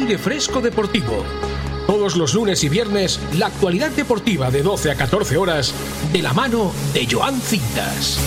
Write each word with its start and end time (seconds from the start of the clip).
Aire 0.00 0.16
Fresco 0.16 0.60
Deportivo. 0.60 1.24
Todos 1.88 2.14
los 2.14 2.32
lunes 2.32 2.62
y 2.62 2.68
viernes, 2.68 3.18
la 3.36 3.46
actualidad 3.46 3.90
deportiva 3.90 4.48
de 4.48 4.62
12 4.62 4.92
a 4.92 4.94
14 4.94 5.36
horas, 5.36 5.74
de 6.12 6.22
la 6.22 6.32
mano 6.32 6.72
de 6.94 7.04
Joan 7.10 7.40
Cintas. 7.40 8.20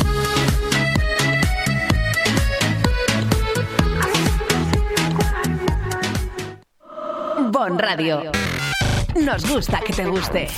Bon 7.51 7.79
Radio. 7.79 8.23
Nos 9.15 9.49
gusta 9.49 9.79
que 9.79 9.93
te 9.93 10.05
guste. 10.05 10.49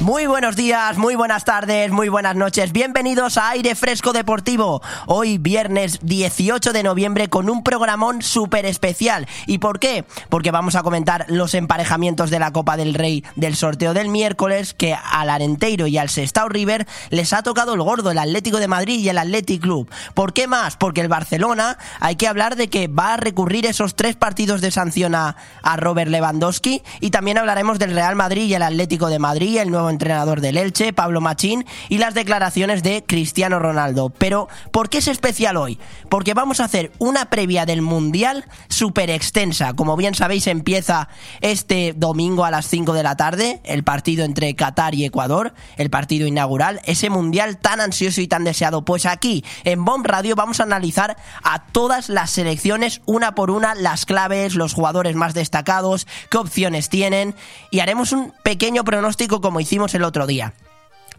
Muy 0.00 0.26
buenos 0.26 0.56
días, 0.56 0.96
muy 0.96 1.14
buenas 1.14 1.44
tardes, 1.44 1.90
muy 1.90 2.08
buenas 2.08 2.34
noches. 2.34 2.72
Bienvenidos 2.72 3.36
a 3.36 3.50
Aire 3.50 3.74
Fresco 3.74 4.14
Deportivo. 4.14 4.80
Hoy 5.04 5.36
viernes 5.36 5.98
18 6.00 6.72
de 6.72 6.82
noviembre 6.82 7.28
con 7.28 7.50
un 7.50 7.62
programón 7.62 8.22
súper 8.22 8.64
especial. 8.64 9.28
¿Y 9.46 9.58
por 9.58 9.78
qué? 9.78 10.06
Porque 10.30 10.52
vamos 10.52 10.74
a 10.74 10.82
comentar 10.82 11.26
los 11.28 11.52
emparejamientos 11.52 12.30
de 12.30 12.38
la 12.38 12.50
Copa 12.50 12.78
del 12.78 12.94
Rey 12.94 13.22
del 13.36 13.56
sorteo 13.56 13.92
del 13.92 14.08
miércoles 14.08 14.72
que 14.72 14.94
al 14.94 15.28
Arenteiro 15.28 15.86
y 15.86 15.98
al 15.98 16.08
Sestao 16.08 16.48
River 16.48 16.86
les 17.10 17.34
ha 17.34 17.42
tocado 17.42 17.74
el 17.74 17.82
gordo, 17.82 18.10
el 18.10 18.18
Atlético 18.18 18.56
de 18.56 18.68
Madrid 18.68 19.00
y 19.00 19.10
el 19.10 19.18
Athletic 19.18 19.60
Club. 19.60 19.90
¿Por 20.14 20.32
qué 20.32 20.46
más? 20.46 20.78
Porque 20.78 21.02
el 21.02 21.08
Barcelona 21.08 21.76
hay 22.00 22.16
que 22.16 22.26
hablar 22.26 22.56
de 22.56 22.70
que 22.70 22.88
va 22.88 23.12
a 23.12 23.16
recurrir 23.18 23.66
esos 23.66 23.96
tres 23.96 24.16
partidos 24.16 24.62
de 24.62 24.70
sanción 24.70 25.14
a, 25.14 25.36
a 25.62 25.76
Robert 25.76 26.10
Lewandowski 26.10 26.82
y 27.00 27.10
también 27.10 27.36
hablaremos 27.36 27.78
del 27.78 27.94
Real 27.94 28.16
Madrid 28.16 28.44
y 28.44 28.54
el 28.54 28.62
Atlético 28.62 29.10
de 29.10 29.18
Madrid, 29.18 29.58
el 29.58 29.70
nuevo 29.70 29.89
entrenador 29.90 30.40
del 30.40 30.56
Elche, 30.56 30.92
Pablo 30.92 31.20
Machín, 31.20 31.66
y 31.88 31.98
las 31.98 32.14
declaraciones 32.14 32.82
de 32.82 33.04
Cristiano 33.06 33.58
Ronaldo. 33.58 34.10
Pero, 34.10 34.48
¿por 34.70 34.88
qué 34.88 34.98
es 34.98 35.08
especial 35.08 35.56
hoy? 35.56 35.78
Porque 36.08 36.34
vamos 36.34 36.60
a 36.60 36.64
hacer 36.64 36.92
una 36.98 37.30
previa 37.30 37.66
del 37.66 37.82
Mundial 37.82 38.44
súper 38.68 39.10
extensa. 39.10 39.74
Como 39.74 39.96
bien 39.96 40.14
sabéis, 40.14 40.46
empieza 40.46 41.08
este 41.40 41.94
domingo 41.96 42.44
a 42.44 42.50
las 42.50 42.66
5 42.66 42.92
de 42.92 43.02
la 43.02 43.16
tarde, 43.16 43.60
el 43.64 43.84
partido 43.84 44.24
entre 44.24 44.54
Qatar 44.54 44.94
y 44.94 45.04
Ecuador, 45.04 45.54
el 45.76 45.90
partido 45.90 46.26
inaugural, 46.26 46.80
ese 46.84 47.10
Mundial 47.10 47.58
tan 47.58 47.80
ansioso 47.80 48.20
y 48.20 48.28
tan 48.28 48.44
deseado. 48.44 48.84
Pues 48.84 49.06
aquí, 49.06 49.44
en 49.64 49.84
Bomb 49.84 50.06
Radio, 50.06 50.36
vamos 50.36 50.60
a 50.60 50.64
analizar 50.64 51.16
a 51.42 51.64
todas 51.66 52.08
las 52.08 52.30
selecciones, 52.30 53.02
una 53.06 53.34
por 53.34 53.50
una, 53.50 53.74
las 53.74 54.06
claves, 54.06 54.54
los 54.54 54.74
jugadores 54.74 55.16
más 55.16 55.34
destacados, 55.34 56.06
qué 56.30 56.38
opciones 56.38 56.88
tienen, 56.88 57.34
y 57.70 57.80
haremos 57.80 58.12
un 58.12 58.32
pequeño 58.42 58.84
pronóstico 58.84 59.40
como 59.40 59.60
hicimos 59.60 59.79
el 59.94 60.04
otro 60.04 60.26
día. 60.26 60.52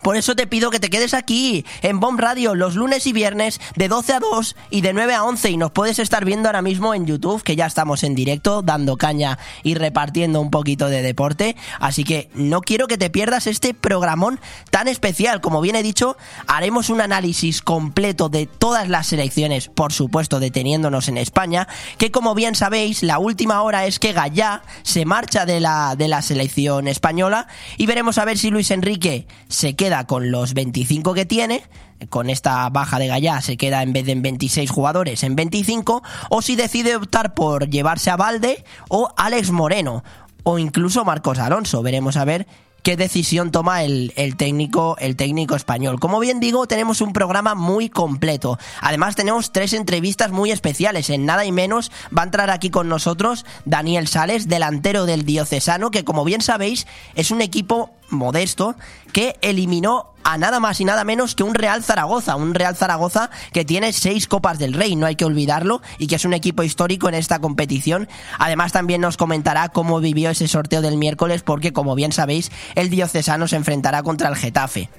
Por 0.02 0.16
eso 0.16 0.36
te 0.36 0.48
pido 0.48 0.72
que 0.72 0.80
te 0.80 0.90
quedes 0.90 1.14
aquí 1.14 1.64
en 1.84 2.00
Bomb 2.00 2.20
Radio 2.20 2.56
los 2.56 2.76
lunes 2.76 3.06
y 3.06 3.14
viernes 3.14 3.62
de 3.76 3.88
12 3.88 4.14
a 4.14 4.20
2 4.20 4.56
y 4.72 4.82
de 4.82 4.94
9 4.94 5.14
a 5.14 5.24
11 5.24 5.52
y 5.52 5.58
nos 5.58 5.72
puedes 5.72 6.00
estar 6.00 6.26
viendo 6.26 6.50
ahora 6.50 6.64
mismo 6.64 6.96
en 6.96 7.06
YouTube 7.06 7.44
que 7.44 7.56
ya 7.56 7.68
estamos 7.68 8.04
en 8.04 8.16
directo 8.16 8.64
dando 8.64 8.98
caña 8.98 9.38
y 9.62 9.76
repartiendo 9.76 10.42
un 10.42 10.50
poquito 10.50 10.88
de 10.88 11.04
deporte. 11.04 11.56
Así 11.80 12.04
que 12.04 12.32
no 12.34 12.62
quiero 12.62 12.88
que 12.88 12.98
te 12.98 13.12
pierdas 13.12 13.46
este 13.46 13.76
programón 13.76 14.40
tan 14.72 14.88
especial. 14.88 15.40
Como 15.40 15.62
bien 15.62 15.76
he 15.76 15.84
dicho, 15.84 16.18
haremos 16.48 16.90
un 16.90 17.02
análisis 17.02 17.62
completo 17.62 18.28
de 18.28 18.48
todas 18.48 18.90
las 18.90 19.06
selecciones, 19.06 19.68
por 19.68 19.94
supuesto 19.94 20.40
deteniéndonos 20.40 21.10
en 21.10 21.18
España, 21.18 21.68
que 22.00 22.10
como 22.10 22.34
bien 22.34 22.56
sabéis 22.56 23.04
la 23.04 23.20
última 23.20 23.62
hora 23.62 23.86
es 23.86 24.00
que 24.00 24.14
Gallá 24.14 24.64
se 24.82 25.06
marcha 25.06 25.46
de 25.46 25.60
la, 25.60 25.96
de 25.96 26.08
la 26.08 26.24
selección 26.24 26.88
española 26.88 27.48
y 27.78 27.86
veremos 27.86 28.18
a 28.18 28.26
ver 28.26 28.40
si 28.40 28.50
Luis 28.50 28.72
Enrique 28.72 29.28
se 29.48 29.76
queda 29.76 29.91
con 30.08 30.32
los 30.32 30.54
25 30.54 31.14
que 31.14 31.26
tiene, 31.26 31.64
con 32.10 32.30
esta 32.30 32.70
baja 32.70 32.98
de 33.00 33.08
Gallá 33.08 33.42
se 33.42 33.58
queda 33.58 33.84
en 33.84 33.94
vez 33.94 34.06
de 34.06 34.14
en 34.14 34.22
26 34.22 34.70
jugadores 34.70 35.24
en 35.24 35.36
25, 35.36 36.02
o 36.30 36.42
si 36.42 36.56
decide 36.56 36.96
optar 36.96 37.34
por 37.34 37.70
llevarse 37.70 38.10
a 38.10 38.16
Valde 38.16 38.64
o 38.90 39.14
Alex 39.18 39.52
Moreno, 39.52 40.04
o 40.44 40.60
incluso 40.60 41.06
Marcos 41.06 41.40
Alonso. 41.40 41.84
Veremos 41.84 42.18
a 42.18 42.26
ver 42.26 42.48
qué 42.84 42.98
decisión 42.98 43.52
toma 43.52 43.84
el, 43.84 44.14
el, 44.16 44.36
técnico 44.36 44.96
el 45.00 45.16
técnico 45.16 45.56
español. 45.56 46.00
Como 46.00 46.20
bien 46.20 46.40
digo, 46.40 46.68
tenemos 46.68 47.02
un 47.02 47.14
programa 47.14 47.56
muy 47.56 47.90
completo. 47.90 48.58
Además, 48.82 49.16
tenemos 49.16 49.52
tres 49.52 49.74
entrevistas 49.74 50.32
muy 50.32 50.52
especiales. 50.52 51.10
En 51.10 51.26
nada 51.26 51.46
y 51.46 51.52
menos 51.52 51.92
va 52.16 52.24
a 52.24 52.26
entrar 52.26 52.50
aquí 52.50 52.70
con 52.70 52.90
nosotros 52.90 53.46
Daniel 53.66 54.08
Sales, 54.08 54.48
delantero 54.48 55.06
del 55.06 55.26
Diocesano, 55.26 55.92
que 55.92 56.04
como 56.04 56.26
bien 56.26 56.42
sabéis 56.42 56.88
es 57.16 57.32
un 57.32 57.42
equipo 57.42 57.92
modesto 58.10 58.76
que 59.12 59.36
eliminó 59.42 60.12
a 60.24 60.38
nada 60.38 60.60
más 60.60 60.80
y 60.80 60.86
nada 60.86 61.04
menos 61.04 61.36
que 61.36 61.44
un 61.44 61.56
Real 61.56 61.84
Zaragoza, 61.84 62.36
un 62.36 62.54
Real 62.54 62.76
Zaragoza 62.76 63.30
que 63.54 63.66
tiene 63.66 63.94
seis 63.94 64.28
Copas 64.28 64.60
del 64.60 64.74
Rey, 64.74 64.96
no 64.96 65.06
hay 65.06 65.16
que 65.16 65.26
olvidarlo, 65.26 65.82
y 65.98 66.08
que 66.08 66.16
es 66.16 66.26
un 66.26 66.34
equipo 66.34 66.64
histórico 66.64 67.10
en 67.10 67.16
esta 67.16 67.40
competición. 67.40 68.08
Además 68.38 68.72
también 68.72 69.02
nos 69.02 69.18
comentará 69.18 69.70
cómo 69.70 70.00
vivió 70.00 70.30
ese 70.30 70.48
sorteo 70.48 70.82
del 70.82 70.98
miércoles, 70.98 71.44
porque 71.44 71.74
como 71.74 71.96
bien 71.96 72.12
sabéis, 72.12 72.52
el 72.76 72.90
diocesano 72.90 73.48
se 73.48 73.56
enfrentará 73.56 74.04
contra 74.04 74.30
el 74.30 74.36
Getafe 74.36 74.90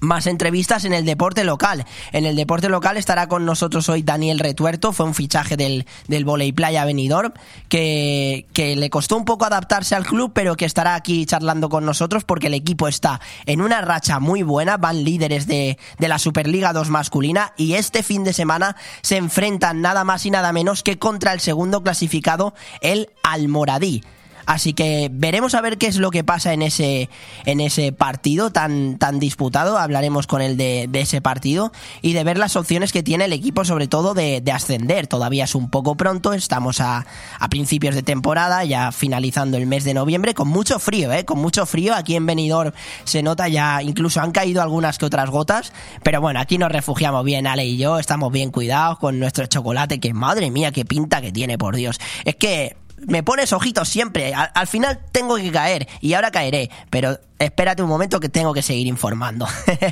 más 0.00 0.26
entrevistas 0.26 0.84
en 0.84 0.92
el 0.92 1.04
deporte 1.04 1.44
local. 1.44 1.84
En 2.12 2.26
el 2.26 2.36
deporte 2.36 2.68
local 2.68 2.96
estará 2.96 3.28
con 3.28 3.44
nosotros 3.44 3.88
hoy 3.88 4.02
Daniel 4.02 4.38
Retuerto, 4.38 4.92
fue 4.92 5.06
un 5.06 5.14
fichaje 5.14 5.56
del, 5.56 5.86
del 6.08 6.24
Voley 6.24 6.52
Playa 6.52 6.84
Benidorm, 6.84 7.32
que, 7.68 8.46
que 8.52 8.76
le 8.76 8.90
costó 8.90 9.16
un 9.16 9.24
poco 9.24 9.44
adaptarse 9.44 9.94
al 9.94 10.06
club, 10.06 10.32
pero 10.34 10.56
que 10.56 10.64
estará 10.64 10.94
aquí 10.94 11.26
charlando 11.26 11.68
con 11.68 11.84
nosotros 11.84 12.24
porque 12.24 12.48
el 12.48 12.54
equipo 12.54 12.88
está 12.88 13.20
en 13.46 13.60
una 13.60 13.80
racha 13.80 14.20
muy 14.20 14.42
buena, 14.42 14.76
van 14.76 15.04
líderes 15.04 15.46
de, 15.46 15.78
de 15.98 16.08
la 16.08 16.18
Superliga 16.18 16.72
2 16.72 16.90
masculina 16.90 17.52
y 17.56 17.74
este 17.74 18.02
fin 18.02 18.24
de 18.24 18.32
semana 18.32 18.76
se 19.02 19.16
enfrentan 19.16 19.80
nada 19.80 20.04
más 20.04 20.26
y 20.26 20.30
nada 20.30 20.52
menos 20.52 20.82
que 20.82 20.98
contra 20.98 21.32
el 21.32 21.40
segundo 21.40 21.82
clasificado, 21.82 22.54
el 22.80 23.10
Almoradí. 23.22 24.02
Así 24.46 24.72
que 24.72 25.08
veremos 25.12 25.54
a 25.54 25.60
ver 25.60 25.78
qué 25.78 25.86
es 25.86 25.96
lo 25.96 26.10
que 26.10 26.24
pasa 26.24 26.52
en 26.52 26.62
ese, 26.62 27.08
en 27.44 27.60
ese 27.60 27.92
partido 27.92 28.50
tan, 28.50 28.98
tan 28.98 29.18
disputado. 29.20 29.78
Hablaremos 29.78 30.26
con 30.26 30.42
él 30.42 30.56
de, 30.56 30.88
ese 30.92 31.20
partido 31.20 31.72
y 32.02 32.12
de 32.12 32.24
ver 32.24 32.38
las 32.38 32.56
opciones 32.56 32.92
que 32.92 33.02
tiene 33.02 33.24
el 33.24 33.32
equipo, 33.32 33.64
sobre 33.64 33.88
todo 33.88 34.14
de, 34.14 34.40
de 34.40 34.52
ascender. 34.52 35.06
Todavía 35.06 35.44
es 35.44 35.54
un 35.54 35.70
poco 35.70 35.96
pronto, 35.96 36.32
estamos 36.32 36.80
a, 36.80 37.06
a, 37.38 37.48
principios 37.48 37.94
de 37.94 38.02
temporada, 38.02 38.64
ya 38.64 38.92
finalizando 38.92 39.56
el 39.56 39.66
mes 39.66 39.84
de 39.84 39.94
noviembre, 39.94 40.34
con 40.34 40.48
mucho 40.48 40.78
frío, 40.78 41.12
¿eh? 41.12 41.24
Con 41.24 41.38
mucho 41.38 41.66
frío. 41.66 41.94
Aquí 41.94 42.16
en 42.16 42.26
Benidorm 42.26 42.72
se 43.04 43.22
nota 43.22 43.48
ya, 43.48 43.82
incluso 43.82 44.20
han 44.20 44.32
caído 44.32 44.62
algunas 44.62 44.98
que 44.98 45.06
otras 45.06 45.30
gotas. 45.30 45.72
Pero 46.02 46.20
bueno, 46.20 46.40
aquí 46.40 46.58
nos 46.58 46.70
refugiamos 46.70 47.24
bien, 47.24 47.46
Ale 47.46 47.64
y 47.64 47.76
yo, 47.76 47.98
estamos 47.98 48.32
bien 48.32 48.50
cuidados 48.50 48.98
con 48.98 49.18
nuestro 49.18 49.46
chocolate, 49.46 50.00
que 50.00 50.12
madre 50.12 50.50
mía, 50.50 50.72
qué 50.72 50.84
pinta 50.84 51.20
que 51.20 51.32
tiene, 51.32 51.58
por 51.58 51.76
Dios. 51.76 52.00
Es 52.24 52.36
que 52.36 52.76
me 53.06 53.22
pones 53.22 53.52
ojitos 53.52 53.88
siempre. 53.88 54.34
Al, 54.34 54.50
al, 54.54 54.66
final 54.66 55.00
tengo 55.12 55.36
que 55.36 55.50
caer 55.50 55.88
y 56.00 56.14
ahora 56.14 56.30
caeré, 56.30 56.70
pero 56.90 57.18
espérate 57.38 57.82
un 57.82 57.88
momento 57.88 58.20
que 58.20 58.28
tengo 58.28 58.52
que 58.52 58.62
seguir 58.62 58.86
informando. 58.86 59.46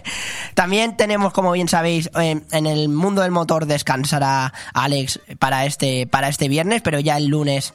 También 0.54 0.96
tenemos, 0.96 1.32
como 1.32 1.52
bien 1.52 1.68
sabéis, 1.68 2.10
en, 2.14 2.44
en, 2.52 2.66
el 2.66 2.88
mundo 2.88 3.22
del 3.22 3.30
motor 3.30 3.66
descansará 3.66 4.52
Alex 4.74 5.20
para 5.38 5.64
este, 5.64 6.06
para 6.06 6.28
este 6.28 6.48
viernes, 6.48 6.82
pero 6.82 7.00
ya 7.00 7.16
el 7.16 7.26
lunes 7.26 7.74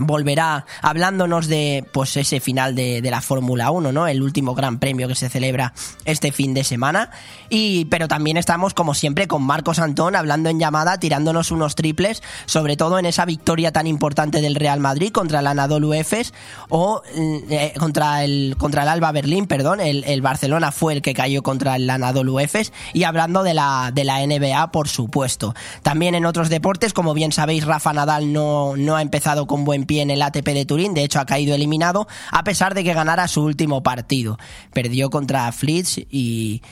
volverá 0.00 0.66
hablándonos 0.82 1.46
de 1.46 1.84
pues 1.92 2.16
ese 2.16 2.40
final 2.40 2.74
de, 2.74 3.00
la 3.10 3.20
Fórmula 3.20 3.70
1, 3.70 3.92
¿no? 3.92 4.06
El 4.06 4.22
último 4.22 4.54
gran 4.54 4.78
premio 4.78 5.08
que 5.08 5.14
se 5.14 5.28
celebra 5.28 5.72
este 6.04 6.32
fin 6.32 6.54
de 6.54 6.64
semana. 6.64 7.10
Y, 7.48 7.86
pero 7.86 8.08
también 8.08 8.36
estamos, 8.36 8.74
como 8.74 8.94
siempre, 8.94 9.26
con 9.26 9.42
Marcos 9.42 9.78
Antón 9.78 10.16
hablando 10.16 10.48
en 10.48 10.58
llamada, 10.58 10.98
tirándonos 10.98 11.50
unos 11.50 11.74
triples, 11.74 12.22
sobre 12.46 12.76
todo 12.76 12.98
en 12.98 13.06
esa 13.06 13.24
victoria 13.24 13.72
tan 13.72 13.86
importante 13.86 14.40
del 14.40 14.54
Real 14.54 14.80
Madrid 14.80 15.12
contra 15.12 15.40
el 15.40 15.46
Anadolu 15.46 15.94
Efes 15.94 16.32
o 16.68 17.02
eh, 17.50 17.72
contra 17.78 18.24
el 18.24 18.56
contra 18.58 18.82
el 18.82 18.88
Alba 18.88 19.12
Berlín, 19.12 19.46
perdón, 19.46 19.80
el, 19.80 20.04
el, 20.04 20.22
Barcelona 20.22 20.72
fue 20.72 20.92
el 20.92 21.02
que 21.02 21.14
cayó 21.14 21.42
contra 21.42 21.76
el 21.76 21.88
Anadolu 21.90 22.38
Efes 22.38 22.72
y 22.92 23.04
hablando 23.04 23.42
de 23.42 23.54
la, 23.54 23.90
de 23.92 24.04
la 24.04 24.24
NBA, 24.24 24.70
por 24.70 24.88
supuesto. 24.88 25.54
También 25.82 26.14
en 26.14 26.26
otros 26.26 26.48
deportes, 26.48 26.92
como 26.92 27.14
bien 27.14 27.32
sabéis, 27.32 27.64
Rafa 27.64 27.92
Nadal 27.92 28.32
no, 28.32 28.76
no 28.76 28.96
ha 28.96 29.02
empezado 29.02 29.46
con 29.46 29.64
buen 29.64 29.86
en 29.98 30.10
el 30.10 30.22
ATP 30.22 30.46
de 30.50 30.64
Turín, 30.64 30.94
de 30.94 31.02
hecho 31.02 31.18
ha 31.18 31.26
caído 31.26 31.54
eliminado 31.54 32.06
a 32.30 32.44
pesar 32.44 32.74
de 32.74 32.84
que 32.84 32.94
ganara 32.94 33.26
su 33.26 33.42
último 33.42 33.82
partido. 33.82 34.38
Perdió 34.72 35.10
contra 35.10 35.50
Flitz 35.50 35.98
y, 36.10 36.62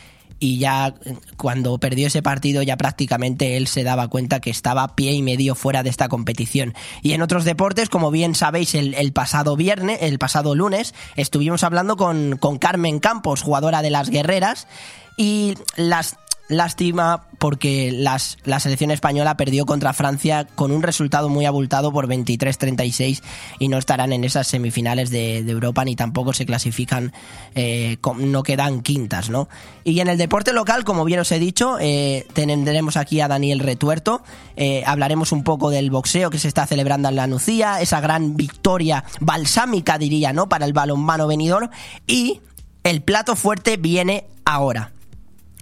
y 0.41 0.59
ya 0.59 0.95
cuando 1.37 1.79
perdió 1.79 2.07
ese 2.07 2.23
partido 2.23 2.63
ya 2.63 2.77
prácticamente 2.77 3.57
él 3.57 3.67
se 3.67 3.83
daba 3.83 4.09
cuenta 4.09 4.41
que 4.41 4.51
estaba 4.51 4.95
pie 4.95 5.13
y 5.13 5.23
medio 5.23 5.55
fuera 5.55 5.83
de 5.83 5.91
esta 5.91 6.09
competición. 6.09 6.75
Y 7.03 7.13
en 7.13 7.23
otros 7.23 7.45
deportes, 7.45 7.89
como 7.89 8.11
bien 8.11 8.35
sabéis, 8.35 8.75
el, 8.75 8.95
el 8.95 9.13
pasado 9.13 9.57
viernes, 9.57 9.99
el 10.03 10.19
pasado 10.19 10.55
lunes, 10.55 10.95
estuvimos 11.17 11.65
hablando 11.65 11.97
con, 11.97 12.37
con 12.39 12.59
Carmen 12.59 13.01
Campos, 13.01 13.43
jugadora 13.43 13.83
de 13.83 13.91
las 13.91 14.11
Guerreras, 14.11 14.67
y 15.17 15.55
las 15.77 16.17
lástima 16.49 17.27
porque 17.39 17.93
las, 17.93 18.39
la 18.45 18.59
selección 18.59 18.91
española 18.91 19.37
perdió 19.37 19.67
contra 19.67 19.93
Francia 19.93 20.47
con 20.55 20.73
un 20.73 20.83
resultado 20.83 21.29
muy 21.29 21.47
abultado 21.47 21.93
por 21.93 22.09
23-36 22.09 23.23
y 23.59 23.69
no 23.69 23.79
estarán 23.79 24.13
en 24.13 24.25
esas 24.25 24.47
semifinales 24.47 25.11
de, 25.11 25.39
Europa 25.39 25.85
ni 25.85 25.97
tampoco 25.97 26.33
se 26.33 26.47
clasifican, 26.47 27.13
eh, 27.55 27.99
no 28.19 28.43
quedan 28.43 28.81
quintas, 28.81 29.31
¿no? 29.31 29.49
Y 29.85 30.01
en 30.01 30.09
el 30.09 30.19
deporte 30.19 30.53
local, 30.53 30.85
como 30.85 31.05
bien 31.05 31.21
os 31.21 31.33
he 31.33 31.39
dicho, 31.39 31.79
eh, 31.81 32.27
tendremos 32.33 32.97
aquí 32.97 33.21
a 33.21 33.29
Daniel 33.29 33.61
Retuerto, 33.61 34.23
eh, 34.57 34.83
hablaremos 34.87 35.33
un 35.33 35.45
poco 35.45 35.71
del 35.71 35.91
boxeo 35.91 36.31
que 36.31 36.39
se 36.39 36.49
está 36.49 36.67
celebrando 36.67 37.09
en 37.09 37.17
la 37.17 37.27
Nucía, 37.27 37.81
esa 37.81 38.01
gran 38.01 38.37
victoria 38.37 39.05
balsámica 39.21 39.99
diría, 39.99 40.33
¿no? 40.33 40.49
Para 40.49 40.67
el 40.67 40.73
balonmano 40.73 41.27
venidor 41.27 41.71
y 42.07 42.41
el 42.85 43.03
plato 43.03 43.37
fuerte 43.37 43.77
viene 43.77 44.27
ahora. 44.45 44.93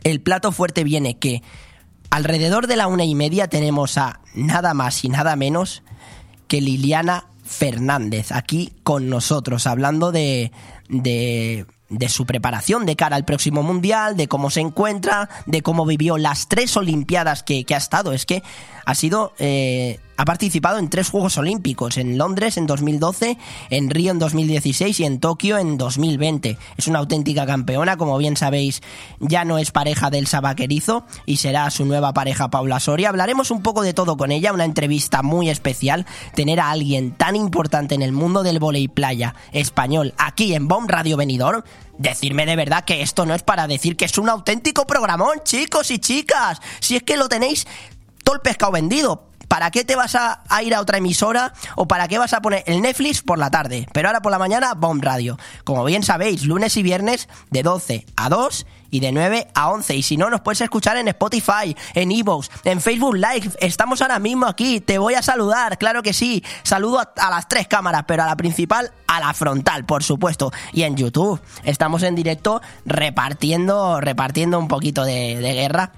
El 0.07 0.21
plato 0.21 0.53
fuerte 0.53 0.85
viene 0.85 1.19
que 1.19 1.43
alrededor 2.11 2.69
de 2.69 2.77
la 2.77 2.87
una 2.87 3.03
y 3.05 3.17
media 3.17 3.49
tenemos 3.49 3.99
a 3.99 4.21
nada 4.35 4.73
más 4.73 5.05
y 5.05 5.09
nada 5.09 5.35
menos 5.35 5.83
que 6.47 6.61
Liliana 6.61 7.27
Fernández 7.43 8.31
aquí 8.31 8.73
con 8.85 9.09
nosotros, 9.09 9.67
hablando 9.67 10.13
de, 10.13 10.53
de, 10.89 11.67
de, 11.89 12.09
su 12.09 12.25
preparación 12.25 12.87
de 12.87 12.95
cara 12.95 13.17
al 13.17 13.25
próximo 13.25 13.65
mundial, 13.65 14.17
de 14.17 14.29
cómo 14.29 14.51
se 14.51 14.61
encuentra, 14.61 15.29
de 15.47 15.63
cómo 15.63 15.85
vivió 15.85 16.19
las 16.19 16.47
tres 16.47 16.77
Olimpiadas 16.77 17.43
que, 17.43 17.67
ha 17.69 17.77
estado. 17.77 18.13
Es 18.13 18.27
que 18.27 18.45
ha 18.85 18.95
sido 18.95 19.33
eh, 19.41 19.99
ha 20.17 20.25
participado 20.25 20.79
en 20.79 20.89
tres 20.89 21.11
Juegos 21.11 21.37
Olímpicos, 21.39 21.99
en 21.99 22.19
Londres 22.19 22.57
en 22.57 22.67
2012, 22.67 23.37
en 23.71 23.91
Río 23.91 24.13
en 24.13 24.19
2016 24.19 25.01
y 25.01 25.05
en 25.05 25.21
Tokio 25.21 25.59
en 25.59 25.77
2020. 25.79 26.59
Es 26.77 26.87
una 26.87 27.01
auténtica 27.01 27.47
campeona, 27.47 27.97
como 27.97 28.17
bien 28.19 28.37
sabéis, 28.37 28.83
ya 29.21 29.45
no 29.45 29.59
es 29.59 29.71
pareja 29.71 30.11
del 30.11 30.27
Sabaquerizo 30.27 31.05
y 31.27 31.37
será 31.37 31.71
su 31.71 31.85
nueva 31.85 32.13
pareja 32.15 32.49
Paula 32.49 32.81
Soria. 32.81 33.11
Hablaremos 33.11 33.51
un 33.51 33.63
poco 33.63 33.83
de 33.83 33.95
todo 33.95 34.17
con 34.17 34.33
ella, 34.33 34.53
una 34.53 34.65
entrevista 34.65 35.23
muy 35.23 35.51
especial, 35.51 36.07
tener 36.35 36.61
a 36.61 36.71
alguien 36.71 37.13
tan 37.13 37.37
importante 37.37 37.95
en 37.95 38.03
el 38.03 38.13
mundo 38.13 38.43
del 38.43 38.59
volei 38.59 38.89
playa 38.89 39.35
español 39.53 40.15
aquí 40.17 40.55
en 40.55 40.69
Bomb 40.69 40.91
Radio 40.91 41.17
Venidor. 41.17 41.65
Decirme 41.99 42.45
de 42.45 42.57
verdad 42.57 42.85
que 42.85 43.03
esto 43.03 43.25
no 43.25 43.35
es 43.35 43.43
para 43.43 43.67
decir 43.67 43.97
que 43.97 44.05
es 44.05 44.19
un 44.19 44.29
auténtico 44.29 44.87
programón, 44.87 45.41
chicos 45.45 45.91
y 45.91 45.99
chicas. 45.99 46.61
Si 46.81 46.97
es 46.97 47.03
que 47.03 47.17
lo 47.17 47.29
tenéis 47.29 47.67
todo 48.23 48.35
el 48.37 48.43
pescado 48.43 48.73
vendido. 48.73 49.36
¿Para 49.49 49.71
qué 49.71 49.85
te 49.85 49.97
vas 49.97 50.15
a, 50.15 50.43
ir 50.63 50.75
a 50.75 50.81
otra 50.81 50.99
emisora 50.99 51.53
o 51.77 51.87
para 51.87 52.09
qué 52.09 52.19
vas 52.19 52.33
a 52.33 52.41
poner 52.41 52.65
el 52.67 52.83
Netflix 52.83 53.23
por 53.23 53.39
la 53.39 53.51
tarde? 53.51 53.87
Pero 53.93 54.09
ahora 54.09 54.21
por 54.21 54.33
la 54.33 54.39
mañana, 54.39 54.75
Bomb 54.75 55.03
Radio. 55.03 55.39
Como 55.65 55.85
bien 55.85 56.03
sabéis, 56.03 56.45
lunes 56.45 56.77
y 56.77 56.83
viernes 56.83 57.29
de 57.51 57.63
12 57.63 58.07
a 58.17 58.29
2 58.29 58.67
y 58.91 59.01
de 59.01 59.13
9 59.13 59.49
a 59.55 59.71
11. 59.71 59.95
Y 59.97 60.03
si 60.03 60.17
no, 60.17 60.31
nos 60.31 60.41
puedes 60.41 60.61
escuchar 60.61 60.97
en 60.97 61.09
Spotify, 61.09 61.77
en 61.95 62.11
Evox, 62.13 62.51
en 62.65 62.81
Facebook 62.81 63.15
Live. 63.15 63.53
Estamos 63.61 64.03
ahora 64.03 64.19
mismo 64.19 64.47
aquí. 64.47 64.81
Te 64.81 64.99
voy 64.99 65.15
a 65.15 65.23
saludar, 65.23 65.79
claro 65.79 66.03
que 66.03 66.13
sí. 66.13 66.43
Saludo 66.63 67.01
a, 67.01 67.31
las 67.31 67.49
tres 67.49 67.69
cámaras, 67.69 68.05
pero 68.07 68.23
a 68.23 68.27
la 68.27 68.37
principal, 68.37 68.93
a 69.07 69.21
la 69.21 69.33
frontal, 69.35 69.85
por 69.85 70.03
supuesto. 70.03 70.53
Y 70.73 70.83
en 70.83 70.97
YouTube. 70.97 71.41
Estamos 71.65 72.03
en 72.03 72.15
directo 72.15 72.61
repartiendo, 72.85 74.01
repartiendo 74.01 74.59
un 74.59 74.69
poquito 74.69 75.05
de 75.05 75.37
guerra 75.41 75.93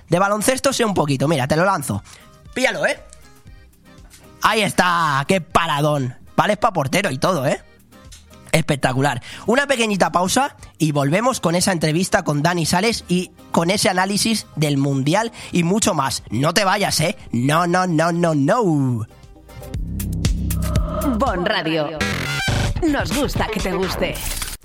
De 0.07 0.17
baloncesto 0.17 0.73
sé 0.73 0.85
un 0.85 0.95
poquito. 0.95 1.27
Mira, 1.27 1.47
te 1.47 1.55
lo 1.55 1.65
lanzo. 1.65 2.01
Píllalo, 2.53 2.87
¿eh? 2.87 2.99
Ahí 4.41 4.61
está. 4.61 5.23
¡Qué 5.27 5.41
paradón! 5.41 6.15
Vale, 6.35 6.53
es 6.53 6.59
pa' 6.59 6.71
portero 6.71 7.11
y 7.11 7.17
todo, 7.17 7.45
¿eh? 7.45 7.61
Espectacular. 8.51 9.21
Una 9.45 9.67
pequeñita 9.67 10.11
pausa 10.11 10.55
y 10.77 10.91
volvemos 10.91 11.39
con 11.39 11.55
esa 11.55 11.71
entrevista 11.71 12.23
con 12.23 12.41
Dani 12.41 12.65
Sales 12.65 13.05
y 13.07 13.31
con 13.51 13.69
ese 13.69 13.89
análisis 13.89 14.47
del 14.55 14.77
Mundial 14.77 15.31
y 15.51 15.63
mucho 15.63 15.93
más. 15.93 16.23
No 16.29 16.53
te 16.53 16.63
vayas, 16.63 16.99
¿eh? 17.01 17.17
No, 17.31 17.67
no, 17.67 17.87
no, 17.87 18.11
no, 18.11 18.35
no. 18.35 19.05
Bon 21.17 21.45
Radio. 21.45 21.97
Nos 22.87 23.15
gusta 23.15 23.47
que 23.47 23.59
te 23.59 23.73
guste. 23.73 24.15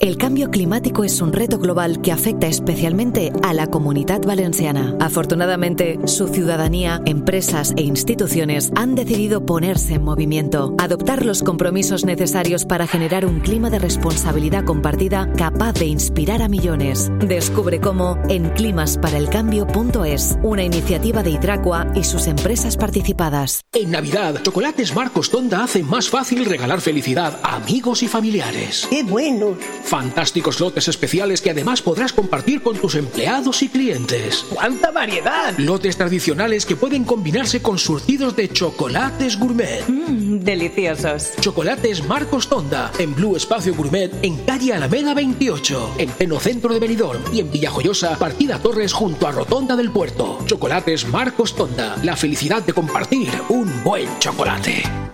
El 0.00 0.18
cambio 0.18 0.50
climático 0.50 1.04
es 1.04 1.22
un 1.22 1.32
reto 1.32 1.58
global 1.60 2.02
que 2.02 2.10
afecta 2.10 2.48
especialmente 2.48 3.32
a 3.44 3.54
la 3.54 3.68
comunidad 3.68 4.22
valenciana. 4.22 4.96
Afortunadamente, 4.98 6.00
su 6.06 6.26
ciudadanía, 6.26 7.00
empresas 7.06 7.72
e 7.76 7.82
instituciones 7.82 8.72
han 8.74 8.96
decidido 8.96 9.46
ponerse 9.46 9.94
en 9.94 10.02
movimiento, 10.02 10.74
adoptar 10.78 11.24
los 11.24 11.44
compromisos 11.44 12.04
necesarios 12.04 12.64
para 12.64 12.88
generar 12.88 13.24
un 13.24 13.38
clima 13.38 13.70
de 13.70 13.78
responsabilidad 13.78 14.64
compartida 14.64 15.32
capaz 15.38 15.74
de 15.74 15.86
inspirar 15.86 16.42
a 16.42 16.48
millones. 16.48 17.12
Descubre 17.20 17.80
cómo 17.80 18.18
en 18.28 18.50
climasparaelcambio.es, 18.50 20.38
una 20.42 20.64
iniciativa 20.64 21.22
de 21.22 21.30
Hidracua 21.30 21.86
y 21.94 22.02
sus 22.02 22.26
empresas 22.26 22.76
participadas. 22.76 23.60
En 23.72 23.92
Navidad, 23.92 24.42
Chocolates 24.42 24.92
Marcos 24.94 25.30
Tonda 25.30 25.62
hace 25.62 25.84
más 25.84 26.10
fácil 26.10 26.44
regalar 26.46 26.80
felicidad 26.80 27.38
a 27.44 27.56
amigos 27.56 28.02
y 28.02 28.08
familiares. 28.08 28.88
¡Qué 28.90 29.04
bueno! 29.04 29.56
Fantásticos 29.84 30.60
lotes 30.60 30.88
especiales 30.88 31.40
que 31.40 31.50
además 31.50 31.82
podrás 31.82 32.12
compartir 32.12 32.62
con 32.62 32.76
tus 32.78 32.94
empleados 32.94 33.62
y 33.62 33.68
clientes. 33.68 34.46
¡Cuánta 34.48 34.90
variedad! 34.90 35.56
Lotes 35.58 35.96
tradicionales 35.96 36.66
que 36.66 36.76
pueden 36.76 37.04
combinarse 37.04 37.62
con 37.62 37.78
surtidos 37.78 38.34
de 38.34 38.48
chocolates 38.48 39.38
gourmet. 39.38 39.84
Mmm, 39.86 40.38
deliciosos. 40.40 41.32
Chocolates 41.40 42.06
Marcos 42.06 42.48
Tonda, 42.48 42.90
en 42.98 43.14
Blue 43.14 43.36
Espacio 43.36 43.74
Gourmet, 43.74 44.10
en 44.22 44.36
calle 44.44 44.72
Alameda 44.72 45.14
28, 45.14 45.96
en 45.98 46.10
pleno 46.10 46.40
centro 46.40 46.72
de 46.72 46.80
Benidorm 46.80 47.22
y 47.32 47.40
en 47.40 47.50
Villajoyosa, 47.50 48.18
partida 48.18 48.58
Torres 48.58 48.92
junto 48.92 49.26
a 49.26 49.32
Rotonda 49.32 49.76
del 49.76 49.90
Puerto. 49.90 50.38
Chocolates 50.46 51.06
Marcos 51.08 51.54
Tonda, 51.54 51.96
la 52.02 52.16
felicidad 52.16 52.62
de 52.62 52.72
compartir 52.72 53.28
un 53.48 53.84
buen 53.84 54.08
chocolate. 54.18 55.13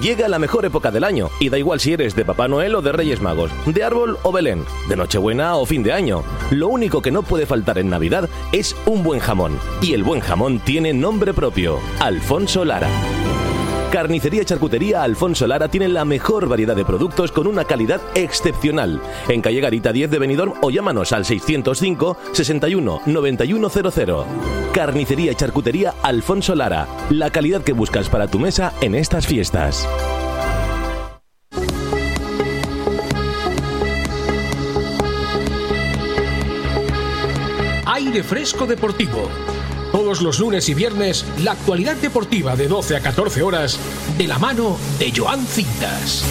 Llega 0.00 0.26
la 0.28 0.38
mejor 0.38 0.64
época 0.64 0.90
del 0.90 1.04
año 1.04 1.28
y 1.38 1.50
da 1.50 1.58
igual 1.58 1.78
si 1.78 1.92
eres 1.92 2.16
de 2.16 2.24
Papá 2.24 2.48
Noel 2.48 2.74
o 2.74 2.80
de 2.80 2.92
Reyes 2.92 3.20
Magos, 3.20 3.50
de 3.66 3.84
árbol 3.84 4.18
o 4.22 4.32
Belén, 4.32 4.64
de 4.88 4.96
Nochebuena 4.96 5.56
o 5.56 5.66
fin 5.66 5.82
de 5.82 5.92
año. 5.92 6.24
Lo 6.50 6.68
único 6.68 7.02
que 7.02 7.10
no 7.10 7.22
puede 7.22 7.44
faltar 7.44 7.76
en 7.76 7.90
Navidad 7.90 8.28
es 8.52 8.74
un 8.86 9.02
buen 9.02 9.20
jamón. 9.20 9.58
Y 9.82 9.92
el 9.92 10.02
buen 10.02 10.20
jamón 10.20 10.58
tiene 10.60 10.94
nombre 10.94 11.34
propio, 11.34 11.78
Alfonso 12.00 12.64
Lara. 12.64 12.88
Carnicería 13.92 14.40
y 14.40 14.44
Charcutería 14.46 15.02
Alfonso 15.02 15.46
Lara 15.46 15.68
tiene 15.68 15.86
la 15.86 16.06
mejor 16.06 16.48
variedad 16.48 16.74
de 16.74 16.82
productos 16.82 17.30
con 17.30 17.46
una 17.46 17.66
calidad 17.66 18.00
excepcional. 18.14 19.02
En 19.28 19.42
calle 19.42 19.60
Garita 19.60 19.92
10 19.92 20.10
de 20.10 20.18
Benidorm 20.18 20.54
o 20.62 20.70
llámanos 20.70 21.12
al 21.12 21.26
605 21.26 22.16
61 22.32 23.02
9100. 23.04 24.16
Carnicería 24.72 25.32
y 25.32 25.34
Charcutería 25.34 25.92
Alfonso 26.02 26.54
Lara. 26.54 26.88
La 27.10 27.28
calidad 27.28 27.62
que 27.62 27.74
buscas 27.74 28.08
para 28.08 28.28
tu 28.28 28.38
mesa 28.38 28.72
en 28.80 28.94
estas 28.94 29.26
fiestas. 29.26 29.86
Aire 37.84 38.22
Fresco 38.22 38.66
Deportivo. 38.66 39.28
Los 40.20 40.38
lunes 40.38 40.68
y 40.68 40.74
viernes, 40.74 41.24
la 41.38 41.52
actualidad 41.52 41.96
deportiva 41.96 42.54
de 42.54 42.68
12 42.68 42.96
a 42.96 43.00
14 43.00 43.42
horas, 43.42 43.78
de 44.18 44.26
la 44.26 44.38
mano 44.38 44.76
de 44.98 45.12
Joan 45.16 45.46
Cintas. 45.46 46.24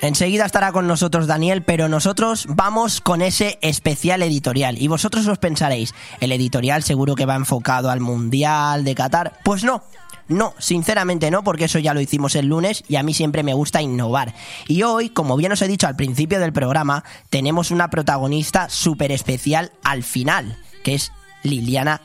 Enseguida 0.00 0.46
estará 0.46 0.72
con 0.72 0.88
nosotros 0.88 1.28
Daniel, 1.28 1.62
pero 1.62 1.88
nosotros 1.88 2.46
vamos 2.48 3.00
con 3.00 3.22
ese 3.22 3.58
especial 3.62 4.22
editorial. 4.22 4.82
Y 4.82 4.88
vosotros 4.88 5.28
os 5.28 5.38
pensaréis, 5.38 5.94
el 6.18 6.32
editorial 6.32 6.82
seguro 6.82 7.14
que 7.14 7.24
va 7.24 7.36
enfocado 7.36 7.88
al 7.88 8.00
Mundial 8.00 8.82
de 8.82 8.96
Qatar. 8.96 9.38
Pues 9.44 9.62
no, 9.62 9.84
no, 10.28 10.54
sinceramente 10.58 11.30
no, 11.30 11.44
porque 11.44 11.64
eso 11.64 11.78
ya 11.78 11.94
lo 11.94 12.00
hicimos 12.00 12.34
el 12.36 12.46
lunes 12.46 12.84
y 12.88 12.96
a 12.96 13.02
mí 13.02 13.14
siempre 13.14 13.42
me 13.42 13.54
gusta 13.54 13.82
innovar. 13.82 14.34
Y 14.68 14.82
hoy, 14.82 15.10
como 15.10 15.36
bien 15.36 15.52
os 15.52 15.62
he 15.62 15.68
dicho 15.68 15.86
al 15.86 15.96
principio 15.96 16.40
del 16.40 16.52
programa, 16.52 17.04
tenemos 17.30 17.70
una 17.70 17.90
protagonista 17.90 18.68
súper 18.68 19.12
especial 19.12 19.72
al 19.82 20.02
final, 20.02 20.58
que 20.84 20.94
es 20.94 21.12
Liliana 21.42 22.00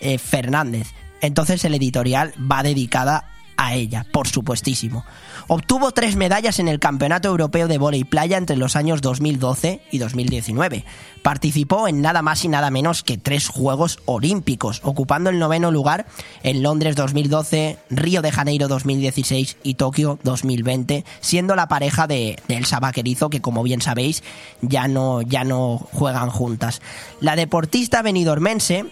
eh, 0.00 0.18
Fernández. 0.18 0.88
Entonces 1.20 1.64
el 1.64 1.74
editorial 1.74 2.34
va 2.38 2.62
dedicada 2.62 3.31
a 3.62 3.74
ella, 3.74 4.06
por 4.12 4.28
supuestísimo. 4.28 5.04
Obtuvo 5.48 5.92
tres 5.92 6.16
medallas 6.16 6.58
en 6.58 6.68
el 6.68 6.78
Campeonato 6.78 7.28
Europeo 7.28 7.68
de 7.68 7.78
Volei 7.78 8.04
Playa 8.04 8.36
entre 8.36 8.56
los 8.56 8.76
años 8.76 9.00
2012 9.00 9.82
y 9.90 9.98
2019. 9.98 10.84
Participó 11.22 11.88
en 11.88 12.00
nada 12.00 12.22
más 12.22 12.44
y 12.44 12.48
nada 12.48 12.70
menos 12.70 13.02
que 13.02 13.18
tres 13.18 13.48
Juegos 13.48 14.00
Olímpicos, 14.04 14.80
ocupando 14.82 15.30
el 15.30 15.38
noveno 15.38 15.70
lugar 15.70 16.06
en 16.42 16.62
Londres 16.62 16.96
2012, 16.96 17.78
Río 17.90 18.22
de 18.22 18.32
Janeiro 18.32 18.68
2016 18.68 19.56
y 19.62 19.74
Tokio 19.74 20.18
2020, 20.24 21.04
siendo 21.20 21.54
la 21.54 21.68
pareja 21.68 22.06
de, 22.06 22.38
de 22.48 22.56
Elsa 22.56 22.80
que 22.92 23.40
como 23.40 23.62
bien 23.62 23.80
sabéis 23.80 24.22
ya 24.60 24.88
no, 24.88 25.22
ya 25.22 25.44
no 25.44 25.78
juegan 25.92 26.30
juntas. 26.30 26.82
La 27.20 27.36
deportista 27.36 28.02
benidormense 28.02 28.86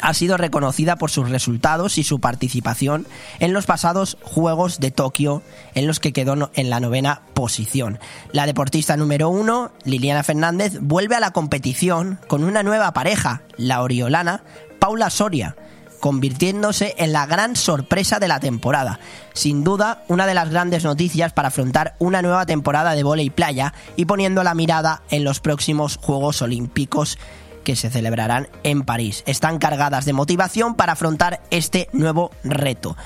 ha 0.00 0.14
sido 0.14 0.36
reconocida 0.36 0.96
por 0.96 1.10
sus 1.10 1.30
resultados 1.30 1.98
y 1.98 2.04
su 2.04 2.20
participación 2.20 3.06
en 3.40 3.52
los 3.52 3.66
pasados 3.66 4.16
Juegos 4.22 4.80
de 4.80 4.90
Tokio, 4.90 5.42
en 5.74 5.86
los 5.86 6.00
que 6.00 6.12
quedó 6.12 6.50
en 6.54 6.70
la 6.70 6.80
novena 6.80 7.22
posición. 7.34 7.98
La 8.32 8.46
deportista 8.46 8.96
número 8.96 9.28
uno, 9.28 9.72
Liliana 9.84 10.22
Fernández, 10.22 10.78
vuelve 10.80 11.16
a 11.16 11.20
la 11.20 11.32
competición 11.32 12.18
con 12.28 12.44
una 12.44 12.62
nueva 12.62 12.92
pareja, 12.92 13.42
la 13.56 13.82
oriolana 13.82 14.42
Paula 14.78 15.10
Soria, 15.10 15.56
convirtiéndose 16.00 16.94
en 16.98 17.12
la 17.12 17.26
gran 17.26 17.56
sorpresa 17.56 18.18
de 18.18 18.28
la 18.28 18.40
temporada. 18.40 19.00
Sin 19.32 19.64
duda, 19.64 20.04
una 20.08 20.26
de 20.26 20.34
las 20.34 20.50
grandes 20.50 20.84
noticias 20.84 21.32
para 21.32 21.48
afrontar 21.48 21.96
una 21.98 22.22
nueva 22.22 22.46
temporada 22.46 22.94
de 22.94 23.02
volei 23.02 23.30
playa 23.30 23.74
y 23.96 24.04
poniendo 24.04 24.44
la 24.44 24.54
mirada 24.54 25.02
en 25.10 25.24
los 25.24 25.40
próximos 25.40 25.96
Juegos 25.96 26.42
Olímpicos 26.42 27.18
que 27.66 27.74
se 27.74 27.90
celebrarán 27.90 28.48
en 28.62 28.84
París. 28.84 29.24
Están 29.26 29.58
cargadas 29.58 30.04
de 30.04 30.12
motivación 30.12 30.76
para 30.76 30.92
afrontar 30.92 31.40
este 31.50 31.88
nuevo 31.92 32.30
reto. 32.44 32.96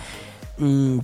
Mm, 0.59 0.99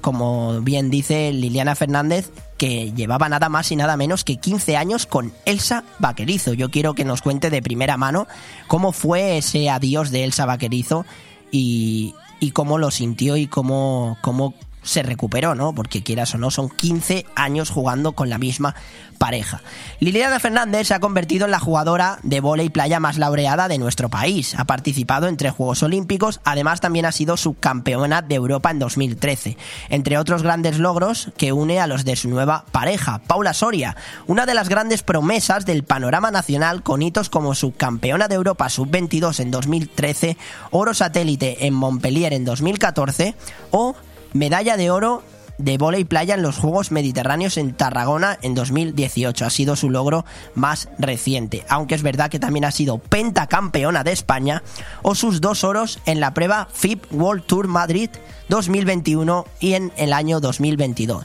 como 0.00 0.60
bien 0.62 0.90
dice 0.90 1.32
Liliana 1.32 1.76
Fernández, 1.76 2.32
que 2.58 2.92
llevaba 2.92 3.28
nada 3.28 3.48
más 3.48 3.70
y 3.70 3.76
nada 3.76 3.96
menos 3.96 4.24
que 4.24 4.38
15 4.38 4.76
años 4.76 5.06
con 5.06 5.32
Elsa 5.44 5.84
Vaquerizo. 6.00 6.52
Yo 6.52 6.68
quiero 6.72 6.94
que 6.94 7.04
nos 7.04 7.22
cuente 7.22 7.48
de 7.48 7.62
primera 7.62 7.96
mano 7.96 8.26
cómo 8.66 8.90
fue 8.90 9.38
ese 9.38 9.70
adiós 9.70 10.10
de 10.10 10.24
Elsa 10.24 10.44
Vaquerizo 10.44 11.06
y, 11.52 12.12
cómo 12.54 12.76
lo 12.76 12.90
sintió 12.90 13.36
y 13.36 13.46
cómo, 13.46 14.18
cómo 14.20 14.52
se 14.86 15.02
recuperó, 15.02 15.54
¿no? 15.54 15.74
Porque 15.74 16.02
quieras 16.02 16.34
o 16.34 16.38
no, 16.38 16.50
son 16.50 16.70
15 16.70 17.26
años 17.34 17.70
jugando 17.70 18.12
con 18.12 18.30
la 18.30 18.38
misma 18.38 18.74
pareja. 19.16 19.60
Liliana 20.00 20.38
Fernández 20.40 20.88
se 20.88 20.94
ha 20.94 21.00
convertido 21.00 21.46
en 21.46 21.50
la 21.50 21.58
jugadora 21.58 22.18
de 22.22 22.42
y 22.62 22.68
playa 22.68 23.00
más 23.00 23.18
laureada 23.18 23.66
de 23.66 23.78
nuestro 23.78 24.08
país. 24.08 24.54
Ha 24.56 24.64
participado 24.66 25.26
en 25.26 25.36
tres 25.36 25.52
Juegos 25.52 25.82
Olímpicos, 25.82 26.40
además 26.44 26.80
también 26.80 27.06
ha 27.06 27.12
sido 27.12 27.36
subcampeona 27.36 28.22
de 28.22 28.36
Europa 28.36 28.70
en 28.70 28.78
2013, 28.78 29.56
entre 29.88 30.18
otros 30.18 30.42
grandes 30.42 30.78
logros 30.78 31.32
que 31.36 31.52
une 31.52 31.80
a 31.80 31.86
los 31.86 32.04
de 32.04 32.14
su 32.14 32.28
nueva 32.28 32.64
pareja, 32.70 33.20
Paula 33.26 33.52
Soria, 33.52 33.96
una 34.26 34.46
de 34.46 34.54
las 34.54 34.68
grandes 34.68 35.02
promesas 35.02 35.66
del 35.66 35.82
panorama 35.82 36.30
nacional 36.30 36.82
con 36.82 37.02
hitos 37.02 37.30
como 37.30 37.54
subcampeona 37.54 38.28
de 38.28 38.36
Europa 38.36 38.68
sub-22 38.68 39.40
en 39.40 39.50
2013, 39.50 40.36
oro 40.70 40.94
satélite 40.94 41.66
en 41.66 41.74
Montpellier 41.74 42.32
en 42.32 42.44
2014 42.44 43.34
o 43.72 43.96
medalla 44.32 44.76
de 44.76 44.90
oro 44.90 45.22
de 45.58 45.78
y 45.98 46.04
playa 46.04 46.34
en 46.34 46.42
los 46.42 46.58
Juegos 46.58 46.90
Mediterráneos 46.90 47.56
en 47.56 47.72
Tarragona 47.74 48.38
en 48.42 48.54
2018. 48.54 49.44
Ha 49.44 49.50
sido 49.50 49.76
su 49.76 49.90
logro 49.90 50.24
más 50.54 50.88
reciente, 50.98 51.64
aunque 51.68 51.94
es 51.94 52.02
verdad 52.02 52.30
que 52.30 52.38
también 52.38 52.64
ha 52.64 52.70
sido 52.70 52.98
pentacampeona 52.98 54.04
de 54.04 54.12
España 54.12 54.62
o 55.02 55.14
sus 55.14 55.40
dos 55.40 55.64
oros 55.64 55.98
en 56.06 56.20
la 56.20 56.34
prueba 56.34 56.68
FIP 56.72 57.12
World 57.12 57.44
Tour 57.44 57.68
Madrid 57.68 58.10
2021 58.48 59.46
y 59.60 59.74
en 59.74 59.92
el 59.96 60.12
año 60.12 60.40
2022. 60.40 61.24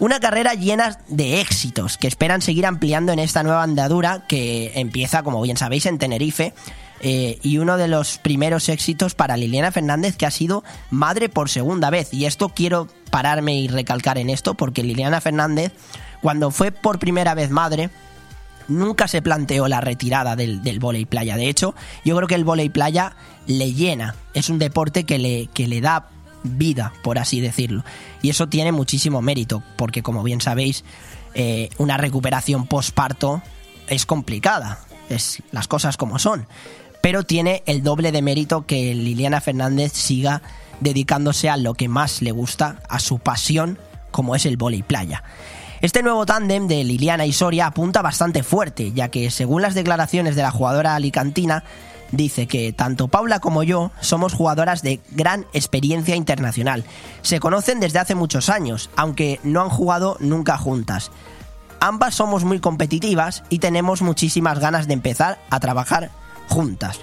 Una 0.00 0.18
carrera 0.18 0.54
llena 0.54 0.98
de 1.08 1.40
éxitos 1.40 1.98
que 1.98 2.08
esperan 2.08 2.42
seguir 2.42 2.66
ampliando 2.66 3.12
en 3.12 3.20
esta 3.20 3.42
nueva 3.44 3.62
andadura 3.62 4.26
que 4.26 4.72
empieza, 4.74 5.22
como 5.22 5.40
bien 5.40 5.56
sabéis, 5.56 5.86
en 5.86 5.98
Tenerife 5.98 6.52
eh, 7.00 7.38
y 7.42 7.58
uno 7.58 7.76
de 7.76 7.88
los 7.88 8.18
primeros 8.18 8.68
éxitos 8.68 9.14
para 9.14 9.36
Liliana 9.36 9.72
Fernández 9.72 10.16
que 10.16 10.26
ha 10.26 10.30
sido 10.30 10.64
madre 10.90 11.28
por 11.28 11.50
segunda 11.50 11.90
vez. 11.90 12.12
Y 12.14 12.24
esto 12.24 12.48
quiero 12.48 12.88
pararme 13.10 13.58
y 13.58 13.68
recalcar 13.68 14.18
en 14.18 14.30
esto 14.30 14.54
porque 14.54 14.82
Liliana 14.82 15.20
Fernández, 15.20 15.72
cuando 16.22 16.50
fue 16.50 16.72
por 16.72 16.98
primera 16.98 17.34
vez 17.34 17.50
madre, 17.50 17.90
nunca 18.68 19.08
se 19.08 19.22
planteó 19.22 19.68
la 19.68 19.80
retirada 19.80 20.36
del, 20.36 20.62
del 20.62 20.80
volei 20.80 21.04
playa. 21.04 21.36
De 21.36 21.48
hecho, 21.48 21.74
yo 22.04 22.16
creo 22.16 22.28
que 22.28 22.36
el 22.36 22.44
volei 22.44 22.70
playa 22.70 23.16
le 23.46 23.72
llena. 23.72 24.14
Es 24.32 24.48
un 24.48 24.58
deporte 24.58 25.04
que 25.04 25.18
le, 25.18 25.48
que 25.48 25.68
le 25.68 25.80
da 25.80 26.08
vida, 26.42 26.92
por 27.02 27.18
así 27.18 27.40
decirlo. 27.40 27.84
Y 28.22 28.30
eso 28.30 28.48
tiene 28.48 28.72
muchísimo 28.72 29.20
mérito, 29.20 29.62
porque 29.76 30.02
como 30.02 30.22
bien 30.22 30.40
sabéis, 30.40 30.84
eh, 31.34 31.70
una 31.78 31.96
recuperación 31.96 32.66
postparto 32.66 33.42
es 33.88 34.06
complicada. 34.06 34.78
Es 35.10 35.42
las 35.52 35.68
cosas 35.68 35.98
como 35.98 36.18
son 36.18 36.46
pero 37.04 37.22
tiene 37.22 37.62
el 37.66 37.82
doble 37.82 38.12
de 38.12 38.22
mérito 38.22 38.64
que 38.64 38.94
Liliana 38.94 39.42
Fernández 39.42 39.92
siga 39.92 40.40
dedicándose 40.80 41.50
a 41.50 41.58
lo 41.58 41.74
que 41.74 41.86
más 41.86 42.22
le 42.22 42.32
gusta, 42.32 42.80
a 42.88 42.98
su 42.98 43.18
pasión, 43.18 43.78
como 44.10 44.34
es 44.34 44.46
el 44.46 44.56
vóley 44.56 44.82
playa. 44.82 45.22
Este 45.82 46.02
nuevo 46.02 46.24
tándem 46.24 46.66
de 46.66 46.82
Liliana 46.82 47.26
y 47.26 47.34
Soria 47.34 47.66
apunta 47.66 48.00
bastante 48.00 48.42
fuerte, 48.42 48.92
ya 48.92 49.10
que 49.10 49.30
según 49.30 49.60
las 49.60 49.74
declaraciones 49.74 50.34
de 50.34 50.40
la 50.40 50.50
jugadora 50.50 50.94
alicantina, 50.94 51.62
dice 52.10 52.46
que 52.46 52.72
tanto 52.72 53.08
Paula 53.08 53.38
como 53.38 53.62
yo 53.64 53.92
somos 54.00 54.32
jugadoras 54.32 54.80
de 54.80 55.02
gran 55.10 55.44
experiencia 55.52 56.16
internacional. 56.16 56.84
Se 57.20 57.38
conocen 57.38 57.80
desde 57.80 57.98
hace 57.98 58.14
muchos 58.14 58.48
años, 58.48 58.88
aunque 58.96 59.40
no 59.42 59.60
han 59.60 59.68
jugado 59.68 60.16
nunca 60.20 60.56
juntas 60.56 61.10
ambas 61.80 62.14
somos 62.14 62.44
muy 62.44 62.60
competitivas 62.60 63.42
y 63.50 63.58
tenemos 63.58 64.00
muchísimas 64.00 64.58
ganas 64.58 64.86
de 64.86 64.94
empezar 64.94 65.38
a 65.50 65.60
trabajar 65.60 66.10
juntas. 66.48 67.00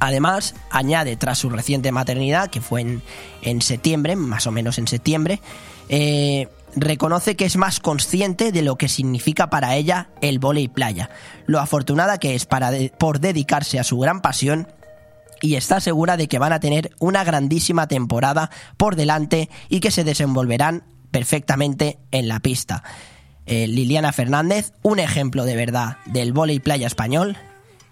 Además, 0.00 0.54
añade 0.70 1.16
tras 1.16 1.38
su 1.38 1.50
reciente 1.50 1.92
maternidad, 1.92 2.48
que 2.48 2.62
fue 2.62 2.80
en, 2.80 3.02
en 3.42 3.60
septiembre, 3.60 4.16
más 4.16 4.46
o 4.46 4.50
menos 4.50 4.78
en 4.78 4.88
septiembre, 4.88 5.40
eh, 5.90 6.48
reconoce 6.74 7.36
que 7.36 7.44
es 7.44 7.56
más 7.56 7.80
consciente 7.80 8.52
de 8.52 8.62
lo 8.62 8.76
que 8.76 8.88
significa 8.88 9.50
para 9.50 9.76
ella 9.76 10.08
el 10.20 10.38
volei 10.38 10.68
playa, 10.68 11.10
lo 11.46 11.60
afortunada 11.60 12.18
que 12.18 12.34
es 12.34 12.46
para 12.46 12.70
por 12.98 13.20
dedicarse 13.20 13.78
a 13.78 13.84
su 13.84 13.98
gran 13.98 14.22
pasión 14.22 14.68
y 15.42 15.56
está 15.56 15.80
segura 15.80 16.16
de 16.16 16.28
que 16.28 16.38
van 16.38 16.52
a 16.52 16.60
tener 16.60 16.92
una 16.98 17.24
grandísima 17.24 17.88
temporada 17.88 18.50
por 18.76 18.96
delante 18.96 19.50
y 19.68 19.80
que 19.80 19.90
se 19.90 20.04
desenvolverán 20.04 20.84
perfectamente 21.10 21.98
en 22.10 22.28
la 22.28 22.40
pista. 22.40 22.84
Eh, 23.46 23.66
Liliana 23.66 24.12
Fernández, 24.12 24.72
un 24.82 25.00
ejemplo 25.00 25.44
de 25.44 25.56
verdad 25.56 25.96
del 26.06 26.32
volei 26.32 26.60
playa 26.60 26.86
español 26.86 27.36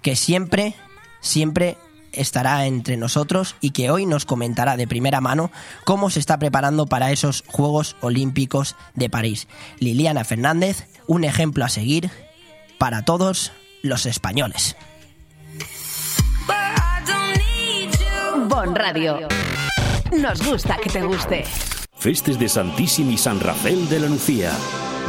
que 0.02 0.16
siempre, 0.16 0.74
siempre 1.20 1.76
estará 2.12 2.66
entre 2.66 2.96
nosotros 2.96 3.56
y 3.60 3.70
que 3.70 3.90
hoy 3.90 4.06
nos 4.06 4.24
comentará 4.24 4.76
de 4.76 4.86
primera 4.86 5.20
mano 5.20 5.50
cómo 5.84 6.10
se 6.10 6.20
está 6.20 6.38
preparando 6.38 6.86
para 6.86 7.10
esos 7.10 7.44
Juegos 7.46 7.96
Olímpicos 8.00 8.76
de 8.94 9.10
París. 9.10 9.46
Liliana 9.78 10.24
Fernández, 10.24 10.88
un 11.06 11.24
ejemplo 11.24 11.64
a 11.64 11.68
seguir 11.68 12.10
para 12.78 13.04
todos 13.04 13.52
los 13.82 14.06
españoles. 14.06 14.76
Bon 18.48 18.74
Radio. 18.74 19.28
Nos 20.10 20.42
gusta 20.42 20.76
que 20.82 20.90
te 20.90 21.02
guste. 21.02 21.44
Festes 21.98 22.38
de 22.38 22.48
Santíssim 22.48 23.10
i 23.10 23.18
Sant 23.18 23.42
Rafael 23.42 23.88
de 23.90 23.98
la 24.00 24.08
Nucia. 24.08 24.52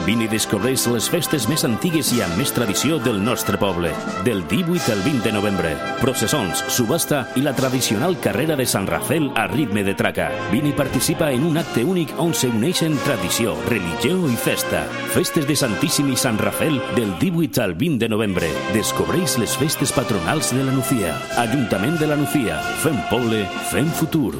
Vine 0.05 0.25
i 0.25 0.29
descobreix 0.31 0.85
les 0.91 1.07
festes 1.11 1.45
més 1.51 1.63
antigues 1.67 2.09
i 2.15 2.21
amb 2.25 2.37
més 2.39 2.51
tradició 2.55 2.97
del 3.03 3.19
nostre 3.23 3.59
poble. 3.61 3.91
Del 4.25 4.41
18 4.47 4.93
al 4.93 5.03
20 5.05 5.23
de 5.25 5.33
novembre. 5.35 5.71
Processons, 6.01 6.63
subhasta 6.71 7.25
i 7.39 7.43
la 7.45 7.53
tradicional 7.57 8.17
carrera 8.23 8.57
de 8.59 8.65
Sant 8.69 8.87
Rafael 8.89 9.29
a 9.35 9.45
ritme 9.51 9.83
de 9.83 9.93
traca. 9.99 10.29
Vine 10.51 10.71
i 10.71 10.77
participa 10.77 11.31
en 11.31 11.45
un 11.47 11.61
acte 11.61 11.83
únic 11.85 12.13
on 12.17 12.33
se 12.33 12.49
uneixen 12.49 12.97
tradició, 13.05 13.55
religió 13.69 14.17
i 14.29 14.35
festa. 14.39 14.85
Festes 15.13 15.47
de 15.47 15.55
Santíssim 15.59 16.09
i 16.13 16.17
Sant 16.17 16.39
Rafael 16.41 16.81
del 16.95 17.15
18 17.19 17.63
al 17.63 17.75
20 17.75 18.05
de 18.05 18.09
novembre. 18.09 18.51
Descobreix 18.73 19.37
les 19.41 19.55
festes 19.59 19.93
patronals 19.95 20.53
de 20.55 20.63
la 20.63 20.75
Nucia. 20.75 21.15
Ajuntament 21.45 21.99
de 22.01 22.09
la 22.09 22.19
Nucia. 22.19 22.59
Fem 22.83 22.97
poble, 23.11 23.45
fem 23.69 23.89
futur. 24.01 24.39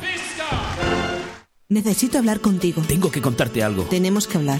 Necesito 1.69 2.17
hablar 2.17 2.39
contigo. 2.39 2.81
Tengo 2.87 3.11
que 3.11 3.21
contarte 3.21 3.61
algo. 3.61 3.83
Tenemos 3.83 4.27
que 4.27 4.39
hablar. 4.39 4.59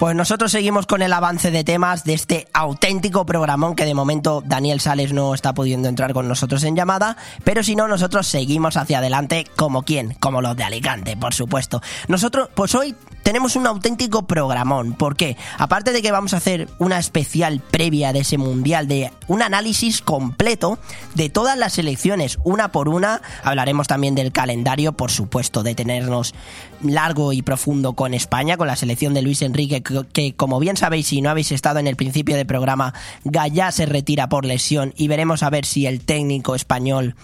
Pues 0.00 0.16
nosotros 0.16 0.50
seguimos 0.50 0.86
con 0.86 1.02
el 1.02 1.12
avance 1.12 1.50
de 1.50 1.62
temas 1.62 2.04
de 2.04 2.14
este 2.14 2.48
auténtico 2.54 3.26
programón 3.26 3.76
que 3.76 3.84
de 3.84 3.92
momento 3.92 4.42
Daniel 4.42 4.80
Sales 4.80 5.12
no 5.12 5.34
está 5.34 5.52
pudiendo 5.52 5.90
entrar 5.90 6.14
con 6.14 6.26
nosotros 6.26 6.64
en 6.64 6.74
llamada, 6.74 7.18
pero 7.44 7.62
si 7.62 7.76
no, 7.76 7.86
nosotros 7.86 8.26
seguimos 8.26 8.78
hacia 8.78 9.00
adelante 9.00 9.44
como 9.56 9.82
quien, 9.82 10.14
como 10.14 10.40
los 10.40 10.56
de 10.56 10.64
Alicante, 10.64 11.18
por 11.18 11.34
supuesto. 11.34 11.82
Nosotros, 12.08 12.48
pues 12.54 12.74
hoy 12.74 12.96
tenemos 13.22 13.56
un 13.56 13.66
auténtico 13.66 14.26
programón, 14.26 14.94
porque 14.94 15.36
aparte 15.58 15.92
de 15.92 16.02
que 16.02 16.12
vamos 16.12 16.34
a 16.34 16.38
hacer 16.38 16.68
una 16.78 16.98
especial 16.98 17.60
previa 17.60 18.12
de 18.12 18.20
ese 18.20 18.38
mundial, 18.38 18.88
de 18.88 19.12
un 19.28 19.42
análisis 19.42 20.00
completo 20.00 20.78
de 21.14 21.28
todas 21.28 21.56
las 21.56 21.74
selecciones, 21.74 22.38
una 22.44 22.72
por 22.72 22.88
una, 22.88 23.22
hablaremos 23.44 23.86
también 23.86 24.14
del 24.14 24.32
calendario, 24.32 24.92
por 24.92 25.10
supuesto, 25.10 25.62
de 25.62 25.74
tenernos 25.74 26.34
largo 26.82 27.32
y 27.32 27.42
profundo 27.42 27.92
con 27.92 28.14
España, 28.14 28.56
con 28.56 28.66
la 28.66 28.76
selección 28.76 29.14
de 29.14 29.22
Luis 29.22 29.42
Enrique, 29.42 29.82
que, 29.82 30.04
que, 30.12 30.34
como 30.34 30.58
bien 30.58 30.76
sabéis, 30.76 31.08
si 31.08 31.20
no 31.20 31.30
habéis 31.30 31.52
estado 31.52 31.78
en 31.78 31.86
el 31.86 31.96
principio 31.96 32.36
del 32.36 32.46
programa, 32.46 32.94
Gallá 33.24 33.70
se 33.72 33.86
retira 33.86 34.28
por 34.28 34.44
lesión 34.44 34.94
y 34.96 35.08
veremos 35.08 35.42
a 35.42 35.50
ver 35.50 35.66
si 35.66 35.86
el 35.86 36.00
técnico 36.00 36.54
español 36.54 37.14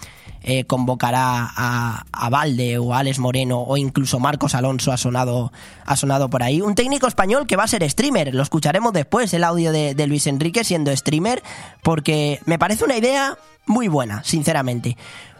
eh, 0.49 0.65
convocará 0.65 1.51
a, 1.57 2.05
a, 2.13 2.31
Valde 2.31 2.79
o 2.79 2.95
a 2.95 3.01
Alex 3.01 3.19
Moreno 3.19 3.63
o 3.63 3.77
incluso 3.77 4.21
Marcos 4.21 4.55
Alonso 4.55 4.93
ha 4.93 4.97
sonado, 4.97 5.53
ha 5.85 5.97
sonado 5.97 6.31
por 6.31 6.45
ahí. 6.45 6.61
Un 6.61 6.77
técnico 6.77 7.09
español 7.09 7.49
que 7.49 7.57
va 7.57 7.65
a 7.65 7.69
ser 7.69 7.89
streamer, 7.91 8.33
lo 8.33 8.45
escucharemos 8.45 8.93
después, 8.93 9.35
el 9.35 9.43
audio 9.43 9.73
de, 9.73 9.97
de 9.97 10.07
Luis 10.07 10.29
Enrique 10.29 10.63
siendo 10.63 10.97
streamer, 10.97 11.43
porque 11.83 12.39
me 12.47 12.61
parece 12.61 12.85
una 12.85 12.97
idea 12.97 13.37
muy 13.67 13.89
buena, 13.89 14.23
sinceramente. 14.23 14.97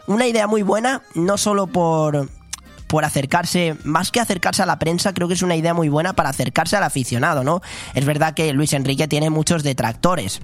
Una 0.07 0.27
idea 0.27 0.45
muy 0.45 0.61
buena, 0.61 1.01
no 1.15 1.37
solo 1.37 1.67
por, 1.67 2.29
por 2.87 3.05
acercarse, 3.05 3.77
más 3.85 4.11
que 4.11 4.19
acercarse 4.19 4.61
a 4.61 4.65
la 4.65 4.77
prensa, 4.77 5.13
creo 5.13 5.29
que 5.29 5.35
es 5.35 5.41
una 5.41 5.55
idea 5.55 5.73
muy 5.73 5.87
buena 5.87 6.13
para 6.13 6.29
acercarse 6.29 6.75
al 6.75 6.83
aficionado, 6.83 7.45
¿no? 7.45 7.61
Es 7.93 8.03
verdad 8.03 8.33
que 8.33 8.51
Luis 8.51 8.73
Enrique 8.73 9.07
tiene 9.07 9.29
muchos 9.29 9.63
detractores. 9.63 10.41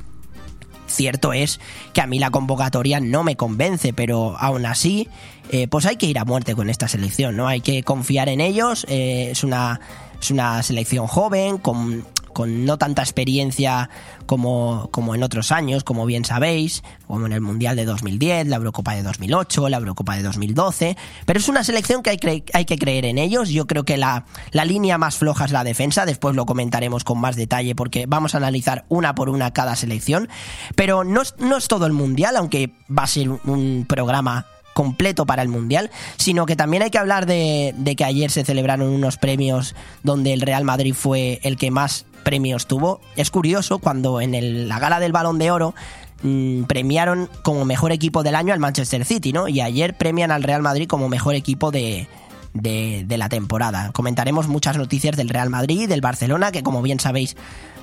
Cierto 0.94 1.34
es 1.34 1.60
que 1.94 2.02
a 2.02 2.08
mí 2.08 2.20
la 2.20 2.32
convocatoria 2.32 3.00
no 3.00 3.24
me 3.24 3.36
convence, 3.36 3.94
pero 3.94 4.38
aún 4.38 4.66
así, 4.66 5.10
eh, 5.50 5.68
pues 5.68 5.86
hay 5.86 5.98
que 5.98 6.06
ir 6.06 6.20
a 6.20 6.26
muerte 6.26 6.56
con 6.56 6.70
esta 6.70 6.88
selección, 6.88 7.36
¿no? 7.36 7.48
Hay 7.48 7.62
que 7.62 7.84
confiar 7.84 8.30
en 8.30 8.42
ellos. 8.42 8.86
Eh, 8.90 9.30
es, 9.32 9.44
una, 9.44 9.80
es 10.22 10.32
una 10.32 10.62
selección 10.64 11.08
joven, 11.08 11.58
con 11.58 12.06
con 12.34 12.66
no 12.66 12.78
tanta 12.78 13.02
experiencia 13.02 13.90
como, 14.26 14.90
como 14.92 15.16
en 15.16 15.24
otros 15.24 15.52
años, 15.52 15.84
como 15.84 16.06
bien 16.06 16.26
sabéis, 16.26 16.84
como 17.08 17.26
en 17.26 17.34
el 17.34 17.42
Mundial 17.42 17.76
de 17.76 17.86
2010, 17.86 18.48
la 18.48 18.58
Eurocopa 18.58 18.96
de 18.96 19.04
2008, 19.04 19.70
la 19.70 19.78
Eurocopa 19.78 20.16
de 20.16 20.24
2012, 20.24 20.98
pero 21.26 21.40
es 21.40 21.48
una 21.48 21.64
selección 21.64 22.04
que 22.04 22.12
hay, 22.12 22.18
cre 22.18 22.44
hay 22.54 22.66
que 22.66 22.78
creer 22.78 23.06
en 23.06 23.18
ellos. 23.18 23.50
Yo 23.50 23.68
creo 23.68 23.86
que 23.86 23.98
la, 23.98 24.26
la 24.52 24.66
línea 24.66 24.98
más 24.98 25.16
floja 25.16 25.46
es 25.46 25.52
la 25.52 25.64
defensa, 25.64 26.06
después 26.06 26.36
lo 26.36 26.46
comentaremos 26.46 27.04
con 27.04 27.20
más 27.20 27.36
detalle 27.36 27.76
porque 27.76 28.06
vamos 28.08 28.36
a 28.36 28.38
analizar 28.38 28.86
una 28.90 29.16
por 29.16 29.30
una 29.30 29.52
cada 29.52 29.76
selección, 29.76 30.30
pero 30.76 31.04
no, 31.04 31.22
no 31.40 31.58
es 31.58 31.68
todo 31.68 31.86
el 31.86 31.94
Mundial, 31.94 32.36
aunque 32.36 32.72
va 32.90 33.04
a 33.04 33.08
ser 33.08 33.30
un 33.30 33.86
programa 33.88 34.46
completo 34.74 35.26
para 35.26 35.42
el 35.42 35.48
Mundial, 35.48 35.92
sino 36.18 36.46
que 36.46 36.56
también 36.56 36.84
hay 36.84 36.90
que 36.90 36.98
hablar 36.98 37.26
de, 37.26 37.74
que 37.96 38.04
ayer 38.04 38.32
se 38.32 38.44
celebraron 38.44 38.90
unos 38.90 39.18
premios 39.18 39.76
donde 40.02 40.34
el 40.34 40.42
Real 40.42 40.64
Madrid 40.64 40.94
fue 40.94 41.40
el 41.44 41.58
que 41.58 41.72
más 41.72 42.06
premios 42.24 42.68
tuvo. 42.68 43.00
Es 43.16 43.30
curioso 43.30 43.80
cuando 43.80 44.22
en 44.22 44.68
la 44.68 44.80
gala 44.80 45.00
del 45.00 45.12
Balón 45.12 45.40
de 45.40 45.52
Oro 45.52 45.76
mmm, 46.24 46.64
premiaron 46.64 47.30
como 47.44 47.66
mejor 47.66 47.92
equipo 47.92 48.24
del 48.24 48.36
año 48.36 48.54
al 48.54 48.60
Manchester 48.60 49.06
City, 49.06 49.34
¿no? 49.34 49.48
Y 49.48 49.62
ayer 49.62 49.96
premian 49.96 50.32
al 50.32 50.44
Real 50.44 50.62
Madrid 50.62 50.88
como 50.88 51.10
mejor 51.10 51.36
equipo 51.36 51.72
de, 51.72 52.08
la 52.54 53.30
temporada. 53.30 53.92
Comentaremos 53.92 54.48
muchas 54.48 54.78
noticias 54.78 55.16
del 55.16 55.30
Real 55.30 55.50
Madrid 55.50 55.82
y 55.82 55.88
del 55.88 56.02
Barcelona, 56.02 56.52
que 56.52 56.64
como 56.64 56.82
bien 56.82 57.00
sabéis 57.00 57.36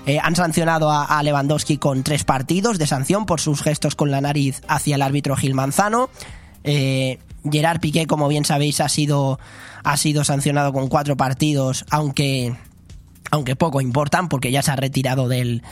eh, 0.06 0.18
han 0.22 0.34
sancionado 0.34 0.90
a, 0.90 1.04
a, 1.04 1.22
Lewandowski 1.22 1.76
con 1.76 2.02
tres 2.02 2.24
partidos 2.24 2.78
de 2.78 2.86
sanción 2.86 3.26
por 3.26 3.40
sus 3.40 3.62
gestos 3.62 3.94
con 3.94 4.10
la 4.10 4.20
nariz 4.20 4.62
hacia 4.66 4.96
el 4.96 5.02
árbitro 5.02 5.36
Gil 5.36 5.54
Manzano. 5.54 6.08
Eh, 6.64 7.18
Gerard 7.48 7.80
Piqué, 7.80 8.06
como 8.06 8.28
bien 8.28 8.44
sabéis, 8.44 8.80
ha 8.80 8.88
sido, 8.88 9.38
ha 9.82 9.96
sido 9.96 10.24
sancionado 10.24 10.72
con 10.72 10.88
cuatro 10.88 11.16
partidos, 11.16 11.84
aunque, 11.90 12.54
aunque 13.30 13.56
poco 13.56 13.80
importan, 13.80 14.28
porque 14.28 14.50
ya 14.50 14.62
se 14.62 14.70
ha 14.70 14.76
retirado 14.76 15.28
del, 15.28 15.62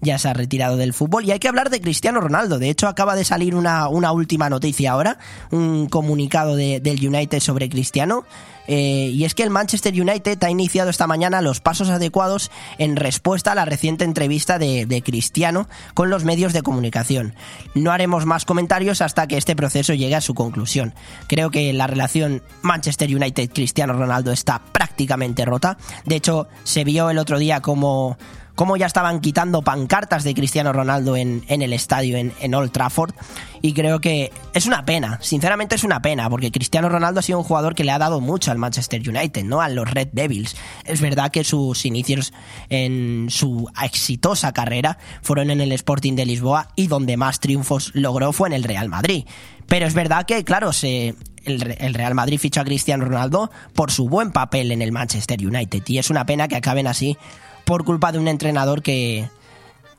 ya 0.00 0.18
se 0.18 0.28
ha 0.28 0.32
retirado 0.32 0.76
del 0.76 0.92
fútbol. 0.92 1.24
Y 1.24 1.32
hay 1.32 1.38
que 1.38 1.48
hablar 1.48 1.70
de 1.70 1.80
Cristiano 1.80 2.20
Ronaldo. 2.20 2.58
De 2.58 2.70
hecho, 2.70 2.88
acaba 2.88 3.16
de 3.16 3.24
salir 3.24 3.54
una, 3.54 3.88
una 3.88 4.12
última 4.12 4.48
noticia 4.50 4.92
ahora, 4.92 5.18
un 5.50 5.88
comunicado 5.88 6.56
de, 6.56 6.80
del 6.80 7.06
United 7.06 7.40
sobre 7.40 7.68
Cristiano, 7.68 8.24
eh, 8.66 9.10
y 9.12 9.24
es 9.24 9.34
que 9.34 9.42
el 9.42 9.50
Manchester 9.50 9.92
United 9.92 10.42
ha 10.42 10.50
iniciado 10.50 10.90
esta 10.90 11.06
mañana 11.06 11.42
los 11.42 11.60
pasos 11.60 11.90
adecuados 11.90 12.50
en 12.78 12.96
respuesta 12.96 13.52
a 13.52 13.54
la 13.54 13.64
reciente 13.64 14.04
entrevista 14.04 14.58
de, 14.58 14.86
de 14.86 15.02
Cristiano 15.02 15.68
con 15.94 16.10
los 16.10 16.24
medios 16.24 16.52
de 16.52 16.62
comunicación. 16.62 17.34
No 17.74 17.92
haremos 17.92 18.26
más 18.26 18.44
comentarios 18.44 19.00
hasta 19.00 19.26
que 19.26 19.36
este 19.36 19.56
proceso 19.56 19.94
llegue 19.94 20.14
a 20.14 20.20
su 20.20 20.34
conclusión. 20.34 20.94
Creo 21.26 21.50
que 21.50 21.72
la 21.72 21.86
relación 21.86 22.42
Manchester 22.62 23.14
United-Cristiano 23.14 23.92
Ronaldo 23.92 24.32
está 24.32 24.62
prácticamente 24.72 25.44
rota. 25.44 25.76
De 26.04 26.16
hecho, 26.16 26.48
se 26.64 26.84
vio 26.84 27.10
el 27.10 27.18
otro 27.18 27.38
día 27.38 27.60
como 27.60 28.16
cómo 28.54 28.76
ya 28.76 28.86
estaban 28.86 29.20
quitando 29.20 29.62
pancartas 29.62 30.24
de 30.24 30.34
Cristiano 30.34 30.72
Ronaldo 30.72 31.16
en, 31.16 31.44
el 31.48 31.72
estadio, 31.72 32.16
en, 32.16 32.54
Old 32.54 32.72
Trafford. 32.72 33.14
Y 33.62 33.72
creo 33.72 34.00
que 34.00 34.30
es 34.52 34.66
una 34.66 34.84
pena, 34.84 35.18
sinceramente 35.22 35.74
es 35.74 35.84
una 35.84 36.02
pena, 36.02 36.28
porque 36.28 36.50
Cristiano 36.50 36.88
Ronaldo 36.88 37.20
ha 37.20 37.22
sido 37.22 37.38
un 37.38 37.44
jugador 37.44 37.74
que 37.74 37.84
le 37.84 37.92
ha 37.92 37.98
dado 37.98 38.20
mucho 38.20 38.50
al 38.50 38.58
Manchester 38.58 39.00
United, 39.08 39.44
¿no? 39.44 39.62
A 39.62 39.68
los 39.68 39.90
Red 39.90 40.08
Devils. 40.12 40.54
Es 40.84 41.00
verdad 41.00 41.30
que 41.30 41.44
sus 41.44 41.84
inicios 41.86 42.32
en 42.68 43.28
su 43.30 43.70
exitosa 43.82 44.52
carrera 44.52 44.98
fueron 45.22 45.50
en 45.50 45.60
el 45.60 45.72
Sporting 45.72 46.14
de 46.14 46.26
Lisboa 46.26 46.68
y 46.76 46.88
donde 46.88 47.16
más 47.16 47.40
triunfos 47.40 47.90
logró 47.94 48.32
fue 48.32 48.48
en 48.48 48.54
el 48.54 48.64
Real 48.64 48.88
Madrid. 48.88 49.24
Pero 49.66 49.86
es 49.86 49.94
verdad 49.94 50.26
que, 50.26 50.44
claro, 50.44 50.74
se, 50.74 51.14
el, 51.44 51.76
el, 51.78 51.94
Real 51.94 52.14
Madrid 52.14 52.38
fichó 52.38 52.60
a 52.60 52.64
Cristiano 52.64 53.06
Ronaldo 53.06 53.50
por 53.72 53.90
su 53.90 54.10
buen 54.10 54.30
papel 54.30 54.72
en 54.72 54.82
el 54.82 54.92
Manchester 54.92 55.40
United. 55.40 55.82
Y 55.86 55.96
es 55.96 56.10
una 56.10 56.26
pena 56.26 56.48
que 56.48 56.56
acaben 56.56 56.86
así 56.86 57.16
por 57.64 57.84
culpa 57.84 58.12
de 58.12 58.18
un 58.18 58.28
entrenador 58.28 58.82
que, 58.82 59.28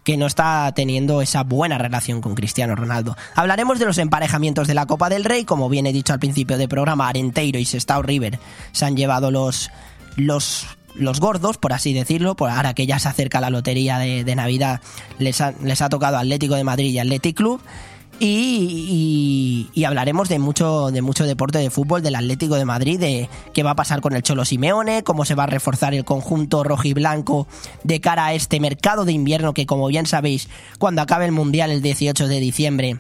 que 0.06 0.18
no 0.18 0.28
está 0.28 0.72
teniendo 0.76 1.22
esa 1.22 1.44
buena 1.44 1.80
relación 1.80 2.22
con 2.22 2.36
Cristiano 2.36 2.76
Ronaldo. 2.76 3.18
Hablaremos 3.34 3.80
de 3.80 3.86
los 3.86 3.98
emparejamientos 3.98 4.68
de 4.68 4.76
la 4.76 4.86
Copa 4.86 5.10
del 5.10 5.26
Rey, 5.26 5.46
como 5.46 5.68
bien 5.68 5.88
he 5.88 5.94
dicho 5.94 6.14
al 6.14 6.20
principio 6.20 6.60
del 6.60 6.70
programa, 6.70 7.10
Arenteiro 7.10 7.58
y 7.58 7.66
Sestao 7.66 8.04
River 8.04 8.40
se 8.72 8.86
han 8.86 8.96
llevado 8.96 9.32
los, 9.32 9.72
los, 10.16 10.68
los 10.94 11.20
gordos, 11.20 11.58
por 11.58 11.74
así 11.74 11.92
decirlo, 11.92 12.36
por 12.36 12.52
ahora 12.52 12.76
que 12.76 12.86
ya 12.86 13.00
se 13.00 13.10
acerca 13.10 13.42
la 13.42 13.50
lotería 13.50 13.98
de, 13.98 14.36
Navidad, 14.36 14.80
les 15.18 15.42
ha, 15.42 15.54
les 15.64 15.82
ha 15.82 15.90
tocado 15.90 16.18
Atlético 16.18 16.54
de 16.54 16.64
Madrid 16.64 16.92
y 16.92 17.00
Athletic 17.00 17.36
Club. 17.36 17.60
Y, 18.20 19.70
y, 19.74 19.84
hablaremos 19.84 20.30
de 20.30 20.40
mucho, 20.40 20.90
de 20.92 21.02
mucho 21.02 21.26
deporte 21.26 21.60
de 21.60 21.70
fútbol 21.70 22.02
del 22.02 22.16
Atlético 22.16 22.56
de 22.56 22.64
Madrid, 22.64 23.00
de 23.00 23.30
qué 23.54 23.62
va 23.62 23.72
a 23.72 23.76
pasar 23.76 24.00
con 24.00 24.16
el 24.16 24.24
Cholo 24.24 24.46
Simeone, 24.46 25.04
cómo 25.04 25.26
se 25.26 25.36
va 25.36 25.44
a 25.44 25.48
reforzar 25.48 25.94
el 25.94 26.06
conjunto 26.06 26.64
rojo 26.64 26.88
y 26.88 26.94
blanco 26.94 27.48
de 27.84 28.00
cara 28.00 28.28
a 28.28 28.34
este 28.34 28.60
mercado 28.62 29.04
de 29.04 29.12
invierno 29.12 29.54
que, 29.54 29.66
como 29.66 29.88
bien 29.88 30.06
sabéis, 30.06 30.48
cuando 30.80 31.02
acabe 31.02 31.26
el 31.26 31.34
Mundial 31.34 31.72
el 31.72 31.82
18 31.82 32.28
de 32.28 32.40
diciembre, 32.40 32.98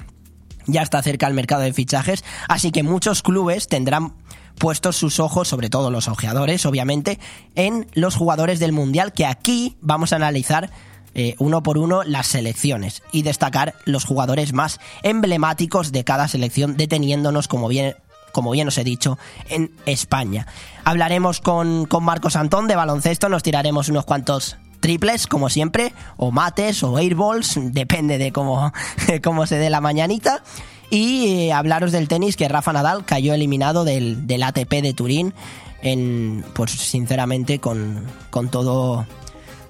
ya 0.67 0.81
está 0.81 1.01
cerca 1.01 1.27
el 1.27 1.33
mercado 1.33 1.61
de 1.61 1.73
fichajes. 1.73 2.23
Así 2.49 2.71
que 2.71 2.83
muchos 2.83 3.21
clubes 3.21 3.67
tendrán 3.67 4.13
puestos 4.57 4.95
sus 4.95 5.19
ojos, 5.19 5.47
sobre 5.47 5.69
todo 5.69 5.91
los 5.91 6.07
ojeadores, 6.07 6.65
obviamente, 6.65 7.19
en 7.55 7.87
los 7.93 8.15
jugadores 8.15 8.59
del 8.59 8.71
Mundial 8.71 9.13
que 9.13 9.25
aquí 9.25 9.77
vamos 9.81 10.13
a 10.13 10.17
analizar 10.17 10.71
eh, 11.15 11.35
uno 11.39 11.63
por 11.63 11.77
uno 11.77 12.03
las 12.03 12.27
selecciones 12.27 13.01
y 13.11 13.21
destacar 13.21 13.75
los 13.85 14.03
jugadores 14.03 14.53
más 14.53 14.79
emblemáticos 15.01 15.91
de 15.91 16.03
cada 16.03 16.27
selección, 16.27 16.75
deteniéndonos, 16.75 17.47
como 17.47 17.69
bien, 17.69 17.95
como 18.33 18.51
bien 18.51 18.67
os 18.67 18.77
he 18.77 18.83
dicho, 18.83 19.17
en 19.49 19.71
España. 19.85 20.45
Hablaremos 20.83 21.39
con, 21.39 21.85
con 21.85 22.03
Marcos 22.03 22.35
Antón 22.35 22.67
de 22.67 22.75
baloncesto, 22.75 23.29
nos 23.29 23.43
tiraremos 23.43 23.87
unos 23.87 24.03
cuantos 24.03 24.57
triples, 24.81 25.25
como 25.25 25.49
siempre, 25.49 25.93
o 26.17 26.31
mates 26.31 26.83
o 26.83 26.97
airballs, 26.97 27.57
depende 27.71 28.17
de 28.17 28.31
cómo, 28.31 28.73
cómo 29.23 29.47
se 29.47 29.57
dé 29.57 29.69
la 29.69 29.81
mañanita. 29.81 30.43
Y 30.89 31.27
eh, 31.27 31.53
hablaros 31.53 31.91
del 31.91 32.07
tenis, 32.07 32.35
que 32.35 32.47
Rafa 32.47 32.73
Nadal 32.73 33.05
cayó 33.05 33.33
eliminado 33.33 33.85
del, 33.85 34.27
del 34.27 34.43
ATP 34.43 34.69
de 34.81 34.93
Turín, 34.93 35.33
en, 35.81 36.43
pues 36.53 36.71
sinceramente, 36.71 37.59
con, 37.59 38.03
con 38.29 38.49
todo 38.49 39.07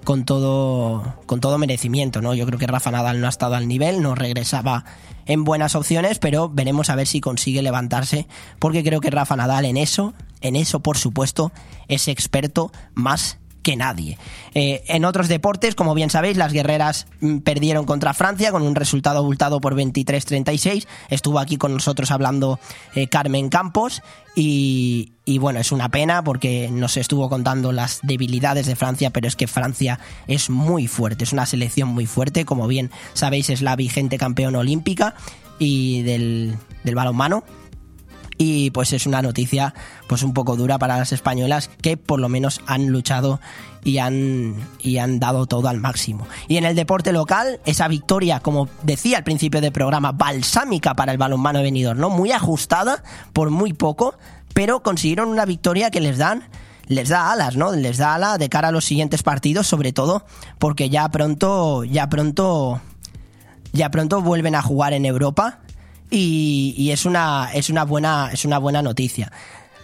con 0.05 0.23
todo, 0.23 1.15
con 1.25 1.41
todo 1.41 1.57
merecimiento, 1.57 2.21
¿no? 2.21 2.33
Yo 2.33 2.45
creo 2.45 2.57
que 2.57 2.67
Rafa 2.67 2.91
Nadal 2.91 3.19
no 3.19 3.25
ha 3.25 3.29
estado 3.29 3.55
al 3.55 3.67
nivel, 3.67 4.01
no 4.01 4.15
regresaba 4.15 4.85
en 5.25 5.43
buenas 5.43 5.75
opciones, 5.75 6.19
pero 6.19 6.47
veremos 6.47 6.89
a 6.89 6.95
ver 6.95 7.07
si 7.07 7.19
consigue 7.19 7.61
levantarse, 7.61 8.27
porque 8.59 8.83
creo 8.83 9.01
que 9.01 9.09
Rafa 9.09 9.35
Nadal 9.35 9.65
en 9.65 9.75
eso, 9.75 10.13
en 10.39 10.55
eso 10.55 10.79
por 10.79 10.97
supuesto, 10.97 11.51
es 11.87 12.07
experto 12.07 12.71
más 12.93 13.39
que 13.65 13.75
nadie. 13.75 14.19
Eh, 14.54 14.84
en 14.88 15.06
otros 15.06 15.28
deportes, 15.28 15.73
como 15.73 15.95
bien 15.95 16.12
sabéis, 16.12 16.38
las 16.38 16.54
guerreras 16.54 17.08
perdieron 17.43 17.86
contra 17.86 18.13
Francia 18.13 18.51
con 18.51 18.62
un 18.62 18.75
resultado 18.75 19.17
abultado 19.17 19.60
por 19.60 19.75
23-36. 19.75 20.86
Estuvo 21.10 21.39
aquí 21.39 21.58
con 21.58 21.73
nosotros 21.73 22.12
hablando 22.12 22.60
eh, 22.93 23.08
Carmen 23.08 23.49
Campos 23.49 24.04
y, 24.36 25.13
y, 25.25 25.39
bueno, 25.39 25.60
es 25.60 25.71
una 25.71 25.89
pena 25.89 26.23
porque 26.23 26.69
nos 26.71 26.95
estuvo 26.95 27.28
contando 27.28 27.71
las 27.71 28.01
debilidades 28.04 28.67
de 28.67 28.75
Francia, 28.75 29.10
pero 29.10 29.28
es 29.28 29.36
que 29.36 29.47
Francia 29.47 29.99
es 30.28 30.51
muy 30.51 30.86
fuerte, 30.86 31.23
es 31.23 31.34
una 31.34 31.47
selección 31.47 31.89
muy 31.89 32.06
fuerte, 32.06 32.45
como 32.45 32.67
bien 32.67 32.91
sabéis 33.13 33.49
es 33.49 33.63
la 33.63 33.75
vigente 33.75 34.19
campeona 34.19 34.60
olímpica 34.60 35.15
y 35.58 36.04
del, 36.04 36.56
del 36.84 36.93
balonmano 36.93 37.43
y 38.37 38.71
pues 38.71 38.93
es 38.93 39.05
una 39.05 39.21
noticia 39.21 39.73
pues 40.07 40.23
un 40.23 40.33
poco 40.33 40.55
dura 40.55 40.77
para 40.77 40.97
las 40.97 41.11
españolas 41.11 41.69
que 41.81 41.97
por 41.97 42.19
lo 42.19 42.29
menos 42.29 42.61
han 42.67 42.87
luchado 42.87 43.39
y 43.83 43.99
han, 43.99 44.55
y 44.79 44.97
han 44.97 45.19
dado 45.19 45.45
todo 45.45 45.67
al 45.67 45.79
máximo. 45.79 46.27
Y 46.47 46.57
en 46.57 46.65
el 46.65 46.75
deporte 46.75 47.13
local, 47.13 47.59
esa 47.65 47.87
victoria, 47.87 48.39
como 48.39 48.67
decía 48.83 49.17
al 49.17 49.23
principio 49.23 49.61
del 49.61 49.71
programa, 49.71 50.11
balsámica 50.11 50.95
para 50.95 51.11
el 51.11 51.17
balonmano 51.17 51.61
venidor, 51.61 51.95
¿no? 51.95 52.09
Muy 52.09 52.31
ajustada 52.31 53.03
por 53.31 53.51
muy 53.51 53.73
poco, 53.73 54.15
pero 54.53 54.81
consiguieron 54.81 55.29
una 55.29 55.45
victoria 55.45 55.91
que 55.91 56.01
les 56.01 56.17
dan 56.17 56.43
les 56.87 57.09
da 57.09 57.31
alas, 57.31 57.55
¿no? 57.55 57.71
Les 57.71 57.97
da 57.97 58.13
alas 58.13 58.37
de 58.37 58.47
cara 58.47 58.67
a 58.67 58.71
los 58.71 58.85
siguientes 58.85 59.23
partidos, 59.23 59.65
sobre 59.65 59.91
todo 59.91 60.23
porque 60.59 60.89
ya 60.89 61.09
pronto, 61.09 61.83
ya 61.83 62.09
pronto, 62.09 62.79
ya 63.73 63.89
pronto 63.89 64.21
vuelven 64.21 64.53
a 64.53 64.61
jugar 64.61 64.93
en 64.93 65.05
Europa 65.05 65.61
y, 66.09 66.73
y, 66.77 66.91
es 66.91 67.05
una 67.05 67.49
es 67.53 67.69
una 67.69 67.83
buena 67.83 68.29
es 68.31 68.45
una 68.45 68.57
buena 68.57 68.81
noticia. 68.81 69.31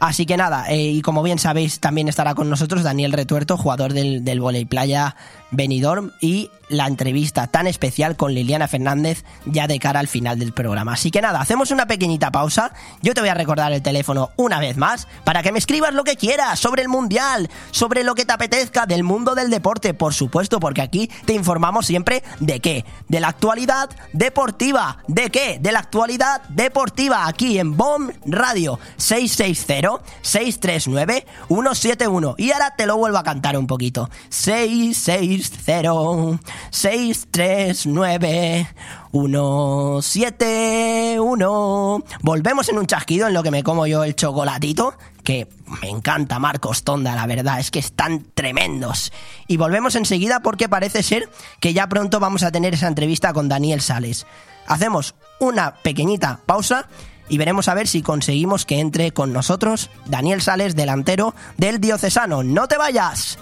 Así 0.01 0.25
que 0.25 0.35
nada, 0.35 0.65
eh, 0.67 0.81
y 0.81 1.03
como 1.03 1.21
bien 1.21 1.37
sabéis, 1.37 1.79
también 1.79 2.07
estará 2.07 2.33
con 2.33 2.49
nosotros 2.49 2.81
Daniel 2.81 3.13
Retuerto, 3.13 3.55
jugador 3.55 3.93
del, 3.93 4.25
del 4.25 4.41
Voley 4.41 4.65
Playa 4.65 5.15
Benidorm, 5.51 6.11
y 6.19 6.49
la 6.69 6.87
entrevista 6.87 7.47
tan 7.47 7.67
especial 7.67 8.15
con 8.15 8.33
Liliana 8.33 8.67
Fernández 8.67 9.25
ya 9.45 9.67
de 9.67 9.77
cara 9.77 9.99
al 9.99 10.07
final 10.07 10.39
del 10.39 10.53
programa. 10.53 10.93
Así 10.93 11.11
que 11.11 11.21
nada, 11.21 11.41
hacemos 11.41 11.69
una 11.69 11.85
pequeñita 11.85 12.31
pausa. 12.31 12.71
Yo 13.01 13.13
te 13.13 13.19
voy 13.19 13.29
a 13.29 13.33
recordar 13.33 13.73
el 13.73 13.81
teléfono 13.81 14.31
una 14.37 14.59
vez 14.59 14.77
más 14.77 15.07
para 15.23 15.43
que 15.43 15.51
me 15.51 15.59
escribas 15.59 15.93
lo 15.93 16.03
que 16.03 16.15
quieras 16.15 16.59
sobre 16.59 16.81
el 16.81 16.87
Mundial, 16.87 17.49
sobre 17.71 18.03
lo 18.03 18.15
que 18.15 18.25
te 18.25 18.33
apetezca 18.33 18.85
del 18.85 19.03
mundo 19.03 19.35
del 19.35 19.49
deporte, 19.49 19.93
por 19.93 20.13
supuesto, 20.13 20.59
porque 20.59 20.81
aquí 20.81 21.11
te 21.25 21.33
informamos 21.33 21.85
siempre 21.85 22.23
de 22.39 22.59
qué, 22.59 22.85
de 23.07 23.19
la 23.19 23.27
actualidad 23.27 23.89
deportiva, 24.13 25.03
de 25.07 25.29
qué, 25.29 25.59
de 25.59 25.71
la 25.73 25.79
actualidad 25.79 26.41
deportiva, 26.49 27.27
aquí 27.27 27.59
en 27.59 27.75
BOM 27.75 28.09
Radio 28.25 28.79
660 28.97 29.90
639 30.21 31.25
171. 31.47 32.36
Y 32.38 32.51
ahora 32.51 32.75
te 32.75 32.86
lo 32.86 32.97
vuelvo 32.97 33.17
a 33.17 33.23
cantar 33.23 33.58
un 33.58 33.65
poquito. 33.67 34.10
660 34.30 36.39
639 36.69 38.67
171. 39.12 42.04
Volvemos 42.21 42.69
en 42.69 42.77
un 42.77 42.88
chasquido 42.88 43.27
en 43.27 43.34
lo 43.34 43.43
que 43.43 43.51
me 43.51 43.63
como 43.63 43.86
yo 43.88 44.04
el 44.04 44.15
chocolatito, 44.15 44.93
que 45.23 45.47
me 45.82 45.89
encanta 45.89 46.39
Marcos 46.39 46.84
Tonda, 46.84 47.15
la 47.15 47.27
verdad, 47.27 47.60
es 47.60 47.71
que 47.71 47.80
están 47.80 48.25
tremendos. 48.34 49.12
Y 49.47 49.58
volvemos 49.58 49.95
enseguida 49.95 50.41
porque 50.41 50.69
parece 50.69 51.04
ser 51.04 51.30
que 51.60 51.73
ya 51.73 51.88
pronto 51.88 52.19
vamos 52.19 52.43
a 52.43 52.51
tener 52.51 52.73
esa 52.73 52.88
entrevista 52.88 53.34
con 53.34 53.49
Daniel 53.49 53.82
Sales. 53.82 54.25
Hacemos 54.67 55.15
una 55.39 55.73
pequeñita 55.73 56.39
pausa 56.45 56.88
y 57.32 57.38
veremos 57.38 57.70
a 57.70 57.74
ver 57.74 57.88
si 57.88 58.02
conseguimos 58.02 58.65
que 58.65 58.80
entre 58.80 59.13
con 59.13 59.32
nosotros 59.32 59.89
Daniel 60.06 60.41
Sales, 60.41 60.76
delantero 60.76 61.34
del 61.58 61.80
Diocesano. 61.80 62.44
¡No 62.44 62.67
te 62.67 62.78
vayas! 62.78 63.39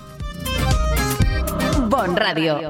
Bon 1.87 2.15
Radio. 2.15 2.69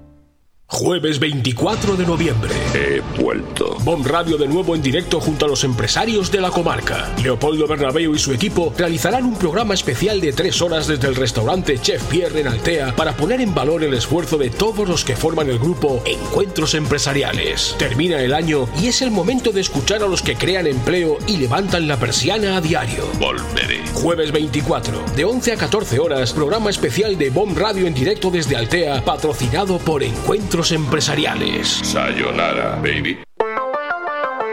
Jueves 0.73 1.19
24 1.19 1.97
de 1.97 2.05
noviembre. 2.05 2.49
He 2.73 3.01
vuelto. 3.21 3.77
Bomb 3.83 4.07
Radio 4.07 4.37
de 4.37 4.47
nuevo 4.47 4.73
en 4.73 4.81
directo 4.81 5.19
junto 5.19 5.45
a 5.45 5.49
los 5.49 5.65
empresarios 5.65 6.31
de 6.31 6.39
la 6.39 6.49
comarca. 6.49 7.13
Leopoldo 7.21 7.67
Bernabeu 7.67 8.15
y 8.15 8.17
su 8.17 8.31
equipo 8.31 8.73
realizarán 8.77 9.25
un 9.25 9.35
programa 9.35 9.73
especial 9.73 10.21
de 10.21 10.31
tres 10.31 10.61
horas 10.61 10.87
desde 10.87 11.09
el 11.09 11.15
restaurante 11.15 11.77
Chef 11.77 12.01
Pierre 12.05 12.39
en 12.39 12.47
Altea 12.47 12.95
para 12.95 13.17
poner 13.17 13.41
en 13.41 13.53
valor 13.53 13.83
el 13.83 13.93
esfuerzo 13.93 14.37
de 14.37 14.49
todos 14.49 14.87
los 14.87 15.03
que 15.03 15.17
forman 15.17 15.49
el 15.49 15.59
grupo 15.59 16.01
Encuentros 16.05 16.73
Empresariales. 16.73 17.75
Termina 17.77 18.21
el 18.21 18.33
año 18.33 18.69
y 18.81 18.87
es 18.87 19.01
el 19.01 19.11
momento 19.11 19.51
de 19.51 19.59
escuchar 19.59 20.01
a 20.01 20.07
los 20.07 20.21
que 20.21 20.37
crean 20.37 20.67
empleo 20.67 21.17
y 21.27 21.35
levantan 21.35 21.85
la 21.85 21.97
persiana 21.97 22.55
a 22.55 22.61
diario. 22.61 23.05
Volveré. 23.19 23.81
Jueves 23.93 24.31
24, 24.31 25.03
de 25.17 25.25
11 25.25 25.51
a 25.51 25.57
14 25.57 25.99
horas, 25.99 26.31
programa 26.31 26.69
especial 26.69 27.17
de 27.17 27.29
Bomb 27.29 27.57
Radio 27.57 27.85
en 27.87 27.93
directo 27.93 28.31
desde 28.31 28.55
Altea, 28.55 29.03
patrocinado 29.03 29.77
por 29.77 30.01
Encuentros 30.01 30.60
empresariales. 30.69 31.67
Sayonara, 31.81 32.79
baby. 32.83 33.17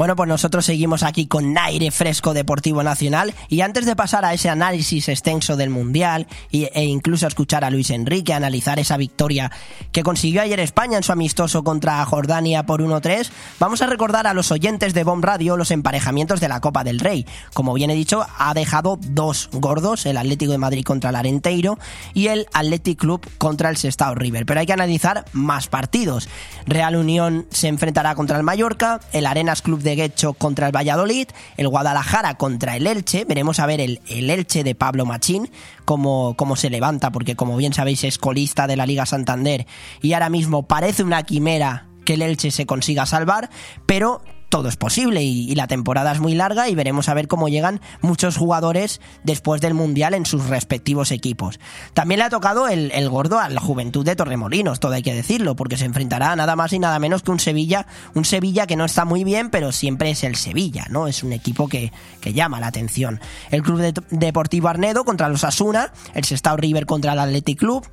Bueno, 0.00 0.16
pues 0.16 0.30
nosotros 0.30 0.64
seguimos 0.64 1.02
aquí 1.02 1.26
con 1.26 1.58
aire 1.58 1.90
fresco 1.90 2.32
deportivo 2.32 2.82
nacional 2.82 3.34
y 3.50 3.60
antes 3.60 3.84
de 3.84 3.94
pasar 3.94 4.24
a 4.24 4.32
ese 4.32 4.48
análisis 4.48 5.10
extenso 5.10 5.58
del 5.58 5.68
Mundial 5.68 6.26
e 6.50 6.84
incluso 6.84 7.26
escuchar 7.26 7.66
a 7.66 7.70
Luis 7.70 7.90
Enrique 7.90 8.32
analizar 8.32 8.78
esa 8.78 8.96
victoria 8.96 9.52
que 9.92 10.02
consiguió 10.02 10.40
ayer 10.40 10.58
España 10.58 10.96
en 10.96 11.02
su 11.02 11.12
amistoso 11.12 11.64
contra 11.64 12.02
Jordania 12.06 12.64
por 12.64 12.80
1-3, 12.80 13.30
vamos 13.58 13.82
a 13.82 13.88
recordar 13.88 14.26
a 14.26 14.32
los 14.32 14.50
oyentes 14.50 14.94
de 14.94 15.04
Bomb 15.04 15.22
Radio 15.22 15.58
los 15.58 15.70
emparejamientos 15.70 16.40
de 16.40 16.48
la 16.48 16.62
Copa 16.62 16.82
del 16.82 16.98
Rey. 16.98 17.26
Como 17.52 17.74
bien 17.74 17.90
he 17.90 17.94
dicho, 17.94 18.26
ha 18.38 18.54
dejado 18.54 18.98
dos 19.02 19.50
gordos, 19.52 20.06
el 20.06 20.16
Atlético 20.16 20.52
de 20.52 20.56
Madrid 20.56 20.82
contra 20.82 21.10
el 21.10 21.16
Arenteiro 21.16 21.78
y 22.14 22.28
el 22.28 22.46
Athletic 22.54 22.98
Club 22.98 23.28
contra 23.36 23.68
el 23.68 23.76
Sestao 23.76 24.14
River. 24.14 24.46
Pero 24.46 24.60
hay 24.60 24.66
que 24.66 24.72
analizar 24.72 25.26
más 25.34 25.68
partidos. 25.68 26.30
Real 26.64 26.96
Unión 26.96 27.44
se 27.50 27.68
enfrentará 27.68 28.14
contra 28.14 28.38
el 28.38 28.44
Mallorca, 28.44 29.00
el 29.12 29.26
Arenas 29.26 29.60
Club 29.60 29.82
de 29.82 29.89
Guecho 29.94 30.34
contra 30.34 30.66
el 30.66 30.74
Valladolid, 30.74 31.28
el 31.56 31.68
Guadalajara 31.68 32.34
contra 32.34 32.76
el 32.76 32.86
Elche, 32.86 33.24
veremos 33.24 33.60
a 33.60 33.66
ver 33.66 33.80
el, 33.80 34.00
el 34.08 34.30
Elche 34.30 34.64
de 34.64 34.74
Pablo 34.74 35.06
Machín, 35.06 35.50
cómo, 35.84 36.34
cómo 36.36 36.56
se 36.56 36.70
levanta, 36.70 37.10
porque 37.10 37.36
como 37.36 37.56
bien 37.56 37.72
sabéis 37.72 38.04
es 38.04 38.18
colista 38.18 38.66
de 38.66 38.76
la 38.76 38.86
Liga 38.86 39.06
Santander 39.06 39.66
y 40.02 40.12
ahora 40.12 40.28
mismo 40.28 40.66
parece 40.66 41.02
una 41.02 41.22
quimera 41.22 41.86
que 42.04 42.14
el 42.14 42.22
Elche 42.22 42.50
se 42.50 42.66
consiga 42.66 43.06
salvar, 43.06 43.50
pero 43.86 44.22
todo 44.50 44.68
es 44.68 44.76
posible 44.76 45.22
y, 45.22 45.54
la 45.54 45.66
temporada 45.66 46.12
es 46.12 46.20
muy 46.20 46.34
larga 46.34 46.68
y 46.68 46.74
veremos 46.74 47.08
a 47.08 47.14
ver 47.14 47.28
cómo 47.28 47.48
llegan 47.48 47.80
muchos 48.02 48.36
jugadores 48.36 49.00
después 49.24 49.60
del 49.60 49.74
Mundial 49.74 50.14
en 50.14 50.26
sus 50.26 50.46
respectivos 50.48 51.12
equipos. 51.12 51.60
También 51.94 52.18
le 52.18 52.24
ha 52.24 52.30
tocado 52.30 52.68
el, 52.68 52.90
el, 52.92 53.08
gordo 53.08 53.38
a 53.38 53.48
la 53.48 53.60
Juventud 53.60 54.04
de 54.04 54.16
Torremolinos, 54.16 54.80
todo 54.80 54.92
hay 54.92 55.02
que 55.02 55.14
decirlo, 55.14 55.54
porque 55.56 55.76
se 55.76 55.84
enfrentará 55.84 56.34
nada 56.36 56.56
más 56.56 56.72
y 56.72 56.78
nada 56.78 56.98
menos 56.98 57.22
que 57.22 57.30
un 57.30 57.40
Sevilla, 57.40 57.86
un 58.14 58.24
Sevilla 58.24 58.66
que 58.66 58.76
no 58.76 58.84
está 58.84 59.04
muy 59.04 59.24
bien, 59.24 59.50
pero 59.50 59.70
siempre 59.72 60.10
es 60.10 60.24
el 60.24 60.36
Sevilla, 60.36 60.86
¿no? 60.90 61.06
Es 61.06 61.22
un 61.22 61.32
equipo 61.32 61.68
que, 61.68 61.92
que 62.20 62.32
llama 62.32 62.60
la 62.60 62.66
atención. 62.66 63.20
El 63.50 63.62
Club 63.62 63.78
de, 63.78 63.94
Deportivo 64.10 64.68
Arnedo 64.68 65.04
contra 65.04 65.28
los 65.28 65.44
Asuna, 65.44 65.92
el 66.14 66.24
Sestao 66.24 66.56
River 66.56 66.86
contra 66.86 67.12
el 67.12 67.20
Athletic 67.20 67.58
Club, 67.58 67.86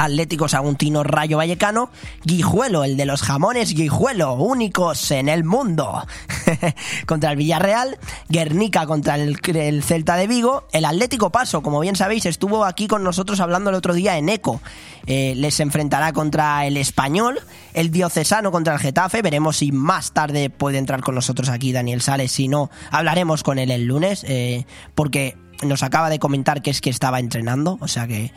Atlético 0.00 0.48
Saguntino 0.48 1.02
Rayo 1.04 1.36
Vallecano, 1.36 1.90
Guijuelo, 2.24 2.84
el 2.84 2.96
de 2.96 3.04
los 3.04 3.20
jamones 3.20 3.74
Guijuelo, 3.74 4.32
únicos 4.32 5.10
en 5.10 5.28
el 5.28 5.44
mundo, 5.44 6.06
contra 7.06 7.32
el 7.32 7.36
Villarreal, 7.36 7.98
Guernica 8.30 8.86
contra 8.86 9.16
el, 9.16 9.38
el, 9.54 9.82
Celta 9.82 10.16
de 10.16 10.26
Vigo, 10.26 10.66
el 10.72 10.86
Atlético 10.86 11.28
Paso, 11.28 11.62
como 11.62 11.80
bien 11.80 11.96
sabéis, 11.96 12.24
estuvo 12.24 12.64
aquí 12.64 12.88
con 12.88 13.04
nosotros 13.04 13.40
hablando 13.40 13.68
el 13.68 13.76
otro 13.76 13.92
día 13.92 14.16
en 14.16 14.30
ECO, 14.30 14.62
eh, 15.06 15.34
les 15.36 15.60
enfrentará 15.60 16.14
contra 16.14 16.64
el 16.64 16.78
Español, 16.78 17.38
el 17.74 17.90
Diocesano 17.90 18.50
contra 18.52 18.72
el 18.72 18.80
Getafe, 18.80 19.20
veremos 19.20 19.58
si 19.58 19.70
más 19.70 20.12
tarde 20.12 20.48
puede 20.48 20.78
entrar 20.78 21.02
con 21.02 21.14
nosotros 21.14 21.50
aquí 21.50 21.72
Daniel 21.72 22.00
Sales, 22.00 22.32
si 22.32 22.48
no, 22.48 22.70
hablaremos 22.90 23.42
con 23.42 23.58
él 23.58 23.70
el 23.70 23.84
lunes, 23.84 24.24
eh, 24.26 24.64
porque 24.94 25.36
nos 25.62 25.82
acaba 25.82 26.08
de 26.08 26.18
comentar 26.18 26.62
que 26.62 26.70
es 26.70 26.80
que 26.80 26.88
estaba 26.88 27.20
entrenando, 27.20 27.76
o 27.82 27.88
sea 27.88 28.06
que 28.06 28.32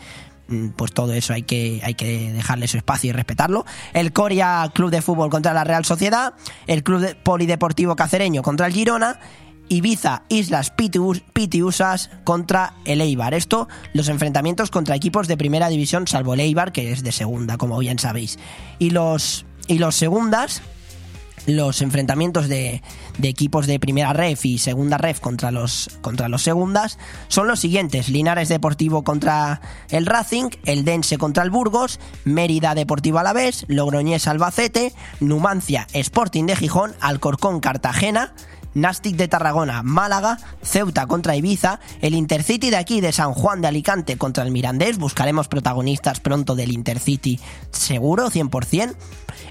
pues 0.75 0.91
todo 0.91 1.13
eso 1.13 1.33
hay 1.33 1.43
que, 1.43 1.81
hay 1.83 1.93
que 1.93 2.31
dejarle 2.31 2.67
su 2.67 2.77
espacio 2.77 3.09
y 3.09 3.13
respetarlo. 3.13 3.65
El 3.93 4.13
Coria 4.13 4.69
Club 4.73 4.91
de 4.91 5.01
Fútbol 5.01 5.29
contra 5.29 5.53
la 5.53 5.63
Real 5.63 5.85
Sociedad, 5.85 6.33
el 6.67 6.83
Club 6.83 6.99
de 6.99 7.15
Polideportivo 7.15 7.95
Cacereño 7.95 8.41
contra 8.41 8.67
el 8.67 8.73
Girona, 8.73 9.19
Ibiza 9.69 10.23
Islas 10.29 10.71
Pitiusas 10.71 12.09
contra 12.23 12.73
el 12.85 13.01
Eibar. 13.01 13.33
Esto, 13.33 13.67
los 13.93 14.09
enfrentamientos 14.09 14.69
contra 14.69 14.95
equipos 14.95 15.27
de 15.27 15.37
primera 15.37 15.69
división, 15.69 16.07
salvo 16.07 16.33
el 16.33 16.41
Eibar, 16.41 16.71
que 16.71 16.91
es 16.91 17.03
de 17.03 17.11
segunda, 17.11 17.57
como 17.57 17.79
bien 17.79 17.97
sabéis. 17.97 18.37
Y 18.79 18.89
los, 18.89 19.45
y 19.67 19.79
los 19.79 19.95
segundas, 19.95 20.61
los 21.45 21.81
enfrentamientos 21.81 22.47
de, 22.47 22.81
equipos 23.21 23.67
de 23.67 23.79
primera 23.79 24.13
ref 24.13 24.45
y 24.45 24.57
segunda 24.57 24.97
ref 24.97 25.19
contra 25.19 25.51
los, 25.51 25.89
contra 26.01 26.29
los 26.29 26.43
segundas 26.43 26.97
son 27.27 27.47
los 27.47 27.59
siguientes: 27.59 28.09
Linares 28.09 28.49
Deportivo 28.49 29.03
contra 29.03 29.61
el 29.89 30.05
Racing, 30.05 30.49
el 30.65 30.85
Dense 30.85 31.17
contra 31.17 31.43
el 31.43 31.49
Burgos, 31.49 31.99
Mérida 32.25 32.75
Deportivo 32.75 33.19
Alavés, 33.19 33.65
Logroñés 33.67 34.27
Albacete, 34.27 34.93
Numancia 35.19 35.87
Sporting 35.93 36.45
de 36.45 36.55
Gijón, 36.55 36.93
Alcorcón 36.99 37.59
Cartagena. 37.59 38.33
Nastic 38.73 39.15
de 39.15 39.27
Tarragona, 39.27 39.83
Málaga, 39.83 40.39
Ceuta 40.61 41.05
contra 41.05 41.35
Ibiza, 41.35 41.79
el 42.01 42.13
Intercity 42.13 42.69
de 42.69 42.77
aquí 42.77 43.01
de 43.01 43.11
San 43.11 43.33
Juan 43.33 43.61
de 43.61 43.67
Alicante 43.67 44.17
contra 44.17 44.43
el 44.43 44.51
Mirandés, 44.51 44.97
buscaremos 44.97 45.47
protagonistas 45.47 46.19
pronto 46.19 46.55
del 46.55 46.71
Intercity, 46.71 47.39
seguro, 47.71 48.29
100%, 48.29 48.95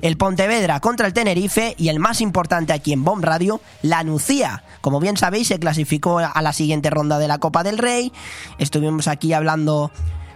el 0.01 0.17
Pontevedra 0.17 0.81
contra 0.81 1.07
el 1.07 1.13
Tenerife 1.13 1.75
y 1.79 1.89
el 1.89 1.99
más 1.99 2.21
importante 2.21 2.73
aquí 2.73 2.93
en 2.93 3.05
Bomb 3.05 3.25
Radio, 3.25 3.61
la 3.83 4.03
Nucía. 4.05 4.65
Como 4.81 5.01
bien 5.01 5.17
sabéis, 5.17 5.49
se 5.49 5.59
clasificó 5.59 6.19
a 6.19 6.43
la 6.43 6.53
siguiente 6.53 6.91
ronda 6.91 7.19
de 7.19 7.29
la 7.29 7.39
Copa 7.39 7.63
del 7.63 7.79
Rey, 7.79 8.13
estuvimos 8.59 9.09
aquí 9.09 9.33
hablando 9.33 9.91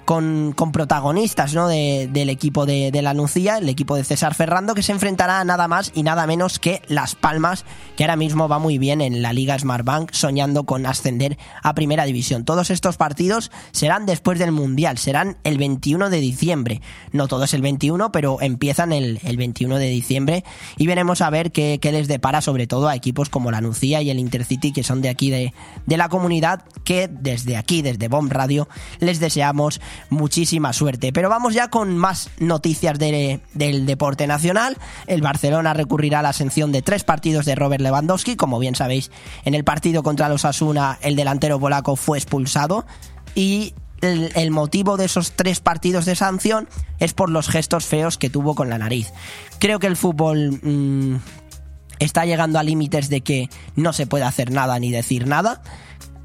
con, 0.07 0.55
protagonistas 0.73 1.53
¿no? 1.53 1.69
de- 1.69 2.09
del 2.11 2.31
equipo 2.31 2.65
de, 2.65 2.91
la 3.03 3.13
Nucía, 3.13 3.59
el 3.59 3.69
equipo 3.69 3.97
de 3.97 4.05
César 4.05 4.35
Ferrando, 4.35 4.75
que 4.75 4.83
se 4.83 4.93
enfrentará 4.93 5.41
a 5.41 5.45
nada 5.45 5.69
más 5.69 5.91
y 5.95 6.03
nada 6.05 6.27
menos 6.27 6.59
que 6.59 6.81
Las 6.89 7.15
Palmas, 7.15 7.65
que 7.97 8.05
ahora 8.05 8.17
mismo 8.17 8.49
va 8.49 8.59
muy 8.59 8.79
bien 8.79 9.01
en 9.01 9.21
la 9.21 9.33
Liga 9.33 9.59
Smartbank, 9.59 10.13
soñando 10.13 10.65
con 10.65 10.87
ascender 10.87 11.37
a 11.63 11.75
Primera 11.75 12.05
División. 12.05 12.45
Todos 12.45 12.71
estos 12.71 12.97
partidos 12.97 13.51
serán 13.73 14.07
después 14.07 14.39
del 14.39 14.53
Mundial, 14.53 14.97
serán 14.97 15.37
el 15.45 15.59
21 15.59 16.09
de 16.09 16.21
diciembre. 16.21 16.81
No 17.13 17.27
todos 17.29 17.53
el 17.53 17.63
21, 17.63 18.13
pero 18.13 18.41
empiezan 18.41 18.93
el, 18.93 19.21
el 19.25 19.37
21 19.37 19.79
de 19.79 19.89
diciembre 19.89 20.45
y 20.77 20.87
veremos 20.87 21.21
a 21.21 21.31
ver 21.31 21.51
qué, 21.51 21.79
qué 21.83 21.91
les 21.93 22.07
depara, 22.07 22.41
sobre 22.41 22.67
todo 22.69 22.89
a 22.89 22.95
equipos 22.95 23.29
como 23.29 23.51
la 23.51 23.61
Nucía 23.61 24.03
y 24.03 24.11
el 24.11 24.21
Intercity, 24.21 24.73
que 24.73 24.85
son 24.85 25.03
de 25.03 25.09
aquí 25.09 25.31
de, 25.31 25.53
de 25.85 25.97
la 25.97 26.09
comunidad, 26.09 26.63
que 26.85 27.09
desde 27.09 27.57
aquí, 27.57 27.83
desde 27.83 28.07
Bomb 28.09 28.31
Radio, 28.33 28.69
les 29.01 29.19
deseamos 29.19 29.81
muchísima 30.11 30.73
suerte. 30.73 31.13
Pero 31.13 31.29
vamos 31.29 31.55
ya 31.55 31.69
con 31.69 31.97
más 31.97 32.31
noticias 32.39 32.99
de- 32.99 33.41
del 33.55 33.87
deporte 33.87 34.27
nacional. 34.27 34.77
El 35.07 35.23
Barcelona 35.23 35.75
recurrirá 35.75 36.21
a 36.21 36.23
la 36.23 36.33
sanción 36.33 36.73
de 36.73 36.83
tres 36.83 37.05
partidos 37.05 37.45
de 37.47 37.55
Robert 37.55 37.83
Lewandowski. 37.83 38.37
Como 38.37 38.59
bien 38.59 38.75
sabéis, 38.75 39.11
en 39.45 39.55
el 39.55 39.65
partido 39.65 40.03
contra 40.03 40.29
los 40.29 40.45
Asuna, 40.45 40.99
el 41.03 41.17
delantero 41.17 41.59
polaco 41.61 41.97
fue 41.97 42.19
expulsado 42.19 42.87
y 43.35 43.75
el, 44.03 44.31
el 44.35 44.51
motivo 44.51 44.97
de 44.97 45.07
esos 45.07 45.33
tres 45.33 45.61
partidos 45.61 46.05
de 46.05 46.17
sanción 46.17 46.69
es 46.99 47.15
por 47.15 47.31
los 47.31 47.49
gestos 47.49 47.87
feos 47.87 48.19
que 48.19 48.29
tuvo 48.31 48.55
con 48.55 48.69
la 48.69 48.79
nariz. 48.79 49.13
Creo 49.59 49.79
que 49.79 49.87
el 49.87 49.97
fútbol 49.97 50.61
mm, 50.63 51.17
está 51.99 52.27
llegando 52.27 52.59
a 52.59 52.63
límites 52.63 53.09
de 53.09 53.23
que 53.23 53.49
no 53.75 53.93
se 53.95 54.07
puede 54.07 54.25
hacer 54.25 54.51
nada 54.51 54.79
ni 54.79 54.91
decir 54.93 55.27
nada. 55.27 55.63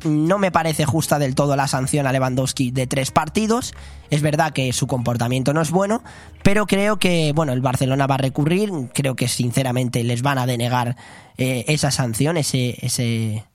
No 0.04 0.38
me 0.38 0.52
parece 0.52 0.86
justa 0.86 1.20
del 1.20 1.36
todo 1.36 1.56
la 1.56 1.68
sanción 1.68 2.08
a 2.08 2.12
Lewandowski 2.12 2.72
de 2.72 2.88
tres 2.88 3.12
partidos. 3.12 3.74
Es 4.10 4.22
verdad 4.22 4.52
que 4.54 4.74
su 4.74 4.88
comportamiento 4.88 5.54
no 5.54 5.62
es 5.62 5.72
bueno, 5.72 6.04
pero 6.44 6.66
creo 6.66 6.98
que 6.98 7.32
bueno 7.34 7.54
el 7.54 7.62
Barcelona 7.62 8.08
va 8.08 8.16
a 8.16 8.20
recurrir. 8.20 8.72
Creo 8.94 9.16
que 9.16 9.28
sinceramente 9.28 10.04
les 10.04 10.22
van 10.22 10.38
a 10.38 10.46
denegar 10.46 10.96
eh, 11.38 11.66
esa 11.68 11.92
sanción, 11.92 12.38
ese, 12.38 12.78
ese 12.86 13.46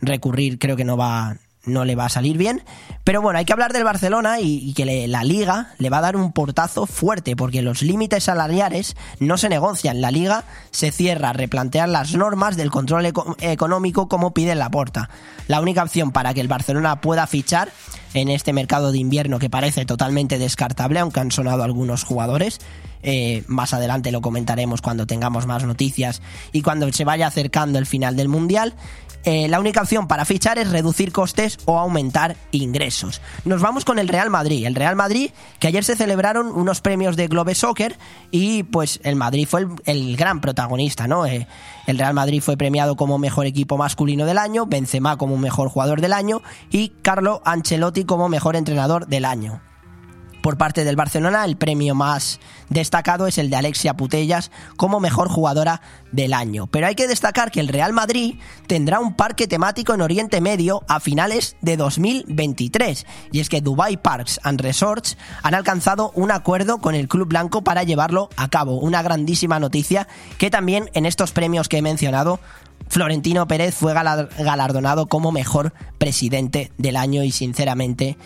recurrir. 0.00 0.58
Creo 0.58 0.76
que 0.76 0.84
no 0.84 0.96
va 0.96 1.36
no 1.68 1.84
le 1.84 1.94
va 1.94 2.06
a 2.06 2.08
salir 2.08 2.36
bien. 2.36 2.62
Pero 3.04 3.22
bueno, 3.22 3.38
hay 3.38 3.44
que 3.44 3.52
hablar 3.52 3.72
del 3.72 3.84
Barcelona 3.84 4.40
y, 4.40 4.72
que 4.74 5.06
la 5.08 5.24
liga 5.24 5.72
le 5.78 5.90
va 5.90 5.98
a 5.98 6.02
dar 6.02 6.16
un 6.16 6.32
portazo 6.32 6.86
fuerte 6.86 7.36
porque 7.36 7.62
los 7.62 7.82
límites 7.82 8.24
salariales 8.24 8.96
no 9.20 9.38
se 9.38 9.48
negocian. 9.48 10.00
La 10.00 10.10
liga 10.10 10.44
se 10.70 10.90
cierra 10.90 11.30
a 11.30 11.32
replantear 11.32 11.88
las 11.88 12.14
normas 12.14 12.56
del 12.56 12.70
control 12.70 13.06
eco- 13.06 13.36
económico 13.40 14.08
como 14.08 14.34
pide 14.34 14.54
la 14.54 14.70
porta. 14.70 15.08
La 15.46 15.60
única 15.60 15.82
opción 15.82 16.10
para 16.10 16.34
que 16.34 16.40
el 16.40 16.48
Barcelona 16.48 17.00
pueda 17.00 17.26
fichar 17.26 17.70
en 18.14 18.28
este 18.30 18.52
mercado 18.52 18.90
de 18.92 18.98
invierno 18.98 19.38
que 19.38 19.50
parece 19.50 19.84
totalmente 19.84 20.38
descartable, 20.38 20.98
aunque 20.98 21.20
han 21.20 21.30
sonado 21.30 21.62
algunos 21.62 22.04
jugadores. 22.04 22.58
eh, 23.02 23.44
más 23.46 23.72
adelante 23.74 24.10
lo 24.10 24.20
comentaremos 24.20 24.82
cuando 24.82 25.06
tengamos 25.06 25.46
más 25.46 25.62
noticias 25.64 26.20
y 26.52 26.62
cuando 26.62 26.92
se 26.92 27.04
vaya 27.04 27.28
acercando 27.28 27.78
el 27.78 27.86
final 27.86 28.16
del 28.16 28.26
Mundial. 28.28 28.74
Eh, 29.24 29.48
la 29.48 29.60
única 29.60 29.82
opción 29.82 30.08
para 30.08 30.24
fichar 30.24 30.58
es 30.58 30.70
reducir 30.70 31.12
costes 31.12 31.58
o 31.64 31.78
aumentar 31.78 32.36
ingresos. 32.52 33.20
Nos 33.44 33.60
vamos 33.60 33.84
con 33.84 33.98
el 33.98 34.08
Real 34.08 34.30
Madrid. 34.30 34.66
El 34.66 34.74
Real 34.74 34.96
Madrid, 34.96 35.30
que 35.58 35.68
ayer 35.68 35.84
se 35.84 35.96
celebraron 35.96 36.48
unos 36.48 36.80
premios 36.80 37.16
de 37.16 37.28
Globe 37.28 37.54
Soccer 37.54 37.98
y 38.30 38.62
pues 38.64 39.00
el 39.02 39.16
Madrid 39.16 39.46
fue 39.48 39.62
el, 39.62 39.68
el 39.84 40.16
gran 40.16 40.40
protagonista, 40.40 41.06
¿no? 41.06 41.26
Eh, 41.26 41.46
el 41.86 41.98
Real 41.98 42.14
Madrid 42.14 42.40
fue 42.40 42.56
premiado 42.56 42.96
como 42.96 43.18
mejor 43.18 43.46
equipo 43.46 43.76
masculino 43.76 44.24
del 44.24 44.38
año, 44.38 44.66
Benzema 44.66 45.16
como 45.16 45.36
mejor 45.36 45.68
jugador 45.68 46.00
del 46.00 46.12
año 46.12 46.42
y 46.70 46.90
Carlo 47.02 47.42
Ancelotti 47.44 48.04
como 48.04 48.28
mejor 48.28 48.56
entrenador 48.56 49.06
del 49.06 49.24
año. 49.24 49.60
Por 50.48 50.56
parte 50.56 50.82
del 50.84 50.96
Barcelona, 50.96 51.44
el 51.44 51.58
premio 51.58 51.94
más 51.94 52.40
destacado 52.70 53.26
es 53.26 53.36
el 53.36 53.50
de 53.50 53.56
Alexia 53.56 53.98
Putellas 53.98 54.50
como 54.78 54.98
mejor 54.98 55.28
jugadora 55.28 55.82
del 56.10 56.32
año. 56.32 56.68
Pero 56.68 56.86
hay 56.86 56.94
que 56.94 57.06
destacar 57.06 57.50
que 57.50 57.60
el 57.60 57.68
Real 57.68 57.92
Madrid 57.92 58.36
tendrá 58.66 58.98
un 58.98 59.12
parque 59.14 59.46
temático 59.46 59.92
en 59.92 60.00
Oriente 60.00 60.40
Medio 60.40 60.84
a 60.88 61.00
finales 61.00 61.56
de 61.60 61.76
2023. 61.76 63.04
Y 63.30 63.40
es 63.40 63.50
que 63.50 63.60
Dubai 63.60 63.98
Parks 63.98 64.40
and 64.42 64.58
Resorts 64.62 65.18
han 65.42 65.52
alcanzado 65.54 66.12
un 66.14 66.30
acuerdo 66.30 66.78
con 66.78 66.94
el 66.94 67.08
Club 67.08 67.28
Blanco 67.28 67.62
para 67.62 67.82
llevarlo 67.82 68.30
a 68.38 68.48
cabo. 68.48 68.78
Una 68.80 69.02
grandísima 69.02 69.60
noticia 69.60 70.08
que 70.38 70.48
también 70.48 70.88
en 70.94 71.04
estos 71.04 71.32
premios 71.32 71.68
que 71.68 71.76
he 71.76 71.82
mencionado 71.82 72.40
Florentino 72.88 73.46
Pérez 73.46 73.74
fue 73.74 73.92
galar- 73.92 74.30
galardonado 74.38 75.08
como 75.08 75.30
mejor 75.30 75.74
presidente 75.98 76.72
del 76.78 76.96
año 76.96 77.22
y 77.22 77.32
sinceramente 77.32 78.16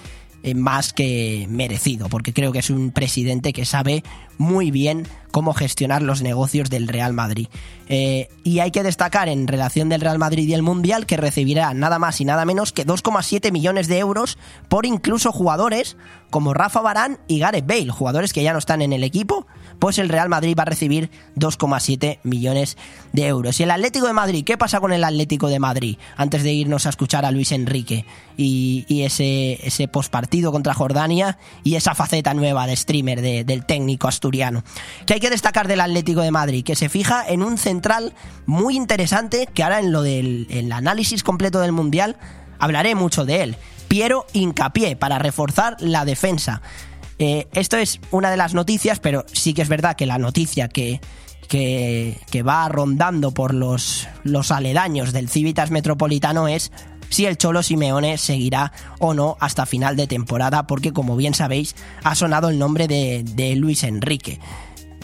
más 0.54 0.92
que 0.92 1.46
merecido, 1.48 2.08
porque 2.08 2.32
creo 2.32 2.52
que 2.52 2.58
es 2.58 2.70
un 2.70 2.90
presidente 2.90 3.52
que 3.52 3.64
sabe 3.64 4.02
muy 4.38 4.70
bien 4.70 5.06
cómo 5.30 5.54
gestionar 5.54 6.02
los 6.02 6.22
negocios 6.22 6.70
del 6.70 6.88
Real 6.88 7.12
Madrid. 7.12 7.48
Eh, 7.88 8.28
y 8.44 8.60
hay 8.60 8.70
que 8.70 8.82
destacar 8.82 9.28
en 9.28 9.46
relación 9.48 9.88
del 9.88 10.00
Real 10.00 10.18
Madrid 10.18 10.48
y 10.48 10.54
el 10.54 10.62
Mundial 10.62 11.06
que 11.06 11.16
recibirá 11.16 11.72
nada 11.74 11.98
más 11.98 12.20
y 12.20 12.24
nada 12.24 12.44
menos 12.44 12.72
que 12.72 12.86
2,7 12.86 13.50
millones 13.52 13.88
de 13.88 13.98
euros 13.98 14.38
por 14.68 14.86
incluso 14.86 15.32
jugadores 15.32 15.96
como 16.30 16.54
Rafa 16.54 16.80
Barán 16.80 17.18
y 17.28 17.38
Gareth 17.38 17.66
Bale, 17.66 17.90
jugadores 17.90 18.32
que 18.32 18.42
ya 18.42 18.52
no 18.52 18.58
están 18.58 18.82
en 18.82 18.92
el 18.92 19.04
equipo, 19.04 19.46
pues 19.82 19.98
el 19.98 20.08
Real 20.08 20.28
Madrid 20.28 20.54
va 20.56 20.62
a 20.62 20.66
recibir 20.66 21.10
2,7 21.36 22.20
millones 22.22 22.76
de 23.12 23.26
euros. 23.26 23.58
Y 23.58 23.64
el 23.64 23.70
Atlético 23.72 24.06
de 24.06 24.12
Madrid, 24.12 24.44
¿qué 24.46 24.56
pasa 24.56 24.78
con 24.78 24.92
el 24.92 25.02
Atlético 25.02 25.48
de 25.48 25.58
Madrid? 25.58 25.96
Antes 26.16 26.44
de 26.44 26.52
irnos 26.52 26.86
a 26.86 26.90
escuchar 26.90 27.24
a 27.24 27.32
Luis 27.32 27.50
Enrique 27.50 28.04
y, 28.36 29.02
ese, 29.02 29.58
ese 29.66 29.88
postpartido 29.88 30.52
contra 30.52 30.72
Jordania 30.72 31.36
y 31.64 31.74
esa 31.74 31.96
faceta 31.96 32.32
nueva 32.32 32.68
de 32.68 32.76
streamer 32.76 33.20
de- 33.22 33.42
del 33.42 33.66
técnico 33.66 34.06
asturiano. 34.06 34.62
Que 35.04 35.14
hay 35.14 35.20
que 35.20 35.30
destacar 35.30 35.66
del 35.66 35.80
Atlético 35.80 36.20
de 36.20 36.30
Madrid, 36.30 36.62
que 36.64 36.76
se 36.76 36.88
fija 36.88 37.24
en 37.26 37.42
un 37.42 37.58
central 37.58 38.12
muy 38.46 38.76
interesante, 38.76 39.48
que 39.52 39.64
ahora 39.64 39.80
en 39.80 39.90
lo 39.90 40.02
del 40.02 40.46
el 40.50 40.70
análisis 40.70 41.24
completo 41.24 41.58
del 41.58 41.72
Mundial 41.72 42.16
hablaré 42.60 42.94
mucho 42.94 43.24
de 43.24 43.42
él. 43.42 43.56
Piero 43.88 44.26
Hincapié, 44.32 44.94
para 44.94 45.18
reforzar 45.18 45.76
la 45.80 46.04
defensa. 46.04 46.62
Eh, 47.24 47.46
esto 47.52 47.76
es 47.76 48.00
una 48.10 48.32
de 48.32 48.36
las 48.36 48.52
noticias, 48.52 48.98
pero 48.98 49.24
sí 49.32 49.54
que 49.54 49.62
es 49.62 49.68
verdad 49.68 49.94
que 49.94 50.06
la 50.06 50.18
noticia 50.18 50.66
que, 50.66 51.00
que, 51.48 52.42
va 52.44 52.68
rondando 52.68 53.30
por 53.30 53.54
los, 53.54 54.08
los 54.24 54.50
aledaños 54.50 55.12
del 55.12 55.28
Civitas 55.28 55.70
Metropolitano 55.70 56.48
es 56.48 56.72
si 57.10 57.26
el 57.26 57.38
Cholo 57.38 57.62
Simeone 57.62 58.18
seguirá 58.18 58.72
o 58.98 59.14
no 59.14 59.36
hasta 59.38 59.66
final 59.66 59.94
de 59.94 60.08
temporada, 60.08 60.66
porque 60.66 60.92
como 60.92 61.14
bien 61.14 61.32
sabéis, 61.32 61.76
ha 62.02 62.16
sonado 62.16 62.48
el 62.48 62.58
nombre 62.58 62.88
de, 62.88 63.22
de 63.22 63.54
Luis 63.54 63.84
Enrique. 63.84 64.40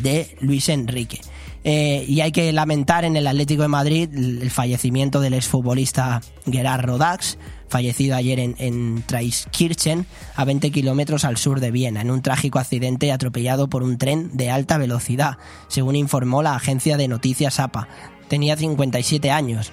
De 0.03 0.37
Luis 0.41 0.69
Enrique. 0.71 1.21
Eh, 1.63 2.05
y 2.09 2.21
hay 2.21 2.33
que 2.33 2.53
lamentar 2.53 3.05
en 3.05 3.17
el 3.17 3.29
Atlético 3.29 3.63
de 3.63 3.69
Madrid 3.69 4.09
el 4.13 4.43
el 4.43 4.51
fallecimiento 4.51 5.21
del 5.21 5.35
exfutbolista 5.35 6.21
Gerard 6.51 6.85
Rodax, 6.85 7.39
fallecido 7.69 8.17
ayer 8.17 8.41
en, 8.41 8.55
en 8.59 9.03
Traiskirchen, 9.07 10.07
a 10.35 10.45
20 10.45 10.71
kilómetros 10.71 11.25
al 11.25 11.37
sur 11.37 11.61
de 11.61 11.71
Viena, 11.71 12.01
en 12.01 12.11
un 12.11 12.23
trágico 12.23 12.59
accidente 12.59 13.13
atropellado 13.13 13.69
por 13.69 13.83
un 13.83 13.99
tren 13.99 14.37
de 14.37 14.51
alta 14.51 14.79
velocidad, 14.79 15.39
según 15.69 15.97
informó 15.97 16.43
la 16.43 16.55
agencia 16.55 16.97
de 16.97 17.09
noticias 17.09 17.61
APA. 17.61 17.89
Tenía 18.29 18.57
57 18.57 19.31
años. 19.31 19.73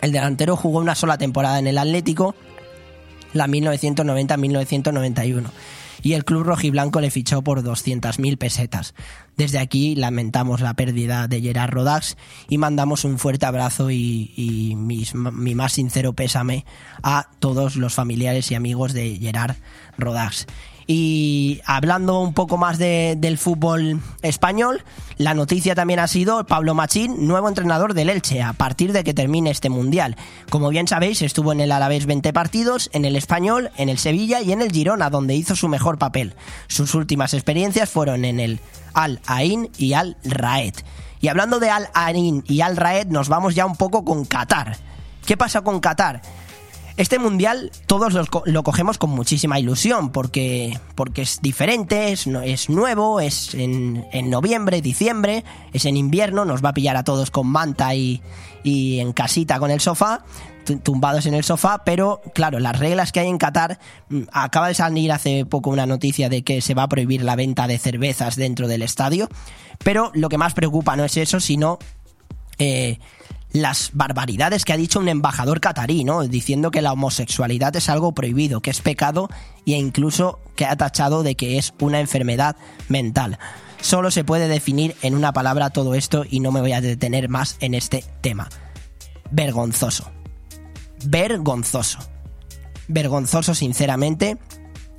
El 0.00 0.12
delantero 0.12 0.56
jugó 0.56 0.78
una 0.78 0.94
sola 0.94 1.18
temporada 1.18 1.58
en 1.58 1.66
el 1.66 1.78
Atlético, 1.78 2.34
la 3.32 3.46
1990-1991 3.46 5.50
y 6.02 6.12
el 6.14 6.24
club 6.24 6.42
rojiblanco 6.44 7.00
le 7.00 7.10
fichó 7.10 7.42
por 7.42 7.62
200.000 7.62 8.38
pesetas. 8.38 8.94
Desde 9.36 9.58
aquí 9.58 9.94
lamentamos 9.94 10.60
la 10.60 10.74
pérdida 10.74 11.28
de 11.28 11.40
Gerard 11.40 11.70
Rodax 11.70 12.16
y 12.48 12.58
mandamos 12.58 13.04
un 13.04 13.18
fuerte 13.18 13.46
abrazo 13.46 13.90
y, 13.90 14.32
y 14.36 14.74
mis- 14.76 15.14
mi 15.14 15.54
más 15.54 15.72
sincero 15.72 16.12
pésame 16.12 16.64
a 17.02 17.28
todos 17.38 17.76
los 17.76 17.94
familiares 17.94 18.50
y 18.50 18.54
amigos 18.56 18.92
de 18.92 19.16
Gerard 19.16 19.56
Rodax. 19.96 20.46
Y 20.90 21.60
hablando 21.66 22.18
un 22.18 22.32
poco 22.32 22.56
más 22.56 22.78
de- 22.78 23.14
del 23.18 23.36
fútbol 23.36 24.00
español, 24.22 24.82
la 25.18 25.34
noticia 25.34 25.74
también 25.74 26.00
ha 26.00 26.06
sido 26.08 26.46
Pablo 26.46 26.74
Machín, 26.74 27.26
nuevo 27.28 27.46
entrenador 27.46 27.92
del 27.92 28.08
Elche, 28.08 28.40
a 28.42 28.54
partir 28.54 28.94
de 28.94 29.04
que 29.04 29.12
termine 29.12 29.50
este 29.50 29.68
mundial. 29.68 30.16
Como 30.48 30.70
bien 30.70 30.88
sabéis, 30.88 31.20
estuvo 31.20 31.52
en 31.52 31.60
el 31.60 31.72
Alavés 31.72 32.06
20 32.06 32.32
partidos, 32.32 32.88
en 32.94 33.04
el 33.04 33.16
Español, 33.16 33.70
en 33.76 33.90
el 33.90 33.98
Sevilla 33.98 34.40
y 34.40 34.50
en 34.52 34.62
el 34.62 34.72
Girona, 34.72 35.10
donde 35.10 35.34
hizo 35.36 35.54
su 35.54 35.68
mejor 35.68 35.98
papel. 35.98 36.34
Sus 36.68 36.94
últimas 36.94 37.34
experiencias 37.34 37.90
fueron 37.90 38.24
en 38.24 38.40
el 38.40 38.58
Al 38.94 39.20
Ain 39.26 39.68
y 39.76 39.92
Al 39.92 40.16
Raed. 40.24 40.72
Y 41.20 41.28
hablando 41.28 41.60
de 41.60 41.68
Al 41.68 41.90
Ain 41.92 42.42
y 42.48 42.62
Al 42.62 42.78
Raed, 42.78 43.08
nos 43.08 43.28
vamos 43.28 43.54
ya 43.54 43.66
un 43.66 43.76
poco 43.76 44.06
con 44.06 44.24
Qatar. 44.24 44.78
¿Qué 45.26 45.36
pasa 45.36 45.60
con 45.60 45.80
Qatar? 45.80 46.22
Este 46.98 47.20
mundial 47.20 47.70
todos 47.86 48.12
lo 48.44 48.62
cogemos 48.64 48.98
con 48.98 49.10
muchísima 49.10 49.60
ilusión 49.60 50.10
porque, 50.10 50.78
porque 50.96 51.22
es 51.22 51.38
diferente, 51.40 52.10
es, 52.10 52.26
nuevo, 52.68 53.20
es 53.20 53.54
en, 53.54 54.04
en 54.12 54.28
noviembre, 54.30 54.82
diciembre, 54.82 55.44
es 55.72 55.84
en 55.84 55.96
invierno, 55.96 56.44
nos 56.44 56.62
va 56.62 56.70
a 56.70 56.74
pillar 56.74 56.96
a 56.96 57.04
todos 57.04 57.30
con 57.30 57.46
manta 57.46 57.94
y, 57.94 58.20
y 58.64 58.98
en 58.98 59.12
casita 59.12 59.60
con 59.60 59.70
el 59.70 59.78
sofá, 59.80 60.24
tu- 60.66 60.78
tumbados 60.80 61.24
en 61.26 61.34
el 61.34 61.44
sofá, 61.44 61.84
pero 61.84 62.20
claro, 62.34 62.58
las 62.58 62.76
reglas 62.76 63.12
que 63.12 63.20
hay 63.20 63.28
en 63.28 63.38
Qatar, 63.38 63.78
mm, 64.08 64.22
acaba 64.32 64.66
de 64.66 64.74
salir 64.74 65.12
hace 65.12 65.46
poco 65.46 65.70
una 65.70 65.86
noticia 65.86 66.28
de 66.28 66.42
que 66.42 66.60
se 66.60 66.74
va 66.74 66.82
a 66.82 66.88
prohibir 66.88 67.22
la 67.22 67.36
venta 67.36 67.68
de 67.68 67.78
cervezas 67.78 68.34
dentro 68.34 68.66
del 68.66 68.82
estadio, 68.82 69.28
pero 69.84 70.10
lo 70.14 70.28
que 70.28 70.36
más 70.36 70.52
preocupa 70.52 70.96
no 70.96 71.04
es 71.04 71.16
eso, 71.16 71.38
sino 71.38 71.78
eh, 72.58 72.98
las 73.52 73.90
barbaridades 73.94 74.64
que 74.64 74.72
ha 74.72 74.76
dicho 74.76 74.98
un 74.98 75.08
embajador 75.08 75.60
catarí, 75.60 76.04
¿no? 76.04 76.22
Diciendo 76.26 76.70
que 76.70 76.82
la 76.82 76.92
homosexualidad 76.92 77.74
es 77.76 77.88
algo 77.88 78.12
prohibido, 78.12 78.60
que 78.60 78.70
es 78.70 78.80
pecado 78.80 79.28
e 79.66 79.72
incluso 79.72 80.38
que 80.54 80.66
ha 80.66 80.76
tachado 80.76 81.22
de 81.22 81.34
que 81.34 81.58
es 81.58 81.72
una 81.80 82.00
enfermedad 82.00 82.56
mental. 82.88 83.38
Solo 83.80 84.10
se 84.10 84.24
puede 84.24 84.48
definir 84.48 84.96
en 85.02 85.14
una 85.14 85.32
palabra 85.32 85.70
todo 85.70 85.94
esto 85.94 86.24
y 86.28 86.40
no 86.40 86.52
me 86.52 86.60
voy 86.60 86.72
a 86.72 86.80
detener 86.80 87.28
más 87.28 87.56
en 87.60 87.74
este 87.74 88.04
tema. 88.20 88.48
Vergonzoso. 89.30 90.10
Vergonzoso. 91.04 91.98
Vergonzoso, 92.88 93.54
sinceramente, 93.54 94.36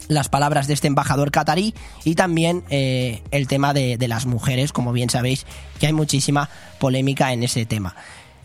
las 0.08 0.30
palabras 0.30 0.68
de 0.68 0.74
este 0.74 0.88
embajador 0.88 1.32
catarí 1.32 1.74
y 2.04 2.16
también 2.16 2.64
eh, 2.70 3.22
el 3.32 3.48
tema 3.48 3.74
de, 3.74 3.98
de 3.98 4.08
las 4.08 4.26
mujeres, 4.26 4.72
como 4.72 4.92
bien 4.92 5.10
sabéis, 5.10 5.46
que 5.80 5.88
hay 5.88 5.94
muchísima 5.94 6.50
polémica 6.80 7.34
en 7.34 7.44
ese 7.44 7.66
tema. 7.66 7.96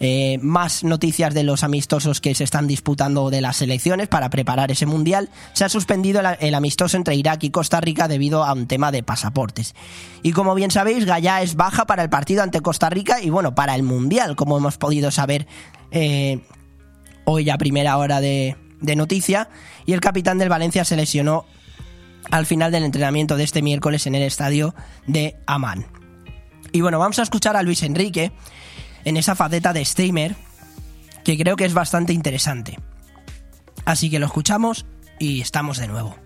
Eh, 0.07 0.39
más 0.43 0.85
noticias 0.85 1.33
de 1.33 1.45
los 1.45 1.65
amistosos 1.65 2.21
que 2.21 2.35
se 2.35 2.45
están 2.45 2.67
disputando 2.67 3.31
de 3.31 3.41
las 3.41 3.57
selecciones 3.57 4.07
para 4.07 4.29
preparar 4.29 4.71
ese 4.71 4.85
mundial. 4.85 5.31
Se 5.55 5.65
ha 5.65 5.71
suspendido 5.71 6.21
el, 6.41 6.55
amistoso 6.55 6.99
entre 6.99 7.15
Irak 7.15 7.43
y 7.45 7.51
Costa 7.51 7.81
Rica 7.81 8.07
debido 8.07 8.45
a 8.45 8.53
un 8.53 8.67
tema 8.67 8.93
de 8.93 9.03
pasaportes. 9.03 9.75
Y 10.23 10.33
como 10.33 10.55
bien 10.55 10.71
sabéis, 10.71 11.07
Gallá 11.07 11.41
es 11.41 11.55
baja 11.55 11.87
para 11.87 12.03
el 12.03 12.11
partido 12.11 12.43
ante 12.43 12.61
Costa 12.61 12.91
Rica 12.91 13.23
y 13.23 13.31
bueno, 13.31 13.55
para 13.55 13.75
el 13.75 13.83
mundial, 13.83 14.37
como 14.37 14.59
hemos 14.59 14.77
podido 14.77 15.11
saber 15.11 15.47
eh, 15.91 16.45
hoy 17.25 17.49
a 17.49 17.57
primera 17.57 17.97
hora 17.97 18.21
de, 18.21 18.59
de 18.83 18.97
noticia. 18.97 19.49
Y 19.87 19.95
el 19.95 20.01
capitán 20.01 20.37
del 20.37 20.51
Valencia 20.51 20.85
se 20.85 20.97
lesionó 20.97 21.47
al 22.31 22.45
final 22.45 22.73
del 22.73 22.85
entrenamiento 22.85 23.39
de 23.39 23.45
este 23.45 23.63
miércoles 23.63 24.07
en 24.07 24.17
el 24.17 24.23
estadio 24.25 24.75
de 25.07 25.35
Amán. 25.47 25.87
Y 26.73 26.83
bueno, 26.83 26.99
vamos 26.99 27.19
a 27.21 27.23
escuchar 27.23 27.57
a 27.57 27.63
Luis 27.63 27.83
Enrique 27.83 28.33
en 29.05 29.17
esa 29.17 29.35
faceta 29.35 29.73
de 29.73 29.85
streamer 29.85 30.35
que 31.25 31.39
creo 31.39 31.57
que 31.57 31.65
es 31.65 31.75
bastante 31.75 32.13
interesante. 32.13 32.79
Así 33.85 34.11
que 34.11 34.19
lo 34.19 34.27
escuchamos 34.27 34.87
y 35.19 35.41
estamos 35.41 35.79
de 35.79 35.89
nuevo. 35.89 36.17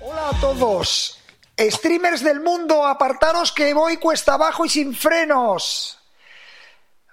Hola 0.00 0.30
a 0.30 0.40
todos. 0.40 1.18
Streamers 1.58 2.22
del 2.22 2.40
mundo, 2.40 2.86
apartaros 2.86 3.52
que 3.52 3.74
voy 3.74 3.96
cuesta 3.96 4.34
abajo 4.34 4.64
y 4.64 4.68
sin 4.68 4.94
frenos. 4.94 5.98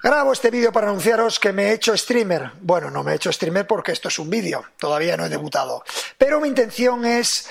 Grabo 0.03 0.33
este 0.33 0.51
vídeo 0.51 0.71
para 0.71 0.87
anunciaros 0.87 1.39
que 1.39 1.51
me 1.51 1.63
he 1.63 1.73
hecho 1.73 1.97
streamer. 1.97 2.51
Bueno, 2.61 2.91
no 2.91 3.03
me 3.03 3.13
he 3.13 3.15
hecho 3.15 3.31
streamer 3.31 3.65
porque 3.65 3.91
esto 3.91 4.09
es 4.09 4.19
un 4.19 4.29
vídeo, 4.29 4.63
todavía 4.77 5.17
no 5.17 5.25
he 5.25 5.29
debutado. 5.29 5.83
Pero 6.17 6.39
mi 6.39 6.47
intención 6.47 7.05
es 7.05 7.49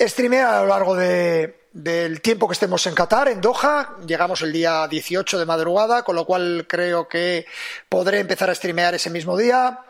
streamear 0.00 0.54
a 0.54 0.60
lo 0.62 0.68
largo 0.68 0.94
de, 0.94 1.61
del 1.72 2.20
tiempo 2.20 2.46
que 2.46 2.52
estemos 2.52 2.86
en 2.86 2.94
Qatar, 2.94 3.28
en 3.28 3.40
Doha. 3.40 3.96
Llegamos 4.06 4.42
el 4.42 4.52
día 4.52 4.86
18 4.88 5.38
de 5.38 5.46
madrugada, 5.46 6.02
con 6.02 6.16
lo 6.16 6.26
cual 6.26 6.66
creo 6.68 7.08
que 7.08 7.46
podré 7.88 8.20
empezar 8.20 8.50
a 8.50 8.54
streamear 8.54 8.94
ese 8.94 9.10
mismo 9.10 9.36
día. 9.36 9.80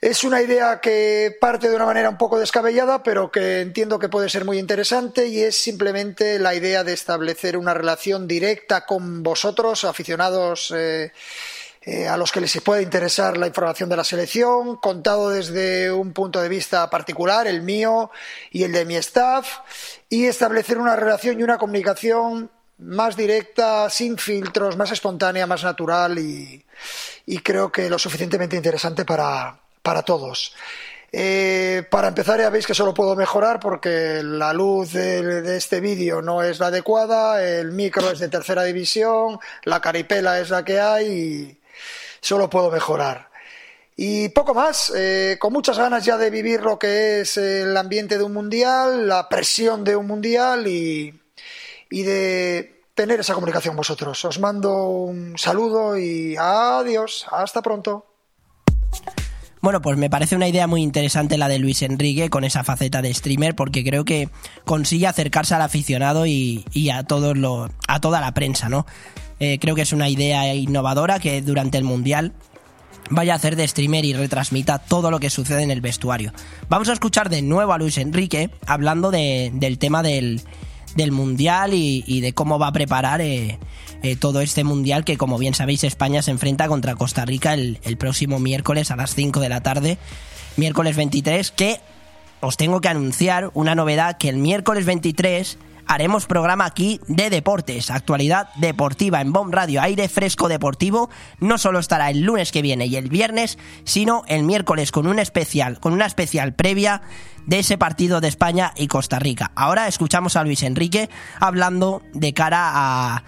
Es 0.00 0.22
una 0.22 0.42
idea 0.42 0.80
que 0.80 1.34
parte 1.40 1.68
de 1.70 1.76
una 1.76 1.86
manera 1.86 2.10
un 2.10 2.18
poco 2.18 2.38
descabellada, 2.38 3.02
pero 3.02 3.30
que 3.30 3.60
entiendo 3.60 3.98
que 3.98 4.10
puede 4.10 4.28
ser 4.28 4.44
muy 4.44 4.58
interesante 4.58 5.28
y 5.28 5.40
es 5.40 5.56
simplemente 5.56 6.38
la 6.38 6.54
idea 6.54 6.84
de 6.84 6.92
establecer 6.92 7.56
una 7.56 7.72
relación 7.72 8.28
directa 8.28 8.84
con 8.84 9.22
vosotros, 9.22 9.84
aficionados 9.84 10.72
eh, 10.76 11.10
eh, 11.86 12.08
a 12.08 12.16
los 12.16 12.32
que 12.32 12.40
les 12.40 12.58
puede 12.62 12.82
interesar 12.82 13.36
la 13.36 13.46
información 13.46 13.90
de 13.90 13.96
la 13.96 14.04
selección, 14.04 14.76
contado 14.76 15.28
desde 15.28 15.92
un 15.92 16.14
punto 16.14 16.40
de 16.40 16.48
vista 16.48 16.88
particular, 16.88 17.46
el 17.46 17.60
mío 17.60 18.10
y 18.50 18.62
el 18.62 18.72
de 18.72 18.86
mi 18.86 18.96
staff, 18.96 19.58
y 20.08 20.24
establecer 20.24 20.78
una 20.78 20.96
relación 20.96 21.38
y 21.38 21.42
una 21.42 21.58
comunicación 21.58 22.50
más 22.78 23.16
directa, 23.16 23.90
sin 23.90 24.16
filtros, 24.16 24.78
más 24.78 24.92
espontánea, 24.92 25.46
más 25.46 25.62
natural 25.62 26.18
y, 26.18 26.64
creo 27.42 27.70
que 27.70 27.90
lo 27.90 27.98
suficientemente 27.98 28.56
interesante 28.56 29.04
para, 29.04 29.58
para 29.82 30.02
todos. 30.02 30.54
Eh, 31.12 31.84
para 31.90 32.08
empezar 32.08 32.40
ya 32.40 32.50
veis 32.50 32.66
que 32.66 32.74
solo 32.74 32.92
puedo 32.92 33.14
mejorar 33.14 33.60
porque 33.60 34.20
la 34.24 34.52
luz 34.52 34.92
de, 34.92 35.42
de 35.42 35.56
este 35.56 35.80
vídeo 35.80 36.22
no 36.22 36.42
es 36.42 36.58
la 36.58 36.68
adecuada, 36.68 37.44
el 37.44 37.70
micro 37.72 38.10
es 38.10 38.18
de 38.18 38.28
tercera 38.28 38.64
división, 38.64 39.38
la 39.64 39.80
caripela 39.80 40.40
es 40.40 40.50
la 40.50 40.64
que 40.64 40.80
hay 40.80 41.06
y 41.06 41.63
solo 42.24 42.48
puedo 42.48 42.70
mejorar. 42.70 43.28
Y 43.96 44.30
poco 44.30 44.54
más, 44.54 44.92
eh, 44.96 45.36
con 45.38 45.52
muchas 45.52 45.78
ganas 45.78 46.04
ya 46.04 46.16
de 46.16 46.30
vivir 46.30 46.62
lo 46.62 46.78
que 46.78 47.20
es 47.20 47.36
el 47.36 47.76
ambiente 47.76 48.18
de 48.18 48.24
un 48.24 48.32
mundial, 48.32 49.06
la 49.06 49.28
presión 49.28 49.84
de 49.84 49.94
un 49.94 50.06
mundial 50.06 50.66
y, 50.66 51.20
y 51.90 52.02
de 52.02 52.82
tener 52.94 53.20
esa 53.20 53.34
comunicación 53.34 53.76
vosotros. 53.76 54.24
Os 54.24 54.40
mando 54.40 54.88
un 54.88 55.38
saludo 55.38 55.96
y 55.98 56.34
adiós, 56.36 57.26
hasta 57.30 57.62
pronto. 57.62 58.06
Bueno, 59.60 59.80
pues 59.80 59.96
me 59.96 60.10
parece 60.10 60.36
una 60.36 60.48
idea 60.48 60.66
muy 60.66 60.82
interesante 60.82 61.38
la 61.38 61.48
de 61.48 61.58
Luis 61.58 61.82
Enrique 61.82 62.30
con 62.30 62.44
esa 62.44 62.64
faceta 62.64 63.00
de 63.00 63.14
streamer 63.14 63.54
porque 63.54 63.84
creo 63.84 64.04
que 64.04 64.28
consigue 64.64 65.06
acercarse 65.06 65.54
al 65.54 65.62
aficionado 65.62 66.26
y, 66.26 66.66
y 66.72 66.90
a, 66.90 67.04
todos 67.04 67.36
lo, 67.36 67.70
a 67.86 68.00
toda 68.00 68.20
la 68.20 68.34
prensa, 68.34 68.68
¿no? 68.68 68.86
Eh, 69.40 69.58
creo 69.58 69.74
que 69.74 69.82
es 69.82 69.92
una 69.92 70.08
idea 70.08 70.54
innovadora 70.54 71.18
que 71.18 71.42
durante 71.42 71.78
el 71.78 71.84
Mundial 71.84 72.32
vaya 73.10 73.34
a 73.34 73.36
hacer 73.36 73.56
de 73.56 73.66
streamer 73.68 74.04
y 74.04 74.12
retransmita 74.12 74.78
todo 74.78 75.10
lo 75.10 75.20
que 75.20 75.30
sucede 75.30 75.62
en 75.62 75.70
el 75.70 75.80
vestuario. 75.80 76.32
Vamos 76.68 76.88
a 76.88 76.92
escuchar 76.92 77.28
de 77.28 77.42
nuevo 77.42 77.72
a 77.72 77.78
Luis 77.78 77.98
Enrique 77.98 78.50
hablando 78.66 79.10
de, 79.10 79.50
del 79.54 79.78
tema 79.78 80.02
del, 80.02 80.42
del 80.96 81.12
Mundial 81.12 81.72
y, 81.74 82.20
de 82.20 82.32
cómo 82.32 82.58
va 82.58 82.68
a 82.68 82.72
preparar 82.72 83.20
eh, 83.20 83.58
eh, 84.02 84.16
todo 84.16 84.40
este 84.40 84.64
Mundial 84.64 85.04
que, 85.04 85.16
como 85.16 85.38
bien 85.38 85.54
sabéis, 85.54 85.84
España 85.84 86.22
se 86.22 86.30
enfrenta 86.30 86.68
contra 86.68 86.94
Costa 86.94 87.24
Rica 87.24 87.54
el, 87.54 87.78
el, 87.82 87.96
próximo 87.96 88.38
miércoles 88.38 88.90
a 88.90 88.96
las 88.96 89.14
5 89.14 89.40
de 89.40 89.48
la 89.48 89.62
tarde, 89.62 89.98
miércoles 90.56 90.96
23, 90.96 91.50
que 91.50 91.80
os 92.40 92.56
tengo 92.56 92.80
que 92.80 92.88
anunciar 92.88 93.50
una 93.54 93.74
novedad 93.74 94.16
que 94.16 94.28
el 94.28 94.36
miércoles 94.36 94.86
23 94.86 95.58
haremos 95.86 96.26
programa 96.26 96.64
aquí 96.64 97.00
de 97.08 97.30
deportes, 97.30 97.90
actualidad 97.90 98.48
deportiva 98.56 99.20
en 99.20 99.32
Bomb 99.32 99.52
Radio, 99.52 99.82
aire 99.82 100.08
fresco 100.08 100.48
deportivo. 100.48 101.10
No 101.40 101.58
solo 101.58 101.78
estará 101.78 102.10
el 102.10 102.22
lunes 102.22 102.52
que 102.52 102.62
viene 102.62 102.86
y 102.86 102.96
el 102.96 103.08
viernes, 103.08 103.58
sino 103.84 104.22
el 104.28 104.42
miércoles 104.42 104.92
con 104.92 105.06
un 105.06 105.18
especial, 105.18 105.80
con 105.80 105.92
una 105.92 106.06
especial 106.06 106.54
previa 106.54 107.02
de 107.46 107.58
ese 107.58 107.78
partido 107.78 108.20
de 108.20 108.28
España 108.28 108.72
y 108.76 108.88
Costa 108.88 109.18
Rica. 109.18 109.52
Ahora 109.54 109.88
escuchamos 109.88 110.36
a 110.36 110.44
Luis 110.44 110.62
Enrique 110.62 111.10
hablando 111.40 112.02
de 112.12 112.32
cara 112.32 112.70
a 112.72 113.24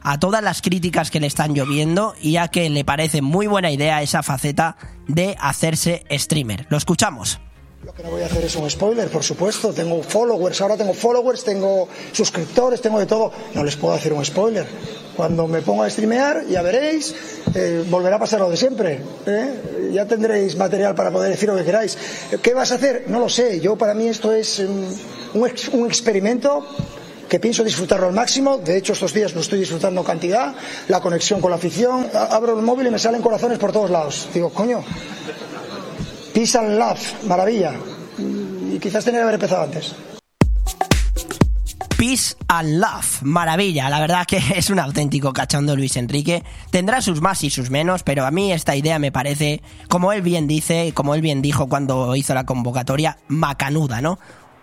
a 0.00 0.18
todas 0.18 0.42
las 0.42 0.62
críticas 0.62 1.10
que 1.10 1.20
le 1.20 1.26
están 1.26 1.54
lloviendo 1.54 2.14
y 2.20 2.36
a 2.36 2.48
que 2.48 2.70
le 2.70 2.84
parece 2.84 3.20
muy 3.20 3.46
buena 3.46 3.70
idea 3.70 4.00
esa 4.00 4.22
faceta 4.22 4.76
de 5.06 5.36
hacerse 5.38 6.04
streamer. 6.10 6.66
Lo 6.70 6.76
escuchamos. 6.76 7.40
Lo 7.84 7.94
que 7.94 8.02
no 8.02 8.10
voy 8.10 8.22
a 8.22 8.26
hacer 8.26 8.44
es 8.44 8.56
un 8.56 8.68
spoiler, 8.68 9.08
por 9.08 9.22
supuesto. 9.22 9.72
Tengo 9.72 10.02
followers, 10.02 10.60
ahora 10.60 10.76
tengo 10.76 10.92
followers, 10.92 11.44
tengo 11.44 11.88
suscriptores, 12.12 12.80
tengo 12.80 12.98
de 12.98 13.06
todo. 13.06 13.30
No 13.54 13.62
les 13.62 13.76
puedo 13.76 13.94
hacer 13.94 14.12
un 14.12 14.24
spoiler. 14.24 14.66
Cuando 15.16 15.46
me 15.46 15.62
ponga 15.62 15.86
a 15.86 15.90
streamear, 15.90 16.44
ya 16.48 16.60
veréis, 16.62 17.14
eh, 17.54 17.84
volverá 17.88 18.16
a 18.16 18.18
pasar 18.18 18.40
lo 18.40 18.50
de 18.50 18.56
siempre. 18.56 19.00
¿eh? 19.26 19.90
Ya 19.92 20.06
tendréis 20.06 20.56
material 20.56 20.96
para 20.96 21.12
poder 21.12 21.30
decir 21.30 21.48
lo 21.48 21.56
que 21.56 21.64
queráis. 21.64 21.96
¿Qué 22.42 22.52
vas 22.52 22.72
a 22.72 22.74
hacer? 22.74 23.04
No 23.06 23.20
lo 23.20 23.28
sé. 23.28 23.60
Yo, 23.60 23.76
para 23.76 23.94
mí, 23.94 24.08
esto 24.08 24.32
es 24.32 24.58
un, 24.58 25.46
ex, 25.46 25.68
un 25.68 25.86
experimento 25.86 26.66
que 27.28 27.38
pienso 27.38 27.62
disfrutarlo 27.62 28.08
al 28.08 28.12
máximo. 28.12 28.58
De 28.58 28.76
hecho, 28.76 28.94
estos 28.94 29.14
días 29.14 29.34
lo 29.34 29.40
estoy 29.40 29.60
disfrutando 29.60 30.02
cantidad. 30.02 30.52
La 30.88 31.00
conexión 31.00 31.40
con 31.40 31.50
la 31.50 31.58
afición. 31.58 32.08
Abro 32.12 32.58
el 32.58 32.64
móvil 32.64 32.88
y 32.88 32.90
me 32.90 32.98
salen 32.98 33.22
corazones 33.22 33.58
por 33.58 33.70
todos 33.70 33.90
lados. 33.90 34.28
Digo, 34.34 34.50
coño, 34.50 34.82
Peace 36.38 36.56
and 36.56 36.78
Love, 36.78 37.24
maravilla. 37.26 37.72
Y 38.72 38.78
quizás 38.78 39.04
tenía 39.04 39.18
que 39.18 39.22
haber 39.24 39.34
empezado 39.34 39.64
antes. 39.64 39.92
Peace 41.96 42.36
and 42.46 42.78
Love, 42.78 43.22
maravilla. 43.22 43.90
La 43.90 43.98
verdad 43.98 44.24
que 44.24 44.40
es 44.54 44.70
un 44.70 44.78
auténtico 44.78 45.32
cachondo 45.32 45.74
Luis 45.74 45.96
Enrique. 45.96 46.44
Tendrá 46.70 47.02
sus 47.02 47.20
más 47.20 47.42
y 47.42 47.50
sus 47.50 47.70
menos, 47.70 48.04
pero 48.04 48.24
a 48.24 48.30
mí 48.30 48.52
esta 48.52 48.76
idea 48.76 49.00
me 49.00 49.10
parece, 49.10 49.62
como 49.88 50.12
él 50.12 50.22
bien 50.22 50.46
dice, 50.46 50.92
como 50.94 51.16
él 51.16 51.22
bien 51.22 51.42
dijo 51.42 51.68
cuando 51.68 52.14
hizo 52.14 52.34
la 52.34 52.46
convocatoria, 52.46 53.18
macanuda, 53.26 54.00
¿no? 54.00 54.20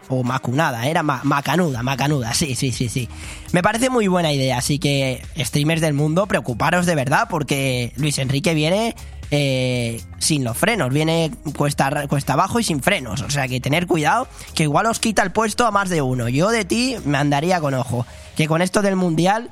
o 0.08 0.24
macunada, 0.24 0.88
era 0.88 1.04
ma 1.04 1.22
macanuda, 1.24 1.84
macanuda, 1.84 2.34
sí, 2.34 2.56
sí, 2.56 2.72
sí, 2.72 2.90
sí. 2.90 3.10
Me 3.52 3.62
parece 3.62 3.90
muy 3.90 4.08
buena 4.08 4.32
idea, 4.32 4.58
así 4.58 4.80
que 4.80 5.22
streamers 5.38 5.82
del 5.82 5.94
mundo, 5.94 6.28
preocuparos 6.28 6.86
de 6.86 6.96
verdad 6.96 7.28
porque 7.30 7.92
Luis 7.98 8.20
Enrique 8.20 8.54
viene 8.54 8.96
eh, 9.32 10.02
sin 10.20 10.44
los 10.44 10.58
frenos, 10.58 10.94
viene 10.94 11.32
cuesta, 11.58 12.08
cuesta 12.08 12.34
abajo 12.34 12.60
y 12.60 12.64
sin 12.64 12.82
frenos. 12.82 13.22
O 13.22 13.30
sea 13.30 13.48
que 13.48 13.60
tener 13.60 13.88
cuidado, 13.88 14.28
que 14.54 14.64
igual 14.64 14.86
os 14.86 15.00
quita 15.00 15.24
el 15.24 15.32
puesto 15.32 15.66
a 15.66 15.72
más 15.72 15.90
de 15.90 16.02
uno. 16.02 16.30
Yo 16.30 16.50
de 16.50 16.66
ti 16.66 16.96
me 17.06 17.18
andaría 17.18 17.60
con 17.60 17.74
ojo. 17.74 18.06
Que 18.36 18.48
con 18.48 18.62
esto 18.62 18.82
del 18.82 18.96
mundial 18.96 19.50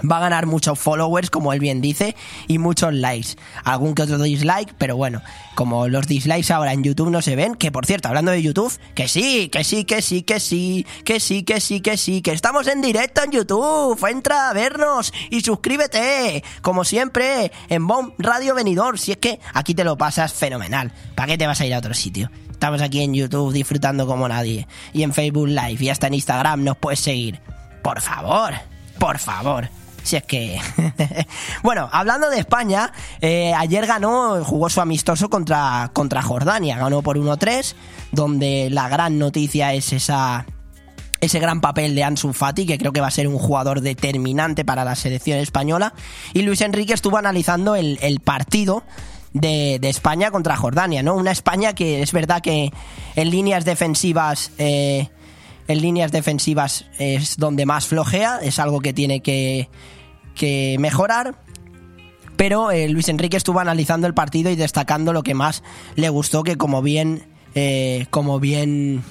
va 0.00 0.18
a 0.18 0.20
ganar 0.20 0.46
muchos 0.46 0.78
followers, 0.78 1.30
como 1.30 1.52
él 1.52 1.60
bien 1.60 1.80
dice, 1.80 2.16
y 2.48 2.58
muchos 2.58 2.92
likes. 2.92 3.36
Algún 3.64 3.94
que 3.94 4.02
otro 4.02 4.22
dislike, 4.22 4.74
pero 4.78 4.96
bueno, 4.96 5.22
como 5.54 5.88
los 5.88 6.06
dislikes 6.06 6.52
ahora 6.52 6.72
en 6.72 6.82
YouTube 6.82 7.10
no 7.10 7.22
se 7.22 7.36
ven, 7.36 7.54
que 7.54 7.72
por 7.72 7.86
cierto, 7.86 8.08
hablando 8.08 8.32
de 8.32 8.42
YouTube, 8.42 8.72
que 8.94 9.08
sí, 9.08 9.48
que 9.48 9.64
sí, 9.64 9.84
que 9.84 10.02
sí, 10.02 10.22
que 10.22 10.40
sí, 10.40 10.86
que 11.04 11.20
sí, 11.20 11.42
que 11.42 11.60
sí, 11.60 11.80
que 11.80 11.96
sí, 11.96 12.22
que 12.22 12.32
estamos 12.32 12.66
en 12.66 12.80
directo 12.80 13.22
en 13.22 13.30
YouTube. 13.30 14.04
Entra 14.08 14.50
a 14.50 14.52
vernos 14.52 15.12
y 15.30 15.40
suscríbete, 15.40 16.44
como 16.62 16.84
siempre, 16.84 17.52
en 17.68 17.86
Bomb 17.86 18.12
Radio 18.18 18.54
Venidor. 18.54 18.98
Si 18.98 19.12
es 19.12 19.18
que 19.18 19.40
aquí 19.52 19.74
te 19.74 19.84
lo 19.84 19.96
pasas 19.96 20.32
fenomenal. 20.32 20.92
¿Para 21.14 21.28
qué 21.28 21.38
te 21.38 21.46
vas 21.46 21.60
a 21.60 21.66
ir 21.66 21.74
a 21.74 21.78
otro 21.78 21.94
sitio? 21.94 22.30
Estamos 22.50 22.80
aquí 22.80 23.02
en 23.02 23.12
YouTube 23.12 23.52
disfrutando 23.52 24.06
como 24.06 24.28
nadie. 24.28 24.66
Y 24.92 25.02
en 25.02 25.12
Facebook 25.12 25.48
Live 25.48 25.78
y 25.80 25.88
hasta 25.88 26.06
en 26.06 26.14
Instagram 26.14 26.64
nos 26.64 26.76
puedes 26.76 27.00
seguir. 27.00 27.40
Por 27.82 28.00
favor, 28.00 28.54
por 28.98 29.18
favor. 29.18 29.68
Si 30.04 30.16
es 30.16 30.22
que. 30.22 30.60
bueno, 31.62 31.88
hablando 31.90 32.28
de 32.30 32.38
España, 32.38 32.92
eh, 33.20 33.52
ayer 33.54 33.86
ganó, 33.86 34.44
jugó 34.44 34.68
su 34.68 34.80
amistoso 34.80 35.30
contra, 35.30 35.90
contra 35.94 36.22
Jordania. 36.22 36.76
Ganó 36.76 37.02
por 37.02 37.18
1-3, 37.18 37.74
donde 38.12 38.68
la 38.70 38.88
gran 38.88 39.18
noticia 39.18 39.72
es 39.72 39.92
esa. 39.92 40.46
Ese 41.20 41.38
gran 41.38 41.62
papel 41.62 41.94
de 41.94 42.04
Ansu 42.04 42.34
Fati, 42.34 42.66
que 42.66 42.76
creo 42.76 42.92
que 42.92 43.00
va 43.00 43.06
a 43.06 43.10
ser 43.10 43.28
un 43.28 43.38
jugador 43.38 43.80
determinante 43.80 44.62
para 44.62 44.84
la 44.84 44.94
selección 44.94 45.38
española. 45.38 45.94
Y 46.34 46.42
Luis 46.42 46.60
Enrique 46.60 46.92
estuvo 46.92 47.16
analizando 47.16 47.76
el, 47.76 47.98
el 48.02 48.20
partido 48.20 48.82
de, 49.32 49.78
de, 49.80 49.88
España 49.88 50.30
contra 50.30 50.54
Jordania, 50.58 51.02
¿no? 51.02 51.14
Una 51.14 51.30
España 51.30 51.72
que 51.72 52.02
es 52.02 52.12
verdad 52.12 52.42
que 52.42 52.70
en 53.16 53.30
líneas 53.30 53.64
defensivas. 53.64 54.50
Eh, 54.58 55.08
en 55.68 55.80
líneas 55.80 56.12
defensivas 56.12 56.86
es 56.98 57.36
donde 57.36 57.66
más 57.66 57.86
flojea, 57.86 58.38
es 58.42 58.58
algo 58.58 58.80
que 58.80 58.92
tiene 58.92 59.20
que, 59.20 59.68
que 60.34 60.76
mejorar. 60.78 61.36
Pero 62.36 62.70
eh, 62.70 62.88
Luis 62.88 63.08
Enrique 63.08 63.36
estuvo 63.36 63.60
analizando 63.60 64.06
el 64.06 64.14
partido 64.14 64.50
y 64.50 64.56
destacando 64.56 65.12
lo 65.12 65.22
que 65.22 65.34
más 65.34 65.62
le 65.94 66.08
gustó, 66.08 66.42
que 66.42 66.56
como 66.56 66.82
bien, 66.82 67.26
eh, 67.54 68.06
como 68.10 68.40
bien, 68.40 69.04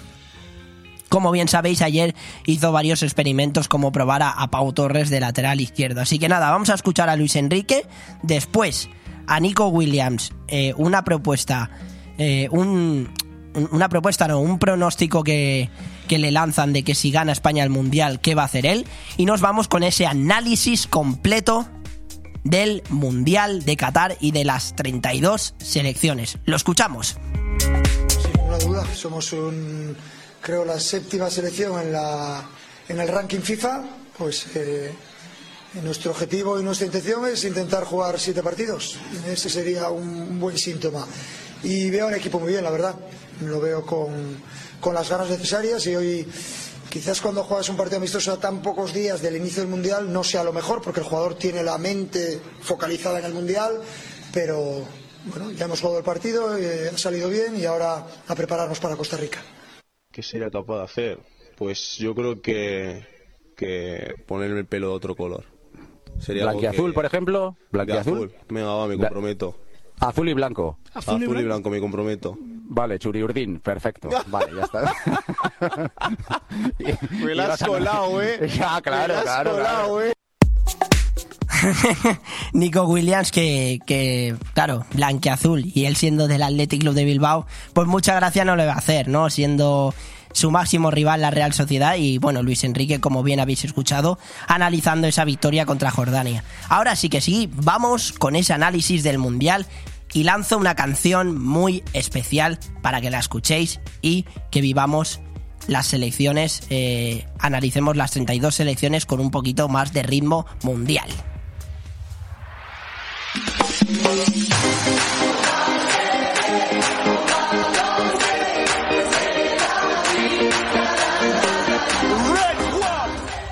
como 1.07 1.31
bien 1.31 1.47
sabéis, 1.47 1.81
ayer 1.81 2.15
hizo 2.45 2.71
varios 2.71 3.01
experimentos 3.01 3.67
como 3.67 3.91
probar 3.91 4.23
a, 4.23 4.47
Pau 4.47 4.73
Torres 4.73 5.09
de 5.09 5.21
lateral 5.21 5.61
izquierdo. 5.61 6.01
Así 6.01 6.19
que 6.19 6.27
nada, 6.27 6.51
vamos 6.51 6.69
a 6.69 6.73
escuchar 6.73 7.09
a 7.09 7.15
Luis 7.15 7.35
Enrique, 7.35 7.85
después 8.23 8.89
a 9.25 9.39
Nico 9.39 9.67
Williams, 9.67 10.33
eh, 10.49 10.73
una 10.75 11.05
propuesta, 11.05 11.69
un, 12.51 13.09
una 13.71 13.89
propuesta, 13.89 14.27
no, 14.27 14.39
un 14.39 14.59
pronóstico 14.59 15.23
que, 15.23 15.69
que 16.07 16.19
le 16.19 16.31
lanzan 16.31 16.73
de 16.73 16.83
que 16.83 16.95
si 16.95 17.11
gana 17.11 17.31
España 17.31 17.63
el 17.63 17.69
Mundial, 17.69 18.19
¿qué 18.19 18.35
va 18.35 18.43
a 18.43 18.45
hacer 18.45 18.65
él? 18.65 18.85
Y 19.17 19.25
nos 19.25 19.41
vamos 19.41 19.67
con 19.67 19.83
ese 19.83 20.05
análisis 20.05 20.87
completo 20.87 21.67
del 22.43 22.83
Mundial 22.89 23.63
de 23.63 23.77
Qatar 23.77 24.17
y 24.19 24.31
de 24.31 24.45
las 24.45 24.75
32 24.75 25.55
selecciones. 25.57 26.37
Lo 26.45 26.55
escuchamos. 26.55 27.17
Sin 28.07 28.33
ninguna 28.33 28.57
duda, 28.57 28.85
somos 28.93 29.31
un, 29.33 29.95
creo, 30.41 30.65
la 30.65 30.79
séptima 30.79 31.29
selección 31.29 31.79
en, 31.79 31.91
la, 31.93 32.43
en 32.89 32.99
el 32.99 33.07
ranking 33.07 33.39
FIFA. 33.39 33.83
Pues 34.17 34.45
eh, 34.55 34.93
nuestro 35.81 36.11
objetivo 36.11 36.59
y 36.59 36.63
nuestra 36.63 36.85
intención 36.85 37.25
es 37.27 37.43
intentar 37.45 37.83
jugar 37.85 38.19
siete 38.19 38.43
partidos. 38.43 38.97
Ese 39.27 39.49
sería 39.49 39.89
un 39.89 40.39
buen 40.39 40.57
síntoma. 40.57 41.07
Y 41.63 41.89
veo 41.89 42.07
un 42.07 42.13
equipo 42.13 42.39
muy 42.39 42.51
bien, 42.51 42.63
la 42.63 42.71
verdad. 42.71 42.95
Lo 43.41 43.59
veo 43.59 43.85
con, 43.85 44.37
con 44.83 44.93
las 44.93 45.09
ganas 45.09 45.29
necesarias 45.29 45.87
y 45.87 45.95
hoy 45.95 46.27
quizás 46.89 47.21
cuando 47.21 47.43
juegas 47.43 47.69
un 47.69 47.77
partido 47.77 47.97
amistoso 47.99 48.33
a 48.33 48.37
tan 48.37 48.61
pocos 48.61 48.93
días 48.93 49.21
del 49.21 49.37
inicio 49.37 49.61
del 49.61 49.71
Mundial 49.71 50.11
no 50.11 50.25
sea 50.25 50.43
lo 50.43 50.51
mejor 50.51 50.81
porque 50.81 50.99
el 50.99 51.05
jugador 51.05 51.35
tiene 51.35 51.63
la 51.63 51.77
mente 51.77 52.41
focalizada 52.61 53.19
en 53.19 53.25
el 53.25 53.33
Mundial, 53.33 53.79
pero 54.33 54.83
bueno, 55.23 55.51
ya 55.51 55.65
hemos 55.65 55.79
jugado 55.79 55.99
el 55.99 56.03
partido, 56.03 56.57
eh, 56.57 56.89
ha 56.93 56.97
salido 56.97 57.29
bien 57.29 57.55
y 57.55 57.63
ahora 57.63 58.05
a 58.27 58.35
prepararnos 58.35 58.81
para 58.81 58.97
Costa 58.97 59.15
Rica. 59.15 59.39
¿Qué 60.11 60.21
sería 60.21 60.51
capaz 60.51 60.79
de 60.79 60.83
hacer? 60.83 61.19
Pues 61.57 61.95
yo 61.97 62.13
creo 62.13 62.41
que, 62.41 63.07
que 63.55 64.15
ponerme 64.27 64.59
el 64.59 64.65
pelo 64.65 64.89
de 64.89 64.95
otro 64.95 65.15
color. 65.15 65.45
Sería 66.19 66.43
Blanquiazul, 66.43 66.91
que... 66.91 66.95
por 66.95 67.05
ejemplo. 67.05 67.55
Blanquiazul. 67.71 68.33
Venga, 68.49 68.73
va, 68.73 68.87
me 68.87 68.97
comprometo. 68.97 69.57
Azul 70.01 70.27
y 70.27 70.33
blanco. 70.33 70.77
Azul, 70.93 71.15
Azul 71.15 71.23
y, 71.23 71.27
blanco. 71.27 71.39
y, 71.39 71.45
blanco. 71.45 71.69
me 71.69 71.79
comprometo. 71.79 72.37
Vale, 72.73 72.97
Churiurdín, 72.97 73.59
perfecto. 73.59 74.09
Vale, 74.27 74.51
ya 74.55 74.63
está. 74.63 74.95
me 77.11 77.35
la 77.35 77.53
has 77.53 77.63
colado, 77.63 78.19
eh. 78.19 78.49
Ya, 78.57 78.81
claro, 78.81 79.13
me 79.13 79.13
la 79.13 79.21
claro. 79.21 79.51
Colado, 79.51 79.97
claro. 79.97 80.01
Eh. 80.01 80.13
Nico 82.53 82.85
Williams, 82.85 83.31
que, 83.31 83.79
que 83.85 84.35
claro, 84.55 84.87
blanqueazul, 84.93 85.71
y 85.71 85.85
él 85.85 85.95
siendo 85.95 86.27
del 86.27 86.41
Athletic 86.41 86.81
Club 86.81 86.95
de 86.95 87.05
Bilbao, 87.05 87.45
pues 87.73 87.87
mucha 87.87 88.15
gracia 88.15 88.43
no 88.43 88.55
le 88.55 88.65
va 88.65 88.73
a 88.73 88.77
hacer, 88.77 89.07
¿no? 89.07 89.29
Siendo 89.29 89.93
su 90.31 90.49
máximo 90.49 90.89
rival 90.89 91.21
la 91.21 91.29
Real 91.29 91.53
Sociedad 91.53 91.95
y 91.95 92.17
bueno, 92.17 92.41
Luis 92.41 92.63
Enrique, 92.63 92.99
como 92.99 93.21
bien 93.21 93.39
habéis 93.39 93.65
escuchado, 93.65 94.17
analizando 94.47 95.05
esa 95.07 95.25
victoria 95.25 95.67
contra 95.67 95.91
Jordania. 95.91 96.43
Ahora 96.69 96.95
sí 96.95 97.07
que 97.07 97.21
sí, 97.21 97.51
vamos 97.53 98.13
con 98.13 98.35
ese 98.35 98.51
análisis 98.53 99.03
del 99.03 99.19
Mundial 99.19 99.67
y 100.13 100.23
lanzo 100.23 100.57
una 100.57 100.75
canción 100.75 101.41
muy 101.41 101.83
especial 101.93 102.59
para 102.81 103.01
que 103.01 103.09
la 103.09 103.19
escuchéis 103.19 103.79
y 104.01 104.25
que 104.51 104.61
vivamos 104.61 105.19
las 105.67 105.87
selecciones, 105.87 106.63
eh, 106.69 107.25
analicemos 107.39 107.95
las 107.95 108.11
32 108.11 108.55
selecciones 108.55 109.05
con 109.05 109.19
un 109.19 109.31
poquito 109.31 109.67
más 109.69 109.93
de 109.93 110.03
ritmo 110.03 110.45
mundial. 110.61 111.09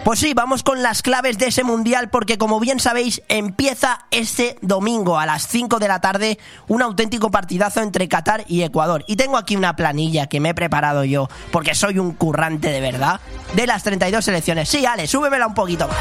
Pues 0.03 0.19
sí, 0.19 0.33
vamos 0.33 0.63
con 0.63 0.81
las 0.81 1.03
claves 1.03 1.37
de 1.37 1.47
ese 1.47 1.63
mundial 1.63 2.09
porque 2.09 2.39
como 2.39 2.59
bien 2.59 2.79
sabéis 2.79 3.21
empieza 3.27 3.99
este 4.09 4.57
domingo 4.61 5.19
a 5.19 5.27
las 5.27 5.47
5 5.47 5.77
de 5.77 5.87
la 5.87 6.01
tarde 6.01 6.39
un 6.67 6.81
auténtico 6.81 7.29
partidazo 7.29 7.81
entre 7.81 8.07
Qatar 8.07 8.43
y 8.47 8.63
Ecuador. 8.63 9.03
Y 9.07 9.15
tengo 9.15 9.37
aquí 9.37 9.55
una 9.55 9.75
planilla 9.75 10.25
que 10.25 10.39
me 10.39 10.49
he 10.49 10.53
preparado 10.55 11.03
yo 11.03 11.29
porque 11.51 11.75
soy 11.75 11.99
un 11.99 12.13
currante 12.13 12.69
de 12.69 12.81
verdad 12.81 13.19
de 13.53 13.67
las 13.67 13.83
32 13.83 14.25
selecciones. 14.25 14.69
Sí, 14.69 14.85
Ale, 14.87 15.05
súbemela 15.05 15.45
un 15.45 15.53
poquito 15.53 15.87
más. 15.87 15.97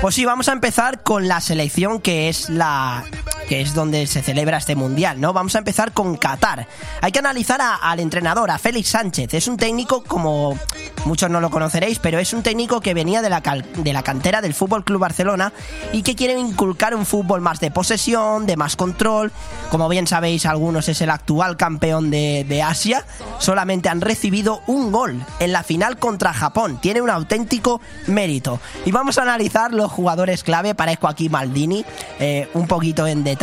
Pues 0.00 0.14
sí, 0.14 0.24
vamos 0.24 0.48
a 0.48 0.52
empezar 0.52 1.02
con 1.02 1.28
la 1.28 1.42
selección 1.42 2.00
que 2.00 2.30
es 2.30 2.48
la 2.48 3.04
que 3.50 3.60
es 3.60 3.74
donde 3.74 4.06
se 4.06 4.22
celebra 4.22 4.58
este 4.58 4.76
mundial, 4.76 5.20
¿no? 5.20 5.32
Vamos 5.32 5.56
a 5.56 5.58
empezar 5.58 5.90
con 5.90 6.16
Qatar. 6.16 6.68
Hay 7.00 7.10
que 7.10 7.18
analizar 7.18 7.60
a, 7.60 7.74
al 7.74 7.98
entrenador, 7.98 8.48
a 8.48 8.58
Félix 8.58 8.90
Sánchez. 8.90 9.34
Es 9.34 9.48
un 9.48 9.56
técnico, 9.56 10.04
como 10.04 10.56
muchos 11.04 11.28
no 11.30 11.40
lo 11.40 11.50
conoceréis, 11.50 11.98
pero 11.98 12.20
es 12.20 12.32
un 12.32 12.44
técnico 12.44 12.80
que 12.80 12.94
venía 12.94 13.22
de 13.22 13.28
la, 13.28 13.40
de 13.40 13.92
la 13.92 14.04
cantera 14.04 14.40
del 14.40 14.54
Fútbol 14.54 14.84
Club 14.84 15.00
Barcelona 15.00 15.52
y 15.92 16.02
que 16.02 16.14
quiere 16.14 16.38
inculcar 16.38 16.94
un 16.94 17.04
fútbol 17.04 17.40
más 17.40 17.58
de 17.58 17.72
posesión, 17.72 18.46
de 18.46 18.56
más 18.56 18.76
control. 18.76 19.32
Como 19.68 19.88
bien 19.88 20.06
sabéis, 20.06 20.46
algunos 20.46 20.88
es 20.88 21.00
el 21.00 21.10
actual 21.10 21.56
campeón 21.56 22.12
de, 22.12 22.46
de 22.48 22.62
Asia. 22.62 23.04
Solamente 23.40 23.88
han 23.88 24.00
recibido 24.00 24.62
un 24.68 24.92
gol 24.92 25.26
en 25.40 25.50
la 25.50 25.64
final 25.64 25.98
contra 25.98 26.32
Japón. 26.32 26.78
Tiene 26.80 27.02
un 27.02 27.10
auténtico 27.10 27.80
mérito. 28.06 28.60
Y 28.84 28.92
vamos 28.92 29.18
a 29.18 29.22
analizar 29.22 29.74
los 29.74 29.90
jugadores 29.90 30.44
clave. 30.44 30.76
Parezco 30.76 31.08
aquí 31.08 31.28
Maldini, 31.28 31.84
eh, 32.20 32.48
un 32.54 32.68
poquito 32.68 33.08
en 33.08 33.24
detalle. 33.24 33.39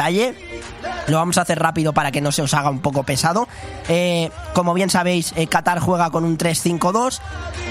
Lo 1.08 1.18
vamos 1.18 1.38
a 1.38 1.42
hacer 1.42 1.60
rápido 1.60 1.94
para 1.94 2.12
que 2.12 2.22
no 2.22 2.32
se 2.32 2.42
os 2.42 2.54
haga 2.54 2.70
un 2.70 2.80
poco 2.80 3.04
pesado. 3.04 3.48
Eh, 3.88 4.30
como 4.54 4.74
bien 4.74 4.90
sabéis, 4.90 5.34
eh, 5.36 5.48
Qatar 5.48 5.80
juega 5.80 6.10
con 6.12 6.24
un 6.24 6.38
3-5-2 6.38 7.20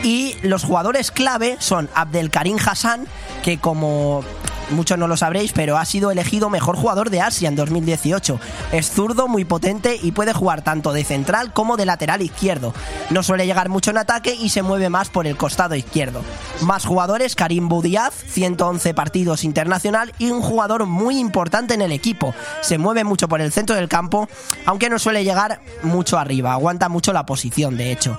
y 0.03 0.35
los 0.43 0.65
jugadores 0.65 1.11
clave 1.11 1.57
son 1.59 1.89
Abdelkarim 1.95 2.57
Hassan, 2.65 3.07
que 3.43 3.59
como 3.59 4.25
muchos 4.71 4.99
no 4.99 5.09
lo 5.09 5.17
sabréis, 5.17 5.53
pero 5.53 5.79
ha 5.79 5.85
sido 5.85 6.11
elegido 6.11 6.51
mejor 6.51 6.77
jugador 6.77 7.11
de 7.11 7.21
Asia 7.21 7.49
en 7.49 7.57
2018. 7.57 8.41
Es 8.73 8.91
zurdo, 8.91 9.29
muy 9.29 9.45
potente 9.45 9.99
y 10.03 10.13
puede 10.13 10.33
jugar 10.33 10.63
tanto 10.63 10.93
de 10.93 11.05
central 11.05 11.53
como 11.53 11.77
de 11.77 11.87
lateral 11.87 12.23
izquierdo. 12.23 12.75
No 13.11 13.23
suele 13.23 13.47
llegar 13.47 13.69
mucho 13.69 13.91
en 13.91 13.99
ataque 13.99 14.35
y 14.35 14.49
se 14.49 14.63
mueve 14.63 14.89
más 14.89 15.09
por 15.09 15.27
el 15.27 15.37
costado 15.37 15.75
izquierdo. 15.75 16.23
Más 16.63 16.85
jugadores, 16.85 17.35
Karim 17.35 17.69
Boudiaz, 17.69 18.15
111 18.29 18.95
partidos 18.95 19.45
internacional 19.45 20.13
y 20.19 20.31
un 20.31 20.43
jugador 20.43 20.87
muy 20.87 21.19
importante 21.19 21.75
en 21.75 21.83
el 21.83 21.93
equipo. 21.93 22.35
Se 22.61 22.79
mueve 22.79 23.05
mucho 23.05 23.29
por 23.29 23.41
el 23.41 23.53
centro 23.53 23.77
del 23.77 23.89
campo, 23.89 24.29
aunque 24.65 24.91
no 24.91 24.99
suele 24.99 25.25
llegar 25.25 25.61
mucho 25.83 26.19
arriba, 26.19 26.53
aguanta 26.53 26.89
mucho 26.89 27.13
la 27.13 27.27
posición, 27.27 27.77
de 27.77 27.93
hecho. 27.93 28.19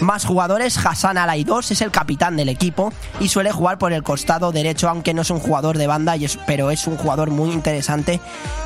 Más 0.00 0.24
jugadores, 0.24 0.78
Hassan 0.78 1.18
Alaidos 1.18 1.70
es 1.70 1.82
el 1.82 1.90
capitán 1.90 2.36
del 2.36 2.48
equipo 2.48 2.92
y 3.18 3.28
suele 3.28 3.52
jugar 3.52 3.76
por 3.76 3.92
el 3.92 4.02
costado 4.02 4.50
derecho, 4.50 4.88
aunque 4.88 5.12
no 5.12 5.22
es 5.22 5.30
un 5.30 5.40
jugador 5.40 5.76
de 5.80 5.88
banda, 5.88 6.14
pero 6.46 6.70
es 6.70 6.86
un 6.86 6.96
jugador 6.96 7.30
muy 7.30 7.50
interesante 7.50 8.20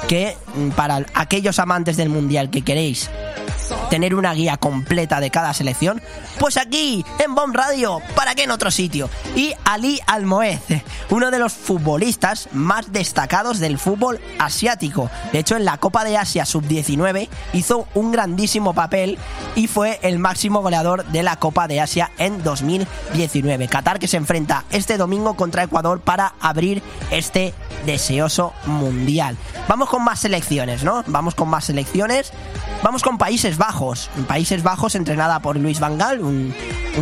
que 0.08 0.36
mm, 0.54 0.70
para 0.70 1.06
aquellos 1.14 1.58
amantes 1.58 1.96
del 1.96 2.10
Mundial 2.10 2.50
que 2.50 2.62
queréis 2.62 3.08
tener 3.90 4.14
una 4.14 4.34
guía 4.34 4.56
completa 4.56 5.20
de 5.20 5.30
cada 5.30 5.54
selección, 5.54 6.02
pues 6.38 6.56
aquí 6.56 7.04
en 7.18 7.34
Bomb 7.34 7.54
Radio, 7.54 8.00
¿para 8.14 8.34
qué 8.34 8.44
en 8.44 8.50
otro 8.50 8.70
sitio? 8.70 9.08
Y 9.36 9.52
Ali 9.64 10.00
Almoez, 10.06 10.60
uno 11.10 11.30
de 11.30 11.38
los 11.38 11.52
futbolistas 11.52 12.48
más 12.52 12.92
destacados 12.92 13.58
del 13.58 13.78
fútbol 13.78 14.20
asiático. 14.38 15.10
De 15.32 15.38
hecho, 15.38 15.56
en 15.56 15.64
la 15.64 15.78
Copa 15.78 16.04
de 16.04 16.16
Asia 16.16 16.44
Sub-19 16.44 17.28
hizo 17.52 17.86
un 17.94 18.12
grandísimo 18.12 18.74
papel 18.74 19.18
y 19.54 19.66
fue 19.66 19.98
el 20.02 20.18
máximo 20.18 20.60
goleador 20.60 21.04
de 21.06 21.22
la 21.22 21.36
Copa 21.36 21.68
de 21.68 21.80
Asia 21.80 22.10
en 22.18 22.42
2019. 22.42 23.68
Qatar 23.68 23.98
que 23.98 24.08
se 24.08 24.16
enfrenta 24.16 24.64
este 24.70 24.96
domingo 24.96 25.34
contra 25.34 25.62
Ecuador 25.62 26.00
para 26.00 26.34
abrir 26.40 26.82
este 27.10 27.54
deseoso 27.86 28.52
mundial. 28.66 29.36
Vamos 29.68 29.88
con 29.88 30.02
más 30.02 30.20
selecciones, 30.20 30.84
¿no? 30.84 31.04
Vamos 31.06 31.34
con 31.34 31.48
más 31.48 31.64
selecciones. 31.64 32.32
Vamos 32.82 33.02
con 33.02 33.16
Países 33.16 33.56
Bajos. 33.56 34.10
Países 34.28 34.62
Bajos 34.62 34.94
entrenada 34.94 35.40
por 35.40 35.56
Luis 35.56 35.80
Van 35.80 35.96
Gaal, 35.96 36.20
un, 36.20 36.54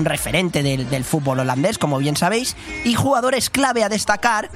referente 0.05 0.63
del, 0.63 1.05
fútbol 1.05 1.41
holandés, 1.41 1.79
como 1.79 1.99
bien 1.99 2.17
sabéis. 2.17 2.57
Y 2.85 2.95
jugadores 2.95 3.51
clave 3.51 3.83
a 3.83 3.89
destacar. 3.89 4.49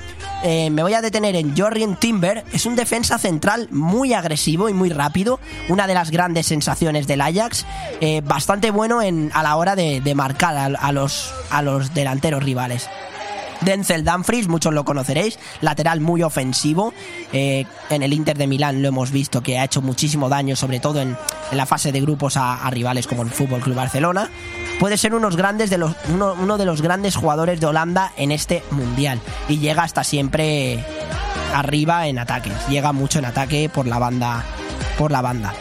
Eh, 0.45 0.71
me 0.71 0.83
voy 0.83 0.95
a 0.95 1.03
detener 1.03 1.35
en 1.35 1.57
Jorien 1.57 1.97
Timber. 1.97 2.45
Es 2.53 2.65
un 2.65 2.77
defensa 2.77 3.19
central 3.19 3.69
muy 3.71 4.15
agresivo 4.15 4.69
y 4.69 4.73
muy 4.73 4.89
rápido. 4.89 5.41
Una 5.69 5.87
de 5.87 5.95
las 5.95 6.11
grandes 6.11 6.47
sensaciones 6.47 7.07
del 7.07 7.21
Ajax. 7.21 7.67
Eh, 8.01 8.23
bastante 8.25 8.71
bueno 8.71 9.03
en, 9.03 9.31
a 9.35 9.43
la 9.43 9.57
hora 9.57 9.75
de, 9.75 10.15
marcar 10.15 10.77
a, 10.79 10.93
los, 10.93 11.35
a 11.51 11.63
los 11.63 11.93
delanteros 11.93 12.43
rivales. 12.43 12.89
Denzel 13.61 14.05
Dumfries, 14.05 14.49
muchos 14.49 14.75
lo 14.75 14.85
conoceréis, 14.85 15.39
lateral 15.61 16.01
muy 16.01 16.23
ofensivo. 16.23 16.93
Eh, 17.33 17.65
en 17.91 18.03
el 18.03 18.13
Inter 18.13 18.37
de 18.37 18.47
Milán 18.47 18.83
lo 18.83 18.89
hemos 18.89 19.11
visto 19.11 19.43
que 19.43 19.59
ha 19.59 19.65
hecho 19.65 19.83
muchísimo 19.83 20.29
daño, 20.29 20.57
sobre 20.57 20.81
todo 20.81 21.01
en, 21.01 21.17
la 21.53 21.67
fase 21.67 21.93
de 21.93 22.01
grupos 22.01 22.37
a, 22.37 22.69
rivales 22.71 23.07
como 23.07 23.23
el 23.23 23.31
Fútbol 23.31 23.61
Club 23.61 23.77
Barcelona. 23.77 24.31
Puede 24.79 24.97
ser 24.97 25.15
uno, 25.15 25.31
de 25.31 26.65
los 26.65 26.83
grandes 26.83 27.17
jugadores 27.17 27.61
de 27.61 27.67
Holanda 27.67 28.13
en 28.17 28.31
este 28.31 28.63
mundial 28.71 29.21
y 29.49 29.59
llega 29.59 29.83
hasta 29.83 30.05
siempre 30.05 30.85
arriba 31.55 32.09
en 32.09 32.19
ataques. 32.19 32.55
Llega 32.69 32.93
mucho 32.93 33.19
en 33.19 33.25
ataque 33.25 33.71
por 33.73 33.87
la 33.87 33.99
banda, 33.99 34.45
por 34.99 35.11
la 35.11 35.23
banda. 35.23 35.55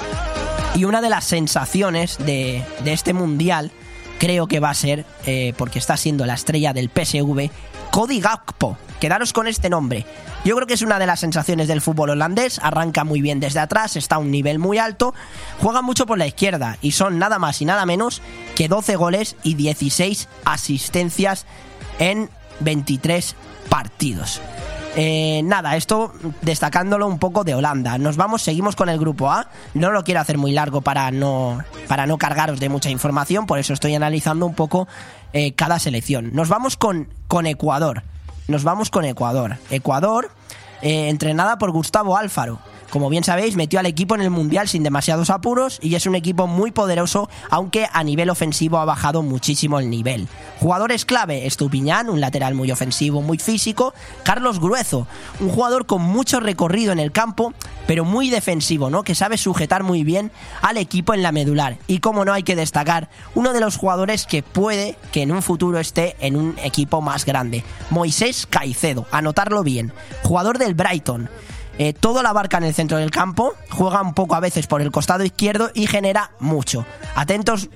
Y 0.76 0.84
una 0.84 1.02
de 1.02 1.10
las 1.10 1.24
sensaciones 1.24 2.18
de, 2.18 2.64
este 2.86 3.14
mundial 3.14 3.72
creo 4.20 4.48
que 4.48 4.60
va 4.60 4.72
a 4.72 4.74
ser, 4.74 5.06
eh, 5.26 5.54
porque 5.58 5.80
está 5.80 5.96
siendo 5.96 6.26
la 6.26 6.34
estrella 6.34 6.74
del 6.74 6.90
PSV, 6.90 7.50
Cody 7.96 8.20
Gakpo. 8.20 8.78
Quedaros 9.00 9.32
con 9.32 9.48
este 9.48 9.70
nombre. 9.70 10.06
Yo 10.44 10.54
creo 10.58 10.68
que 10.68 10.74
es 10.74 10.82
una 10.82 11.00
de 11.00 11.08
las 11.08 11.22
sensaciones 11.22 11.70
del 11.70 11.80
fútbol 11.80 12.10
holandés. 12.10 12.60
Arranca 12.62 13.06
muy 13.06 13.22
bien 13.22 13.40
desde 13.40 13.62
atrás, 13.62 13.96
está 13.96 14.16
a 14.16 14.20
un 14.20 14.32
nivel 14.32 14.60
muy 14.60 14.80
alto, 14.80 15.14
juega 15.62 15.82
mucho 15.82 16.06
por 16.06 16.18
la 16.18 16.28
izquierda 16.28 16.78
y 16.82 16.92
son 16.92 17.20
nada 17.20 17.40
más 17.40 17.62
y 17.62 17.66
nada 17.66 17.86
menos 17.86 18.22
que 18.58 18.68
12 18.68 18.98
goles 18.98 19.38
y 19.44 19.54
16 19.54 20.28
asistencias 20.44 21.46
en 21.98 22.30
23 22.60 23.34
partidos. 23.70 24.42
Eh, 24.98 25.42
nada, 25.44 25.76
esto 25.76 26.14
destacándolo 26.42 27.08
un 27.08 27.20
poco 27.20 27.44
de 27.44 27.54
Holanda. 27.54 27.98
Nos 27.98 28.16
vamos, 28.16 28.42
seguimos 28.42 28.76
con 28.78 28.88
el 28.88 28.98
grupo 28.98 29.30
A. 29.30 29.48
No 29.74 29.92
lo 29.92 30.04
quiero 30.04 30.22
hacer 30.22 30.38
muy 30.38 30.52
largo 30.54 30.82
para 30.82 31.12
no, 31.12 31.60
para 31.88 32.08
no 32.08 32.18
cargaros 32.18 32.60
de 32.60 32.70
mucha 32.70 32.90
información, 32.90 33.46
por 33.46 33.60
eso 33.60 33.74
estoy 33.74 33.94
analizando 33.94 34.46
un 34.46 34.54
poco 34.54 34.88
eh, 35.34 35.54
cada 35.54 35.80
selección. 35.80 36.32
Nos 36.34 36.48
vamos 36.48 36.78
con, 36.78 37.10
con 37.28 37.46
Ecuador. 37.46 38.04
Nos 38.48 38.64
vamos 38.64 38.90
con 38.90 39.04
Ecuador. 39.04 39.58
Ecuador, 39.70 40.32
eh, 40.82 41.10
entrenada 41.10 41.58
por 41.58 41.72
Gustavo 41.72 42.16
Alfaro. 42.16 42.60
Como 42.90 43.10
bien 43.10 43.24
sabéis, 43.24 43.56
metió 43.56 43.80
al 43.80 43.86
equipo 43.86 44.16
en 44.16 44.22
el 44.22 44.30
Mundial 44.30 44.68
sin 44.68 44.84
demasiados 44.84 45.30
apuros 45.30 45.80
y 45.82 45.96
es 45.96 46.06
un 46.06 46.16
equipo 46.16 46.48
muy 46.48 46.72
poderoso, 46.72 47.30
aunque 47.50 47.88
a 47.92 48.04
nivel 48.04 48.30
ofensivo 48.30 48.78
ha 48.78 48.86
bajado 48.86 49.22
muchísimo 49.22 49.80
el 49.80 49.90
nivel. 49.90 50.28
Jugadores 50.60 51.06
clave, 51.06 51.46
Estupiñán, 51.46 52.10
un 52.10 52.22
lateral 52.22 52.56
muy 52.56 52.72
ofensivo, 52.72 53.22
muy 53.22 53.38
físico, 53.38 53.94
Carlos 54.24 54.60
Gruezo, 54.60 55.08
un 55.40 55.50
jugador 55.50 55.86
con 55.86 56.02
mucho 56.02 56.40
recorrido 56.40 56.92
en 56.92 57.00
el 57.00 57.12
campo, 57.12 57.54
pero 57.88 58.06
muy 58.06 58.30
defensivo, 58.30 58.90
¿no? 58.90 59.04
Que 59.04 59.16
sabe 59.16 59.38
sujetar 59.38 59.84
muy 59.84 60.04
bien 60.04 60.32
al 60.62 60.78
equipo 60.78 61.14
en 61.14 61.24
la 61.24 61.32
medular. 61.32 61.78
Y 61.88 62.00
como 62.00 62.26
no 62.26 62.34
hay 62.34 62.44
que 62.44 62.56
destacar, 62.56 63.10
uno 63.34 63.54
de 63.54 63.60
los 63.60 63.78
jugadores 63.78 64.26
que 64.26 64.44
puede 64.44 64.98
que 65.12 65.22
en 65.22 65.32
un 65.32 65.42
futuro 65.42 65.80
esté 65.80 66.16
en 66.20 66.36
un 66.36 66.56
equipo 66.64 67.02
más 67.02 67.26
grande, 67.26 67.64
Moisés 67.90 68.48
Caicedo, 68.50 69.06
anotarlo 69.12 69.64
bien, 69.64 69.92
jugador 70.24 70.58
del 70.58 70.76
Brighton. 70.76 71.30
Eh, 71.78 71.94
todo 71.94 72.24
la 72.24 72.32
barca 72.32 72.58
en 72.58 72.64
el 72.64 72.74
centro 72.74 72.98
del 72.98 73.12
campo, 73.12 73.54
juega 73.70 74.02
un 74.02 74.14
poco 74.14 74.36
a 74.36 74.40
veces 74.40 74.66
por 74.66 74.82
el 74.82 74.92
costado 74.92 75.26
izquierdo 75.26 75.72
y 75.74 75.88
genera 75.88 76.32
mucho. 76.40 76.86
Atentos, 77.16 77.70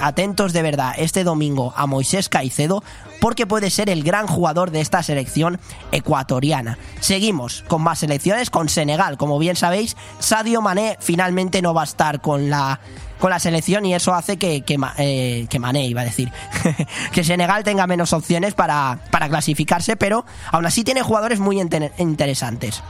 atentos 0.00 0.52
de 0.52 0.62
verdad 0.62 0.94
este 0.96 1.22
domingo 1.22 1.72
a 1.76 1.86
Moisés 1.86 2.28
Caicedo 2.28 2.82
porque 3.20 3.46
puede 3.46 3.70
ser 3.70 3.90
el 3.90 4.02
gran 4.02 4.26
jugador 4.26 4.70
de 4.70 4.80
esta 4.80 5.02
selección 5.02 5.60
ecuatoriana. 5.92 6.78
Seguimos 7.00 7.64
con 7.68 7.82
más 7.82 8.00
selecciones, 8.00 8.50
con 8.50 8.68
Senegal. 8.68 9.16
Como 9.16 9.38
bien 9.38 9.56
sabéis, 9.56 9.96
Sadio 10.18 10.60
Mané 10.60 10.96
finalmente 11.00 11.62
no 11.62 11.74
va 11.74 11.82
a 11.82 11.84
estar 11.84 12.20
con 12.20 12.50
la 12.50 12.80
con 13.18 13.30
la 13.30 13.40
selección 13.40 13.84
y 13.84 13.94
eso 13.94 14.14
hace 14.14 14.36
que, 14.36 14.60
que, 14.60 14.78
eh, 14.98 15.46
que 15.50 15.58
Mané, 15.58 15.86
iba 15.86 16.02
a 16.02 16.04
decir, 16.04 16.30
que 17.12 17.24
Senegal 17.24 17.64
tenga 17.64 17.86
menos 17.88 18.12
opciones 18.12 18.54
para, 18.54 19.00
para 19.10 19.28
clasificarse, 19.28 19.96
pero 19.96 20.24
aún 20.52 20.66
así 20.66 20.84
tiene 20.84 21.02
jugadores 21.02 21.40
muy 21.40 21.60
interesantes. 21.60 22.80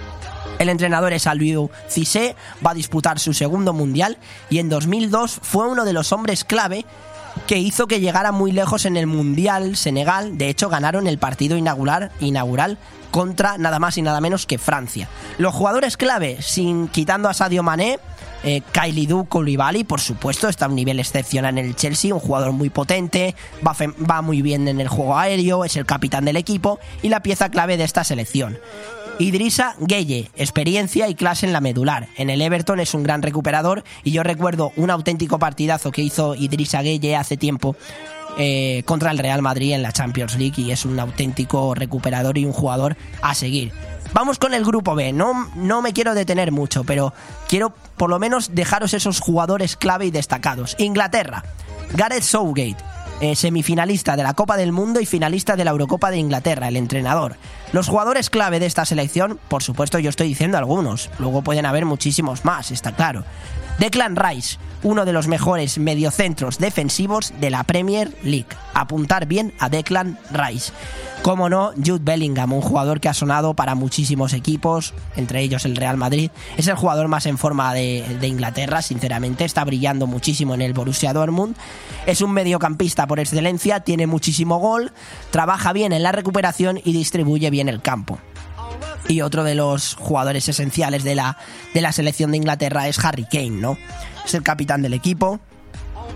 El 0.59 0.69
entrenador 0.69 1.13
es 1.13 1.27
Aliou 1.27 1.71
Cissé, 1.89 2.35
va 2.65 2.73
a 2.73 2.75
disputar 2.75 3.19
su 3.19 3.33
segundo 3.33 3.73
mundial 3.73 4.19
y 4.51 4.59
en 4.59 4.69
2002 4.69 5.39
fue 5.43 5.69
uno 5.69 5.85
de 5.85 5.93
los 5.93 6.13
hombres 6.13 6.45
clave 6.45 6.85
que 7.47 7.59
hizo 7.59 7.87
que 7.87 8.01
llegara 8.01 8.33
muy 8.33 8.53
lejos 8.53 8.85
en 8.85 8.97
el 8.97 9.07
Mundial 9.07 9.77
Senegal. 9.77 10.37
De 10.39 10.49
hecho, 10.49 10.69
ganaron 10.69 11.07
el 11.07 11.19
partido 11.19 11.57
inaugural, 11.57 12.79
contra 13.11 13.57
nada 13.57 13.79
más 13.79 13.97
y 13.97 14.03
nada 14.03 14.21
menos 14.21 14.47
que 14.47 14.59
Francia. 14.59 15.09
Los 15.39 15.55
jugadores 15.55 15.97
clave, 15.97 16.43
sin 16.43 16.89
quitando 16.89 17.29
a 17.29 17.35
Sadio 17.35 17.63
Mané, 17.63 17.99
eh, 18.45 18.63
Kailidou 18.73 19.27
Koulibaly, 19.27 19.85
por 19.85 20.01
supuesto, 20.01 20.49
está 20.49 20.67
a 20.67 20.69
un 20.69 20.77
nivel 20.77 21.01
excepcional 21.01 21.59
en 21.59 21.65
el 21.65 21.77
Chelsea, 21.77 22.15
un 22.15 22.21
jugador 22.21 22.53
muy 22.53 22.71
potente, 22.71 23.35
va 23.65 24.23
muy 24.23 24.43
bien 24.43 24.69
en 24.69 24.81
el 24.81 24.89
juego 24.89 25.19
aéreo, 25.19 25.65
es 25.65 25.77
el 25.77 25.87
capitán 25.87 26.25
del 26.25 26.37
equipo 26.37 26.79
y 27.03 27.09
la 27.09 27.21
pieza 27.21 27.49
clave 27.49 27.77
de 27.77 27.85
esta 27.85 28.05
selección. 28.05 28.59
Idrisa 29.19 29.75
Gueye, 29.81 30.31
experiencia 30.37 31.09
y 31.09 31.17
clase 31.17 31.45
en 31.45 31.53
la 31.53 31.61
medular. 31.61 32.09
En 32.17 32.31
el 32.31 32.41
Everton 32.41 32.79
es 32.79 32.95
un 32.95 33.03
gran 33.03 33.21
recuperador 33.21 33.83
y 34.05 34.13
yo 34.13 34.23
recuerdo 34.23 34.73
un 34.77 34.91
auténtico 34.91 35.41
partidazo 35.41 35.91
que 35.91 36.03
hizo 36.03 36.37
Idrisa 36.37 36.83
Gueye 36.83 37.17
hace 37.17 37.37
tiempo 37.37 37.75
eh, 38.39 38.85
contra 38.85 39.11
el 39.11 39.19
Real 39.19 39.43
Madrid 39.43 39.73
en 39.73 39.83
la 39.83 39.91
Champions 39.91 40.37
League 40.37 40.63
y 40.63 40.71
es 40.71 40.85
un 40.85 41.01
auténtico 41.01 41.75
recuperador 41.75 42.39
y 42.39 42.45
un 42.45 42.53
jugador 42.53 42.97
a 43.21 43.35
seguir. 43.35 43.73
Vamos 44.13 44.39
con 44.39 44.55
el 44.55 44.65
grupo 44.65 44.95
B. 44.95 45.13
No, 45.13 45.51
no 45.57 45.83
me 45.83 45.93
quiero 45.93 46.15
detener 46.15 46.53
mucho, 46.53 46.85
pero 46.85 47.13
quiero 47.49 47.75
por 47.97 48.11
lo 48.11 48.21
menos 48.21 48.55
dejaros 48.55 48.95
esos 48.95 49.19
jugadores 49.19 49.77
clave 49.77 50.07
y 50.07 50.11
destacados. 50.13 50.77
Inglaterra, 50.79 51.43
Gareth 51.95 52.23
Southgate, 52.23 52.77
eh, 53.21 53.35
semifinalista 53.35 54.17
de 54.17 54.23
la 54.23 54.35
Copa 54.35 54.57
del 54.57 54.73
Mundo 54.73 55.01
y 55.01 55.07
finalista 55.07 55.57
de 55.57 55.65
la 55.65 55.73
Eurocopa 55.73 56.11
de 56.11 56.19
Inglaterra, 56.19 56.69
el 56.69 56.77
entrenador. 56.77 57.37
Los 57.73 57.89
jugadores 57.89 58.31
clave 58.31 58.61
de 58.61 58.67
esta 58.67 58.85
selección, 58.85 59.39
por 59.49 59.63
supuesto 59.63 59.99
yo 59.99 60.11
estoy 60.11 60.29
diciendo 60.29 60.57
algunos, 60.59 61.11
luego 61.19 61.43
pueden 61.43 61.67
haber 61.67 61.85
muchísimos 61.85 62.45
más, 62.45 62.71
está 62.71 62.93
claro. 62.93 63.25
Declan 63.79 64.17
Rice, 64.17 64.59
uno 64.83 65.05
de 65.05 65.13
los 65.13 65.29
mejores 65.29 65.79
mediocentros 65.79 66.59
defensivos 66.59 67.33
de 67.41 67.51
la 67.51 67.63
Premier 67.63 68.13
League. 68.25 68.49
Apuntar 68.75 69.27
bien 69.27 69.55
a 69.61 69.69
Declan 69.69 70.19
Rice. 70.33 70.73
Como 71.23 71.49
no, 71.49 71.71
Jude 71.77 72.01
Bellingham, 72.03 72.53
un 72.53 72.61
jugador 72.61 73.01
que 73.01 73.09
ha 73.09 73.15
sonado 73.15 73.55
para 73.55 73.77
muchísimos 73.77 74.33
equipos, 74.33 74.95
entre 75.15 75.43
ellos 75.43 75.65
el 75.65 75.77
Real 75.77 75.97
Madrid. 75.97 76.31
Es 76.57 76.67
el 76.67 76.75
jugador 76.75 77.07
más 77.07 77.27
en 77.27 77.39
forma 77.39 77.73
de, 77.73 78.19
Inglaterra, 78.23 78.83
sinceramente. 78.83 79.45
Está 79.45 79.65
brillando 79.65 80.09
muchísimo 80.09 80.55
en 80.55 80.63
el 80.63 80.73
Borussia 80.73 81.13
Dortmund. 81.13 81.55
Es 82.07 82.21
un 82.21 82.33
mediocampista 82.33 83.07
por 83.07 83.21
excelencia, 83.21 83.81
tiene 83.81 84.09
muchísimo 84.09 84.59
gol, 84.59 84.93
trabaja 85.31 85.73
bien 85.73 85.93
en 85.93 86.03
la 86.03 86.11
recuperación 86.11 86.81
y 86.83 86.93
distribuye 86.93 87.51
bien 87.51 87.69
el 87.69 87.81
campo. 87.81 88.19
Y 89.09 89.23
otro 89.23 89.45
de 89.45 89.55
los 89.55 89.95
jugadores 89.95 90.49
esenciales 90.49 91.05
de 91.05 91.15
la, 91.15 91.39
de 91.75 91.81
la 91.81 91.93
selección 91.93 92.31
de 92.31 92.37
Inglaterra 92.37 92.89
es 92.89 93.03
Harry 93.05 93.25
Kane, 93.25 93.51
¿no? 93.51 93.79
Es 94.25 94.35
el 94.35 94.43
capitán 94.43 94.83
del 94.83 94.95
equipo, 94.95 95.41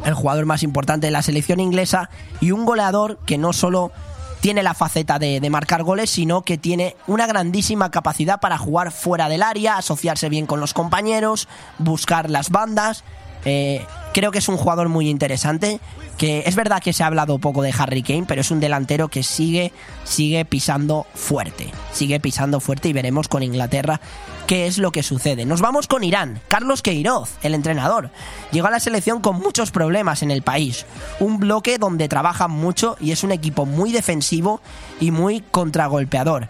el 0.04 0.14
jugador 0.14 0.46
más 0.46 0.62
importante 0.62 1.06
de 1.06 1.10
la 1.10 1.22
selección 1.22 1.60
inglesa 1.60 2.10
y 2.40 2.50
un 2.50 2.64
goleador 2.64 3.18
que 3.24 3.38
no 3.38 3.52
solo 3.52 3.92
tiene 4.40 4.64
la 4.64 4.74
faceta 4.74 5.20
de, 5.20 5.40
marcar 5.50 5.84
goles, 5.84 6.10
sino 6.10 6.42
que 6.42 6.58
tiene 6.58 6.96
una 7.06 7.28
grandísima 7.28 7.92
capacidad 7.92 8.40
para 8.40 8.58
jugar 8.58 8.90
fuera 8.90 9.28
del 9.28 9.42
área, 9.42 9.76
asociarse 9.76 10.28
bien 10.28 10.46
con 10.46 10.58
los 10.58 10.74
compañeros, 10.74 11.48
buscar 11.78 12.28
las 12.28 12.50
bandas 12.50 13.04
Eh, 13.44 13.84
creo 14.12 14.30
que 14.30 14.38
es 14.38 14.48
un 14.48 14.56
jugador 14.56 14.88
muy 14.88 15.08
interesante. 15.08 15.80
Que 16.18 16.44
es 16.46 16.54
verdad 16.54 16.80
que 16.82 16.92
se 16.92 17.02
ha 17.02 17.06
hablado 17.06 17.38
poco 17.38 17.62
de 17.62 17.74
Harry 17.76 18.02
Kane, 18.02 18.26
pero 18.28 18.42
es 18.42 18.50
un 18.50 18.60
delantero 18.60 19.08
que 19.08 19.22
sigue, 19.22 19.72
sigue 20.04 20.44
pisando 20.44 21.06
fuerte. 21.14 21.72
Sigue 21.92 22.20
pisando 22.20 22.60
fuerte 22.60 22.88
y 22.88 22.92
veremos 22.92 23.28
con 23.28 23.42
Inglaterra 23.42 24.00
qué 24.46 24.66
es 24.66 24.78
lo 24.78 24.92
que 24.92 25.02
sucede. 25.02 25.46
Nos 25.46 25.60
vamos 25.60 25.86
con 25.86 26.04
Irán. 26.04 26.40
Carlos 26.48 26.82
Queiroz, 26.82 27.30
el 27.42 27.54
entrenador, 27.54 28.10
llegó 28.52 28.68
a 28.68 28.70
la 28.70 28.80
selección 28.80 29.20
con 29.20 29.38
muchos 29.38 29.70
problemas 29.70 30.22
en 30.22 30.30
el 30.30 30.42
país. 30.42 30.86
Un 31.18 31.38
bloque 31.38 31.78
donde 31.78 32.08
trabajan 32.08 32.50
mucho 32.50 32.96
y 33.00 33.12
es 33.12 33.24
un 33.24 33.32
equipo 33.32 33.66
muy 33.66 33.92
defensivo 33.92 34.60
y 35.00 35.10
muy 35.10 35.42
contragolpeador. 35.50 36.48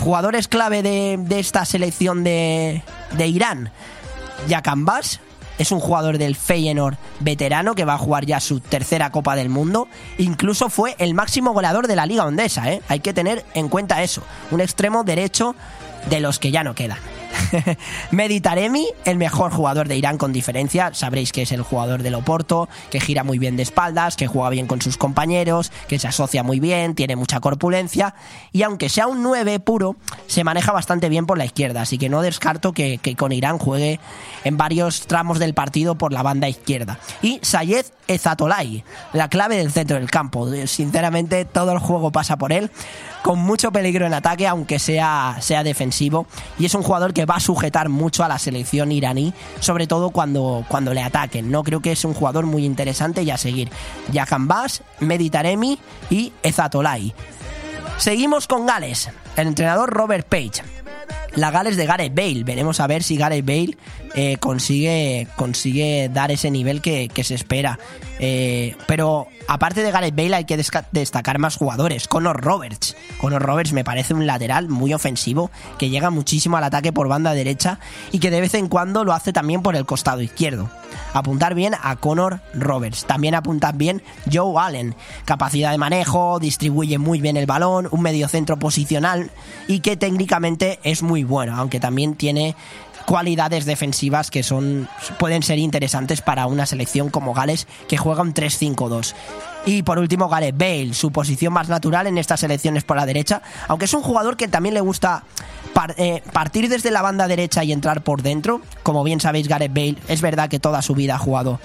Jugadores 0.00 0.48
clave 0.48 0.82
de, 0.82 1.38
esta 1.38 1.64
selección 1.64 2.24
de, 2.24 2.82
de 3.12 3.26
Irán. 3.26 3.70
Yakambas, 4.48 5.20
es 5.58 5.72
un 5.72 5.80
jugador 5.80 6.18
del 6.18 6.36
Feyenoord 6.36 6.96
veterano 7.20 7.74
que 7.74 7.84
va 7.84 7.94
a 7.94 7.98
jugar 7.98 8.26
ya 8.26 8.40
su 8.40 8.60
tercera 8.60 9.10
Copa 9.10 9.36
del 9.36 9.48
Mundo. 9.48 9.88
Incluso 10.18 10.70
fue 10.70 10.96
el 10.98 11.14
máximo 11.14 11.52
goleador 11.52 11.86
de 11.86 11.96
la 11.96 12.06
Liga 12.06 12.24
Hondesa, 12.24 12.72
¿eh? 12.72 12.82
Hay 12.88 13.00
que 13.00 13.12
tener 13.12 13.44
en 13.54 13.68
cuenta 13.68 14.02
eso. 14.02 14.22
Un 14.50 14.60
extremo 14.60 15.04
derecho 15.04 15.54
de 16.10 16.20
los 16.20 16.38
que 16.38 16.50
ya 16.50 16.64
no 16.64 16.74
quedan. 16.74 16.98
Meditaremi, 18.10 18.86
el 19.04 19.16
mejor 19.16 19.52
jugador 19.52 19.88
de 19.88 19.96
Irán 19.96 20.18
con 20.18 20.32
diferencia. 20.32 20.92
Sabréis 20.94 21.32
que 21.32 21.42
es 21.42 21.52
el 21.52 21.62
jugador 21.62 22.02
del 22.02 22.14
Oporto, 22.14 22.68
que 22.90 23.00
gira 23.00 23.24
muy 23.24 23.38
bien 23.38 23.56
de 23.56 23.62
espaldas, 23.62 24.16
que 24.16 24.26
juega 24.26 24.50
bien 24.50 24.66
con 24.66 24.80
sus 24.80 24.96
compañeros, 24.96 25.72
que 25.88 25.98
se 25.98 26.08
asocia 26.08 26.42
muy 26.42 26.60
bien, 26.60 26.94
tiene 26.94 27.16
mucha 27.16 27.40
corpulencia. 27.40 28.14
Y 28.52 28.62
aunque 28.62 28.88
sea 28.88 29.06
un 29.06 29.22
9 29.22 29.60
puro, 29.60 29.96
se 30.26 30.44
maneja 30.44 30.72
bastante 30.72 31.08
bien 31.08 31.26
por 31.26 31.38
la 31.38 31.44
izquierda. 31.44 31.82
Así 31.82 31.98
que 31.98 32.08
no 32.08 32.22
descarto 32.22 32.72
que, 32.72 32.98
con 33.16 33.32
Irán 33.32 33.58
juegue 33.58 34.00
en 34.44 34.56
varios 34.56 35.06
tramos 35.06 35.38
del 35.38 35.54
partido 35.54 35.96
por 35.96 36.12
la 36.12 36.22
banda 36.22 36.48
izquierda. 36.48 36.98
Y 37.22 37.38
Sayed 37.42 37.86
Ezatolay, 38.06 38.84
la 39.12 39.28
clave 39.28 39.56
del 39.56 39.72
centro 39.72 39.96
del 39.96 40.10
campo. 40.10 40.48
Sinceramente, 40.66 41.44
todo 41.44 41.72
el 41.72 41.78
juego 41.78 42.12
pasa 42.12 42.36
por 42.36 42.52
él, 42.52 42.70
con 43.22 43.38
mucho 43.38 43.72
peligro 43.72 44.06
en 44.06 44.14
ataque, 44.14 44.46
aunque 44.46 44.78
sea, 44.78 45.38
sea 45.40 45.62
defensivo. 45.62 46.26
Y 46.58 46.66
es 46.66 46.74
un 46.74 46.82
jugador 46.82 47.14
que 47.14 47.24
va 47.24 47.40
sujetar 47.44 47.88
mucho 47.88 48.24
a 48.24 48.28
la 48.28 48.38
selección 48.38 48.90
iraní, 48.90 49.34
sobre 49.60 49.86
todo 49.86 50.10
cuando, 50.10 50.64
cuando 50.68 50.94
le 50.94 51.02
ataquen. 51.02 51.50
No 51.50 51.62
creo 51.62 51.80
que 51.80 51.92
es 51.92 52.04
un 52.04 52.14
jugador 52.14 52.46
muy 52.46 52.64
interesante 52.64 53.22
y 53.22 53.30
a 53.30 53.36
seguir. 53.36 53.70
Bass, 54.40 54.82
Meditaremi 55.00 55.78
y 56.10 56.32
Ezatolay. 56.42 57.14
Seguimos 57.98 58.48
con 58.48 58.66
Gales, 58.66 59.10
el 59.36 59.48
entrenador 59.48 59.90
Robert 59.90 60.26
Page 60.26 60.62
la 61.36 61.50
Gales 61.50 61.76
de 61.76 61.86
Gareth 61.86 62.14
Bale. 62.14 62.44
Veremos 62.44 62.80
a 62.80 62.86
ver 62.86 63.02
si 63.02 63.16
Gareth 63.16 63.44
Bale 63.44 63.76
eh, 64.16 64.36
consigue, 64.38 65.26
consigue 65.34 66.08
dar 66.12 66.30
ese 66.30 66.50
nivel 66.50 66.80
que, 66.80 67.10
se 67.24 67.34
espera. 67.34 67.78
Eh, 68.20 68.76
pero 68.86 69.26
aparte 69.48 69.82
de 69.82 69.90
Gareth 69.90 70.14
Bale 70.14 70.36
hay 70.36 70.44
que 70.44 70.56
destacar 70.92 71.38
más 71.38 71.56
jugadores. 71.56 72.06
Conor 72.06 72.40
Roberts. 72.40 72.96
Conor 73.18 73.42
Roberts 73.42 73.72
me 73.72 73.82
parece 73.82 74.14
un 74.14 74.26
lateral 74.26 74.68
muy 74.68 74.94
ofensivo 74.94 75.50
que 75.78 75.90
llega 75.90 76.10
muchísimo 76.10 76.56
al 76.56 76.64
ataque 76.64 76.92
por 76.92 77.08
banda 77.08 77.34
derecha 77.34 77.80
y 78.12 78.20
que 78.20 78.30
de 78.30 78.40
vez 78.40 78.54
en 78.54 78.68
cuando 78.68 79.02
lo 79.02 79.12
hace 79.12 79.32
también 79.32 79.62
por 79.62 79.74
el 79.74 79.84
costado 79.84 80.22
izquierdo. 80.22 80.70
Apuntar 81.12 81.54
bien 81.54 81.74
a 81.82 81.96
Conor 81.96 82.40
Roberts. 82.54 83.06
También 83.06 83.34
apuntar 83.34 83.76
bien 83.76 84.02
Joe 84.32 84.60
Allen. 84.60 84.94
Capacidad 85.24 85.72
de 85.72 85.78
manejo, 85.78 86.38
distribuye 86.38 86.98
muy 86.98 87.20
bien 87.20 87.36
el 87.36 87.46
balón, 87.46 87.88
un 87.90 88.02
mediocentro 88.02 88.58
posicional 88.58 89.32
y 89.66 89.80
que 89.80 89.96
técnicamente 89.96 90.78
es 90.84 91.02
muy 91.02 91.24
bueno, 91.24 91.56
aunque 91.56 91.80
también 91.80 92.14
tiene 92.14 92.54
cualidades 93.06 93.64
defensivas 93.64 94.30
que 94.30 94.42
son 94.42 94.88
pueden 95.18 95.42
ser 95.42 95.58
interesantes 95.58 96.22
para 96.22 96.46
una 96.46 96.66
selección 96.66 97.10
como 97.10 97.34
Gales 97.34 97.66
que 97.88 97.96
juega 97.96 98.22
un 98.22 98.34
3-5-2. 98.34 99.14
Y 99.66 99.82
por 99.82 99.98
último, 99.98 100.28
Gareth 100.28 100.58
Bale, 100.58 100.94
su 100.94 101.10
posición 101.10 101.52
más 101.52 101.68
natural 101.68 102.06
en 102.06 102.18
estas 102.18 102.40
selecciones 102.40 102.84
por 102.84 102.96
la 102.96 103.06
derecha, 103.06 103.42
aunque 103.68 103.86
es 103.86 103.94
un 103.94 104.02
jugador 104.02 104.36
que 104.36 104.48
también 104.48 104.74
le 104.74 104.80
gusta 104.80 105.24
eh, 105.96 106.22
partir 106.32 106.68
desde 106.68 106.90
la 106.90 107.02
banda 107.02 107.28
derecha 107.28 107.64
y 107.64 107.72
entrar 107.72 108.02
por 108.02 108.22
dentro. 108.22 108.60
Como 108.82 109.02
bien 109.04 109.20
sabéis, 109.20 109.48
Gareth 109.48 109.72
Bale 109.72 109.96
es 110.08 110.20
verdad 110.20 110.48
que 110.48 110.60
toda 110.60 110.82
su 110.82 110.94
vida 110.94 111.14
ha 111.14 111.18
jugado 111.18 111.60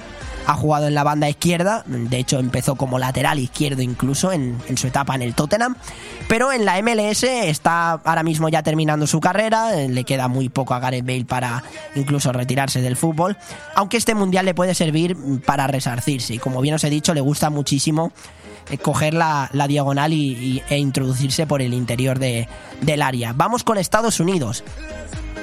ha 0.50 0.56
jugado 0.56 0.88
en 0.88 0.96
la 0.96 1.04
banda 1.04 1.30
izquierda, 1.30 1.84
de 1.86 2.18
hecho 2.18 2.40
empezó 2.40 2.74
como 2.74 2.98
lateral 2.98 3.38
izquierdo 3.38 3.84
incluso 3.84 4.32
en, 4.32 4.58
su 4.78 4.88
etapa 4.88 5.14
en 5.14 5.22
el 5.22 5.36
Tottenham, 5.36 5.76
pero 6.28 6.52
en 6.52 6.66
la 6.66 6.82
MLS 6.82 7.22
está 7.22 7.92
ahora 7.92 8.24
mismo 8.24 8.50
ya 8.50 8.64
terminando 8.64 9.06
su 9.06 9.20
carrera, 9.20 9.76
le 9.76 10.04
queda 10.06 10.28
muy 10.28 10.50
poco 10.50 10.74
a 10.74 10.80
Gareth 10.80 11.06
Bale 11.06 11.26
para 11.26 11.64
incluso 11.94 12.32
retirarse 12.32 12.82
del 12.82 12.96
fútbol, 12.96 13.38
aunque 13.76 13.98
este 13.98 14.16
mundial 14.16 14.46
le 14.46 14.56
puede 14.56 14.74
servir 14.74 15.16
para 15.46 15.68
resarcirse 15.68 16.34
y 16.34 16.40
como 16.40 16.62
bien 16.62 16.74
os 16.74 16.84
he 16.84 16.90
dicho 16.90 17.14
le 17.14 17.22
gusta 17.22 17.52
muchísimo 17.52 18.12
eh, 18.72 18.80
coger 18.80 19.14
la, 19.14 19.52
diagonal 19.68 20.14
y, 20.14 20.64
e 20.68 20.80
introducirse 20.80 21.46
por 21.46 21.62
el 21.62 21.76
interior 21.76 22.18
de, 22.18 22.48
del 22.82 23.04
área. 23.04 23.34
Vamos 23.34 23.64
con 23.64 23.78
Estados 23.78 24.20
Unidos. 24.20 24.64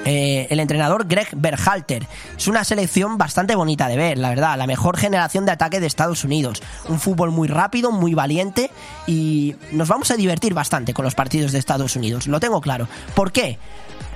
Eh, 0.06 0.46
el 0.50 0.60
entrenador 0.60 1.06
Greg 1.06 1.28
Berhalter. 1.36 2.06
Es 2.36 2.46
una 2.46 2.64
selección 2.64 3.18
bastante 3.18 3.56
bonita 3.56 3.88
de 3.88 3.96
ver, 3.96 4.18
la 4.18 4.30
verdad. 4.30 4.56
La 4.56 4.66
mejor 4.66 4.96
generación 4.96 5.44
de 5.44 5.52
ataque 5.52 5.80
de 5.80 5.86
Estados 5.86 6.24
Unidos. 6.24 6.62
Un 6.88 7.00
fútbol 7.00 7.32
muy 7.32 7.48
rápido, 7.48 7.90
muy 7.90 8.14
valiente 8.14 8.70
y 9.06 9.56
nos 9.72 9.88
vamos 9.88 10.10
a 10.12 10.16
divertir 10.16 10.54
bastante 10.54 10.94
con 10.94 11.04
los 11.04 11.16
partidos 11.16 11.52
de 11.52 11.58
Estados 11.58 11.96
Unidos. 11.96 12.28
Lo 12.28 12.38
tengo 12.38 12.60
claro. 12.60 12.88
¿Por 13.14 13.32
qué? 13.32 13.58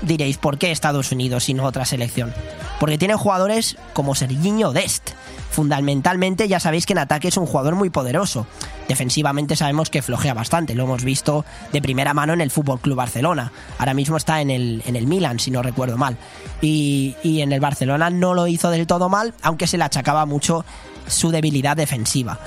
Diréis, 0.03 0.38
¿por 0.38 0.57
qué 0.59 0.70
Estados 0.70 1.12
Unidos 1.12 1.48
y 1.48 1.55
no 1.55 1.64
otra 1.64 1.84
selección? 1.84 2.32
Porque 2.78 2.98
tiene 2.98 3.14
jugadores 3.14 3.76
como 3.92 4.14
Serginho 4.14 4.72
Dest. 4.72 5.11
Fundamentalmente 5.51 6.48
ya 6.48 6.61
sabéis 6.61 6.86
que 6.86 6.94
en 6.94 7.01
ataque 7.01 7.28
es 7.28 7.36
un 7.36 7.44
jugador 7.44 7.74
muy 7.74 7.90
poderoso. 7.90 8.46
Defensivamente 8.88 9.57
sabemos 9.57 9.90
que 9.90 10.01
flojea 10.01 10.32
bastante, 10.32 10.74
lo 10.74 10.84
hemos 10.84 11.05
visto 11.05 11.44
de 11.72 11.82
primera 11.82 12.14
mano 12.14 12.32
en 12.32 12.40
el 12.40 12.51
Fútbol 12.51 12.80
Club 12.80 12.96
Barcelona. 12.96 13.53
Ahora 13.78 13.94
mismo 13.94 14.16
está 14.16 14.40
en 14.40 14.51
el, 14.51 14.82
en 14.86 14.96
el 14.96 15.07
Milan, 15.07 15.38
si 15.38 15.51
no 15.51 15.62
recuerdo 15.62 15.98
mal. 15.98 16.16
Y, 16.62 17.16
y 17.22 17.42
en 17.42 17.53
el 17.53 17.61
Barcelona 17.61 18.09
no 18.11 18.32
lo 18.32 18.46
hizo 18.46 18.70
del 18.70 18.86
todo 18.86 19.09
mal, 19.09 19.34
aunque 19.42 19.66
se 19.66 19.76
le 19.76 19.84
achacaba 19.84 20.24
mucho 20.24 20.64
su 21.07 21.30
debilidad 21.30 21.76
defensiva. 21.76 22.38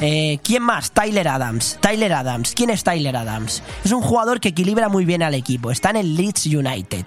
Eh, 0.00 0.38
¿Quién 0.44 0.62
más? 0.62 0.92
Tyler 0.92 1.26
Adams. 1.26 1.78
Tyler 1.80 2.12
Adams. 2.12 2.52
¿Quién 2.54 2.70
es 2.70 2.84
Tyler 2.84 3.16
Adams? 3.16 3.62
Es 3.84 3.90
un 3.90 4.00
jugador 4.00 4.38
que 4.40 4.50
equilibra 4.50 4.88
muy 4.88 5.04
bien 5.04 5.22
al 5.22 5.34
equipo. 5.34 5.72
Está 5.72 5.90
en 5.90 5.96
el 5.96 6.14
Leeds 6.14 6.46
United, 6.46 7.04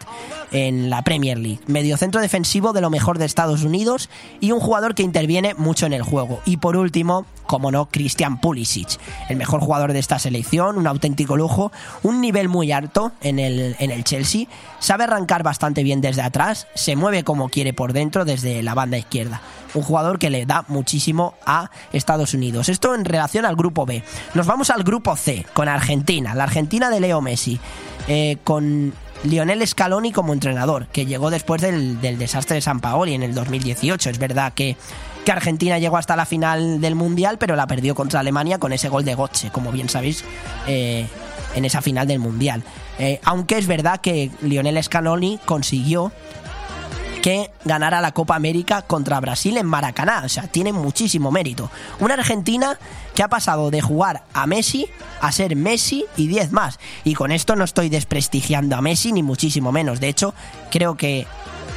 en 0.51 0.89
la 0.89 1.01
Premier 1.01 1.37
League. 1.37 1.61
Mediocentro 1.67 2.19
defensivo 2.19 2.73
de 2.73 2.81
lo 2.81 2.89
mejor 2.89 3.17
de 3.17 3.25
Estados 3.25 3.63
Unidos 3.63 4.09
y 4.41 4.51
un 4.51 4.59
jugador 4.59 4.93
que 4.93 5.03
interviene 5.03 5.53
mucho 5.53 5.85
en 5.85 5.93
el 5.93 6.03
juego. 6.03 6.41
Y 6.45 6.57
por 6.57 6.75
último, 6.75 7.25
como 7.45 7.71
no, 7.71 7.87
Christian 7.89 8.41
Pulisic, 8.41 8.99
el 9.29 9.37
mejor 9.37 9.61
jugador 9.61 9.93
de 9.93 9.99
esta 9.99 10.19
selección, 10.19 10.77
un 10.77 10.87
auténtico 10.87 11.37
lujo, 11.37 11.71
un 12.03 12.19
nivel 12.19 12.49
muy 12.49 12.73
alto 12.73 13.13
en 13.21 13.39
el, 13.39 13.75
en 13.79 13.91
el 13.91 14.03
Chelsea, 14.03 14.47
sabe 14.79 15.05
arrancar 15.05 15.43
bastante 15.43 15.83
bien 15.83 16.01
desde 16.01 16.23
atrás, 16.23 16.67
se 16.75 16.97
mueve 16.97 17.23
como 17.23 17.49
quiere 17.49 17.73
por 17.73 17.93
dentro 17.93 18.25
desde 18.25 18.63
la 18.63 18.73
banda 18.73 18.97
izquierda 18.97 19.41
un 19.73 19.83
jugador 19.83 20.19
que 20.19 20.29
le 20.29 20.45
da 20.45 20.65
muchísimo 20.67 21.35
a 21.45 21.69
Estados 21.93 22.33
Unidos. 22.33 22.69
Esto 22.69 22.95
en 22.95 23.05
relación 23.05 23.45
al 23.45 23.55
grupo 23.55 23.85
B. 23.85 24.03
Nos 24.33 24.47
vamos 24.47 24.69
al 24.69 24.83
grupo 24.83 25.15
C, 25.15 25.45
con 25.53 25.67
Argentina, 25.67 26.35
la 26.35 26.43
Argentina 26.43 26.89
de 26.89 26.99
Leo 26.99 27.21
Messi, 27.21 27.59
eh, 28.07 28.37
con 28.43 28.93
Lionel 29.23 29.65
Scaloni 29.67 30.11
como 30.11 30.33
entrenador, 30.33 30.87
que 30.87 31.05
llegó 31.05 31.29
después 31.29 31.61
del, 31.61 32.01
desastre 32.01 32.55
de 32.55 32.61
San 32.61 32.79
Paoli 32.79 33.13
en 33.13 33.23
el 33.23 33.33
2018. 33.33 34.09
Es 34.09 34.17
verdad 34.17 34.53
que, 34.53 34.75
que, 35.25 35.31
Argentina 35.31 35.77
llegó 35.77 35.97
hasta 35.97 36.15
la 36.15 36.25
final 36.25 36.81
del 36.81 36.95
Mundial, 36.95 37.37
pero 37.37 37.55
la 37.55 37.67
perdió 37.67 37.93
contra 37.93 38.19
Alemania 38.19 38.57
con 38.57 38.73
ese 38.73 38.89
gol 38.89 39.05
de 39.05 39.13
Gotche, 39.13 39.51
como 39.51 39.71
bien 39.71 39.89
sabéis, 39.89 40.23
eh, 40.67 41.07
en 41.55 41.65
esa 41.65 41.81
final 41.81 42.07
del 42.07 42.19
Mundial. 42.19 42.63
Eh, 42.97 43.19
aunque 43.23 43.57
es 43.57 43.67
verdad 43.67 44.01
que 44.01 44.31
Lionel 44.41 44.81
Scaloni 44.83 45.39
consiguió 45.45 46.11
que 47.21 47.51
ganara 47.65 48.01
la 48.01 48.11
Copa 48.11 48.35
América 48.35 48.81
contra 48.81 49.19
Brasil 49.19 49.57
en 49.57 49.67
Maracaná. 49.67 50.23
O 50.25 50.29
sea, 50.29 50.47
tiene 50.47 50.73
muchísimo 50.73 51.31
mérito. 51.31 51.69
Una 51.99 52.15
Argentina 52.15 52.77
que 53.13 53.23
ha 53.23 53.27
pasado 53.27 53.69
de 53.71 53.81
jugar 53.81 54.23
a 54.33 54.47
Messi 54.47 54.87
a 55.21 55.31
ser 55.31 55.55
Messi 55.55 56.05
y 56.17 56.27
10 56.27 56.51
más. 56.51 56.79
Y 57.03 57.13
con 57.13 57.31
esto 57.31 57.55
no 57.55 57.63
estoy 57.63 57.89
desprestigiando 57.89 58.75
a 58.75 58.81
Messi, 58.81 59.11
ni 59.11 59.23
muchísimo 59.23 59.71
menos. 59.71 59.99
De 59.99 60.09
hecho, 60.09 60.33
creo 60.71 60.97
que 60.97 61.27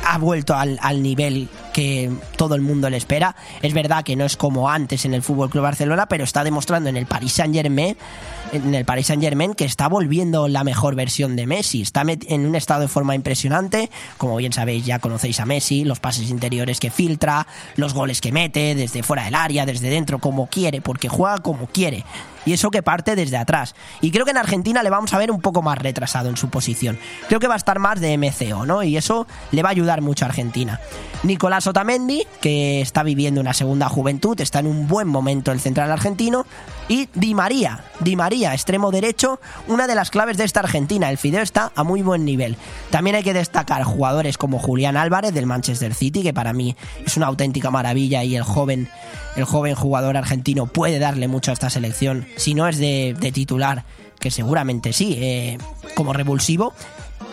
ha 0.06 0.18
vuelto 0.18 0.54
al, 0.54 0.78
al, 0.82 1.02
nivel 1.02 1.48
que 1.74 2.10
todo 2.36 2.54
el 2.54 2.62
mundo 2.62 2.88
le 2.88 2.96
espera. 2.96 3.34
Es 3.60 3.74
verdad 3.74 4.04
que 4.04 4.16
no 4.16 4.24
es 4.24 4.36
como 4.36 4.70
antes 4.70 5.04
en 5.04 5.12
el 5.12 5.22
Fútbol 5.22 5.50
Club 5.50 5.64
Barcelona, 5.64 6.06
pero 6.06 6.24
está 6.24 6.44
demostrando 6.44 6.88
en 6.88 6.96
el 6.96 7.04
Paris 7.04 7.32
Saint 7.32 7.52
Germain 7.52 7.96
en 8.52 8.74
el 8.74 8.84
Paris 8.84 9.08
Saint 9.08 9.22
Germain 9.22 9.54
que 9.54 9.64
está 9.64 9.88
volviendo 9.88 10.46
la 10.48 10.64
mejor 10.64 10.94
versión 10.94 11.34
de 11.34 11.46
Messi. 11.46 11.82
Está 11.82 12.04
en 12.06 12.46
un 12.46 12.54
estado 12.54 12.82
de 12.82 12.88
forma 12.88 13.14
impresionante. 13.14 13.90
Como 14.16 14.36
bien 14.36 14.52
sabéis, 14.52 14.84
ya 14.84 15.00
conocéis 15.00 15.40
a 15.40 15.46
Messi, 15.46 15.84
los 15.84 16.00
pases 16.00 16.30
interiores 16.30 16.78
que 16.78 16.90
filtra, 16.90 17.46
los 17.76 17.94
goles 17.94 18.20
que 18.20 18.32
mete, 18.32 18.74
desde 18.74 19.02
fuera 19.02 19.24
del 19.24 19.34
área, 19.34 19.66
desde 19.66 19.90
dentro, 19.90 20.18
como 20.18 20.46
quiere, 20.46 20.80
porque 20.80 21.08
juega 21.08 21.38
como 21.38 21.66
quiere. 21.66 22.04
y 22.46 22.52
eso 22.52 22.70
que 22.70 22.82
parte 22.82 23.16
desde 23.16 23.36
atrás. 23.36 23.74
Y 24.00 24.10
creo 24.10 24.24
que 24.24 24.30
en 24.30 24.38
Argentina 24.38 24.82
le 24.82 24.90
vamos 24.90 25.14
a 25.14 25.18
ver 25.18 25.30
un 25.30 25.40
poco 25.40 25.62
más 25.62 25.78
retrasado 25.78 26.28
en 26.28 26.36
su 26.36 26.50
posición. 26.50 26.98
Creo 27.28 27.40
que 27.40 27.48
va 27.48 27.54
a 27.54 27.56
estar 27.56 27.78
más 27.78 28.00
de 28.00 28.16
MCO, 28.18 28.66
¿no? 28.66 28.82
Y 28.82 28.96
eso 28.96 29.26
le 29.50 29.62
va 29.62 29.70
a 29.70 29.72
ayudar 29.72 30.02
mucho 30.02 30.24
a 30.24 30.28
Argentina. 30.28 30.80
Nicolás 31.22 31.63
Otamendi, 31.66 32.26
que 32.40 32.80
está 32.80 33.02
viviendo 33.02 33.40
una 33.40 33.54
segunda 33.54 33.88
juventud, 33.88 34.40
está 34.40 34.60
en 34.60 34.66
un 34.66 34.86
buen 34.86 35.08
momento 35.08 35.52
el 35.52 35.60
central 35.60 35.90
argentino. 35.90 36.46
Y 36.88 37.08
Di 37.14 37.34
María, 37.34 37.84
Di 38.00 38.16
María, 38.16 38.52
extremo 38.52 38.90
derecho, 38.90 39.40
una 39.68 39.86
de 39.86 39.94
las 39.94 40.10
claves 40.10 40.36
de 40.36 40.44
esta 40.44 40.60
Argentina. 40.60 41.10
El 41.10 41.18
Fideo 41.18 41.42
está 41.42 41.72
a 41.74 41.84
muy 41.84 42.02
buen 42.02 42.24
nivel. 42.24 42.56
También 42.90 43.16
hay 43.16 43.22
que 43.22 43.32
destacar 43.32 43.82
jugadores 43.84 44.36
como 44.36 44.58
Julián 44.58 44.96
Álvarez 44.96 45.32
del 45.32 45.46
Manchester 45.46 45.94
City, 45.94 46.22
que 46.22 46.34
para 46.34 46.52
mí 46.52 46.76
es 47.04 47.16
una 47.16 47.26
auténtica 47.26 47.70
maravilla 47.70 48.22
y 48.24 48.36
el 48.36 48.42
joven, 48.42 48.88
el 49.36 49.44
joven 49.44 49.74
jugador 49.74 50.16
argentino 50.16 50.66
puede 50.66 50.98
darle 50.98 51.28
mucho 51.28 51.50
a 51.50 51.54
esta 51.54 51.70
selección. 51.70 52.26
Si 52.36 52.54
no 52.54 52.68
es 52.68 52.78
de, 52.78 53.16
de 53.18 53.32
titular, 53.32 53.84
que 54.24 54.30
seguramente 54.30 54.92
sí, 54.92 55.16
eh, 55.18 55.58
como 55.94 56.12
revulsivo. 56.12 56.72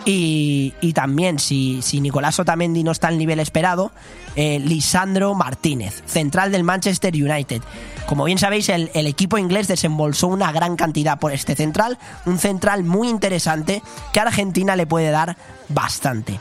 Y, 0.04 0.74
y, 0.80 0.94
también, 0.94 1.38
si, 1.38 1.80
si, 1.82 2.00
Nicolás 2.00 2.40
Otamendi 2.40 2.82
no 2.82 2.90
está 2.90 3.08
al 3.08 3.18
nivel 3.18 3.38
esperado, 3.38 3.92
eh, 4.34 4.58
Lisandro 4.58 5.34
Martínez, 5.34 6.02
central 6.06 6.50
del 6.50 6.64
Manchester 6.64 7.14
United. 7.14 7.62
Como 8.06 8.24
bien 8.24 8.38
sabéis, 8.38 8.68
el, 8.68 8.90
el, 8.94 9.06
equipo 9.06 9.38
inglés 9.38 9.68
desembolsó 9.68 10.26
una 10.26 10.50
gran 10.50 10.74
cantidad 10.74 11.20
por 11.20 11.32
este 11.32 11.54
central, 11.54 11.98
un 12.26 12.38
central 12.38 12.82
muy 12.82 13.08
interesante 13.08 13.80
que 14.12 14.18
a 14.18 14.24
Argentina 14.24 14.74
le 14.74 14.86
puede 14.86 15.10
dar 15.10 15.36
bastante. 15.68 16.40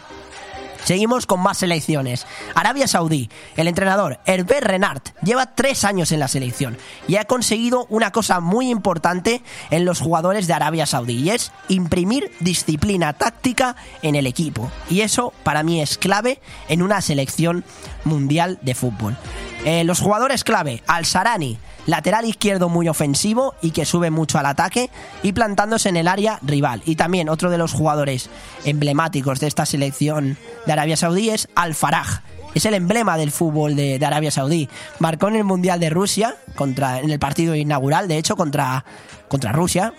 Seguimos 0.84 1.26
con 1.26 1.40
más 1.40 1.60
selecciones. 1.60 2.26
Arabia 2.56 2.88
Saudí, 2.88 3.30
el 3.56 3.68
entrenador 3.68 4.20
Hervé 4.26 4.60
Renard 4.62 5.02
lleva 5.24 5.56
tres 5.56 5.84
años 5.86 6.12
en 6.12 6.20
la 6.20 6.28
selección 6.28 6.78
y 7.08 7.18
ha 7.18 7.26
conseguido 7.26 7.86
una 7.90 8.12
cosa 8.12 8.40
muy 8.40 8.70
importante 8.70 9.42
en 9.70 9.86
los 9.86 10.00
jugadores 10.00 10.48
de 10.48 10.54
Arabia 10.54 10.86
Saudí 10.86 11.18
y 11.18 11.30
es 11.30 11.52
imprimir 11.68 12.32
disciplina 12.40 13.14
táctica 13.14 13.76
en 14.02 14.16
el 14.16 14.28
equipo. 14.28 14.72
Y 14.90 15.02
eso 15.02 15.34
para 15.44 15.64
mí 15.64 15.82
es 15.82 15.98
clave 15.98 16.40
en 16.68 16.82
una 16.82 17.02
selección 17.02 17.64
mundial 18.04 18.60
de 18.62 18.76
fútbol. 18.76 19.18
Eh, 19.66 19.84
los 19.84 20.00
jugadores 20.00 20.44
clave, 20.44 20.82
Al-Sarani, 20.88 21.60
lateral 21.86 22.26
izquierdo 22.26 22.70
muy 22.70 22.88
ofensivo 22.88 23.56
y 23.62 23.72
que 23.72 23.86
sube 23.86 24.12
mucho 24.12 24.40
al 24.40 24.46
ataque 24.46 24.90
y 25.24 25.34
plantándose 25.34 25.90
en 25.90 25.98
el 25.98 26.08
área 26.08 26.40
rival. 26.42 26.82
Y 26.86 26.96
también 26.96 27.30
otro 27.30 27.50
de 27.50 27.58
los 27.58 27.74
jugadores 27.74 28.30
emblemáticos 28.66 29.40
de 29.40 29.48
esta 29.48 29.66
selección 29.66 30.38
de 30.66 30.72
Arabia 30.72 30.98
Saudí 30.98 31.30
es 31.30 31.48
Al-Faraj. 31.56 32.22
Es 32.54 32.66
el 32.66 32.74
emblema 32.74 33.18
del 33.18 33.32
fútbol 33.32 33.76
de, 33.76 34.00
Arabia 34.06 34.30
Saudí. 34.30 34.68
Marcó 35.00 35.30
en 35.30 35.38
el 35.38 35.46
Mundial 35.46 35.80
de 35.80 35.90
Rusia, 35.90 36.36
contra, 36.56 37.00
en 37.00 37.10
el 37.10 37.18
partido 37.18 37.56
inaugural, 37.56 38.10
de 38.10 38.18
hecho, 38.18 38.36
contra, 38.36 38.84
contra 39.32 39.54
Rusia. 39.54 39.94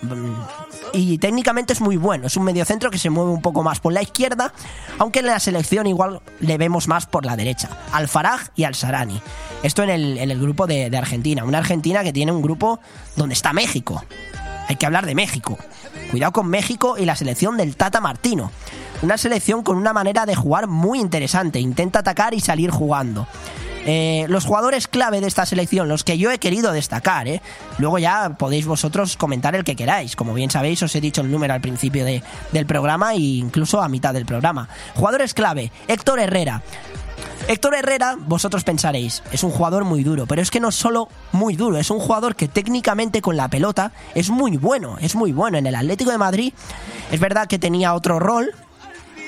Y 0.93 1.17
técnicamente 1.17 1.73
es 1.73 1.81
muy 1.81 1.97
bueno. 1.97 2.27
Es 2.27 2.37
un 2.37 2.43
mediocentro 2.43 2.91
que 2.91 2.99
se 2.99 3.09
mueve 3.09 3.31
un 3.31 3.41
poco 3.41 3.63
más 3.63 3.79
por 3.79 3.91
la 3.91 4.03
izquierda, 4.03 4.53
aunque 4.99 5.21
en 5.21 5.25
la 5.25 5.39
selección 5.39 5.87
igual 5.87 6.21
le 6.39 6.59
vemos 6.59 6.87
más 6.87 7.07
por 7.07 7.25
la 7.25 7.35
derecha. 7.35 7.67
Al-Faraj 7.93 8.49
y 8.55 8.65
Al-Sarani. 8.65 9.19
Esto 9.63 9.81
en 9.81 9.89
el, 9.89 10.17
en 10.19 10.29
el 10.29 10.39
grupo 10.39 10.67
de, 10.67 10.91
de 10.91 10.97
Argentina. 10.99 11.45
Una 11.45 11.57
Argentina 11.57 12.03
que 12.03 12.13
tiene 12.13 12.31
un 12.31 12.43
grupo 12.43 12.79
donde 13.15 13.33
está 13.33 13.53
México. 13.53 14.05
Hay 14.67 14.75
que 14.75 14.85
hablar 14.85 15.07
de 15.07 15.15
México. 15.15 15.57
Cuidado 16.11 16.31
con 16.31 16.47
México 16.47 16.95
y 16.99 17.05
la 17.05 17.15
selección 17.15 17.57
del 17.57 17.75
Tata 17.75 17.99
Martino. 18.01 18.51
Una 19.01 19.17
selección 19.17 19.63
con 19.63 19.77
una 19.77 19.93
manera 19.93 20.27
de 20.27 20.35
jugar 20.35 20.67
muy 20.67 20.99
interesante. 20.99 21.59
Intenta 21.59 21.99
atacar 21.99 22.35
y 22.35 22.39
salir 22.39 22.69
jugando. 22.69 23.27
Eh, 23.85 24.25
los 24.29 24.45
jugadores 24.45 24.87
clave 24.87 25.19
de 25.19 25.27
esta 25.27 25.45
selección, 25.45 25.89
los 25.89 26.03
que 26.03 26.17
yo 26.17 26.31
he 26.31 26.39
querido 26.39 26.71
destacar, 26.71 27.27
¿eh? 27.27 27.41
luego 27.77 27.99
ya 27.99 28.35
podéis 28.37 28.65
vosotros 28.65 29.17
comentar 29.17 29.55
el 29.55 29.63
que 29.63 29.75
queráis. 29.75 30.15
Como 30.15 30.33
bien 30.33 30.49
sabéis, 30.49 30.81
os 30.83 30.95
he 30.95 31.01
dicho 31.01 31.21
el 31.21 31.31
número 31.31 31.53
al 31.53 31.61
principio 31.61 32.05
de, 32.05 32.23
del 32.51 32.65
programa 32.65 33.13
e 33.13 33.19
incluso 33.19 33.81
a 33.81 33.89
mitad 33.89 34.13
del 34.13 34.25
programa. 34.25 34.69
Jugadores 34.95 35.33
clave, 35.33 35.71
Héctor 35.87 36.19
Herrera. 36.19 36.61
Héctor 37.47 37.75
Herrera, 37.75 38.15
vosotros 38.17 38.63
pensaréis, 38.63 39.21
es 39.33 39.43
un 39.43 39.51
jugador 39.51 39.83
muy 39.83 40.03
duro, 40.03 40.25
pero 40.27 40.41
es 40.41 40.49
que 40.49 40.61
no 40.61 40.71
solo 40.71 41.09
muy 41.33 41.57
duro, 41.57 41.77
es 41.77 41.91
un 41.91 41.99
jugador 41.99 42.37
que 42.37 42.47
técnicamente 42.47 43.21
con 43.21 43.35
la 43.35 43.49
pelota 43.49 43.91
es 44.15 44.29
muy 44.29 44.55
bueno, 44.55 44.97
es 45.01 45.15
muy 45.15 45.33
bueno. 45.33 45.57
En 45.57 45.67
el 45.67 45.75
Atlético 45.75 46.11
de 46.11 46.17
Madrid 46.17 46.53
es 47.11 47.19
verdad 47.19 47.47
que 47.47 47.59
tenía 47.59 47.95
otro 47.95 48.19
rol, 48.19 48.51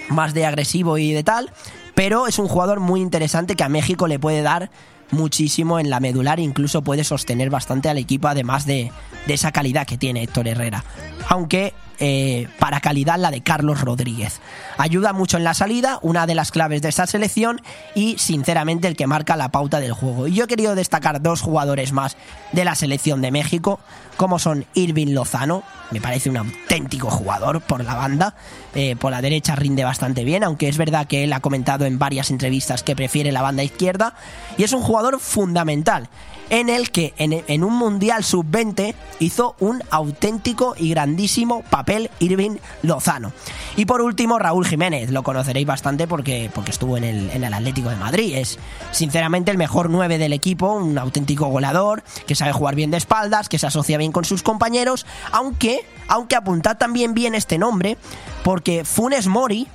más 0.08 0.34
de 0.34 0.46
agresivo 0.46 0.98
y 0.98 1.12
de 1.12 1.24
tal, 1.24 1.52
pero 1.96 2.28
es 2.28 2.38
un 2.38 2.48
jugador 2.48 2.80
muy 2.80 3.02
interesante 3.02 3.56
que 3.56 3.64
a 3.64 3.70
México 3.70 4.08
le 4.08 4.20
puede 4.20 4.42
dar 4.42 4.70
muchísimo 5.12 5.80
en 5.80 5.90
la 5.90 6.00
medular, 6.00 6.40
incluso 6.40 6.82
puede 6.82 7.04
sostener 7.04 7.50
bastante 7.50 7.90
al 7.90 7.98
equipo, 7.98 8.28
además 8.28 8.66
de, 8.66 8.92
de 9.28 9.34
esa 9.34 9.52
calidad 9.52 9.88
que 9.88 9.98
tiene 9.98 10.24
Héctor 10.24 10.48
Herrera. 10.48 10.84
Aunque 11.30 11.74
eh, 12.00 12.48
para 12.60 12.82
calidad 12.82 13.18
la 13.18 13.32
de 13.32 13.42
Carlos 13.42 13.82
Rodríguez. 13.82 14.40
Ayuda 14.78 15.14
mucho 15.14 15.38
en 15.38 15.44
la 15.44 15.54
salida, 15.54 16.00
una 16.02 16.28
de 16.28 16.36
las 16.36 16.52
claves 16.52 16.82
de 16.82 16.90
esta 16.90 17.08
selección 17.08 17.62
y 17.94 18.18
sinceramente 18.18 18.88
el 18.88 18.96
que 18.96 19.08
marca 19.08 19.36
la 19.36 19.50
pauta 19.50 19.80
del 19.80 19.94
juego. 19.94 20.28
Y 20.28 20.34
yo 20.34 20.46
he 20.46 20.48
querido 20.48 20.76
destacar 20.76 21.22
dos 21.22 21.42
jugadores 21.42 21.92
más 21.92 22.18
de 22.52 22.66
la 22.66 22.76
selección 22.76 23.22
de 23.22 23.32
México, 23.32 23.80
como 24.18 24.40
son 24.40 24.66
Irving 24.74 25.14
Lozano, 25.14 25.64
me 25.92 26.02
parece 26.02 26.30
un 26.30 26.38
auténtico 26.38 27.10
jugador 27.10 27.62
por 27.62 27.84
la 27.84 27.96
banda, 27.96 28.36
eh, 28.74 28.96
por 28.96 29.12
la 29.12 29.22
derecha 29.22 29.56
rinde 29.56 29.84
bastante 29.84 30.24
bien, 30.24 30.44
aunque 30.44 30.68
es 30.68 30.78
verdad 30.78 31.08
que 31.08 31.24
él 31.24 31.34
ha 31.34 31.42
comentado 31.42 31.86
en 31.86 32.00
varias 32.00 32.32
entrevistas 32.32 32.84
que 32.84 32.96
prefiere 32.96 33.32
la 33.32 33.42
banda 33.42 33.64
izquierda, 33.64 34.16
y 34.58 34.64
es 34.64 34.74
un 34.74 34.82
jugador 34.82 35.20
fundamental 35.20 36.10
en 36.50 36.70
el 36.70 36.92
que 36.92 37.14
en, 37.18 37.64
un 37.64 37.74
Mundial 37.78 38.24
Sub-20 38.24 38.94
hizo 39.20 39.56
un 39.60 39.82
auténtico 39.90 40.76
y 40.78 40.90
grandísimo 40.90 41.64
papel 41.64 42.10
Irving 42.20 42.58
Lozano. 42.84 43.34
Y 43.76 43.86
por 43.86 44.02
último, 44.02 44.40
Raúl 44.40 44.66
Jiménez, 44.66 45.12
lo 45.12 45.24
conoceréis 45.24 45.66
bastante 45.66 46.08
porque, 46.08 46.50
porque 46.54 46.72
estuvo 46.72 46.98
en 46.98 47.04
el, 47.04 47.30
en 47.32 47.44
el 47.44 47.54
Atlético 47.54 47.90
de 47.90 47.96
Madrid. 47.96 48.36
Es 48.36 48.60
sinceramente 48.92 49.52
el 49.52 49.58
mejor 49.58 49.90
9 49.90 50.18
del 50.18 50.34
equipo, 50.34 50.74
un 50.74 50.98
auténtico 50.98 51.48
goleador, 51.48 52.04
que 52.28 52.36
sabe 52.36 52.54
jugar 52.54 52.76
bien 52.76 52.92
de 52.92 52.98
espaldas, 52.98 53.50
que 53.50 53.60
se 53.60 53.68
asocia 53.68 53.98
bien 53.98 54.12
con 54.12 54.26
sus 54.26 54.44
compañeros, 54.44 55.06
aunque, 55.32 55.86
aunque 56.08 56.36
apuntad 56.36 56.78
también 56.78 57.14
bien 57.14 57.36
este 57.36 57.58
nombre, 57.58 57.98
porque 58.44 58.86
Funes 58.86 59.28
Mori 59.28 59.68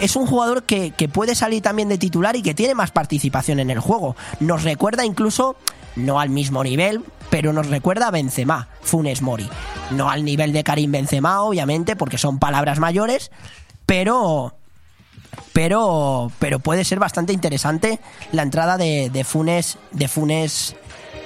es 0.00 0.16
un 0.16 0.26
jugador 0.26 0.64
que, 0.64 0.90
que, 0.90 1.08
puede 1.08 1.34
salir 1.34 1.62
también 1.62 1.88
de 1.88 1.98
titular 1.98 2.36
y 2.36 2.42
que 2.42 2.54
tiene 2.54 2.74
más 2.74 2.90
participación 2.90 3.60
en 3.60 3.70
el 3.70 3.80
juego. 3.80 4.16
Nos 4.40 4.62
recuerda 4.62 5.04
incluso, 5.04 5.56
no 5.96 6.20
al 6.20 6.30
mismo 6.30 6.62
nivel, 6.62 7.02
pero 7.30 7.52
nos 7.52 7.66
recuerda 7.68 8.08
a 8.08 8.10
Benzema, 8.10 8.68
Funes 8.82 9.22
Mori. 9.22 9.48
No 9.90 10.10
al 10.10 10.24
nivel 10.24 10.52
de 10.52 10.64
Karim 10.64 10.92
Benzema, 10.92 11.42
obviamente, 11.42 11.96
porque 11.96 12.18
son 12.18 12.38
palabras 12.38 12.78
mayores, 12.78 13.30
pero... 13.84 14.54
Pero, 15.52 16.30
pero 16.38 16.60
puede 16.60 16.84
ser 16.84 16.98
bastante 16.98 17.32
interesante 17.32 18.00
la 18.32 18.42
entrada 18.42 18.78
de, 18.78 19.10
de 19.10 19.24
Funes, 19.24 19.78
de 19.90 20.08
Funes, 20.08 20.76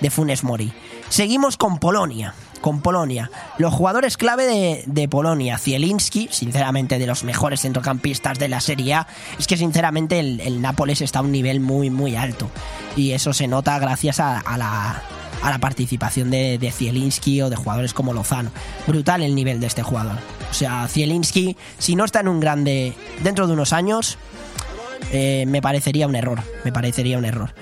de 0.01 0.11
Funes 0.11 0.43
Mori. 0.43 0.73
Seguimos 1.09 1.57
con 1.57 1.79
Polonia 1.79 2.35
con 2.61 2.81
Polonia. 2.81 3.31
Los 3.59 3.75
jugadores 3.75 4.17
clave 4.17 4.85
de, 4.87 5.09
Polonia, 5.09 5.59
Zielinski, 5.59 6.29
sinceramente 6.31 6.99
de 6.99 7.07
los 7.07 7.25
mejores 7.25 7.63
centrocampistas 7.63 8.39
de 8.39 8.49
la 8.49 8.61
Serie 8.61 8.95
A, 8.95 9.07
es 9.39 9.47
que 9.47 9.57
sinceramente 9.57 10.21
el, 10.21 10.61
Nápoles 10.61 11.01
está 11.01 11.21
a 11.21 11.23
un 11.23 11.33
nivel 11.33 11.61
muy, 11.61 11.91
muy 11.91 12.17
alto. 12.17 12.51
Y 12.97 13.13
eso 13.13 13.33
se 13.33 13.47
nota 13.47 13.79
gracias 13.79 14.21
a, 14.21 14.39
a 14.39 14.59
la, 14.59 15.03
a 15.43 15.51
la 15.51 15.59
participación 15.59 16.31
de, 16.31 16.59
de, 16.59 16.71
Zielinski 16.71 17.41
o 17.43 17.51
de 17.51 17.57
jugadores 17.57 17.95
como 17.95 18.13
Lozano. 18.13 18.51
Brutal 18.87 19.23
el 19.23 19.35
nivel 19.35 19.61
de 19.61 19.67
este 19.67 19.83
jugador. 19.83 20.19
O 20.51 20.55
sea, 20.55 20.87
Zielinski, 20.89 21.57
si 21.79 21.97
no 21.97 22.05
está 22.05 22.21
en 22.21 22.29
un 22.29 22.41
grande 22.41 22.95
dentro 23.23 23.47
de 23.47 23.53
unos 23.53 23.73
años, 23.73 24.19
eh, 25.13 25.45
me 25.47 25.63
parecería 25.63 26.07
un 26.07 26.17
error. 26.17 26.41
Me 26.65 26.73
parecería 26.73 27.19
un 27.19 27.25
error. 27.25 27.53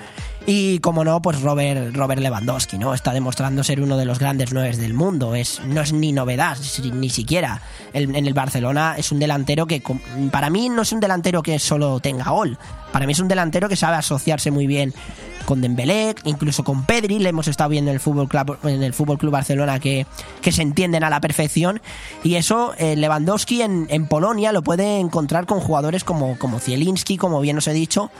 Y 0.45 0.79
como 0.79 1.03
no, 1.03 1.21
pues 1.21 1.41
Robert, 1.41 1.95
Robert 1.95 2.21
Lewandowski, 2.21 2.77
¿no? 2.77 2.93
Está 2.93 3.13
demostrando 3.13 3.63
ser 3.63 3.81
uno 3.81 3.97
de 3.97 4.05
los 4.05 4.19
grandes 4.19 4.51
nueve 4.53 4.75
del 4.75 4.93
mundo. 4.93 5.35
Es, 5.35 5.61
no 5.65 5.81
es 5.81 5.93
ni 5.93 6.11
novedad, 6.11 6.57
ni 6.93 7.09
siquiera. 7.09 7.61
En 7.93 8.15
el 8.15 8.33
Barcelona 8.33 8.95
es 8.97 9.11
un 9.11 9.19
delantero 9.19 9.67
que, 9.67 9.83
para 10.31 10.49
mí, 10.49 10.69
no 10.69 10.81
es 10.81 10.91
un 10.91 10.99
delantero 10.99 11.43
que 11.43 11.59
solo 11.59 11.99
tenga 11.99 12.31
gol. 12.31 12.57
Para 12.91 13.05
mí 13.05 13.11
es 13.11 13.19
un 13.19 13.27
delantero 13.27 13.69
que 13.69 13.75
sabe 13.75 13.97
asociarse 13.97 14.49
muy 14.49 14.65
bien 14.65 14.93
con 15.49 15.61
Dembélé, 15.61 16.13
incluso 16.25 16.63
con 16.63 16.83
Pedri, 16.83 17.17
le 17.17 17.29
hemos 17.29 17.47
estado 17.47 17.71
viendo 17.71 17.89
en 17.89 17.95
el 17.95 17.99
Fútbol 17.99 18.27
Club, 18.27 18.59
en 18.65 18.83
el 18.83 18.93
Fútbol 18.93 19.17
Club 19.17 19.31
Barcelona 19.31 19.79
que, 19.79 20.05
que 20.43 20.51
se 20.51 20.61
entienden 20.61 21.03
a 21.03 21.09
la 21.09 21.19
perfección. 21.21 21.81
Y 22.23 22.35
eso 22.35 22.75
eh, 22.77 22.95
Lewandowski 22.95 23.63
en, 23.63 23.87
en, 23.89 24.05
Polonia 24.05 24.51
lo 24.51 24.61
puede 24.61 24.99
encontrar 24.99 25.47
con 25.47 25.59
jugadores 25.59 26.03
como, 26.03 26.37
como 26.37 26.59
Zielinski, 26.59 27.17
como 27.17 27.41
bien 27.41 27.57
os 27.57 27.67
he 27.67 27.73
dicho, 27.73 28.11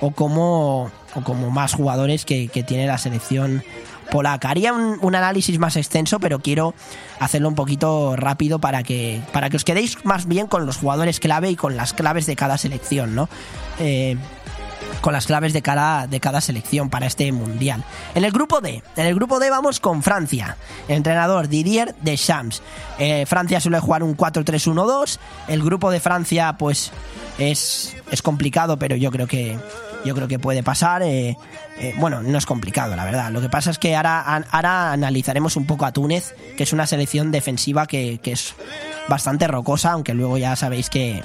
o 0.00 0.10
como, 0.10 0.90
o 1.14 1.20
como 1.24 1.50
más 1.50 1.74
jugadores 1.74 2.24
que, 2.24 2.48
que 2.48 2.62
tiene 2.62 2.86
la 2.86 2.98
selección 2.98 3.62
polaca. 4.10 4.50
Haría 4.50 4.72
un, 4.72 4.98
un, 5.00 5.14
análisis 5.14 5.58
más 5.58 5.76
extenso, 5.76 6.20
pero 6.20 6.38
quiero 6.38 6.74
hacerlo 7.18 7.48
un 7.48 7.54
poquito 7.54 8.16
rápido 8.16 8.60
para 8.60 8.82
que, 8.82 9.20
para 9.32 9.50
que 9.50 9.56
os 9.56 9.64
quedéis 9.64 10.04
más 10.04 10.26
bien 10.26 10.46
con 10.46 10.66
los 10.66 10.76
jugadores 10.76 11.20
clave 11.20 11.50
y 11.50 11.56
con 11.56 11.76
las 11.76 11.92
claves 11.92 12.26
de 12.26 12.36
cada 12.36 12.58
selección, 12.58 13.14
¿no? 13.14 13.28
Eh, 13.78 14.16
con 15.00 15.12
las 15.12 15.26
claves 15.26 15.52
de 15.52 15.62
cada, 15.62 16.06
de 16.06 16.20
cada 16.20 16.40
selección 16.40 16.90
para 16.90 17.06
este 17.06 17.30
mundial. 17.32 17.84
En 18.14 18.24
el 18.24 18.32
grupo 18.32 18.60
D, 18.60 18.82
en 18.96 19.06
el 19.06 19.14
grupo 19.14 19.38
D 19.38 19.50
vamos 19.50 19.80
con 19.80 20.02
Francia. 20.02 20.56
entrenador 20.88 21.48
Didier 21.48 21.94
Deschamps. 22.02 22.62
Eh, 22.98 23.26
Francia 23.26 23.60
suele 23.60 23.78
jugar 23.80 24.02
un 24.02 24.16
4-3-1-2. 24.16 25.18
El 25.48 25.62
grupo 25.62 25.90
de 25.90 26.00
Francia, 26.00 26.56
pues, 26.58 26.92
es, 27.38 27.96
es 28.10 28.22
complicado, 28.22 28.78
pero 28.78 28.96
yo 28.96 29.10
creo 29.10 29.26
que 29.26 29.58
yo 30.06 30.14
creo 30.14 30.28
que 30.28 30.38
puede 30.38 30.62
pasar. 30.62 31.02
Eh, 31.02 31.36
eh, 31.78 31.94
bueno, 31.98 32.22
no 32.22 32.38
es 32.38 32.46
complicado, 32.46 32.96
la 32.96 33.04
verdad. 33.04 33.30
Lo 33.30 33.40
que 33.40 33.48
pasa 33.48 33.70
es 33.70 33.78
que 33.78 33.96
ahora, 33.96 34.20
ahora 34.50 34.92
analizaremos 34.92 35.56
un 35.56 35.66
poco 35.66 35.84
a 35.84 35.92
Túnez, 35.92 36.34
que 36.56 36.62
es 36.62 36.72
una 36.72 36.86
selección 36.86 37.30
defensiva 37.30 37.86
que, 37.86 38.18
que 38.22 38.32
es 38.32 38.54
bastante 39.08 39.46
rocosa, 39.46 39.92
aunque 39.92 40.14
luego 40.14 40.38
ya 40.38 40.56
sabéis 40.56 40.88
que, 40.88 41.22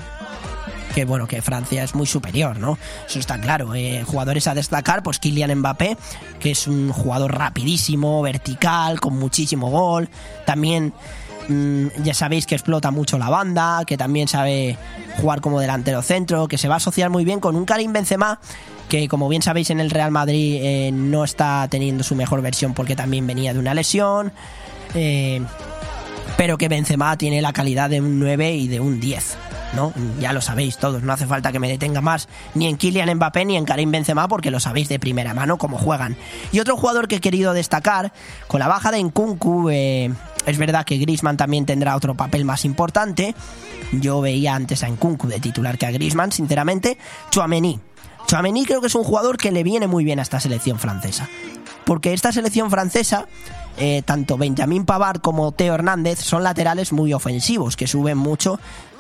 que 0.93 1.05
bueno, 1.05 1.27
que 1.27 1.41
Francia 1.41 1.83
es 1.83 1.95
muy 1.95 2.05
superior, 2.05 2.57
¿no? 2.59 2.77
Eso 3.07 3.19
está 3.19 3.39
claro. 3.39 3.73
Eh, 3.75 4.03
jugadores 4.05 4.47
a 4.47 4.53
destacar, 4.53 5.03
pues 5.03 5.19
Kylian 5.19 5.59
Mbappé, 5.59 5.97
que 6.39 6.51
es 6.51 6.67
un 6.67 6.91
jugador 6.91 7.37
rapidísimo, 7.37 8.21
vertical, 8.21 8.99
con 8.99 9.17
muchísimo 9.17 9.69
gol. 9.69 10.09
También 10.45 10.93
mm, 11.47 11.87
ya 12.03 12.13
sabéis 12.13 12.45
que 12.45 12.55
explota 12.55 12.91
mucho 12.91 13.17
la 13.17 13.29
banda, 13.29 13.83
que 13.85 13.97
también 13.97 14.27
sabe 14.27 14.77
jugar 15.17 15.41
como 15.41 15.59
delantero 15.59 16.01
centro, 16.01 16.47
que 16.47 16.57
se 16.57 16.67
va 16.67 16.75
a 16.75 16.77
asociar 16.77 17.09
muy 17.09 17.25
bien 17.25 17.39
con 17.39 17.55
un 17.55 17.65
Karim 17.65 17.93
Benzema 17.93 18.39
que 18.89 19.07
como 19.07 19.29
bien 19.29 19.41
sabéis 19.41 19.69
en 19.69 19.79
el 19.79 19.89
Real 19.89 20.11
Madrid 20.11 20.59
eh, 20.61 20.91
no 20.91 21.23
está 21.23 21.65
teniendo 21.69 22.03
su 22.03 22.13
mejor 22.13 22.41
versión 22.41 22.73
porque 22.73 22.93
también 22.93 23.25
venía 23.25 23.53
de 23.53 23.59
una 23.59 23.73
lesión. 23.73 24.33
Eh, 24.93 25.41
pero 26.35 26.57
que 26.57 26.67
Benzema 26.67 27.15
tiene 27.17 27.41
la 27.41 27.53
calidad 27.53 27.89
de 27.89 28.01
un 28.01 28.19
9 28.19 28.53
y 28.53 28.67
de 28.67 28.81
un 28.81 28.99
10. 28.99 29.37
¿no? 29.75 29.93
Ya 30.19 30.33
lo 30.33 30.41
sabéis 30.41 30.77
todos, 30.77 31.03
no 31.03 31.13
hace 31.13 31.25
falta 31.25 31.51
que 31.51 31.59
me 31.59 31.69
detenga 31.69 32.01
más 32.01 32.27
ni 32.55 32.67
en 32.67 32.75
Kylian 32.77 33.15
Mbappé 33.15 33.45
ni 33.45 33.55
en 33.55 33.63
Karim 33.63 33.91
Benzema 33.91 34.27
porque 34.27 34.51
lo 34.51 34.59
sabéis 34.59 34.89
de 34.89 34.99
primera 34.99 35.33
mano 35.33 35.57
cómo 35.57 35.77
juegan. 35.77 36.17
Y 36.51 36.59
otro 36.59 36.75
jugador 36.75 37.07
que 37.07 37.17
he 37.17 37.21
querido 37.21 37.53
destacar, 37.53 38.11
con 38.47 38.59
la 38.59 38.67
baja 38.67 38.91
de 38.91 39.01
Nkunku, 39.01 39.69
eh, 39.69 40.11
es 40.45 40.57
verdad 40.57 40.85
que 40.85 40.97
Griezmann 40.97 41.37
también 41.37 41.65
tendrá 41.65 41.95
otro 41.95 42.15
papel 42.15 42.45
más 42.45 42.65
importante. 42.65 43.35
Yo 43.91 44.21
veía 44.21 44.55
antes 44.55 44.83
a 44.83 44.89
Nkunku 44.89 45.27
de 45.27 45.39
titular 45.39 45.77
que 45.77 45.85
a 45.85 45.91
Griezmann, 45.91 46.31
sinceramente. 46.31 46.97
Chouameni. 47.29 47.79
Chouameni 48.27 48.65
creo 48.65 48.81
que 48.81 48.87
es 48.87 48.95
un 48.95 49.03
jugador 49.03 49.37
que 49.37 49.51
le 49.51 49.63
viene 49.63 49.87
muy 49.87 50.03
bien 50.03 50.19
a 50.19 50.21
esta 50.21 50.39
selección 50.39 50.79
francesa. 50.79 51.29
Porque 51.85 52.13
esta 52.13 52.31
selección 52.31 52.69
francesa 52.69 53.27
eh, 53.77 54.01
tanto 54.05 54.37
Benjamín 54.37 54.85
Pavard 54.85 55.21
como 55.21 55.51
Teo 55.53 55.73
Hernández 55.73 56.19
son 56.19 56.43
laterales 56.43 56.91
muy 56.91 57.13
ofensivos, 57.13 57.75
que 57.75 57.87
suben 57.87 58.17
mucho 58.17 58.59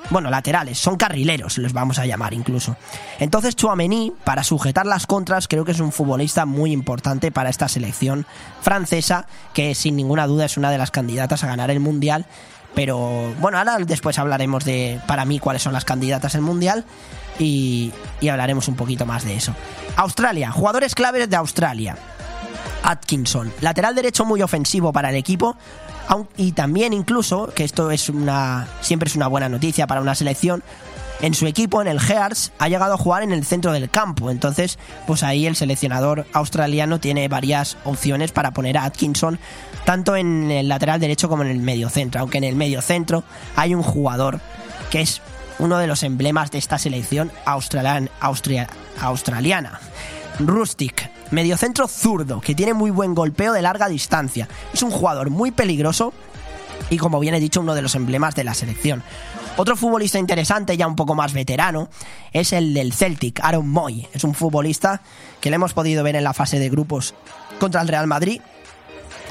bueno, 0.09 0.29
laterales, 0.29 0.77
son 0.77 0.97
carrileros, 0.97 1.57
les 1.57 1.73
vamos 1.73 1.99
a 1.99 2.05
llamar 2.05 2.33
incluso. 2.33 2.75
Entonces 3.19 3.55
Chouameni, 3.55 4.13
para 4.23 4.43
sujetar 4.43 4.85
las 4.85 5.07
contras, 5.07 5.47
creo 5.47 5.63
que 5.63 5.71
es 5.71 5.79
un 5.79 5.91
futbolista 5.91 6.45
muy 6.45 6.71
importante 6.71 7.31
para 7.31 7.49
esta 7.49 7.67
selección 7.67 8.25
francesa, 8.61 9.27
que 9.53 9.75
sin 9.75 9.95
ninguna 9.95 10.27
duda 10.27 10.45
es 10.45 10.57
una 10.57 10.71
de 10.71 10.77
las 10.77 10.91
candidatas 10.91 11.43
a 11.43 11.47
ganar 11.47 11.71
el 11.71 11.79
Mundial. 11.79 12.25
Pero 12.73 13.33
bueno, 13.39 13.57
ahora 13.57 13.77
después 13.79 14.17
hablaremos 14.17 14.63
de, 14.63 14.99
para 15.05 15.25
mí, 15.25 15.39
cuáles 15.39 15.61
son 15.61 15.73
las 15.73 15.83
candidatas 15.83 16.35
al 16.35 16.41
Mundial 16.41 16.85
y, 17.37 17.91
y 18.21 18.29
hablaremos 18.29 18.67
un 18.69 18.75
poquito 18.75 19.05
más 19.05 19.25
de 19.25 19.35
eso. 19.35 19.53
Australia, 19.97 20.51
jugadores 20.51 20.95
claves 20.95 21.29
de 21.29 21.35
Australia. 21.35 21.97
Atkinson, 22.83 23.51
lateral 23.61 23.93
derecho 23.93 24.25
muy 24.25 24.41
ofensivo 24.41 24.91
para 24.91 25.09
el 25.09 25.15
equipo, 25.15 25.55
y 26.37 26.51
también 26.51 26.93
incluso, 26.93 27.51
que 27.53 27.63
esto 27.63 27.91
es 27.91 28.09
una 28.09 28.67
siempre 28.81 29.07
es 29.07 29.15
una 29.15 29.27
buena 29.27 29.49
noticia 29.49 29.87
para 29.87 30.01
una 30.01 30.15
selección, 30.15 30.63
en 31.21 31.35
su 31.35 31.45
equipo, 31.45 31.81
en 31.81 31.87
el 31.87 31.99
Hearts, 31.99 32.51
ha 32.57 32.67
llegado 32.67 32.95
a 32.95 32.97
jugar 32.97 33.21
en 33.21 33.31
el 33.31 33.45
centro 33.45 33.71
del 33.71 33.91
campo. 33.91 34.31
Entonces, 34.31 34.79
pues 35.05 35.21
ahí 35.21 35.45
el 35.45 35.55
seleccionador 35.55 36.25
australiano 36.33 36.99
tiene 36.99 37.27
varias 37.27 37.77
opciones 37.83 38.31
para 38.31 38.51
poner 38.51 38.77
a 38.77 38.85
Atkinson 38.85 39.37
tanto 39.85 40.15
en 40.15 40.49
el 40.49 40.67
lateral 40.67 40.99
derecho 40.99 41.29
como 41.29 41.43
en 41.43 41.49
el 41.49 41.59
medio 41.59 41.89
centro. 41.89 42.21
Aunque 42.21 42.39
en 42.39 42.43
el 42.43 42.55
medio 42.55 42.81
centro 42.81 43.23
hay 43.55 43.75
un 43.75 43.83
jugador 43.83 44.39
que 44.89 45.01
es 45.01 45.21
uno 45.59 45.77
de 45.77 45.85
los 45.85 46.01
emblemas 46.01 46.49
de 46.49 46.57
esta 46.57 46.79
selección 46.79 47.31
australiana. 47.45 48.09
Rustic, 50.39 51.11
mediocentro 51.31 51.87
zurdo, 51.87 52.41
que 52.41 52.55
tiene 52.55 52.73
muy 52.73 52.91
buen 52.91 53.15
golpeo 53.15 53.53
de 53.53 53.61
larga 53.61 53.89
distancia. 53.89 54.47
Es 54.73 54.83
un 54.83 54.91
jugador 54.91 55.29
muy 55.29 55.51
peligroso 55.51 56.13
y 56.89 56.97
como 56.97 57.19
bien 57.19 57.33
he 57.33 57.39
dicho, 57.39 57.61
uno 57.61 57.73
de 57.73 57.81
los 57.81 57.95
emblemas 57.95 58.35
de 58.35 58.43
la 58.43 58.53
selección. 58.53 59.01
Otro 59.57 59.75
futbolista 59.75 60.19
interesante, 60.19 60.77
ya 60.77 60.87
un 60.87 60.95
poco 60.95 61.15
más 61.15 61.33
veterano, 61.33 61.89
es 62.33 62.53
el 62.53 62.73
del 62.73 62.93
Celtic, 62.93 63.39
Aaron 63.43 63.67
Moy. 63.67 64.07
Es 64.13 64.23
un 64.23 64.33
futbolista 64.33 65.01
que 65.39 65.49
le 65.49 65.55
hemos 65.55 65.73
podido 65.73 66.03
ver 66.03 66.15
en 66.15 66.23
la 66.23 66.33
fase 66.33 66.59
de 66.59 66.69
grupos 66.69 67.13
contra 67.59 67.81
el 67.81 67.87
Real 67.87 68.07
Madrid, 68.07 68.41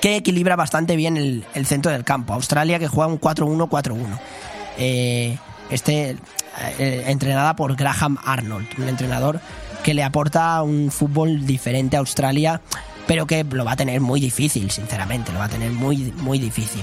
que 0.01 0.17
equilibra 0.17 0.57
bastante 0.57 0.97
bien 0.97 1.17
el, 1.17 1.67
centro 1.67 1.93
del 1.93 2.05
campo. 2.05 2.33
Australia 2.33 2.79
que 2.79 2.89
juega 2.89 3.13
un 3.13 3.21
4-1-4-1. 3.21 4.19
Eh, 4.79 5.39
este, 5.71 6.17
eh, 6.79 7.05
entrenada 7.07 7.57
por 7.57 7.77
Graham 7.77 8.19
Arnold, 8.25 8.69
un 8.79 8.89
entrenador 8.89 9.41
que 9.83 9.95
le 9.95 10.03
aporta 10.03 10.63
un 10.63 10.91
fútbol 10.91 11.47
diferente 11.47 11.97
a 11.97 12.01
Australia, 12.01 12.61
pero 13.07 13.27
que 13.27 13.45
lo 13.45 13.65
va 13.65 13.73
a 13.73 13.77
tener 13.77 14.01
muy 14.01 14.21
difícil, 14.21 14.71
sinceramente, 14.71 15.33
lo 15.33 15.39
va 15.39 15.47
a 15.47 15.49
tener 15.49 15.73
muy, 15.73 16.13
muy 16.19 16.39
difícil. 16.39 16.83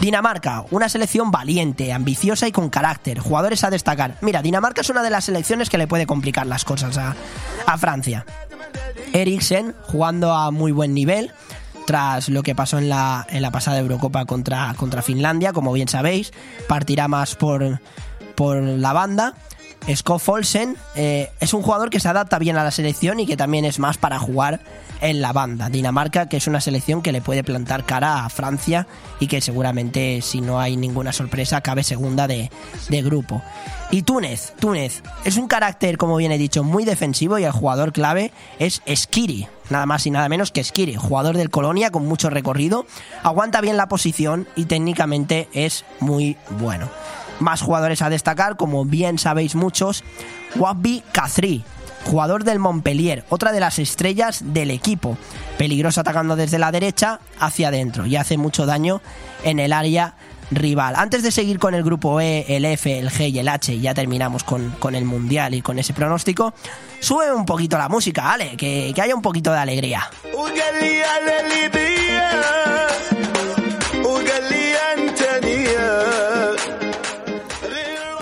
Dinamarca, 0.00 0.64
una 0.70 0.88
selección 0.88 1.30
valiente, 1.30 1.92
ambiciosa 1.92 2.46
y 2.46 2.52
con 2.52 2.68
carácter, 2.68 3.18
jugadores 3.20 3.64
a 3.64 3.70
destacar. 3.70 4.16
Mira, 4.20 4.42
Dinamarca 4.42 4.82
es 4.82 4.90
una 4.90 5.02
de 5.02 5.10
las 5.10 5.24
selecciones 5.24 5.70
que 5.70 5.78
le 5.78 5.86
puede 5.86 6.06
complicar 6.06 6.46
las 6.46 6.64
cosas 6.64 6.98
a, 6.98 7.78
Francia. 7.78 8.26
Eriksen 9.12 9.74
jugando 9.82 10.32
a 10.32 10.50
muy 10.50 10.72
buen 10.72 10.94
nivel 10.94 11.32
tras 11.86 12.28
lo 12.28 12.42
que 12.42 12.54
pasó 12.54 12.78
en 12.78 12.88
la, 12.88 13.26
en 13.28 13.42
la 13.42 13.50
pasada 13.50 13.78
Eurocopa 13.78 14.24
contra, 14.24 14.74
contra 14.76 15.02
Finlandia, 15.02 15.52
como 15.52 15.72
bien 15.72 15.88
sabéis, 15.88 16.32
partirá 16.66 17.08
más 17.08 17.34
por, 17.34 17.80
por 18.34 18.62
la 18.62 18.92
banda 18.92 19.34
Scott 19.92 20.22
Olsen 20.26 20.76
eh, 20.94 21.30
es 21.40 21.52
un 21.52 21.62
jugador 21.62 21.90
que 21.90 22.00
se 22.00 22.08
adapta 22.08 22.38
bien 22.38 22.56
a 22.56 22.64
la 22.64 22.70
selección 22.70 23.20
y 23.20 23.26
que 23.26 23.36
también 23.36 23.64
es 23.64 23.78
más 23.78 23.98
para 23.98 24.18
jugar 24.18 24.60
en 25.02 25.20
la 25.20 25.32
banda. 25.32 25.68
Dinamarca, 25.68 26.28
que 26.28 26.38
es 26.38 26.46
una 26.46 26.60
selección 26.60 27.02
que 27.02 27.12
le 27.12 27.20
puede 27.20 27.44
plantar 27.44 27.84
cara 27.84 28.24
a 28.24 28.28
Francia 28.30 28.86
y 29.20 29.26
que 29.26 29.42
seguramente, 29.42 30.22
si 30.22 30.40
no 30.40 30.58
hay 30.58 30.76
ninguna 30.76 31.12
sorpresa, 31.12 31.60
cabe 31.60 31.82
segunda 31.82 32.26
de, 32.26 32.50
grupo. 32.88 33.42
Y 33.90 34.02
Túnez, 34.02 34.54
Túnez, 34.58 35.02
es 35.24 35.36
un 35.36 35.48
carácter, 35.48 35.98
como 35.98 36.16
bien 36.16 36.32
he 36.32 36.38
dicho, 36.38 36.64
muy 36.64 36.84
defensivo 36.84 37.38
y 37.38 37.44
el 37.44 37.52
jugador 37.52 37.92
clave 37.92 38.32
es 38.58 38.80
Skiri, 38.92 39.46
nada 39.68 39.84
más 39.84 40.06
y 40.06 40.10
nada 40.10 40.28
menos 40.30 40.50
que 40.50 40.64
Skiri, 40.64 40.94
jugador 40.94 41.36
del 41.36 41.50
Colonia 41.50 41.90
con 41.90 42.06
mucho 42.06 42.30
recorrido, 42.30 42.86
aguanta 43.22 43.60
bien 43.60 43.76
la 43.76 43.88
posición 43.88 44.48
y 44.56 44.64
técnicamente 44.64 45.48
es 45.52 45.84
muy 46.00 46.38
bueno. 46.58 46.88
Más 47.40 47.62
jugadores 47.62 48.02
a 48.02 48.10
destacar, 48.10 48.56
como 48.56 48.84
bien 48.84 49.18
sabéis 49.18 49.54
muchos, 49.54 50.04
Wabbi 50.56 51.02
Kathri, 51.12 51.64
jugador 52.04 52.44
del 52.44 52.58
Montpellier, 52.58 53.24
otra 53.28 53.52
de 53.52 53.60
las 53.60 53.78
estrellas 53.78 54.42
del 54.44 54.70
equipo, 54.70 55.18
peligroso 55.58 56.00
atacando 56.00 56.36
desde 56.36 56.58
la 56.58 56.70
derecha 56.70 57.20
hacia 57.40 57.68
adentro 57.68 58.06
y 58.06 58.16
hace 58.16 58.36
mucho 58.36 58.66
daño 58.66 59.00
en 59.42 59.58
el 59.58 59.72
área 59.72 60.14
rival. 60.50 60.94
Antes 60.96 61.22
de 61.22 61.30
seguir 61.30 61.58
con 61.58 61.74
el 61.74 61.82
grupo 61.82 62.20
E, 62.20 62.44
el 62.48 62.64
F, 62.64 62.98
el 62.98 63.10
G 63.10 63.30
y 63.30 63.38
el 63.38 63.48
H, 63.48 63.78
ya 63.80 63.94
terminamos 63.94 64.44
con, 64.44 64.70
con, 64.78 64.94
el 64.94 65.04
Mundial 65.04 65.54
y 65.54 65.62
con 65.62 65.78
ese 65.78 65.94
pronóstico, 65.94 66.54
sube 67.00 67.32
un 67.32 67.46
poquito 67.46 67.78
la 67.78 67.88
música, 67.88 68.22
¿vale? 68.22 68.56
Que, 68.56 68.92
que 68.94 69.02
haya 69.02 69.14
un 69.14 69.22
poquito 69.22 69.52
de 69.52 69.58
alegría. 69.58 70.08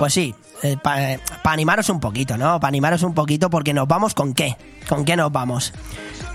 Pues 0.03 0.15
sí, 0.15 0.35
eh, 0.65 0.77
para 0.83 1.21
animaros 1.45 1.89
un 1.89 2.01
poquito, 2.01 2.37
¿no? 2.37 2.59
Para 2.59 2.71
animaros 2.71 3.05
un 3.05 3.15
poquito 3.15 3.51
porque 3.51 3.73
nos 3.73 3.87
vamos 3.87 4.15
con 4.15 4.35
qué. 4.35 4.57
¿Con 4.89 5.05
qué 5.05 5.15
nos 5.15 5.31
vamos? 5.31 5.73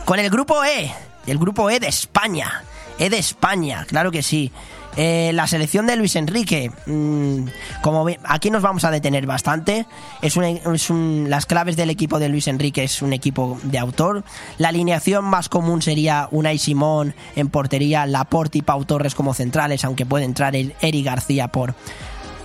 Con 0.06 0.20
el 0.20 0.30
grupo 0.30 0.64
E, 0.64 0.90
el 1.26 1.38
grupo 1.38 1.70
E 1.70 1.82
de 1.82 1.90
España. 1.90 2.64
E 2.98 3.10
de 3.10 3.18
España, 3.18 3.84
claro 3.86 4.10
que 4.10 4.24
sí. 4.24 4.54
Eh, 4.96 5.32
la 5.34 5.48
selección 5.48 5.86
de 5.86 5.98
Luis 5.98 6.16
Enrique, 6.16 6.72
mm, 6.86 7.48
como 7.82 8.08
aquí 8.24 8.50
nos 8.50 8.62
vamos 8.62 8.86
a 8.86 8.90
detener 8.90 9.26
bastante. 9.26 9.86
Es, 10.22 10.38
las 10.38 11.46
claves 11.46 11.76
del 11.76 11.90
equipo 11.90 12.20
de 12.20 12.30
Luis 12.30 12.48
Enrique 12.48 12.86
es 12.86 13.02
un 13.02 13.12
equipo 13.12 13.60
de 13.64 13.80
autor. 13.80 14.24
La 14.60 14.70
alineación 14.70 15.26
más 15.26 15.50
común 15.50 15.82
sería 15.82 16.30
Unai 16.32 16.58
Simón 16.58 17.16
en 17.36 17.50
portería, 17.50 18.06
Laporte 18.06 18.60
y 18.60 18.62
Pau 18.62 18.86
Torres 18.86 19.14
como 19.14 19.34
centrales, 19.34 19.84
aunque 19.84 20.06
puede 20.06 20.24
entrar 20.24 20.56
el 20.56 20.74
Eri 20.80 21.04
García 21.04 21.50
por 21.50 21.76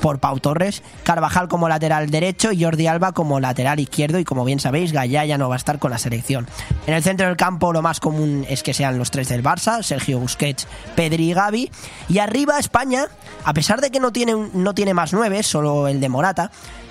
por 0.03 0.19
Pau 0.19 0.41
Torres, 0.41 0.83
Carvajal 1.05 1.49
como 1.49 1.69
lateral 1.69 2.11
derecho 2.11 2.53
y 2.53 2.63
Jordi 2.63 2.89
Alba 2.89 3.13
como 3.13 3.41
lateral 3.41 3.81
izquierdo 3.81 4.19
y 4.19 4.25
como 4.25 4.45
bien 4.45 4.61
sabéis, 4.61 4.93
Gallá 4.93 5.25
ya 5.25 5.39
no 5.39 5.49
va 5.49 5.55
a 5.55 5.57
estar 5.57 5.79
con 5.79 5.93
la 5.93 5.99
selección. 5.99 6.47
En 6.87 6.95
el 6.95 7.03
centro 7.03 7.27
del 7.29 7.37
campo 7.37 7.73
lo 7.73 7.81
más 7.81 8.01
común 8.01 8.45
es 8.49 8.63
que 8.63 8.75
sean 8.75 8.99
los 8.99 9.13
tres 9.13 9.29
del 9.29 9.45
Barça, 9.45 9.83
Sergio 9.83 10.19
Busquets, 10.19 10.67
Pedri 10.97 11.31
y 11.31 11.35
Gavi. 11.35 11.71
Y 12.09 12.19
arriba 12.19 12.59
España, 12.59 13.07
a 13.45 13.55
pesar 13.55 13.81
de 13.81 13.91
que 13.91 14.01
no 14.01 14.13
tiene, 14.13 14.35
no 14.53 14.75
tiene 14.75 14.93
más 14.93 15.13
nueve, 15.13 15.43
solo 15.45 15.87
el 15.87 16.01
de 16.01 16.09
Morata, 16.09 16.51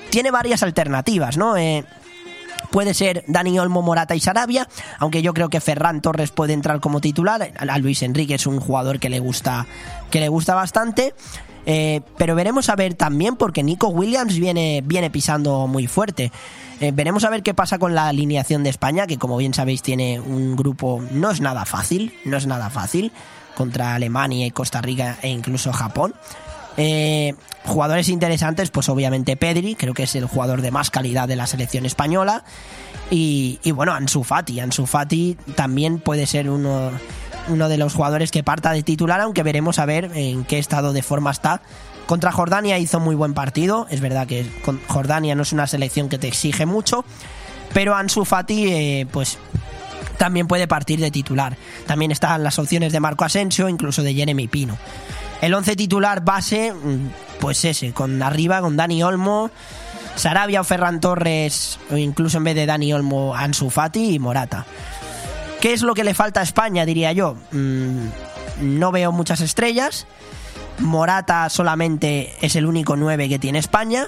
tiene 0.09 0.31
varias 0.31 0.63
alternativas, 0.63 1.37
¿no? 1.37 1.57
Eh, 1.57 1.83
Puede 2.69 2.93
ser 2.93 3.25
Dani 3.27 3.59
Olmo, 3.59 3.81
Morata 3.81 4.15
y 4.15 4.21
Sarabia, 4.21 4.65
aunque 4.97 5.21
yo 5.21 5.33
creo 5.33 5.49
que 5.49 5.59
Ferran 5.59 6.01
Torres 6.01 6.31
puede 6.31 6.53
entrar 6.53 6.79
como 6.79 7.01
titular. 7.01 7.51
A 7.57 7.77
Luis 7.79 8.01
Enrique 8.01 8.35
es 8.35 8.47
un 8.47 8.61
jugador 8.61 8.99
que 8.99 9.09
le 9.09 9.19
gusta, 9.19 9.65
que 10.09 10.21
le 10.21 10.29
gusta 10.29 10.55
bastante. 10.55 11.13
Eh, 11.65 12.01
pero 12.17 12.35
veremos 12.35 12.69
a 12.69 12.75
ver 12.75 12.95
también 12.95 13.35
porque 13.35 13.63
Nico 13.63 13.87
Williams 13.87 14.37
viene, 14.37 14.81
viene 14.83 15.09
pisando 15.09 15.67
muy 15.67 15.87
fuerte. 15.87 16.31
Eh, 16.79 16.91
veremos 16.93 17.23
a 17.23 17.29
ver 17.29 17.43
qué 17.43 17.53
pasa 17.53 17.77
con 17.77 17.93
la 17.93 18.07
alineación 18.07 18.63
de 18.63 18.71
España, 18.71 19.05
que 19.05 19.17
como 19.17 19.37
bien 19.37 19.53
sabéis 19.53 19.83
tiene 19.83 20.19
un 20.19 20.55
grupo, 20.55 21.03
no 21.11 21.29
es 21.29 21.39
nada 21.39 21.65
fácil, 21.65 22.13
no 22.25 22.37
es 22.37 22.47
nada 22.47 22.69
fácil, 22.69 23.11
contra 23.55 23.93
Alemania 23.93 24.47
y 24.47 24.51
Costa 24.51 24.81
Rica 24.81 25.17
e 25.21 25.29
incluso 25.29 25.71
Japón. 25.71 26.15
Eh, 26.77 27.35
jugadores 27.65 28.09
interesantes, 28.09 28.71
pues 28.71 28.89
obviamente 28.89 29.35
Pedri, 29.35 29.75
creo 29.75 29.93
que 29.93 30.03
es 30.03 30.15
el 30.15 30.25
jugador 30.25 30.61
de 30.61 30.71
más 30.71 30.89
calidad 30.89 31.27
de 31.27 31.35
la 31.35 31.45
selección 31.45 31.85
española. 31.85 32.43
Y, 33.13 33.59
bueno, 33.71 33.91
Ansu 33.91 34.23
Fati. 34.23 34.61
Ansu 34.61 34.85
Fati 34.85 35.37
también 35.55 35.99
puede 35.99 36.25
ser 36.25 36.49
uno, 36.49 36.91
uno 37.49 37.67
de 37.67 37.77
los 37.77 37.93
jugadores 37.93 38.31
que 38.31 38.41
parta 38.41 38.71
de 38.71 38.83
titular, 38.83 39.19
aunque 39.19 39.43
veremos 39.43 39.79
a 39.79 39.85
ver 39.85 40.11
en 40.15 40.45
qué 40.45 40.59
estado 40.59 40.93
de 40.93 41.03
forma 41.03 41.31
está. 41.31 41.61
Contra 42.05 42.31
Jordania 42.31 42.79
hizo 42.79 43.01
muy 43.01 43.15
buen 43.15 43.33
partido. 43.33 43.85
Es 43.89 43.99
verdad 43.99 44.27
que 44.27 44.49
Jordania 44.87 45.35
no 45.35 45.43
es 45.43 45.51
una 45.51 45.67
selección 45.67 46.07
que 46.07 46.17
te 46.17 46.29
exige 46.29 46.65
mucho. 46.65 47.03
Pero 47.73 47.95
Ansu 47.95 48.23
Fati, 48.23 48.67
eh, 48.67 49.07
pues 49.11 49.37
también 50.17 50.47
puede 50.47 50.67
partir 50.67 50.99
de 51.01 51.11
titular. 51.11 51.57
También 51.87 52.11
están 52.11 52.43
las 52.43 52.59
opciones 52.59 52.93
de 52.93 52.99
Marco 53.01 53.25
Asensio, 53.25 53.67
incluso 53.67 54.03
de 54.03 54.13
Jeremy 54.13 54.47
Pino. 54.47 54.77
El 55.41 55.53
11 55.53 55.75
titular 55.75 56.23
base, 56.23 56.71
mm, 56.71 57.39
pues 57.39 57.65
ese, 57.65 57.91
con 57.91 58.21
arriba, 58.21 58.61
con 58.61 58.77
Dani 58.77 59.03
Olmo, 59.03 59.49
Sarabia 60.15 60.61
o 60.61 60.63
Ferran 60.63 60.99
Torres, 60.99 61.79
incluso 61.95 62.37
en 62.37 62.43
vez 62.43 62.55
de 62.55 62.65
Dani 62.65 62.93
Olmo, 62.93 63.35
Ansu 63.35 63.69
Fati 63.69 64.15
y 64.15 64.19
Morata. 64.19 64.65
¿Qué 65.61 65.73
es 65.73 65.81
lo 65.81 65.93
que 65.93 66.03
le 66.03 66.13
falta 66.13 66.39
a 66.39 66.43
España, 66.43 66.85
diría 66.85 67.11
yo? 67.11 67.35
Mm, 67.51 68.07
no 68.61 68.91
veo 68.91 69.11
muchas 69.11 69.41
estrellas. 69.41 70.07
Morata 70.79 71.49
solamente 71.49 72.33
es 72.41 72.55
el 72.55 72.65
único 72.65 72.95
9 72.95 73.29
que 73.29 73.39
tiene 73.39 73.59
España. 73.59 74.07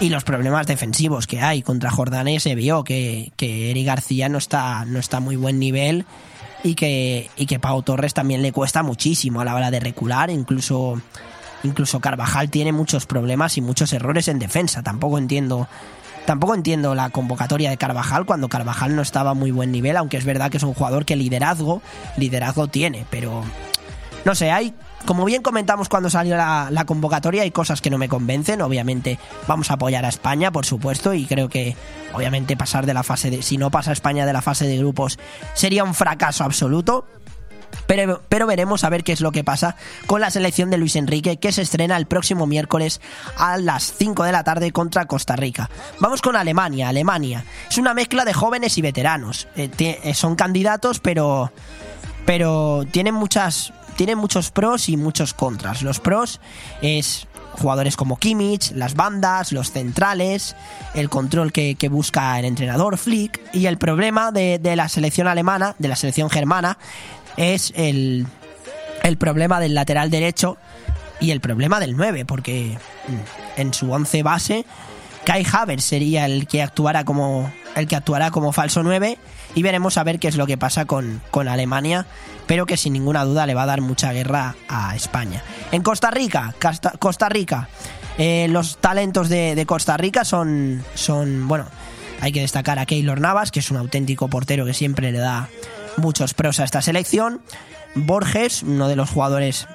Y 0.00 0.08
los 0.08 0.24
problemas 0.24 0.66
defensivos 0.66 1.26
que 1.26 1.40
hay 1.40 1.62
contra 1.62 1.90
Jordania 1.90 2.40
se 2.40 2.54
vio 2.54 2.82
que, 2.82 3.32
que 3.36 3.70
Eri 3.70 3.84
García 3.84 4.28
no 4.28 4.38
está, 4.38 4.84
no 4.84 4.98
está 4.98 5.18
a 5.18 5.20
muy 5.20 5.36
buen 5.36 5.58
nivel 5.58 6.06
y 6.64 6.74
que, 6.74 7.30
y 7.36 7.46
que 7.46 7.58
Pau 7.58 7.82
Torres 7.82 8.14
también 8.14 8.42
le 8.42 8.52
cuesta 8.52 8.82
muchísimo 8.82 9.40
a 9.40 9.44
la 9.44 9.54
hora 9.54 9.70
de 9.70 9.80
recular, 9.80 10.30
incluso, 10.30 11.00
incluso 11.62 12.00
Carvajal 12.00 12.50
tiene 12.50 12.72
muchos 12.72 13.06
problemas 13.06 13.56
y 13.56 13.60
muchos 13.60 13.92
errores 13.92 14.28
en 14.28 14.38
defensa, 14.38 14.82
tampoco 14.82 15.18
entiendo 15.18 15.68
tampoco 16.26 16.54
entiendo 16.54 16.94
la 16.94 17.10
convocatoria 17.10 17.70
de 17.70 17.76
Carvajal 17.76 18.24
cuando 18.26 18.48
Carvajal 18.48 18.94
no 18.94 19.02
estaba 19.02 19.34
muy 19.34 19.50
buen 19.50 19.72
nivel, 19.72 19.96
aunque 19.96 20.16
es 20.16 20.24
verdad 20.24 20.50
que 20.50 20.58
es 20.58 20.62
un 20.62 20.74
jugador 20.74 21.04
que 21.04 21.16
liderazgo, 21.16 21.82
liderazgo 22.16 22.68
tiene, 22.68 23.06
pero 23.10 23.42
no 24.24 24.34
sé, 24.36 24.52
hay 24.52 24.72
como 25.04 25.24
bien 25.24 25.42
comentamos 25.42 25.88
cuando 25.88 26.10
salió 26.10 26.36
la, 26.36 26.84
convocatoria, 26.86 27.42
hay 27.42 27.50
cosas 27.50 27.80
que 27.80 27.90
no 27.90 27.98
me 27.98 28.08
convencen. 28.08 28.62
Obviamente 28.62 29.18
vamos 29.46 29.70
a 29.70 29.74
apoyar 29.74 30.04
a 30.04 30.08
España, 30.08 30.52
por 30.52 30.64
supuesto, 30.64 31.12
y 31.12 31.26
creo 31.26 31.48
que 31.48 31.76
obviamente 32.12 32.56
pasar 32.56 32.86
de 32.86 32.94
la 32.94 33.02
fase 33.02 33.30
de... 33.30 33.42
Si 33.42 33.56
no 33.56 33.70
pasa 33.70 33.92
España 33.92 34.26
de 34.26 34.32
la 34.32 34.42
fase 34.42 34.66
de 34.66 34.78
grupos 34.78 35.18
sería 35.54 35.84
un 35.84 35.94
fracaso 35.94 36.44
absoluto. 36.44 37.04
Pero, 37.86 38.22
pero, 38.28 38.46
veremos 38.46 38.84
a 38.84 38.88
ver 38.88 39.04
qué 39.04 39.12
es 39.12 39.20
lo 39.20 39.32
que 39.32 39.44
pasa 39.44 39.76
con 40.06 40.20
la 40.20 40.30
selección 40.30 40.70
de 40.70 40.78
Luis 40.78 40.96
Enrique 40.96 41.36
que 41.36 41.52
se 41.52 41.62
estrena 41.62 41.96
el 41.96 42.06
próximo 42.06 42.46
miércoles 42.46 43.00
a 43.36 43.56
las 43.58 43.94
5 43.96 44.24
de 44.24 44.32
la 44.32 44.44
tarde 44.44 44.72
contra 44.72 45.06
Costa 45.06 45.36
Rica. 45.36 45.70
Vamos 46.00 46.22
con 46.22 46.36
Alemania. 46.36 46.88
Alemania 46.88 47.44
es 47.68 47.78
una 47.78 47.94
mezcla 47.94 48.24
de 48.24 48.32
jóvenes 48.32 48.78
y 48.78 48.82
veteranos. 48.82 49.48
Eh, 49.56 49.70
eh, 49.78 50.14
son 50.14 50.36
candidatos, 50.36 51.00
pero, 51.00 51.52
pero 52.26 52.84
tienen 52.90 53.14
muchas, 53.14 53.72
tiene 53.96 54.16
muchos 54.16 54.50
pros 54.50 54.88
y 54.88 54.96
muchos 54.96 55.34
contras. 55.34 55.82
Los 55.82 56.00
pros 56.00 56.40
es 56.80 57.26
jugadores 57.52 57.96
como 57.96 58.18
Kimmich, 58.18 58.72
las 58.72 58.94
bandas, 58.94 59.52
los 59.52 59.72
centrales, 59.72 60.56
el 60.94 61.08
control 61.08 61.52
que, 61.52 61.76
busca 61.90 62.38
el 62.38 62.44
entrenador 62.44 62.98
Flick. 62.98 63.40
Y 63.52 63.66
el 63.66 63.78
problema 63.78 64.32
de, 64.32 64.60
la 64.76 64.88
selección 64.88 65.28
alemana, 65.28 65.74
de 65.78 65.88
la 65.88 65.96
selección 65.96 66.30
germana, 66.30 66.78
es 67.36 67.72
el, 67.76 68.26
el 69.02 69.16
problema 69.16 69.60
del 69.60 69.74
lateral 69.74 70.10
derecho 70.10 70.58
y 71.20 71.30
el 71.30 71.40
problema 71.40 71.80
del 71.80 71.96
9, 71.96 72.24
porque 72.24 72.76
en 73.56 73.74
su 73.74 73.90
11 73.90 74.22
base, 74.22 74.64
Kai 75.24 75.46
Havertz 75.50 75.84
sería 75.84 76.26
el 76.26 76.46
que 76.46 76.62
actuará 76.62 77.04
como 77.04 77.52
el 77.74 77.86
que 77.86 77.96
actuará 77.96 78.30
como 78.30 78.52
falso 78.52 78.82
9 78.82 79.18
y 79.54 79.62
veremos 79.62 79.96
a 79.96 80.04
ver 80.04 80.18
qué 80.18 80.28
es 80.28 80.36
lo 80.36 80.46
que 80.46 80.58
pasa 80.58 80.84
con, 80.84 81.22
con 81.30 81.48
Alemania, 81.48 82.06
pero 82.46 82.66
que 82.66 82.76
sin 82.76 82.92
ninguna 82.92 83.24
duda 83.24 83.46
le 83.46 83.54
va 83.54 83.62
a 83.62 83.66
dar 83.66 83.80
mucha 83.80 84.12
guerra 84.12 84.56
a 84.68 84.94
España. 84.94 85.42
En 85.70 85.82
Costa 85.82 86.10
Rica, 86.10 86.54
Costa 86.98 87.28
Rica, 87.28 87.68
eh, 88.18 88.46
los 88.48 88.78
talentos 88.78 89.28
de, 89.28 89.62
Costa 89.66 89.96
Rica 89.96 90.24
son, 90.24 90.82
son, 90.94 91.48
bueno, 91.48 91.66
hay 92.20 92.32
que 92.32 92.40
destacar 92.40 92.78
a 92.78 92.86
Keylor 92.86 93.20
Navas, 93.20 93.50
que 93.50 93.60
es 93.60 93.70
un 93.70 93.76
auténtico 93.76 94.28
portero 94.28 94.64
que 94.64 94.74
siempre 94.74 95.12
le 95.12 95.18
da 95.18 95.48
muchos 95.96 96.34
pros 96.34 96.60
a 96.60 96.64
esta 96.64 96.82
selección. 96.82 97.42
Borges, 97.94 98.62
uno 98.62 98.88
de 98.88 98.96
los 98.96 99.10
jugadores 99.10 99.66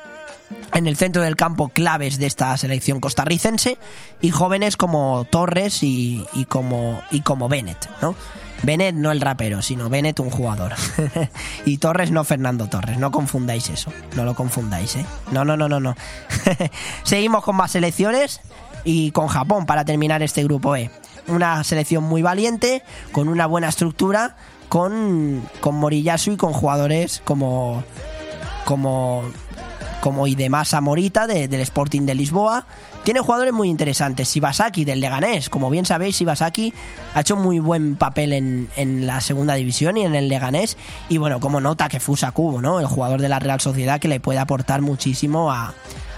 en 0.73 0.87
el 0.87 0.97
centro 0.97 1.21
del 1.21 1.35
campo 1.35 1.69
claves 1.69 2.17
de 2.17 2.25
esta 2.25 2.55
selección 2.57 2.99
costarricense 2.99 3.77
y 4.21 4.31
jóvenes 4.31 4.77
como 4.77 5.25
Torres 5.29 5.79
y, 5.81 6.25
como, 6.47 7.01
y 7.11 7.21
como 7.21 7.49
Bennett, 7.49 7.89
¿no? 8.01 8.15
Bennett 8.63 8.95
no 8.95 9.11
el 9.11 9.21
rapero, 9.21 9.61
sino 9.61 9.87
Bennett 9.87 10.19
un 10.19 10.31
jugador. 10.31 10.73
y 11.65 11.77
Torres 11.77 12.11
no 12.11 12.23
Fernando 12.23 12.67
Torres, 12.67 12.97
no 12.97 13.11
confundáis 13.11 13.69
eso, 13.69 13.91
no 14.15 14.23
lo 14.25 14.33
confundáis, 14.33 14.95
¿eh? 14.95 15.05
No, 15.31 15.45
no, 15.45 15.55
no, 15.57 15.69
no, 15.69 15.79
no. 15.79 15.95
Seguimos 17.03 17.43
con 17.43 17.55
más 17.55 17.71
selecciones 17.71 18.41
y 18.83 19.11
con 19.11 19.27
Japón 19.27 19.65
para 19.65 19.85
terminar 19.85 20.23
este 20.23 20.43
grupo 20.43 20.75
E. 20.75 20.89
Una 21.27 21.63
selección 21.63 22.03
muy 22.03 22.21
valiente, 22.21 22.83
con 23.11 23.27
una 23.27 23.45
buena 23.45 23.67
estructura, 23.67 24.37
con, 24.69 25.47
con 25.59 25.75
Moriyasu 25.75 26.31
y 26.31 26.37
con 26.37 26.53
jugadores 26.53 27.21
como 27.23 27.83
como 28.65 29.23
como 30.01 30.27
Idemasa 30.27 30.79
Morita 30.81 31.27
del 31.27 31.53
Sporting 31.61 32.01
de 32.01 32.15
Lisboa 32.15 32.65
tiene 33.07 33.21
jugadores 33.21 33.53
muy 33.53 33.69
interesantes. 33.69 34.33
Shibasaki 34.33 34.83
del 34.83 34.99
Leganés. 34.99 35.49
Como 35.49 35.69
bien 35.69 35.85
sabéis, 35.85 36.17
Shibasaki 36.17 36.73
ha 37.13 37.21
hecho 37.21 37.37
muy 37.37 37.59
buen 37.59 37.95
papel 37.95 38.33
en, 38.33 39.07
la 39.07 39.21
segunda 39.21 39.53
división 39.53 39.95
y 39.95 40.03
en 40.03 40.13
el 40.13 40.27
Leganés. 40.27 40.75
Y 41.07 41.17
bueno, 41.17 41.39
como 41.39 41.61
nota 41.61 41.87
que 41.87 42.01
Fusa 42.01 42.33
Kubo, 42.33 42.61
¿no? 42.61 42.81
El 42.81 42.85
jugador 42.85 43.21
de 43.21 43.29
la 43.29 43.39
Real 43.39 43.61
Sociedad 43.61 44.01
que 44.01 44.09
le 44.09 44.19
puede 44.19 44.39
aportar 44.39 44.81
muchísimo 44.81 45.53
a, 45.53 45.73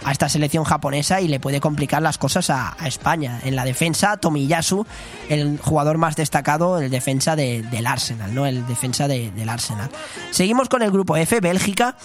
esta 0.09 0.29
selección 0.29 0.63
japonesa 0.63 1.21
y 1.21 1.27
le 1.27 1.39
puede 1.39 1.59
complicar 1.59 2.01
las 2.01 2.17
cosas 2.17 2.49
a, 2.49 2.75
España. 2.85 3.39
En 3.43 3.55
la 3.55 3.65
defensa, 3.65 4.17
Tomiyasu, 4.17 4.85
el 5.29 5.59
jugador 5.59 5.97
más 5.97 6.15
destacado, 6.15 6.79
el 6.79 6.89
defensa 6.89 7.35
del 7.35 7.87
Arsenal, 7.87 8.33
¿no? 8.33 8.45
El 8.45 8.65
defensa 8.65 9.07
del 9.07 9.49
Arsenal. 9.49 9.89
Seguimos 10.31 10.69
con 10.69 10.81
el 10.81 10.91
grupo 10.91 11.17
F, 11.17 11.39
Bélgica 11.39 11.95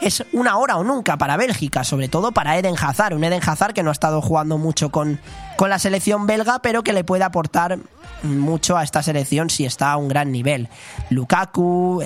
es 0.00 0.24
una 0.32 0.56
hora 0.58 0.76
o 0.76 0.84
nunca 0.84 1.16
para 1.16 1.36
Bélgica, 1.36 1.84
sobre 1.84 2.08
todo 2.08 2.32
para 2.32 2.56
Eden 2.58 2.74
Hazard, 2.80 3.14
un 3.14 3.24
Eden 3.24 3.42
Hazard 3.44 3.72
que 3.74 3.82
no 3.82 3.90
ha 3.90 3.92
estado 3.92 4.22
jugando 4.22 4.58
mucho 4.58 4.90
con, 4.90 5.20
con 5.56 5.70
la 5.70 5.78
selección 5.78 6.26
belga, 6.26 6.60
pero 6.60 6.82
que 6.82 6.92
le 6.92 7.04
puede 7.04 7.24
aportar 7.24 7.78
mucho 8.22 8.76
a 8.76 8.82
esta 8.82 9.02
selección 9.02 9.50
si 9.50 9.64
está 9.64 9.92
a 9.92 9.96
un 9.96 10.08
gran 10.08 10.32
nivel. 10.32 10.68
Lukaku, 11.10 12.02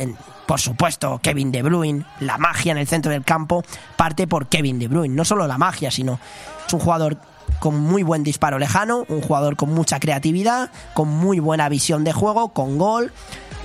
por 0.47 0.61
supuesto, 0.61 1.21
Kevin 1.23 1.53
De 1.53 1.63
Bruyne, 1.63 2.05
la 2.21 2.39
magia 2.39 2.73
en 2.73 2.79
el 2.79 2.87
centro 2.87 3.13
del 3.13 3.25
campo 3.25 3.63
parte 3.97 4.27
por 4.27 4.47
Kevin 4.47 4.79
De 4.79 4.89
Bruyne, 4.89 5.15
no 5.15 5.25
solo 5.25 5.47
la 5.47 5.59
magia, 5.59 5.91
sino 5.91 6.19
es 6.67 6.73
un 6.73 6.81
jugador 6.81 7.19
con 7.59 7.79
muy 7.79 8.03
buen 8.03 8.23
disparo 8.23 8.59
lejano, 8.59 9.05
un 9.09 9.21
jugador 9.21 9.57
con 9.57 9.73
mucha 9.73 10.01
creatividad, 10.01 10.71
con 10.95 11.09
muy 11.09 11.39
buena 11.39 11.69
visión 11.69 12.05
de 12.05 12.13
juego, 12.13 12.49
con 12.53 12.79
gol. 12.79 13.13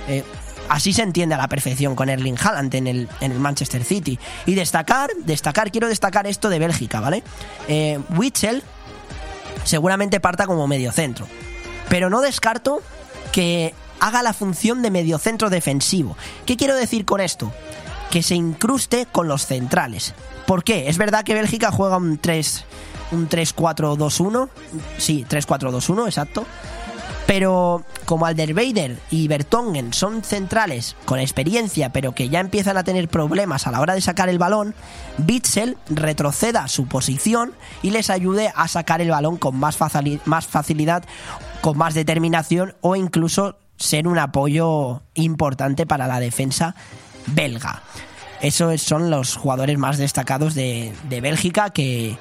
Eh, 0.08 0.24
Así 0.68 0.92
se 0.92 1.02
entiende 1.02 1.34
a 1.34 1.38
la 1.38 1.48
perfección 1.48 1.94
con 1.94 2.08
Erling 2.08 2.36
Haaland 2.38 2.74
en 2.74 2.86
el, 2.86 3.08
en 3.20 3.32
el 3.32 3.38
Manchester 3.38 3.84
City. 3.84 4.18
Y 4.46 4.54
destacar, 4.54 5.10
destacar, 5.24 5.70
quiero 5.70 5.88
destacar 5.88 6.26
esto 6.26 6.48
de 6.48 6.58
Bélgica, 6.58 7.00
¿vale? 7.00 7.22
Eh, 7.68 7.98
Witzel 8.16 8.62
seguramente 9.64 10.20
parta 10.20 10.46
como 10.46 10.66
mediocentro. 10.66 11.26
Pero 11.88 12.10
no 12.10 12.20
descarto 12.20 12.82
que 13.32 13.74
haga 14.00 14.22
la 14.22 14.32
función 14.32 14.82
de 14.82 14.90
mediocentro 14.90 15.50
defensivo. 15.50 16.16
¿Qué 16.46 16.56
quiero 16.56 16.74
decir 16.74 17.04
con 17.04 17.20
esto? 17.20 17.52
Que 18.10 18.22
se 18.22 18.34
incruste 18.34 19.06
con 19.10 19.28
los 19.28 19.46
centrales. 19.46 20.14
¿Por 20.46 20.64
qué? 20.64 20.88
Es 20.88 20.98
verdad 20.98 21.24
que 21.24 21.34
Bélgica 21.34 21.70
juega 21.70 21.96
un 21.96 22.18
3 22.18 22.64
un 23.10 23.28
3-4-2-1. 23.28 24.48
Sí, 24.98 25.24
3-4-2-1, 25.28 26.06
exacto. 26.06 26.46
Pero 27.28 27.84
como 28.06 28.24
Alderweider 28.24 28.96
y 29.10 29.28
Bertongen 29.28 29.92
son 29.92 30.22
centrales 30.22 30.96
con 31.04 31.18
experiencia, 31.18 31.92
pero 31.92 32.14
que 32.14 32.30
ya 32.30 32.40
empiezan 32.40 32.78
a 32.78 32.84
tener 32.84 33.06
problemas 33.08 33.66
a 33.66 33.70
la 33.70 33.82
hora 33.82 33.92
de 33.92 34.00
sacar 34.00 34.30
el 34.30 34.38
balón, 34.38 34.74
Bitzel 35.18 35.76
retroceda 35.90 36.66
su 36.68 36.86
posición 36.86 37.52
y 37.82 37.90
les 37.90 38.08
ayude 38.08 38.50
a 38.56 38.66
sacar 38.66 39.02
el 39.02 39.10
balón 39.10 39.36
con 39.36 39.56
más, 39.56 39.76
facilidad 39.76 41.04
con 41.60 41.76
más 41.76 41.92
determinación 41.92 42.76
o 42.80 42.96
incluso 42.96 43.58
ser 43.76 44.08
un 44.08 44.18
apoyo 44.18 45.02
importante 45.12 45.84
para 45.84 46.06
la 46.06 46.20
defensa 46.20 46.76
belga. 47.26 47.82
Esos 48.40 48.80
son 48.80 49.10
los 49.10 49.36
jugadores 49.36 49.76
más 49.76 49.98
destacados 49.98 50.54
de, 50.54 50.94
de 51.10 51.20
Bélgica 51.20 51.68
que, 51.68 52.16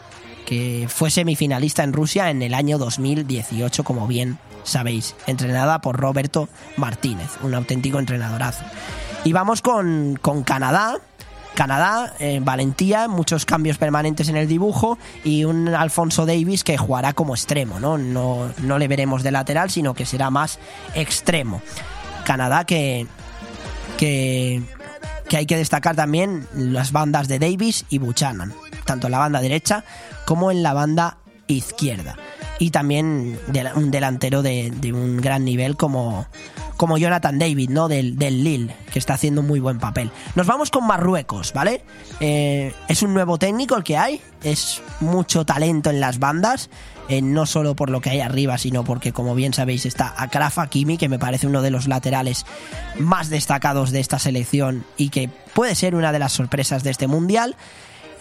que 0.48 0.88
fue 0.88 1.12
semifinalista 1.12 1.84
en 1.84 1.92
Rusia 1.92 2.30
en 2.30 2.42
el 2.42 2.54
año 2.54 2.78
2018, 2.78 3.84
como 3.84 4.08
bien 4.08 4.40
sabéis, 4.64 5.14
entrenada 5.28 5.82
por 5.82 5.98
Roberto 5.98 6.48
Martínez, 6.78 7.32
un 7.44 7.54
auténtico 7.54 8.00
entrenadorazo. 8.00 8.64
Y 9.26 9.34
vamos 9.34 9.62
con, 9.62 10.18
con 10.22 10.44
Canadá, 10.44 11.00
Canadá, 11.54 12.14
eh, 12.20 12.40
valentía, 12.42 13.10
muchos 13.10 13.46
cambios 13.46 13.78
permanentes 13.78 14.30
en 14.30 14.38
el 14.38 14.48
dibujo 14.48 14.98
y 15.26 15.44
un 15.44 15.68
Alfonso 15.68 16.26
Davis 16.26 16.64
que 16.64 16.78
jugará 16.78 17.12
como 17.12 17.36
extremo, 17.36 17.82
¿no? 17.82 17.98
No, 17.98 18.50
no 18.60 18.80
le 18.80 18.88
veremos 18.88 19.24
de 19.24 19.32
lateral, 19.32 19.70
sino 19.70 19.94
que 19.94 20.06
será 20.06 20.30
más 20.30 20.60
extremo. 20.96 21.62
Canadá 22.24 22.64
que, 22.64 23.06
que, 23.98 24.62
que 25.28 25.36
hay 25.36 25.46
que 25.46 25.58
destacar 25.58 25.98
también 25.98 26.48
las 26.56 26.94
bandas 26.94 27.28
de 27.28 27.38
Davis 27.38 27.84
y 27.90 27.98
Buchanan, 27.98 28.54
tanto 28.86 29.10
la 29.10 29.18
banda 29.18 29.42
derecha 29.42 29.84
como 30.28 30.52
en 30.52 30.62
la 30.62 30.74
banda 30.74 31.20
izquierda. 31.48 32.18
Y 32.60 32.72
también 32.72 33.40
un 33.76 33.92
delantero 33.92 34.42
de, 34.42 34.74
un 34.94 35.22
gran 35.22 35.46
nivel 35.46 35.78
como, 35.78 36.28
como 36.76 36.98
Jonathan 36.98 37.40
David, 37.40 37.70
¿no? 37.70 37.88
Del, 37.88 38.18
del 38.18 38.44
Lille, 38.44 38.76
que 38.92 39.00
está 39.00 39.14
haciendo 39.14 39.42
muy 39.42 39.62
buen 39.62 39.80
papel. 39.80 40.12
Nos 40.36 40.46
vamos 40.46 40.70
con 40.70 40.86
Marruecos, 40.86 41.54
¿vale? 41.54 41.82
Eh, 42.20 42.74
es 42.90 43.04
un 43.04 43.14
nuevo 43.14 43.38
técnico 43.38 43.78
el 43.78 43.86
que 43.86 43.96
hay, 43.96 44.22
es 44.44 44.82
mucho 45.00 45.46
talento 45.46 45.92
en 45.92 46.02
las 46.02 46.20
bandas, 46.20 46.70
eh, 47.08 47.22
no 47.22 47.46
solo 47.46 47.74
por 47.78 47.90
lo 47.90 48.02
que 48.02 48.10
hay 48.10 48.20
arriba, 48.20 48.58
sino 48.58 48.84
porque, 48.84 49.14
como 49.14 49.34
bien 49.34 49.54
sabéis, 49.54 49.86
está 49.86 50.14
Akraf 50.18 50.60
Hakimi, 50.60 50.98
que 50.98 51.08
me 51.08 51.20
parece 51.20 51.48
uno 51.48 51.62
de 51.62 51.72
los 51.72 51.88
laterales 51.88 52.46
más 53.00 53.30
destacados 53.30 53.92
de 53.92 54.02
esta 54.02 54.20
selección 54.20 54.84
y 54.98 55.08
que 55.08 55.30
puede 55.54 55.74
ser 55.74 55.96
una 55.96 56.12
de 56.12 56.20
las 56.20 56.34
sorpresas 56.34 56.84
de 56.84 56.90
este 56.90 57.08
mundial. 57.08 57.56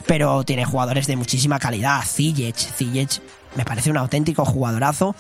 Pero 0.07 0.45
tiene 0.45 0.65
jugadores 0.65 1.07
de 1.07 1.17
muchísima 1.17 1.59
calidad. 1.59 2.03
Ziyech, 2.05 2.57
Ziyech 2.57 3.21
me 3.57 3.65
parece 3.65 3.91
un 3.91 3.97
auténtico 3.97 4.45
jugadorazo 4.45 5.15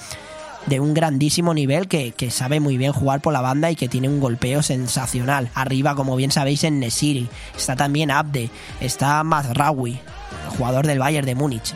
de 0.66 0.80
un 0.80 0.94
grandísimo 0.94 1.54
nivel 1.54 1.88
que, 1.88 2.12
que, 2.12 2.30
sabe 2.30 2.60
muy 2.60 2.76
bien 2.76 2.92
jugar 2.92 3.20
por 3.20 3.32
la 3.32 3.40
banda 3.40 3.70
y 3.70 3.76
que 3.76 3.88
tiene 3.88 4.08
un 4.08 4.20
golpeo 4.20 4.62
sensacional. 4.62 5.48
Arriba, 5.54 5.94
como 5.94 6.16
bien 6.16 6.30
sabéis, 6.30 6.64
en 6.64 6.80
Nesiri. 6.80 7.28
Está 7.56 7.76
también 7.76 8.10
Abde. 8.10 8.50
Está 8.80 9.22
Mazraoui, 9.22 9.98
jugador 10.58 10.86
del 10.86 10.98
Bayern 10.98 11.26
de 11.26 11.34
Múnich. 11.34 11.74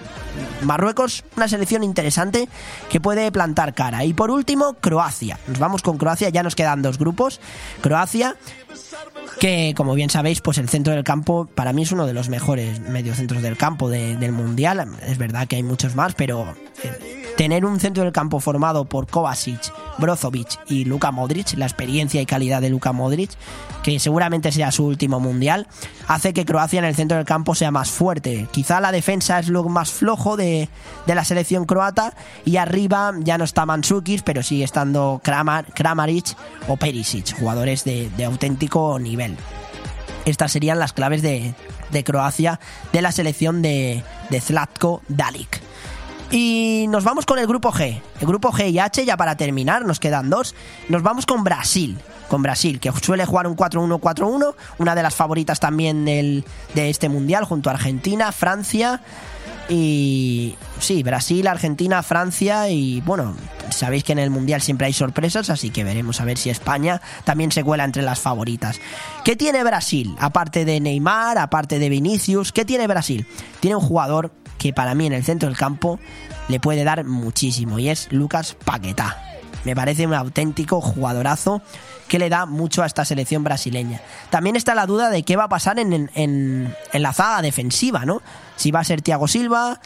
Marruecos, 0.62 1.24
una 1.36 1.48
selección 1.48 1.82
interesante 1.82 2.48
que 2.90 3.00
puede 3.00 3.30
plantar 3.32 3.74
cara. 3.74 4.04
Y 4.04 4.12
por 4.12 4.30
último, 4.30 4.74
Croacia. 4.74 5.38
Nos 5.46 5.58
vamos 5.58 5.82
con 5.82 5.96
Croacia, 5.96 6.28
ya 6.28 6.42
nos 6.42 6.54
quedan 6.54 6.82
dos 6.82 6.98
grupos. 6.98 7.40
Croacia, 7.80 8.36
que 9.38 9.74
como 9.76 9.94
bien 9.94 10.10
sabéis, 10.10 10.40
pues 10.40 10.58
el 10.58 10.68
centro 10.68 10.92
del 10.92 11.04
campo 11.04 11.48
para 11.54 11.72
mí 11.72 11.82
es 11.82 11.92
uno 11.92 12.06
de 12.06 12.12
los 12.12 12.28
mejores 12.28 12.80
mediocentros 12.80 13.42
del 13.42 13.56
campo 13.56 13.88
de, 13.88 14.16
del 14.16 14.32
Mundial. 14.32 14.86
Es 15.06 15.18
verdad 15.18 15.48
que 15.48 15.56
hay 15.56 15.62
muchos 15.62 15.94
más, 15.94 16.14
pero 16.14 16.54
eh, 16.82 17.19
tener 17.40 17.64
un 17.64 17.80
centro 17.80 18.04
del 18.04 18.12
campo 18.12 18.38
formado 18.38 18.84
por 18.84 19.06
Kovacic, 19.06 19.72
Brozovic 19.96 20.58
y 20.66 20.84
Luka 20.84 21.10
Modric, 21.10 21.54
la 21.56 21.64
experiencia 21.64 22.20
y 22.20 22.26
calidad 22.26 22.60
de 22.60 22.68
Luka 22.68 22.92
Modric, 22.92 23.30
que 23.82 23.98
seguramente 23.98 24.52
sea 24.52 24.70
su 24.70 24.84
último 24.84 25.20
mundial, 25.20 25.66
hace 26.06 26.34
que 26.34 26.44
Croacia 26.44 26.80
en 26.80 26.84
el 26.84 26.94
centro 26.94 27.16
del 27.16 27.24
campo 27.24 27.54
sea 27.54 27.70
más 27.70 27.88
fuerte. 27.88 28.46
Quizá 28.50 28.82
la 28.82 28.92
defensa 28.92 29.38
es 29.38 29.48
lo 29.48 29.64
más 29.64 29.90
flojo 29.90 30.36
de, 30.36 30.68
de 31.06 31.14
la 31.14 31.24
selección 31.24 31.64
croata 31.64 32.12
y 32.44 32.58
arriba 32.58 33.14
ya 33.20 33.38
no 33.38 33.44
está 33.44 33.64
Mansukis, 33.64 34.20
pero 34.20 34.42
sigue 34.42 34.64
estando 34.64 35.22
Kramar, 35.24 35.64
Kramaric 35.72 36.36
o 36.68 36.76
Perisic, 36.76 37.38
jugadores 37.38 37.84
de, 37.84 38.10
de 38.18 38.26
auténtico 38.26 38.98
nivel. 38.98 39.34
Estas 40.26 40.52
serían 40.52 40.78
las 40.78 40.92
claves 40.92 41.22
de, 41.22 41.54
de 41.90 42.04
Croacia 42.04 42.60
de 42.92 43.00
la 43.00 43.12
selección 43.12 43.62
de, 43.62 44.04
de 44.28 44.40
Zlatko 44.42 45.00
Dalic. 45.08 45.62
Y 46.30 46.86
nos 46.88 47.02
vamos 47.02 47.26
con 47.26 47.38
el 47.38 47.46
grupo 47.46 47.72
G. 47.72 48.00
El 48.20 48.26
grupo 48.26 48.52
G 48.52 48.70
y 48.70 48.78
H, 48.78 49.04
ya 49.04 49.16
para 49.16 49.36
terminar, 49.36 49.84
nos 49.84 49.98
quedan 49.98 50.30
dos. 50.30 50.54
Nos 50.88 51.02
vamos 51.02 51.26
con 51.26 51.42
Brasil. 51.42 51.98
Con 52.28 52.42
Brasil, 52.42 52.78
que 52.78 52.92
suele 52.92 53.26
jugar 53.26 53.48
un 53.48 53.56
4-1-4-1. 53.56 54.54
Una 54.78 54.94
de 54.94 55.02
las 55.02 55.14
favoritas 55.14 55.58
también 55.58 56.04
del, 56.04 56.44
de 56.74 56.88
este 56.88 57.08
mundial, 57.08 57.44
junto 57.44 57.68
a 57.68 57.72
Argentina, 57.72 58.30
Francia. 58.30 59.02
Y 59.68 60.56
sí, 60.80 61.02
Brasil, 61.02 61.46
Argentina, 61.46 62.02
Francia 62.02 62.68
y 62.70 63.00
bueno, 63.02 63.36
sabéis 63.70 64.02
que 64.02 64.10
en 64.10 64.18
el 64.18 64.28
Mundial 64.28 64.60
siempre 64.60 64.88
hay 64.88 64.92
sorpresas, 64.92 65.48
así 65.48 65.70
que 65.70 65.84
veremos 65.84 66.20
a 66.20 66.24
ver 66.24 66.38
si 66.38 66.50
España 66.50 67.00
también 67.22 67.52
se 67.52 67.62
cuela 67.62 67.84
entre 67.84 68.02
las 68.02 68.18
favoritas. 68.18 68.80
¿Qué 69.24 69.36
tiene 69.36 69.62
Brasil? 69.62 70.16
Aparte 70.18 70.64
de 70.64 70.80
Neymar, 70.80 71.38
aparte 71.38 71.78
de 71.78 71.88
Vinicius, 71.88 72.50
¿qué 72.50 72.64
tiene 72.64 72.88
Brasil? 72.88 73.28
Tiene 73.60 73.76
un 73.76 73.82
jugador 73.82 74.32
que 74.60 74.74
para 74.74 74.94
mí 74.94 75.06
en 75.06 75.14
el 75.14 75.24
centro 75.24 75.48
del 75.48 75.56
campo 75.56 75.98
le 76.48 76.60
puede 76.60 76.84
dar 76.84 77.04
muchísimo 77.04 77.78
y 77.78 77.88
es 77.88 78.12
Lucas 78.12 78.56
Paquetá. 78.64 79.16
Me 79.64 79.74
parece 79.74 80.06
un 80.06 80.12
auténtico 80.12 80.82
jugadorazo 80.82 81.62
que 82.08 82.18
le 82.18 82.28
da 82.28 82.44
mucho 82.44 82.82
a 82.82 82.86
esta 82.86 83.06
selección 83.06 83.42
brasileña. 83.42 84.02
También 84.28 84.56
está 84.56 84.74
la 84.74 84.84
duda 84.84 85.08
de 85.08 85.22
qué 85.22 85.36
va 85.36 85.44
a 85.44 85.48
pasar 85.48 85.78
en, 85.78 85.92
en, 85.92 86.74
en 86.92 87.02
la 87.02 87.12
zaga 87.14 87.40
defensiva, 87.40 88.04
¿no? 88.04 88.20
Si 88.56 88.70
va 88.70 88.80
a 88.80 88.84
ser 88.84 89.00
Thiago 89.00 89.28
Silva, 89.28 89.80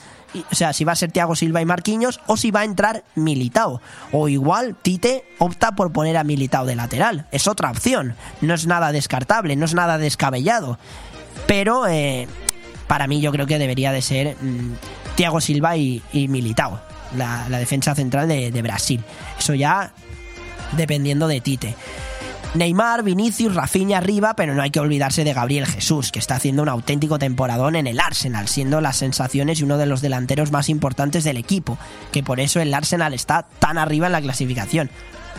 o 0.50 0.54
sea, 0.54 0.72
si 0.72 0.84
va 0.84 0.92
a 0.92 0.96
ser 0.96 1.12
Thiago 1.12 1.36
Silva 1.36 1.60
y 1.60 1.64
Marquinhos 1.64 2.20
o 2.26 2.36
si 2.36 2.50
va 2.50 2.60
a 2.60 2.64
entrar 2.64 3.04
Militao. 3.14 3.80
O 4.10 4.28
igual 4.28 4.74
Tite 4.74 5.24
opta 5.38 5.72
por 5.72 5.92
poner 5.92 6.16
a 6.16 6.24
Militao 6.24 6.66
de 6.66 6.74
lateral. 6.74 7.26
Es 7.30 7.46
otra 7.46 7.70
opción. 7.70 8.16
No 8.40 8.54
es 8.54 8.66
nada 8.66 8.90
descartable, 8.90 9.54
no 9.54 9.64
es 9.64 9.74
nada 9.74 9.98
descabellado. 9.98 10.78
Pero 11.46 11.86
eh, 11.86 12.26
para 12.86 13.06
mí 13.06 13.20
yo 13.20 13.32
creo 13.32 13.46
que 13.46 13.58
debería 13.58 13.92
de 13.92 14.02
ser 14.02 14.36
mmm, 14.40 14.72
Thiago 15.16 15.40
Silva 15.40 15.76
y, 15.76 16.02
Militao, 16.12 16.80
la, 17.16 17.46
la, 17.48 17.58
defensa 17.58 17.94
central 17.94 18.28
de, 18.28 18.50
de 18.50 18.62
Brasil. 18.62 19.02
Eso 19.38 19.54
ya 19.54 19.92
dependiendo 20.72 21.28
de 21.28 21.40
Tite. 21.40 21.74
Neymar, 22.54 23.02
Vinicius, 23.02 23.52
Rafinha 23.52 23.98
arriba, 23.98 24.34
pero 24.36 24.54
no 24.54 24.62
hay 24.62 24.70
que 24.70 24.78
olvidarse 24.78 25.24
de 25.24 25.32
Gabriel 25.32 25.66
Jesús, 25.66 26.12
que 26.12 26.20
está 26.20 26.36
haciendo 26.36 26.62
un 26.62 26.68
auténtico 26.68 27.18
temporadón 27.18 27.74
en 27.74 27.88
el 27.88 27.98
Arsenal, 27.98 28.46
siendo 28.46 28.80
las 28.80 28.96
sensaciones 28.96 29.58
y 29.58 29.64
uno 29.64 29.76
de 29.76 29.86
los 29.86 30.00
delanteros 30.00 30.52
más 30.52 30.68
importantes 30.68 31.24
del 31.24 31.36
equipo, 31.36 31.78
que 32.12 32.22
por 32.22 32.38
eso 32.38 32.60
el 32.60 32.72
Arsenal 32.72 33.12
está 33.12 33.42
tan 33.58 33.76
arriba 33.76 34.06
en 34.06 34.12
la 34.12 34.20
clasificación. 34.20 34.88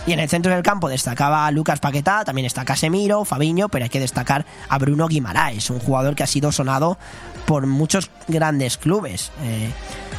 Y 0.08 0.14
en 0.14 0.20
el 0.20 0.30
centro 0.30 0.54
del 0.54 0.62
campo 0.62 0.88
destacaba 0.88 1.50
Lucas 1.52 1.80
Paquetá, 1.80 2.24
también 2.24 2.46
está 2.46 2.64
Casemiro, 2.64 3.26
Fabiño, 3.26 3.70
pero 3.70 3.86
hay 3.86 3.90
que 3.90 4.00
destacar 4.00 4.46
a 4.70 4.78
Bruno 4.78 5.08
Guimaraes, 5.08 5.70
un 5.72 5.80
jugador 5.80 6.16
que 6.16 6.24
ha 6.24 6.28
sido 6.28 6.52
sonado 6.52 6.98
por 7.48 7.66
muchos 7.66 8.12
grandes 8.28 8.78
clubes, 8.78 9.32
eh, 9.44 9.72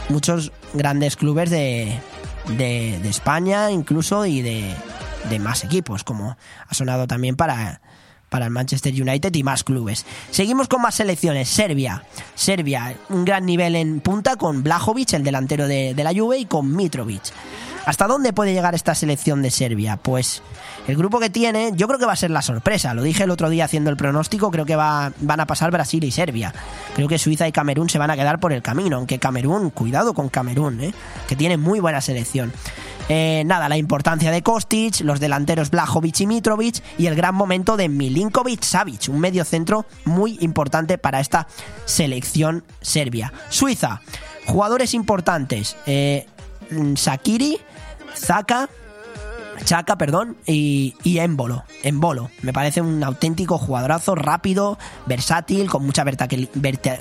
muchos 0.09 0.53
grandes 0.75 1.17
clubes 1.17 1.51
de, 1.51 2.01
de, 2.57 2.99
de 3.01 3.09
España 3.09 3.71
incluso 3.71 4.27
y 4.27 4.43
de, 4.43 4.75
de 5.31 5.39
más 5.39 5.63
equipos, 5.63 6.03
como 6.03 6.37
ha 6.67 6.75
sonado 6.75 7.07
también 7.07 7.37
para, 7.37 7.81
para 8.29 8.47
el 8.47 8.51
Manchester 8.51 8.93
United 8.93 9.35
y 9.35 9.43
más 9.43 9.63
clubes. 9.63 10.05
Seguimos 10.31 10.69
con 10.69 10.83
más 10.83 10.97
selecciones. 10.97 11.49
Serbia. 11.49 12.05
Serbia, 12.35 12.97
un 13.09 13.25
gran 13.25 13.47
nivel 13.47 13.77
en 13.77 14.01
punta 14.01 14.37
con 14.37 14.63
Blajovic, 14.63 15.13
el 15.13 15.23
delantero 15.25 15.69
de, 15.69 15.95
de 15.95 16.05
la 16.05 16.13
Juve, 16.13 16.39
y 16.39 16.47
con 16.47 16.75
Mitrovic. 16.75 17.23
¿Hasta 17.87 18.09
dónde 18.09 18.33
puede 18.33 18.53
llegar 18.53 18.75
esta 18.75 18.97
selección 18.97 19.43
de 19.43 19.51
Serbia? 19.53 19.97
Pues 19.97 20.43
el 20.89 20.97
grupo 20.97 21.21
que 21.21 21.31
tiene, 21.31 21.71
yo 21.77 21.87
creo 21.87 22.01
que 22.01 22.05
va 22.05 22.15
a 22.15 22.17
ser 22.17 22.33
la 22.33 22.43
sorpresa. 22.43 22.95
Lo 22.95 23.03
dije 23.03 23.23
el 23.23 23.31
otro 23.31 23.49
día 23.49 23.65
haciendo 23.65 23.91
el 23.91 23.97
pronóstico, 23.97 24.51
creo 24.51 24.67
que 24.67 24.75
va, 24.75 25.13
van 25.21 25.39
a 25.39 25.47
pasar 25.47 25.71
Brasil 25.71 26.03
y 26.03 26.11
Serbia. 26.11 26.53
Creo 26.97 27.07
que 27.07 27.17
Suiza 27.17 27.47
y 27.47 27.53
Camerún 27.53 27.89
se 27.89 27.99
van 27.99 28.11
a 28.11 28.17
quedar 28.17 28.41
por 28.41 28.53
el 28.53 28.61
camino, 28.61 28.97
aunque 28.97 29.21
Camerún, 29.21 29.71
cuidado 29.71 30.15
con 30.15 30.29
Camerún, 30.29 30.81
¿eh? 30.81 30.95
que 31.29 31.37
tiene 31.37 31.59
muy 31.59 31.79
buena 31.79 32.01
selección. 32.01 32.53
Eh, 33.09 33.45
nada, 33.47 33.69
la 33.69 33.77
importancia 33.77 34.33
de 34.33 34.43
Kostic, 34.43 35.03
los 35.03 35.21
delanteros 35.21 35.71
Blajovic 35.71 36.23
y 36.23 36.27
Mitrovic 36.27 36.83
y 36.99 37.07
el 37.07 37.15
gran 37.15 37.37
momento 37.37 37.77
de 37.77 37.89
Milinkovic 37.89 38.65
Savic, 38.65 39.09
un 39.09 39.21
medio 39.21 39.45
centro 39.45 39.87
muy 40.05 40.39
importante 40.41 40.99
para 40.99 41.21
esta 41.21 41.47
selección 41.85 42.65
serbia. 42.81 43.33
Suiza, 43.49 44.01
jugadores 44.45 44.93
importantes, 44.93 45.77
eh, 45.87 46.27
Sakiri, 46.97 47.59
Zaka, 48.17 48.69
Chaka, 49.65 49.97
perdón, 49.97 50.37
y, 50.47 50.95
y 51.03 51.19
Embolo, 51.19 51.65
Embolo. 51.83 52.31
Me 52.43 52.53
parece 52.53 52.81
un 52.81 53.03
auténtico 53.03 53.59
jugadorazo, 53.59 54.15
rápido, 54.15 54.79
versátil, 55.07 55.69
con 55.71 55.85
mucha 55.85 56.05
vertical, 56.05 56.49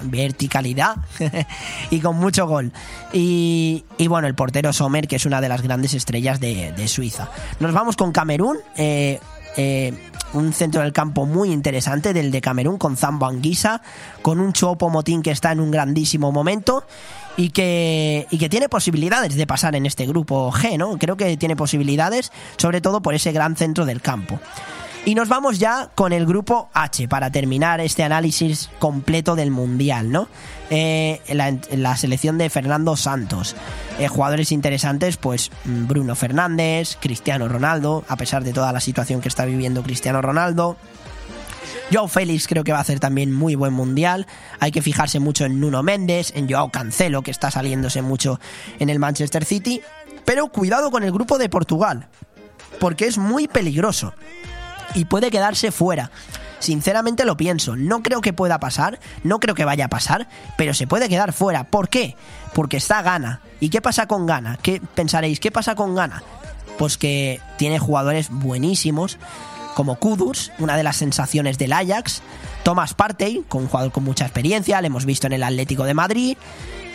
verticalidad 0.04 0.98
y 1.90 2.00
con 2.00 2.18
mucho 2.18 2.48
gol. 2.48 2.72
Y, 3.14 3.86
y, 3.98 4.08
bueno, 4.08 4.28
el 4.28 4.36
portero 4.36 4.74
Sommer, 4.74 5.08
que 5.08 5.18
es 5.18 5.26
una 5.26 5.42
de 5.42 5.50
las 5.50 5.62
grandes 5.62 5.94
estrellas 5.94 6.40
de, 6.40 6.72
de 6.72 6.88
Suiza. 6.88 7.30
Nos 7.60 7.74
vamos 7.74 7.96
con 7.96 8.12
Camerún. 8.12 8.58
Eh, 8.78 9.20
eh, 9.58 9.94
un 10.34 10.52
centro 10.52 10.82
del 10.82 10.92
campo 10.92 11.26
muy 11.26 11.52
interesante 11.52 12.12
del 12.12 12.30
de 12.30 12.42
Camerún 12.42 12.78
con 12.78 12.98
Zambo 12.98 13.26
Anguisa, 13.26 13.82
con 14.22 14.42
un 14.42 14.52
Chopo 14.52 14.90
Motín 14.90 15.22
que 15.22 15.32
está 15.32 15.54
en 15.54 15.62
un 15.62 15.72
grandísimo 15.72 16.34
momento 16.34 16.84
y 17.38 17.50
que, 17.50 18.28
y 18.30 18.38
que 18.38 18.50
tiene 18.50 18.70
posibilidades 18.70 19.36
de 19.36 19.48
pasar 19.48 19.76
en 19.76 19.86
este 19.86 20.06
grupo 20.06 20.52
G, 20.52 20.78
¿no? 20.78 20.98
Creo 20.98 21.18
que 21.18 21.36
tiene 21.38 21.56
posibilidades, 21.56 22.32
sobre 22.58 22.82
todo 22.82 23.02
por 23.02 23.14
ese 23.14 23.32
gran 23.32 23.56
centro 23.56 23.86
del 23.86 24.02
campo. 24.02 24.40
Y 25.06 25.14
nos 25.14 25.30
vamos 25.30 25.60
ya 25.60 25.92
con 25.94 26.14
el 26.14 26.26
grupo 26.26 26.68
H 26.74 27.08
para 27.08 27.30
terminar 27.30 27.80
este 27.80 28.02
análisis 28.02 28.72
completo 28.80 29.36
del 29.36 29.52
Mundial, 29.52 30.12
¿no? 30.12 30.28
Eh, 30.72 31.22
la, 31.30 31.96
selección 31.96 32.40
de 32.40 32.50
Fernando 32.50 32.98
Santos. 32.98 33.56
Eh, 34.00 34.08
jugadores 34.08 34.52
interesantes, 34.52 35.18
pues 35.18 35.52
mm, 35.66 35.86
Bruno 35.86 36.16
Fernández, 36.16 36.98
Cristiano 37.00 37.48
Ronaldo, 37.48 38.04
a 38.08 38.18
pesar 38.18 38.44
de 38.44 38.52
toda 38.52 38.74
la 38.74 38.80
situación 38.80 39.22
que 39.22 39.28
está 39.28 39.46
viviendo 39.46 39.84
Cristiano 39.84 40.24
Ronaldo. 40.24 40.76
Joao 41.92 42.08
Félix 42.08 42.48
creo 42.48 42.64
que 42.64 42.72
va 42.72 42.80
a 42.80 42.82
hacer 42.82 43.00
también 43.00 43.32
muy 43.32 43.56
buen 43.56 43.74
mundial. 43.74 44.26
Hay 44.60 44.72
que 44.72 44.82
fijarse 44.82 45.20
mucho 45.20 45.46
en 45.46 45.60
Nuno 45.60 45.84
Méndez, 45.84 46.32
en 46.36 46.50
Joao 46.50 46.72
Cancelo, 46.72 47.22
que 47.22 47.32
está 47.32 47.52
saliéndose 47.52 48.02
mucho 48.02 48.40
en 48.80 48.90
el 48.90 49.00
Manchester 49.00 49.46
City. 49.46 49.82
Pero 50.26 50.48
cuidado 50.48 50.90
con 50.90 51.04
el 51.04 51.12
grupo 51.12 51.38
de 51.38 51.50
Portugal, 51.50 52.08
porque 52.80 53.06
es 53.06 53.18
muy 53.18 53.48
peligroso 53.48 54.14
y 54.96 55.06
puede 55.06 55.30
quedarse 55.30 55.72
fuera. 55.72 56.10
Sinceramente 56.60 57.26
lo 57.26 57.38
pienso, 57.38 57.76
no 57.76 58.02
creo 58.02 58.22
que 58.22 58.34
pueda 58.34 58.60
pasar, 58.60 59.00
no 59.24 59.40
creo 59.40 59.54
que 59.54 59.66
vaya 59.66 59.86
a 59.86 59.90
pasar, 59.90 60.28
pero 60.58 60.74
se 60.74 60.88
puede 60.88 61.10
quedar 61.10 61.34
fuera. 61.34 61.66
¿Por 61.66 61.90
qué? 61.90 62.16
Porque 62.54 62.78
está 62.78 63.04
Gana. 63.04 63.42
¿Y 63.60 63.70
qué 63.70 63.82
pasa 63.82 64.08
con 64.08 64.26
Gana? 64.26 64.58
¿Qué 64.62 64.82
pensaréis? 64.96 65.40
¿Qué 65.40 65.52
pasa 65.52 65.76
con 65.76 65.94
Gana? 65.94 66.24
Pues 66.80 66.98
que 66.98 67.40
tiene 67.58 67.78
jugadores 67.78 68.30
buenísimos, 68.32 69.20
como 69.76 69.98
Kudus, 69.98 70.52
una 70.58 70.76
de 70.76 70.84
las 70.84 70.96
sensaciones 70.96 71.60
del 71.60 71.74
Ajax, 71.74 72.22
Thomas 72.64 72.96
Partey, 72.96 73.44
con 73.48 73.64
un 73.64 73.68
jugador 73.68 73.92
con 73.92 74.04
mucha 74.04 74.26
experiencia, 74.26 74.82
lo 74.82 74.88
hemos 74.88 75.06
visto 75.06 75.28
en 75.28 75.34
el 75.34 75.44
Atlético 75.44 75.84
de 75.84 75.94
Madrid, 75.94 76.38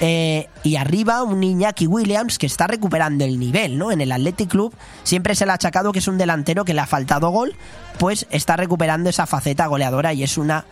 eh, 0.00 0.48
y 0.64 0.76
arriba 0.76 1.22
un 1.22 1.44
Iñaki 1.44 1.86
Williams 1.86 2.38
que 2.38 2.46
está 2.46 2.66
recuperando 2.66 3.24
el 3.24 3.38
nivel, 3.38 3.76
¿no? 3.76 3.92
En 3.92 4.00
el 4.00 4.10
Athletic 4.10 4.48
Club 4.48 4.74
siempre 5.02 5.34
se 5.34 5.44
le 5.44 5.52
ha 5.52 5.56
achacado 5.56 5.92
que 5.92 5.98
es 5.98 6.08
un 6.08 6.16
delantero 6.16 6.64
que 6.64 6.72
le 6.72 6.80
ha 6.80 6.86
faltado 6.86 7.28
gol, 7.28 7.54
pues 7.98 8.26
está 8.30 8.56
recuperando 8.56 9.10
esa 9.10 9.26
faceta 9.26 9.66
goleadora 9.66 10.14
y 10.14 10.22
es 10.22 10.38
una 10.38 10.64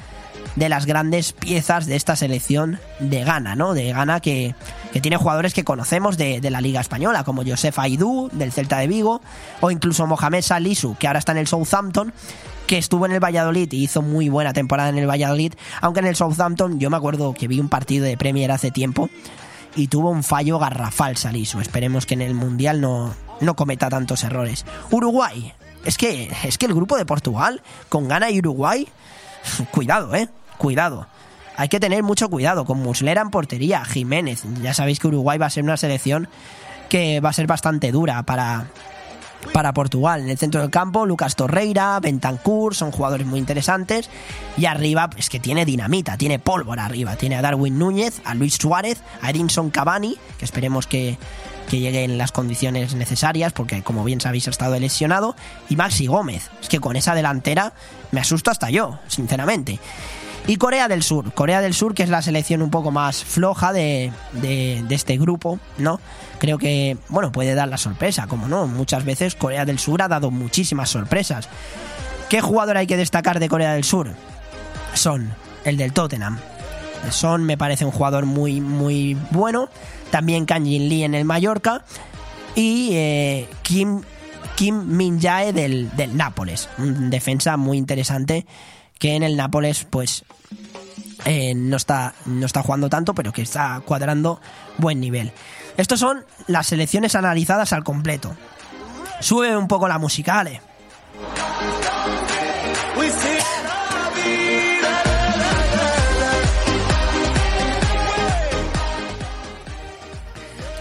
de 0.56 0.68
las 0.70 0.86
grandes 0.86 1.34
piezas 1.34 1.86
de 1.86 1.96
esta 1.96 2.16
selección 2.16 2.80
de 3.00 3.22
Ghana, 3.22 3.54
¿no? 3.54 3.74
De 3.74 3.92
Ghana 3.92 4.20
que, 4.20 4.54
tiene 5.00 5.16
jugadores 5.16 5.54
que 5.54 5.64
conocemos 5.64 6.16
de, 6.16 6.40
la 6.50 6.60
Liga 6.60 6.80
Española, 6.80 7.24
como 7.24 7.44
Josef 7.44 7.78
Aidú, 7.78 8.30
del 8.32 8.52
Celta 8.52 8.78
de 8.78 8.86
Vigo, 8.86 9.20
o 9.60 9.70
incluso 9.70 10.06
Mohamed 10.06 10.42
Salisu, 10.42 10.96
que 10.98 11.06
ahora 11.06 11.18
está 11.18 11.32
en 11.32 11.38
el 11.38 11.46
Southampton, 11.46 12.12
que 12.66 12.78
estuvo 12.78 13.06
en 13.06 13.12
el 13.12 13.20
Valladolid 13.22 13.72
y 13.72 13.84
hizo 13.84 14.02
muy 14.02 14.28
buena 14.28 14.52
temporada 14.52 14.88
en 14.88 14.98
el 14.98 15.08
Valladolid, 15.08 15.54
aunque 15.80 16.00
en 16.00 16.06
el 16.06 16.16
Southampton 16.16 16.78
yo 16.78 16.90
me 16.90 16.96
acuerdo 16.96 17.32
que 17.34 17.48
vi 17.48 17.60
un 17.60 17.68
partido 17.68 18.04
de 18.04 18.16
Premier 18.16 18.50
hace 18.50 18.70
tiempo 18.70 19.08
y 19.76 19.88
tuvo 19.88 20.10
un 20.10 20.22
fallo 20.22 20.58
garrafal 20.58 21.16
Salisu. 21.16 21.60
Esperemos 21.60 22.04
que 22.04 22.14
en 22.14 22.22
el 22.22 22.34
Mundial 22.34 22.80
no, 22.80 23.14
no 23.40 23.56
cometa 23.56 23.88
tantos 23.88 24.24
errores. 24.24 24.64
Uruguay. 24.90 25.54
Es 25.84 25.96
que, 25.96 26.30
es 26.44 26.58
que 26.58 26.66
el 26.66 26.74
grupo 26.74 26.96
de 26.96 27.06
Portugal, 27.06 27.62
con 27.88 28.08
Ghana 28.08 28.30
y 28.30 28.38
Uruguay, 28.40 28.88
cuidado, 29.70 30.14
eh, 30.14 30.28
cuidado. 30.58 31.06
Hay 31.58 31.68
que 31.68 31.80
tener 31.80 32.04
mucho 32.04 32.30
cuidado 32.30 32.64
con 32.64 32.78
Muslera 32.78 33.20
en 33.20 33.30
portería, 33.30 33.84
Jiménez. 33.84 34.44
Ya 34.62 34.74
sabéis 34.74 35.00
que 35.00 35.08
Uruguay 35.08 35.38
va 35.38 35.46
a 35.46 35.50
ser 35.50 35.64
una 35.64 35.76
selección 35.76 36.28
que 36.88 37.18
va 37.18 37.30
a 37.30 37.32
ser 37.32 37.48
bastante 37.48 37.90
dura 37.90 38.22
para, 38.22 38.68
para 39.52 39.74
Portugal. 39.74 40.20
En 40.20 40.28
el 40.28 40.38
centro 40.38 40.60
del 40.60 40.70
campo, 40.70 41.04
Lucas 41.04 41.34
Torreira, 41.34 41.98
Bentancur, 41.98 42.76
son 42.76 42.92
jugadores 42.92 43.26
muy 43.26 43.40
interesantes. 43.40 44.08
Y 44.56 44.66
arriba, 44.66 45.10
es 45.16 45.28
que 45.28 45.40
tiene 45.40 45.64
dinamita, 45.64 46.16
tiene 46.16 46.38
pólvora 46.38 46.84
arriba. 46.84 47.16
Tiene 47.16 47.34
a 47.34 47.42
Darwin 47.42 47.76
Núñez, 47.76 48.22
a 48.24 48.36
Luis 48.36 48.54
Suárez, 48.54 49.02
a 49.20 49.30
Edinson 49.30 49.70
Cavani, 49.70 50.16
que 50.38 50.44
esperemos 50.44 50.86
que, 50.86 51.18
que 51.68 51.80
llegue 51.80 52.04
en 52.04 52.18
las 52.18 52.30
condiciones 52.30 52.94
necesarias, 52.94 53.52
porque 53.52 53.82
como 53.82 54.04
bien 54.04 54.20
sabéis 54.20 54.46
ha 54.46 54.50
estado 54.50 54.78
lesionado. 54.78 55.34
Y 55.68 55.74
Maxi 55.74 56.06
Gómez. 56.06 56.52
Es 56.62 56.68
que 56.68 56.78
con 56.78 56.94
esa 56.94 57.16
delantera 57.16 57.72
me 58.12 58.20
asusto 58.20 58.52
hasta 58.52 58.70
yo, 58.70 59.00
sinceramente. 59.08 59.80
Y 60.48 60.56
Corea 60.56 60.88
del 60.88 61.02
Sur, 61.02 61.34
Corea 61.34 61.60
del 61.60 61.74
Sur 61.74 61.94
que 61.94 62.02
es 62.02 62.08
la 62.08 62.22
selección 62.22 62.62
un 62.62 62.70
poco 62.70 62.90
más 62.90 63.22
floja 63.22 63.74
de, 63.74 64.10
de, 64.32 64.82
este 64.88 65.18
grupo, 65.18 65.60
¿no? 65.76 66.00
Creo 66.38 66.56
que, 66.56 66.96
bueno, 67.10 67.30
puede 67.30 67.54
dar 67.54 67.68
la 67.68 67.76
sorpresa, 67.76 68.26
como 68.28 68.48
no, 68.48 68.66
muchas 68.66 69.04
veces 69.04 69.34
Corea 69.34 69.66
del 69.66 69.78
Sur 69.78 70.00
ha 70.00 70.08
dado 70.08 70.30
muchísimas 70.30 70.88
sorpresas. 70.88 71.50
¿Qué 72.30 72.40
jugador 72.40 72.78
hay 72.78 72.86
que 72.86 72.96
destacar 72.96 73.40
de 73.40 73.48
Corea 73.50 73.74
del 73.74 73.84
Sur? 73.84 74.08
Son 74.94 75.34
el 75.66 75.76
del 75.76 75.92
Tottenham. 75.92 76.38
Son 77.10 77.44
me 77.44 77.58
parece 77.58 77.84
un 77.84 77.92
jugador 77.92 78.24
muy, 78.24 78.62
muy 78.62 79.18
bueno. 79.32 79.68
También 80.10 80.46
Kang 80.46 80.64
Jin 80.64 80.88
Lee 80.88 81.04
en 81.04 81.14
el 81.14 81.26
Mallorca. 81.26 81.84
Y 82.54 82.88
eh, 82.92 83.48
Kim, 83.60 84.00
Kim 84.56 84.96
Min 84.96 85.20
Jae 85.20 85.52
del, 85.52 85.94
del 85.94 86.16
Nápoles. 86.16 86.70
Un 86.78 87.10
defensa 87.10 87.58
muy 87.58 87.76
interesante 87.76 88.46
que 88.98 89.14
en 89.14 89.22
el 89.22 89.36
Nápoles 89.36 89.86
pues 89.88 90.24
eh, 91.24 91.54
no, 91.54 91.76
está, 91.76 92.14
no 92.26 92.46
está 92.46 92.62
jugando 92.62 92.88
tanto, 92.88 93.14
pero 93.14 93.32
que 93.32 93.42
está 93.42 93.80
cuadrando 93.84 94.40
buen 94.76 95.00
nivel. 95.00 95.32
Estas 95.76 96.00
son 96.00 96.24
las 96.46 96.66
selecciones 96.66 97.14
analizadas 97.14 97.72
al 97.72 97.84
completo. 97.84 98.36
Sube 99.20 99.56
un 99.56 99.68
poco 99.68 99.88
la 99.88 99.98
música, 99.98 100.40
Ale. 100.40 100.60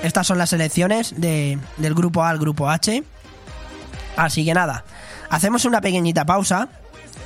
Estas 0.04 0.28
son 0.28 0.38
las 0.38 0.52
selecciones 0.52 1.16
del 1.18 1.60
grupo 1.94 2.24
A 2.24 2.30
al 2.30 2.40
grupo 2.40 2.70
H. 2.70 3.04
Así 4.16 4.46
que 4.46 4.54
nada, 4.54 4.84
hacemos 5.30 5.66
una 5.66 5.82
pequeñita 5.82 6.26
pausa 6.26 6.70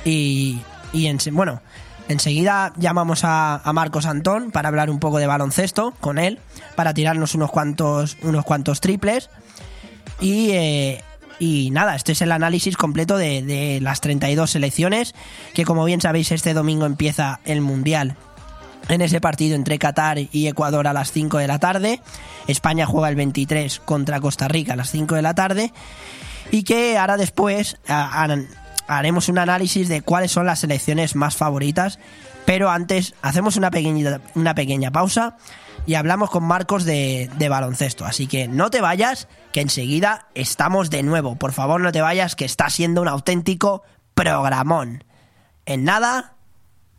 y, 0.04 0.60
y 0.92 1.06
en, 1.06 1.18
bueno, 1.32 1.60
enseguida 2.08 2.72
llamamos 2.76 3.22
a, 3.24 3.62
Marcos 3.72 4.06
Antón 4.06 4.50
para 4.50 4.68
hablar 4.68 4.90
un 4.90 4.98
poco 4.98 5.18
de 5.18 5.26
baloncesto 5.26 5.92
con 6.00 6.18
él, 6.18 6.38
para 6.74 6.94
tirarnos 6.94 7.34
unos 7.34 7.50
cuantos, 7.50 8.16
unos 8.22 8.44
cuantos 8.44 8.80
triples. 8.80 9.30
Y, 10.20 10.50
eh, 10.50 11.02
y 11.38 11.70
nada, 11.70 11.96
este 11.96 12.12
es 12.12 12.22
el 12.22 12.32
análisis 12.32 12.76
completo 12.76 13.16
de, 13.16 13.42
de 13.42 13.80
las 13.80 14.00
32 14.00 14.50
selecciones, 14.50 15.14
que 15.54 15.64
como 15.64 15.84
bien 15.84 16.00
sabéis 16.00 16.32
este 16.32 16.54
domingo 16.54 16.86
empieza 16.86 17.40
el 17.44 17.60
Mundial 17.60 18.16
en 18.88 19.00
ese 19.00 19.20
partido 19.20 19.56
entre 19.56 19.78
Qatar 19.78 20.18
y 20.18 20.48
Ecuador 20.48 20.86
a 20.86 20.92
las 20.92 21.12
5 21.12 21.38
de 21.38 21.46
la 21.46 21.58
tarde. 21.58 22.00
España 22.46 22.86
juega 22.86 23.08
el 23.08 23.16
23 23.16 23.80
contra 23.80 24.20
Costa 24.20 24.48
Rica 24.48 24.72
a 24.72 24.76
las 24.76 24.90
5 24.90 25.14
de 25.14 25.22
la 25.22 25.34
tarde. 25.34 25.72
Y 26.50 26.64
que 26.64 26.98
ahora 26.98 27.16
después 27.16 27.78
haremos 28.98 29.28
un 29.28 29.38
análisis 29.38 29.88
de 29.88 30.02
cuáles 30.02 30.32
son 30.32 30.46
las 30.46 30.60
selecciones 30.60 31.16
más 31.16 31.36
favoritas. 31.36 31.98
Pero 32.44 32.70
antes 32.70 33.14
hacemos 33.22 33.56
una 33.56 33.70
pequeña, 33.70 34.20
una 34.34 34.54
pequeña 34.54 34.90
pausa 34.90 35.36
y 35.86 35.94
hablamos 35.94 36.30
con 36.30 36.44
Marcos 36.44 36.84
de, 36.84 37.30
de 37.36 37.48
baloncesto. 37.48 38.04
Así 38.04 38.26
que 38.26 38.48
no 38.48 38.70
te 38.70 38.80
vayas, 38.80 39.28
que 39.52 39.60
enseguida 39.60 40.26
estamos 40.34 40.90
de 40.90 41.02
nuevo. 41.02 41.36
Por 41.36 41.52
favor, 41.52 41.80
no 41.80 41.92
te 41.92 42.00
vayas, 42.00 42.34
que 42.34 42.44
está 42.44 42.68
siendo 42.70 43.00
un 43.02 43.08
auténtico 43.08 43.82
programón. 44.14 45.04
En 45.66 45.84
nada, 45.84 46.34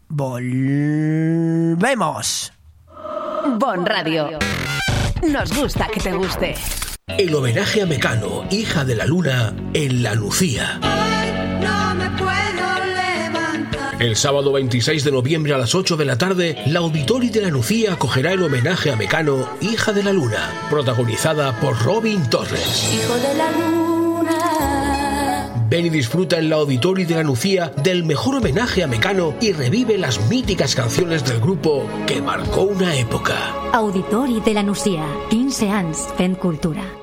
volvemos. 0.07 1.33
Bon 3.59 3.85
Radio. 3.85 4.39
Nos 5.29 5.53
gusta 5.57 5.87
que 5.93 5.99
te 5.99 6.13
guste. 6.13 6.55
El 7.07 7.35
homenaje 7.35 7.81
a 7.81 7.85
Mecano, 7.85 8.45
hija 8.49 8.85
de 8.85 8.95
la 8.95 9.05
luna, 9.05 9.53
en 9.73 10.03
la 10.03 10.15
Lucía. 10.15 10.79
El 14.03 14.17
sábado 14.17 14.51
26 14.51 15.05
de 15.05 15.13
noviembre 15.13 15.53
a 15.53 15.57
las 15.57 15.73
8 15.73 15.95
de 15.95 16.03
la 16.03 16.17
tarde, 16.17 16.57
la 16.65 16.79
Auditori 16.79 17.29
de 17.29 17.39
la 17.39 17.47
Lucía 17.47 17.93
acogerá 17.93 18.33
el 18.33 18.43
homenaje 18.43 18.91
a 18.91 18.97
Mecano, 18.97 19.47
hija 19.61 19.93
de 19.93 20.03
la 20.03 20.11
luna, 20.11 20.51
protagonizada 20.69 21.57
por 21.61 21.81
Robin 21.81 22.29
Torres. 22.29 22.93
Hijo 22.93 23.15
de 23.15 23.33
la 23.33 23.49
luna. 23.51 24.35
Ven 25.69 25.85
y 25.85 25.89
disfruta 25.89 26.37
en 26.37 26.49
la 26.49 26.57
Auditori 26.57 27.05
de 27.05 27.15
la 27.15 27.23
Lucía 27.23 27.71
del 27.81 28.03
mejor 28.03 28.35
homenaje 28.35 28.83
a 28.83 28.87
Mecano 28.87 29.35
y 29.39 29.53
revive 29.53 29.97
las 29.97 30.19
míticas 30.27 30.75
canciones 30.75 31.23
del 31.23 31.39
grupo 31.39 31.87
que 32.05 32.21
marcó 32.21 32.63
una 32.63 32.97
época. 32.97 33.55
Auditori 33.71 34.41
de 34.41 34.53
la 34.53 34.63
Lucía, 34.63 35.05
15 35.29 35.69
años 35.69 36.09
en 36.19 36.35
cultura. 36.35 37.02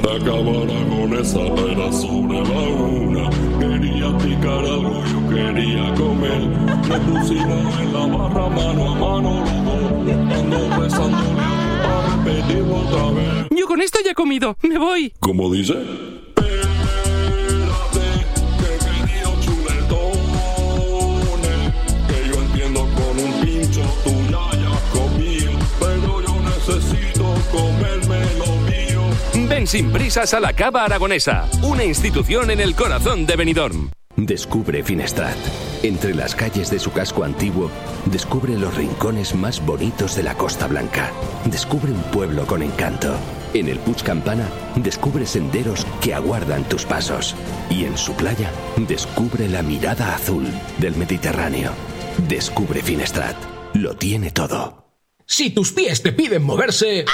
Acabara 0.00 0.84
con 0.88 1.14
esa 1.14 1.54
pera 1.54 1.92
sobre 1.92 2.40
la 2.40 2.60
una. 2.68 3.30
Quería 3.58 4.18
picar 4.18 4.64
algo, 4.64 5.02
yo 5.04 5.28
quería 5.28 5.94
comer. 5.94 6.40
Me 6.88 6.98
pusimos 7.00 7.80
en 7.80 7.92
la 7.92 8.06
barra 8.06 8.48
mano 8.48 8.90
a 8.90 8.94
mano 8.94 9.44
los. 9.44 10.38
Ando 10.38 10.80
besándole 10.80 11.40
a 11.40 12.16
repetirlo 12.24 12.76
otra 12.76 13.10
vez. 13.12 13.48
Yo 13.50 13.66
con 13.66 13.80
esto 13.80 13.98
ya 14.04 14.12
he 14.12 14.14
comido. 14.14 14.56
Me 14.62 14.78
voy. 14.78 15.12
¿Cómo 15.20 15.52
dice? 15.52 15.74
Sin 29.70 29.92
prisas 29.92 30.34
a 30.34 30.40
la 30.40 30.52
Cava 30.52 30.84
Aragonesa, 30.84 31.48
una 31.62 31.84
institución 31.84 32.50
en 32.50 32.58
el 32.58 32.74
corazón 32.74 33.24
de 33.24 33.36
Benidorm. 33.36 33.92
Descubre 34.16 34.82
Finestrat. 34.82 35.36
Entre 35.84 36.12
las 36.12 36.34
calles 36.34 36.72
de 36.72 36.80
su 36.80 36.90
casco 36.90 37.22
antiguo, 37.22 37.70
descubre 38.06 38.58
los 38.58 38.74
rincones 38.74 39.32
más 39.36 39.64
bonitos 39.64 40.16
de 40.16 40.24
la 40.24 40.34
Costa 40.34 40.66
Blanca. 40.66 41.12
Descubre 41.44 41.92
un 41.92 42.02
pueblo 42.10 42.48
con 42.48 42.64
encanto. 42.64 43.14
En 43.54 43.68
el 43.68 43.78
Puig 43.78 44.02
Campana, 44.02 44.48
descubre 44.74 45.24
senderos 45.24 45.86
que 46.00 46.14
aguardan 46.14 46.68
tus 46.68 46.84
pasos. 46.84 47.36
Y 47.70 47.84
en 47.84 47.96
su 47.96 48.14
playa, 48.14 48.50
descubre 48.76 49.48
la 49.48 49.62
mirada 49.62 50.16
azul 50.16 50.48
del 50.78 50.96
Mediterráneo. 50.96 51.70
Descubre 52.26 52.82
Finestrat. 52.82 53.36
Lo 53.74 53.94
tiene 53.94 54.32
todo. 54.32 54.96
Si 55.26 55.50
tus 55.50 55.70
pies 55.70 56.02
te 56.02 56.10
piden 56.10 56.42
moverse... 56.42 57.04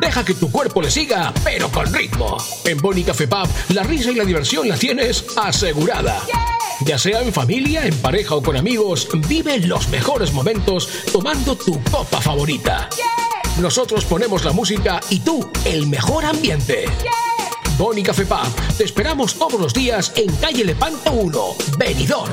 Deja 0.00 0.24
que 0.24 0.34
tu 0.34 0.50
cuerpo 0.50 0.80
le 0.80 0.90
siga, 0.90 1.32
pero 1.42 1.68
con 1.70 1.92
ritmo. 1.92 2.36
En 2.64 2.78
Boni 2.78 3.02
Café 3.02 3.26
Pub, 3.26 3.48
la 3.70 3.82
risa 3.82 4.10
y 4.10 4.14
la 4.14 4.24
diversión 4.24 4.68
la 4.68 4.76
tienes 4.76 5.24
asegurada. 5.36 6.22
Ya 6.84 6.98
sea 6.98 7.22
en 7.22 7.32
familia, 7.32 7.84
en 7.84 7.96
pareja 7.96 8.36
o 8.36 8.42
con 8.42 8.56
amigos, 8.56 9.08
vive 9.26 9.58
los 9.58 9.88
mejores 9.88 10.32
momentos 10.32 10.88
tomando 11.12 11.56
tu 11.56 11.82
copa 11.90 12.20
favorita. 12.20 12.88
Nosotros 13.60 14.04
ponemos 14.04 14.44
la 14.44 14.52
música 14.52 15.00
y 15.10 15.20
tú 15.20 15.50
el 15.64 15.88
mejor 15.88 16.24
ambiente. 16.24 16.84
Boni 17.76 18.02
Café 18.02 18.24
Pub, 18.24 18.76
te 18.76 18.84
esperamos 18.84 19.34
todos 19.34 19.60
los 19.60 19.74
días 19.74 20.12
en 20.14 20.34
calle 20.36 20.64
Lepanto 20.64 21.10
1, 21.12 21.56
Benidorm. 21.76 22.32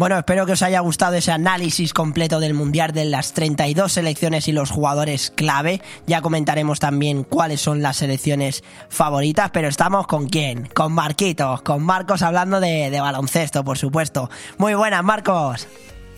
Bueno, 0.00 0.16
espero 0.16 0.46
que 0.46 0.52
os 0.52 0.62
haya 0.62 0.80
gustado 0.80 1.16
ese 1.16 1.30
análisis 1.30 1.92
completo 1.92 2.40
del 2.40 2.54
Mundial 2.54 2.92
de 2.92 3.04
las 3.04 3.34
32 3.34 3.92
selecciones 3.92 4.48
y 4.48 4.52
los 4.52 4.70
jugadores 4.70 5.30
clave. 5.30 5.82
Ya 6.06 6.22
comentaremos 6.22 6.80
también 6.80 7.22
cuáles 7.22 7.60
son 7.60 7.82
las 7.82 7.98
selecciones 7.98 8.64
favoritas, 8.88 9.50
pero 9.50 9.68
estamos 9.68 10.06
con 10.06 10.26
quién? 10.26 10.70
Con 10.72 10.94
Marquitos, 10.94 11.60
con 11.60 11.82
Marcos 11.82 12.22
hablando 12.22 12.60
de, 12.60 12.88
de 12.88 12.98
baloncesto, 12.98 13.62
por 13.62 13.76
supuesto. 13.76 14.30
Muy 14.56 14.72
buenas, 14.72 15.04
Marcos. 15.04 15.68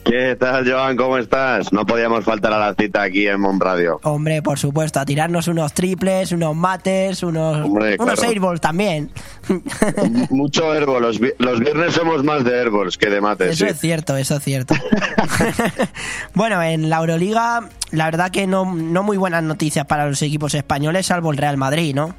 ¿Qué 0.04 0.36
tal, 0.36 0.68
Joan? 0.68 0.96
¿Cómo 0.96 1.16
estás? 1.16 1.72
No 1.72 1.86
podíamos 1.86 2.24
faltar 2.24 2.52
a 2.52 2.58
la 2.58 2.74
cita 2.74 3.02
aquí 3.02 3.26
en 3.28 3.40
Mon 3.40 3.60
Radio. 3.60 4.00
Hombre, 4.02 4.42
por 4.42 4.58
supuesto, 4.58 4.98
a 4.98 5.04
tirarnos 5.04 5.46
unos 5.46 5.72
triples, 5.72 6.32
unos 6.32 6.56
mates, 6.56 7.22
unos, 7.22 7.64
Hombre, 7.64 7.96
unos 7.98 8.14
claro. 8.18 8.28
airballs 8.28 8.60
también. 8.60 9.10
Mucho 10.30 10.74
herbo. 10.74 10.98
Los, 10.98 11.20
los 11.38 11.60
viernes 11.60 11.94
somos 11.94 12.24
más 12.24 12.44
de 12.44 12.52
herbols 12.52 12.98
que 12.98 13.10
de 13.10 13.20
mates. 13.20 13.52
Eso 13.52 13.64
sí. 13.66 13.70
es 13.70 13.80
cierto, 13.80 14.16
eso 14.16 14.36
es 14.36 14.42
cierto. 14.42 14.74
bueno, 16.34 16.60
en 16.62 16.90
la 16.90 16.98
Euroliga, 16.98 17.68
la 17.92 18.04
verdad 18.06 18.30
que 18.30 18.46
no, 18.46 18.74
no 18.74 19.02
muy 19.04 19.16
buenas 19.16 19.44
noticias 19.44 19.86
para 19.86 20.06
los 20.06 20.20
equipos 20.22 20.54
españoles, 20.54 21.06
salvo 21.06 21.30
el 21.30 21.36
Real 21.36 21.56
Madrid, 21.56 21.94
¿no? 21.94 22.14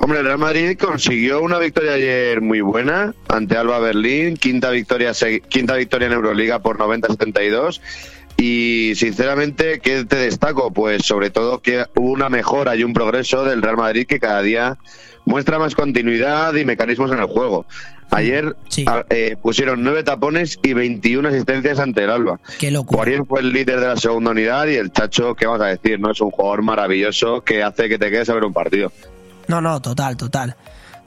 Hombre, 0.00 0.20
el 0.20 0.26
Real 0.26 0.38
Madrid 0.38 0.78
consiguió 0.78 1.42
una 1.42 1.58
victoria 1.58 1.94
ayer 1.94 2.40
muy 2.40 2.60
buena 2.60 3.14
ante 3.28 3.56
Alba 3.56 3.80
Berlín, 3.80 4.36
quinta 4.36 4.70
victoria, 4.70 5.12
quinta 5.48 5.74
victoria 5.74 6.06
en 6.06 6.12
Euroliga 6.12 6.60
por 6.60 6.78
90-72. 6.78 7.80
Y 8.36 8.92
sinceramente, 8.94 9.80
¿qué 9.80 10.04
te 10.04 10.16
destaco? 10.16 10.72
Pues 10.72 11.04
sobre 11.04 11.30
todo 11.30 11.60
que 11.60 11.84
hubo 11.96 12.12
una 12.12 12.28
mejora 12.28 12.76
y 12.76 12.84
un 12.84 12.92
progreso 12.92 13.44
del 13.44 13.60
Real 13.60 13.76
Madrid 13.76 14.06
que 14.06 14.20
cada 14.20 14.40
día 14.42 14.78
muestra 15.24 15.58
más 15.58 15.74
continuidad 15.74 16.54
y 16.54 16.64
mecanismos 16.64 17.10
en 17.10 17.18
el 17.18 17.26
juego. 17.26 17.66
Ayer 18.10 18.56
eh, 19.10 19.36
pusieron 19.42 19.82
nueve 19.82 20.04
tapones 20.04 20.58
y 20.62 20.72
21 20.72 21.28
asistencias 21.28 21.80
ante 21.80 22.04
el 22.04 22.10
Alba. 22.10 22.40
Qué 22.58 22.70
locura. 22.70 23.02
Poirier 23.02 23.26
fue 23.26 23.40
el 23.40 23.52
líder 23.52 23.80
de 23.80 23.88
la 23.88 23.96
segunda 23.96 24.30
unidad 24.30 24.68
y 24.68 24.76
el 24.76 24.92
Chacho, 24.92 25.34
¿qué 25.34 25.46
vamos 25.46 25.60
a 25.60 25.66
decir? 25.66 25.98
no 25.98 26.12
Es 26.12 26.20
un 26.20 26.30
jugador 26.30 26.62
maravilloso 26.62 27.42
que 27.42 27.64
hace 27.64 27.88
que 27.88 27.98
te 27.98 28.10
quedes 28.10 28.30
a 28.30 28.34
ver 28.34 28.44
un 28.44 28.52
partido. 28.52 28.92
No, 29.48 29.60
no, 29.60 29.80
total, 29.80 30.16
total. 30.16 30.56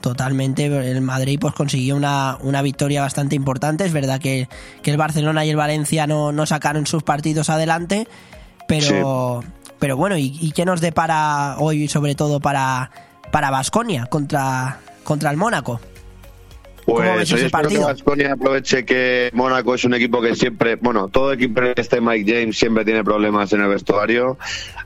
Totalmente. 0.00 0.66
El 0.66 1.00
Madrid 1.00 1.38
pues 1.40 1.54
consiguió 1.54 1.96
una, 1.96 2.36
una 2.40 2.60
victoria 2.60 3.02
bastante 3.02 3.36
importante. 3.36 3.84
Es 3.84 3.92
verdad 3.92 4.20
que, 4.20 4.48
que 4.82 4.90
el 4.90 4.96
Barcelona 4.96 5.44
y 5.44 5.50
el 5.50 5.56
Valencia 5.56 6.06
no, 6.06 6.32
no 6.32 6.44
sacaron 6.44 6.86
sus 6.86 7.04
partidos 7.04 7.48
adelante. 7.50 8.08
Pero, 8.66 9.44
pero 9.78 9.96
bueno, 9.96 10.16
¿y, 10.16 10.36
y 10.40 10.50
qué 10.52 10.64
nos 10.64 10.80
depara 10.80 11.56
hoy, 11.58 11.86
sobre 11.86 12.14
todo 12.14 12.40
para 12.40 12.90
para 13.32 13.50
Basconia 13.50 14.06
contra, 14.06 14.78
contra 15.02 15.30
el 15.32 15.36
Mónaco? 15.36 15.80
¿Cómo 16.84 16.98
ves 17.16 17.30
Pues 17.30 17.42
espero 17.42 17.68
que? 17.68 17.78
Baskonia 17.78 18.32
aproveche 18.32 18.84
que 18.84 19.30
Mónaco 19.32 19.74
es 19.74 19.84
un 19.84 19.94
equipo 19.94 20.20
que 20.20 20.34
siempre, 20.34 20.76
bueno, 20.76 21.08
todo 21.08 21.32
equipo 21.32 21.60
que 21.60 21.80
esté 21.80 22.00
Mike 22.00 22.32
James 22.32 22.58
siempre 22.58 22.84
tiene 22.84 23.04
problemas 23.04 23.52
en 23.52 23.60
el 23.60 23.68
vestuario, 23.68 24.38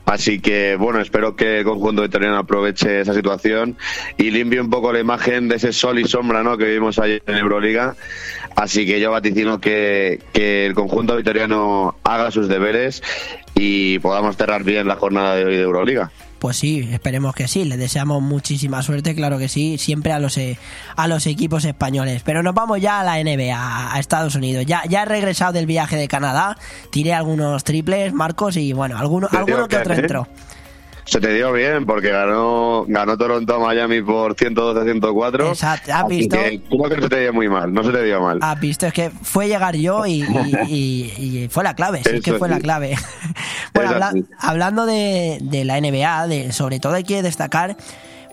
así 0.05 0.39
que 0.39 0.75
bueno, 0.75 0.99
espero 0.99 1.35
que 1.35 1.59
el 1.59 1.65
conjunto 1.65 2.05
italiano 2.05 2.37
aproveche 2.37 3.01
esa 3.01 3.13
situación 3.13 3.77
y 4.17 4.31
limpie 4.31 4.61
un 4.61 4.69
poco 4.69 4.93
la 4.93 4.99
imagen 4.99 5.47
de 5.47 5.55
ese 5.55 5.73
sol 5.73 5.99
y 5.99 6.05
sombra 6.05 6.43
¿no? 6.43 6.57
que 6.57 6.65
vimos 6.65 6.99
ayer 6.99 7.23
en 7.25 7.35
Euroliga, 7.35 7.95
así 8.55 8.85
que 8.85 8.99
yo 8.99 9.11
vaticino 9.11 9.59
que, 9.59 10.19
que 10.33 10.65
el 10.65 10.75
conjunto 10.75 11.15
victoriano 11.15 11.95
haga 12.03 12.31
sus 12.31 12.47
deberes 12.47 13.01
y 13.55 13.99
podamos 13.99 14.37
cerrar 14.37 14.63
bien 14.63 14.87
la 14.87 14.95
jornada 14.95 15.35
de 15.35 15.45
hoy 15.45 15.55
de 15.55 15.63
Euroliga. 15.63 16.11
Pues 16.39 16.57
sí, 16.57 16.87
esperemos 16.91 17.33
que 17.33 17.47
sí. 17.47 17.65
Le 17.65 17.77
deseamos 17.77 18.21
muchísima 18.21 18.81
suerte, 18.83 19.15
claro 19.15 19.37
que 19.37 19.49
sí, 19.49 19.77
siempre 19.77 20.11
a 20.11 20.19
los 20.19 20.37
eh, 20.37 20.57
a 20.95 21.07
los 21.07 21.25
equipos 21.25 21.65
españoles. 21.65 22.21
Pero 22.23 22.43
nos 22.43 22.53
vamos 22.53 22.79
ya 22.79 22.99
a 22.99 23.03
la 23.03 23.21
NBA, 23.23 23.93
a 23.93 23.99
Estados 23.99 24.35
Unidos. 24.35 24.65
Ya, 24.65 24.83
ya 24.87 25.03
he 25.03 25.05
regresado 25.05 25.53
del 25.53 25.65
viaje 25.65 25.95
de 25.95 26.07
Canadá, 26.07 26.57
tiré 26.91 27.13
algunos 27.13 27.63
triples, 27.63 28.13
Marcos, 28.13 28.57
y 28.57 28.73
bueno, 28.73 28.97
alguno, 28.97 29.27
alguno 29.31 29.67
que 29.67 29.77
otro 29.77 29.93
entró. 29.93 30.27
Se 31.07 31.21
te 31.21 31.33
dio 31.33 31.53
bien 31.53 31.85
porque 31.85 32.09
ganó 32.09 32.85
ganó 32.87 33.17
Toronto 33.17 33.55
a 33.55 33.59
Miami 33.59 34.01
por 34.01 34.35
112-104. 34.35 35.49
Exacto, 35.49 35.93
has 35.93 36.07
visto. 36.07 36.37
creo 36.37 36.89
que 36.89 37.01
se 37.01 37.09
te 37.09 37.21
dio 37.21 37.33
muy 37.33 37.47
mal, 37.47 37.73
no 37.73 37.83
se 37.83 37.91
te 37.91 38.03
dio 38.03 38.21
mal. 38.21 38.39
Has 38.41 38.59
visto, 38.59 38.85
es 38.85 38.93
que 38.93 39.09
fue 39.09 39.47
llegar 39.47 39.75
yo 39.77 40.05
y, 40.05 40.21
y, 40.67 41.13
y, 41.17 41.47
fue 41.49 41.63
la 41.63 41.75
clave, 41.75 42.01
sí, 42.03 42.19
que 42.19 42.33
fue 42.33 42.49
la 42.49 42.59
clave. 42.59 42.95
bueno, 43.73 43.91
habla, 43.91 44.13
hablando 44.37 44.85
de, 44.85 45.37
de, 45.41 45.63
la 45.63 45.79
NBA, 45.79 46.27
de, 46.27 46.51
sobre 46.51 46.79
todo 46.79 46.93
hay 46.93 47.05
que 47.05 47.23
destacar 47.23 47.77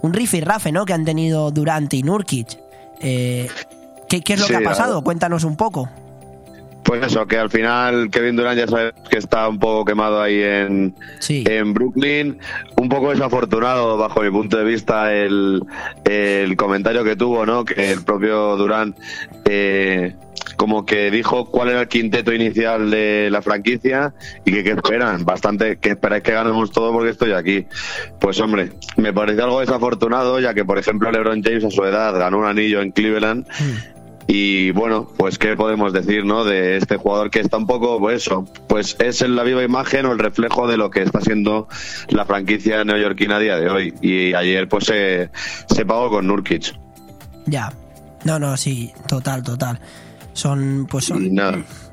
un 0.02 0.12
riff 0.12 0.34
y 0.34 0.40
rafe, 0.40 0.72
¿no? 0.72 0.84
Que 0.84 0.94
han 0.94 1.04
tenido 1.04 1.52
Durant 1.52 1.94
y 1.94 2.02
Nurkic. 2.02 2.58
Eh, 3.00 3.48
¿qué, 4.08 4.20
¿qué, 4.20 4.34
es 4.34 4.40
lo 4.40 4.46
sí, 4.46 4.52
que 4.52 4.58
ha 4.58 4.68
pasado? 4.68 5.02
Cuéntanos 5.04 5.44
un 5.44 5.56
poco. 5.56 5.88
Pues 6.84 7.04
eso, 7.06 7.26
que 7.26 7.38
al 7.38 7.50
final 7.50 8.10
Kevin 8.10 8.36
Durant 8.36 8.58
ya 8.58 8.66
sabes 8.66 8.92
que 9.08 9.18
está 9.18 9.48
un 9.48 9.58
poco 9.58 9.84
quemado 9.84 10.20
ahí 10.20 10.42
en, 10.42 10.94
sí. 11.18 11.44
en 11.46 11.72
Brooklyn. 11.72 12.38
Un 12.76 12.88
poco 12.88 13.10
desafortunado, 13.10 13.96
bajo 13.96 14.20
mi 14.20 14.30
punto 14.30 14.58
de 14.58 14.64
vista, 14.64 15.14
el, 15.14 15.62
el 16.04 16.56
comentario 16.56 17.02
que 17.02 17.16
tuvo, 17.16 17.46
¿no? 17.46 17.64
Que 17.64 17.92
el 17.92 18.04
propio 18.04 18.56
Durant 18.56 18.96
eh, 19.46 20.14
como 20.56 20.86
que 20.86 21.10
dijo 21.10 21.46
cuál 21.46 21.70
era 21.70 21.82
el 21.82 21.88
quinteto 21.88 22.32
inicial 22.32 22.90
de 22.90 23.28
la 23.30 23.42
franquicia 23.42 24.14
y 24.44 24.52
que 24.52 24.64
qué 24.64 24.70
esperan, 24.72 25.24
bastante, 25.24 25.78
que 25.78 25.90
esperáis 25.90 26.22
que 26.22 26.32
ganemos 26.32 26.70
todo 26.70 26.92
porque 26.92 27.10
estoy 27.10 27.32
aquí. 27.32 27.66
Pues 28.20 28.40
hombre, 28.40 28.72
me 28.96 29.12
parece 29.12 29.42
algo 29.42 29.60
desafortunado, 29.60 30.40
ya 30.40 30.54
que 30.54 30.64
por 30.64 30.78
ejemplo 30.78 31.10
LeBron 31.10 31.42
James 31.42 31.64
a 31.64 31.70
su 31.70 31.84
edad 31.84 32.18
ganó 32.18 32.38
un 32.38 32.46
anillo 32.46 32.80
en 32.82 32.92
Cleveland. 32.92 33.46
Mm. 33.46 33.94
Y 34.26 34.70
bueno, 34.70 35.06
pues 35.16 35.38
qué 35.38 35.56
podemos 35.56 35.92
decir, 35.92 36.24
¿no? 36.24 36.44
De 36.44 36.76
este 36.76 36.96
jugador 36.96 37.30
que 37.30 37.40
está 37.40 37.56
un 37.56 37.66
poco, 37.66 37.98
pues 37.98 38.22
eso, 38.22 38.46
pues 38.68 38.96
es 38.98 39.20
la 39.28 39.42
viva 39.42 39.62
imagen 39.62 40.06
o 40.06 40.12
el 40.12 40.18
reflejo 40.18 40.66
de 40.66 40.76
lo 40.76 40.90
que 40.90 41.02
está 41.02 41.20
siendo 41.20 41.68
la 42.08 42.24
franquicia 42.24 42.84
neoyorquina 42.84 43.36
a 43.36 43.38
día 43.38 43.56
de 43.56 43.68
hoy. 43.68 43.94
Y 44.00 44.34
ayer 44.34 44.68
pues 44.68 44.84
se, 44.84 45.30
se 45.68 45.84
pagó 45.84 46.10
con 46.10 46.26
Nurkic. 46.26 46.74
Ya, 47.46 47.72
no, 48.24 48.38
no, 48.38 48.56
sí, 48.56 48.92
total, 49.06 49.42
total. 49.42 49.78
Son, 50.32 50.86
pues 50.90 51.04
son 51.04 51.30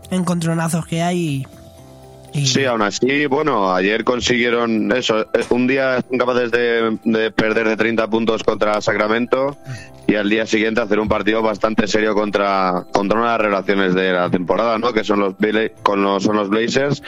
encontronazos 0.09 0.85
que 0.85 1.01
hay. 1.01 1.19
Y... 1.19 1.47
Sí, 2.33 2.65
aún 2.65 2.81
así, 2.81 3.25
bueno, 3.25 3.73
ayer 3.73 4.03
consiguieron 4.03 4.91
eso. 4.91 5.27
Un 5.49 5.67
día 5.67 6.01
son 6.07 6.17
capaces 6.17 6.51
de, 6.51 6.97
de, 7.03 7.31
perder 7.31 7.67
de 7.67 7.75
30 7.75 8.09
puntos 8.09 8.43
contra 8.43 8.79
Sacramento 8.81 9.57
y 10.07 10.15
al 10.15 10.29
día 10.29 10.45
siguiente 10.45 10.81
hacer 10.81 10.99
un 10.99 11.07
partido 11.07 11.41
bastante 11.41 11.87
serio 11.87 12.13
contra, 12.13 12.85
contra 12.91 13.19
una 13.19 13.31
de 13.31 13.37
las 13.37 13.41
relaciones 13.41 13.93
de 13.93 14.11
la 14.11 14.29
temporada, 14.29 14.77
¿no? 14.77 14.91
Que 14.91 15.03
son 15.03 15.19
los, 15.19 15.35
con 15.83 16.03
los, 16.03 16.23
son 16.23 16.35
los 16.35 16.49
Blazers. 16.49 17.01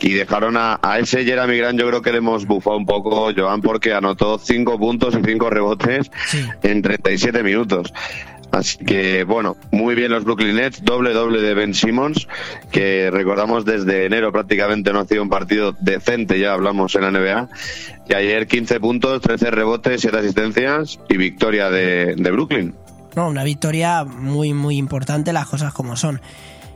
Y 0.00 0.12
dejaron 0.12 0.56
a, 0.56 0.78
a 0.82 0.98
ese 0.98 1.24
Jeremy 1.24 1.56
Grant, 1.58 1.78
yo 1.78 1.88
creo 1.88 2.02
que 2.02 2.12
le 2.12 2.18
hemos 2.18 2.46
bufado 2.46 2.76
un 2.76 2.86
poco, 2.86 3.32
Joan, 3.36 3.62
porque 3.62 3.94
anotó 3.94 4.38
5 4.38 4.78
puntos 4.78 5.16
y 5.16 5.22
5 5.24 5.50
rebotes 5.50 6.10
sí. 6.26 6.44
en 6.62 6.82
37 6.82 7.42
minutos. 7.42 7.92
Así 8.52 8.78
que, 8.78 9.24
bueno, 9.24 9.56
muy 9.70 9.94
bien 9.94 10.10
los 10.12 10.24
Brooklyn 10.24 10.56
Nets, 10.56 10.82
doble 10.84 11.12
doble 11.12 11.42
de 11.42 11.54
Ben 11.54 11.74
Simmons, 11.74 12.26
que 12.70 13.10
recordamos 13.10 13.64
desde 13.64 14.06
enero 14.06 14.32
prácticamente 14.32 14.92
no 14.92 15.00
ha 15.00 15.06
sido 15.06 15.22
un 15.22 15.28
partido 15.28 15.74
decente, 15.80 16.38
ya 16.38 16.52
hablamos 16.52 16.94
en 16.94 17.02
la 17.02 17.10
NBA. 17.10 17.48
Y 18.08 18.14
ayer 18.14 18.46
15 18.46 18.80
puntos, 18.80 19.20
13 19.20 19.50
rebotes, 19.50 20.00
7 20.00 20.18
asistencias 20.18 20.98
y 21.08 21.16
victoria 21.16 21.70
de, 21.70 22.14
de 22.16 22.30
Brooklyn. 22.30 22.74
No, 23.14 23.28
una 23.28 23.44
victoria 23.44 24.04
muy, 24.04 24.52
muy 24.52 24.76
importante, 24.76 25.32
las 25.32 25.46
cosas 25.46 25.72
como 25.72 25.96
son. 25.96 26.20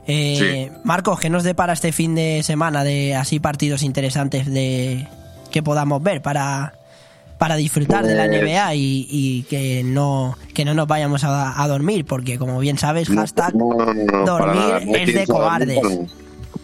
Eh, 0.07 0.69
sí. 0.71 0.77
Marcos, 0.83 1.19
¿qué 1.19 1.29
nos 1.29 1.43
depara 1.43 1.73
este 1.73 1.91
fin 1.91 2.15
de 2.15 2.41
semana 2.43 2.83
de 2.83 3.15
así 3.15 3.39
partidos 3.39 3.83
interesantes 3.83 4.51
de 4.51 5.07
que 5.51 5.61
podamos 5.61 6.01
ver 6.01 6.21
para, 6.21 6.73
para 7.41 7.55
disfrutar 7.55 8.05
de 8.05 8.13
la 8.13 8.27
NBA 8.27 8.75
y, 8.75 9.07
y, 9.09 9.43
que 9.49 9.81
no 9.83 10.37
que 10.53 10.63
no 10.63 10.75
nos 10.75 10.85
vayamos 10.85 11.23
a, 11.23 11.59
a, 11.59 11.67
dormir, 11.67 12.05
porque 12.05 12.37
como 12.37 12.59
bien 12.59 12.77
sabes, 12.77 13.09
hashtag 13.09 13.55
no, 13.55 13.73
no, 13.73 13.93
no, 13.95 14.25
dormir 14.27 14.95
es 14.95 15.15
de 15.15 15.25
cobardes. 15.25 15.79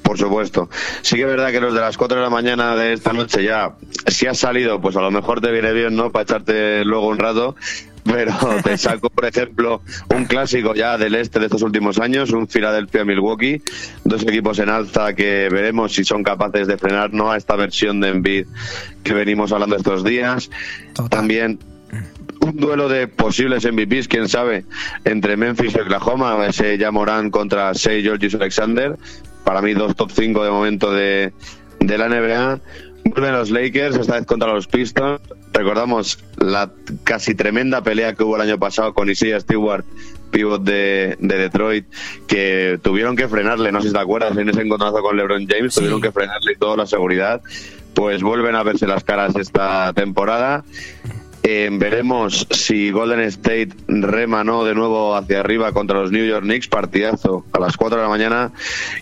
Por 0.04 0.20
supuesto. 0.20 0.70
Sí 1.02 1.16
que 1.16 1.24
es 1.24 1.28
verdad 1.28 1.49
que 1.49 1.60
los 1.60 1.74
de 1.74 1.82
las 1.82 1.98
4 1.98 2.18
de 2.18 2.24
la 2.24 2.30
mañana 2.30 2.76
de 2.76 2.94
esta 2.94 3.12
noche 3.12 3.44
ya, 3.44 3.74
si 4.06 4.28
has 4.28 4.38
salido, 4.38 4.80
pues 4.80 4.95
a 4.95 5.02
lo 5.02 5.10
mejor 5.10 5.41
te 5.41 5.52
viene 5.52 5.74
bien, 5.74 5.95
¿no? 5.95 6.12
Para 6.12 6.24
echarte 6.26 6.86
luego 6.86 7.08
un 7.08 7.18
rato. 7.18 7.56
Pero 8.11 8.34
te 8.63 8.77
saco, 8.77 9.09
por 9.09 9.25
ejemplo, 9.25 9.81
un 10.15 10.25
clásico 10.25 10.73
ya 10.73 10.97
del 10.97 11.15
este 11.15 11.39
de 11.39 11.45
estos 11.45 11.61
últimos 11.61 11.99
años, 11.99 12.31
un 12.31 12.47
Philadelphia-Milwaukee, 12.47 13.61
dos 14.03 14.23
equipos 14.23 14.59
en 14.59 14.69
alza 14.69 15.13
que 15.13 15.49
veremos 15.51 15.93
si 15.93 16.03
son 16.03 16.23
capaces 16.23 16.67
de 16.67 16.77
frenar 16.77 17.13
no 17.13 17.31
a 17.31 17.38
esta 17.38 17.55
versión 17.55 17.99
de 17.99 18.09
Embiid 18.09 18.47
que 19.03 19.13
venimos 19.13 19.51
hablando 19.51 19.75
estos 19.75 20.03
días. 20.03 20.49
Total. 20.93 21.09
También 21.09 21.59
un 22.39 22.55
duelo 22.57 22.88
de 22.88 23.07
posibles 23.07 23.65
MVPs, 23.65 24.07
quién 24.07 24.29
sabe, 24.29 24.65
entre 25.05 25.38
Memphis 25.38 25.75
y 25.75 25.79
Oklahoma, 25.79 26.45
ese 26.47 26.77
Morán 26.91 27.29
contra 27.29 27.73
Shea 27.73 28.01
Georges 28.01 28.35
Alexander, 28.35 28.97
para 29.43 29.61
mí 29.61 29.73
dos 29.73 29.95
top 29.95 30.11
5 30.11 30.43
de 30.43 30.49
momento 30.49 30.91
de, 30.91 31.34
de 31.79 31.97
la 31.97 32.07
NBA. 32.09 32.59
Vuelven 33.09 33.34
los 33.34 33.49
Lakers, 33.49 33.95
esta 33.95 34.15
vez 34.15 34.25
contra 34.25 34.53
los 34.53 34.67
Pistons. 34.67 35.21
Recordamos 35.53 36.19
la 36.38 36.71
casi 37.03 37.35
tremenda 37.35 37.81
pelea 37.81 38.13
que 38.13 38.23
hubo 38.23 38.35
el 38.35 38.41
año 38.41 38.59
pasado 38.59 38.93
con 38.93 39.09
Isaiah 39.09 39.39
Stewart, 39.39 39.85
pivot 40.31 40.63
de, 40.63 41.17
de, 41.19 41.38
Detroit, 41.38 41.85
que 42.27 42.79
tuvieron 42.84 43.15
que 43.15 43.27
frenarle, 43.27 43.71
no 43.71 43.81
sé 43.81 43.88
si 43.89 43.93
te 43.93 43.99
acuerdas, 43.99 44.38
en 44.38 44.49
ese 44.49 44.61
encontronazo 44.61 45.01
con 45.01 45.15
LeBron 45.17 45.47
James, 45.47 45.73
Sí. 45.73 45.79
tuvieron 45.79 46.01
que 46.01 46.11
frenarle 46.11 46.55
toda 46.59 46.77
la 46.77 46.85
seguridad. 46.85 47.41
Pues 47.93 48.21
vuelven 48.21 48.53
a 48.55 48.61
verse 48.61 48.85
las 48.85 49.03
caras 49.03 49.35
esta 49.35 49.91
temporada. 49.93 50.63
Eh, 51.49 51.69
veremos 51.72 52.45
si 52.52 52.91
Golden 52.91 53.22
State 53.22 53.69
rema 53.88 54.44
no 54.44 54.65
de 54.65 54.76
nuevo 54.76 55.15
hacia 55.15 55.40
arriba 55.40 55.72
contra 55.72 56.02
los 56.02 56.11
New 56.11 56.26
York 56.26 56.44
Knicks, 56.44 56.68
partidazo 56.68 57.45
a 57.53 57.60
las 57.61 57.78
4 57.78 57.99
de 57.99 58.03
la 58.03 58.10
mañana. 58.10 58.52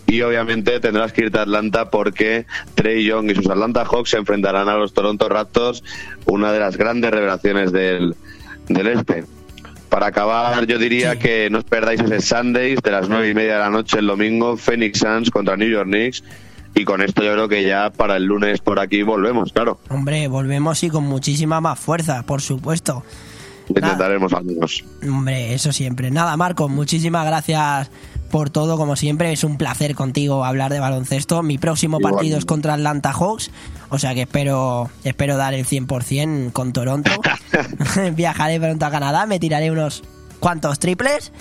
Y 0.05 0.21
obviamente 0.21 0.79
tendrás 0.79 1.11
que 1.11 1.23
irte 1.23 1.39
a 1.39 1.41
Atlanta 1.41 1.89
porque 1.89 2.45
Trey 2.75 3.03
Young 3.03 3.31
y 3.31 3.33
sus 3.33 3.49
Atlanta 3.49 3.83
Hawks 3.83 4.11
se 4.11 4.17
enfrentarán 4.17 4.69
a 4.69 4.75
los 4.75 4.93
Toronto 4.93 5.27
Raptors, 5.27 5.83
una 6.27 6.51
de 6.51 6.59
las 6.59 6.77
grandes 6.77 7.09
revelaciones 7.09 7.71
del, 7.71 8.15
del 8.69 8.87
este. 8.89 9.23
Para 9.89 10.05
acabar, 10.05 10.67
yo 10.67 10.77
diría 10.77 11.17
que 11.17 11.49
no 11.49 11.57
os 11.57 11.63
perdáis 11.63 11.99
ese 11.99 12.21
Sundays 12.21 12.79
de 12.79 12.91
las 12.91 13.09
nueve 13.09 13.27
y 13.27 13.33
media 13.33 13.53
de 13.53 13.59
la 13.61 13.69
noche 13.71 13.97
el 13.97 14.05
domingo, 14.05 14.55
Phoenix 14.55 14.99
Suns 14.99 15.31
contra 15.31 15.57
New 15.57 15.69
York 15.69 15.87
Knicks. 15.87 16.23
Y 16.75 16.83
con 16.83 17.01
esto 17.01 17.23
yo 17.23 17.31
creo 17.31 17.47
que 17.47 17.65
ya 17.65 17.89
para 17.89 18.17
el 18.17 18.25
lunes 18.25 18.59
por 18.59 18.79
aquí 18.79 19.01
volvemos, 19.01 19.53
claro. 19.53 19.79
Hombre, 19.89 20.27
volvemos 20.27 20.83
y 20.83 20.89
con 20.89 21.05
muchísima 21.05 21.61
más 21.61 21.79
fuerza, 21.79 22.23
por 22.23 22.41
supuesto. 22.41 23.03
Intentaremos 23.69 24.33
al 24.33 24.43
menos. 24.43 24.83
Hombre, 25.03 25.53
eso 25.53 25.71
siempre. 25.71 26.11
Nada, 26.11 26.35
Marco, 26.37 26.67
muchísimas 26.67 27.25
gracias 27.25 27.89
por 28.29 28.49
todo, 28.49 28.77
como 28.77 28.95
siempre. 28.95 29.31
Es 29.31 29.43
un 29.43 29.57
placer 29.57 29.95
contigo 29.95 30.43
hablar 30.45 30.71
de 30.71 30.79
baloncesto. 30.79 31.41
Mi 31.41 31.57
próximo 31.57 31.97
Igual. 31.99 32.15
partido 32.15 32.37
es 32.37 32.45
contra 32.45 32.73
Atlanta 32.73 33.13
Hawks, 33.13 33.51
o 33.89 33.97
sea 33.97 34.13
que 34.13 34.23
espero, 34.23 34.89
espero 35.03 35.37
dar 35.37 35.53
el 35.53 35.65
100% 35.65 36.51
con 36.51 36.73
Toronto. 36.73 37.11
Viajaré 38.15 38.59
pronto 38.59 38.85
a 38.85 38.91
Canadá, 38.91 39.25
me 39.25 39.39
tiraré 39.39 39.71
unos 39.71 40.03
cuantos 40.39 40.77
triples 40.79 41.31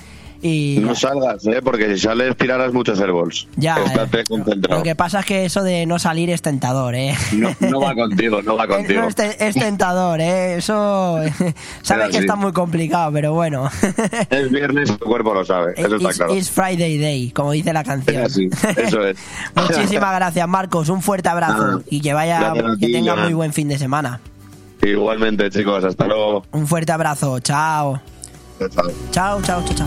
y 0.46 0.78
No 0.82 0.94
salgas, 0.94 1.46
¿eh? 1.46 1.60
porque 1.64 1.94
si 1.96 2.02
sales 2.02 2.36
tirarás 2.36 2.70
muchos 2.74 3.00
airballs. 3.00 3.48
Ya, 3.56 3.76
Estate 3.82 4.24
concentrado. 4.28 4.76
lo 4.78 4.84
que 4.84 4.94
pasa 4.94 5.20
es 5.20 5.26
que 5.26 5.44
eso 5.46 5.62
de 5.62 5.86
no 5.86 5.98
salir 5.98 6.28
es 6.28 6.42
tentador, 6.42 6.94
¿eh? 6.94 7.14
No, 7.32 7.48
no 7.60 7.80
va 7.80 7.94
contigo, 7.94 8.42
no 8.42 8.54
va 8.54 8.66
contigo. 8.68 9.00
No, 9.00 9.08
es, 9.08 9.14
te- 9.14 9.46
es 9.48 9.54
tentador, 9.54 10.20
¿eh? 10.20 10.56
Eso 10.56 11.18
sabes 11.82 12.10
que 12.10 12.18
está 12.18 12.36
muy 12.36 12.52
complicado, 12.52 13.10
pero 13.12 13.32
bueno. 13.32 13.70
Es 14.30 14.50
viernes, 14.50 14.96
tu 14.98 15.04
cuerpo 15.06 15.32
lo 15.32 15.44
sabe, 15.46 15.72
eso 15.76 15.96
está 15.96 16.08
It's, 16.08 16.18
claro. 16.18 16.34
it's 16.34 16.50
Friday 16.50 16.98
Day, 16.98 17.30
como 17.30 17.52
dice 17.52 17.72
la 17.72 17.82
canción. 17.82 18.16
Es 18.22 18.32
así, 18.32 18.48
eso 18.76 19.02
es. 19.06 19.16
Muchísimas 19.56 20.14
gracias, 20.14 20.46
Marcos. 20.46 20.90
Un 20.90 21.00
fuerte 21.00 21.30
abrazo 21.30 21.82
y 21.88 22.00
que 22.02 22.12
vaya, 22.12 22.52
que 22.78 22.88
tenga 22.88 23.16
muy 23.16 23.32
buen 23.32 23.52
fin 23.54 23.68
de 23.68 23.78
semana. 23.78 24.20
Igualmente, 24.82 25.48
chicos, 25.48 25.82
hasta 25.84 26.06
luego. 26.06 26.44
Un 26.52 26.66
fuerte 26.66 26.92
abrazo. 26.92 27.38
Chao. 27.40 27.98
Chao. 28.58 28.90
Chao, 29.10 29.42
chao, 29.42 29.62
chao, 29.74 29.86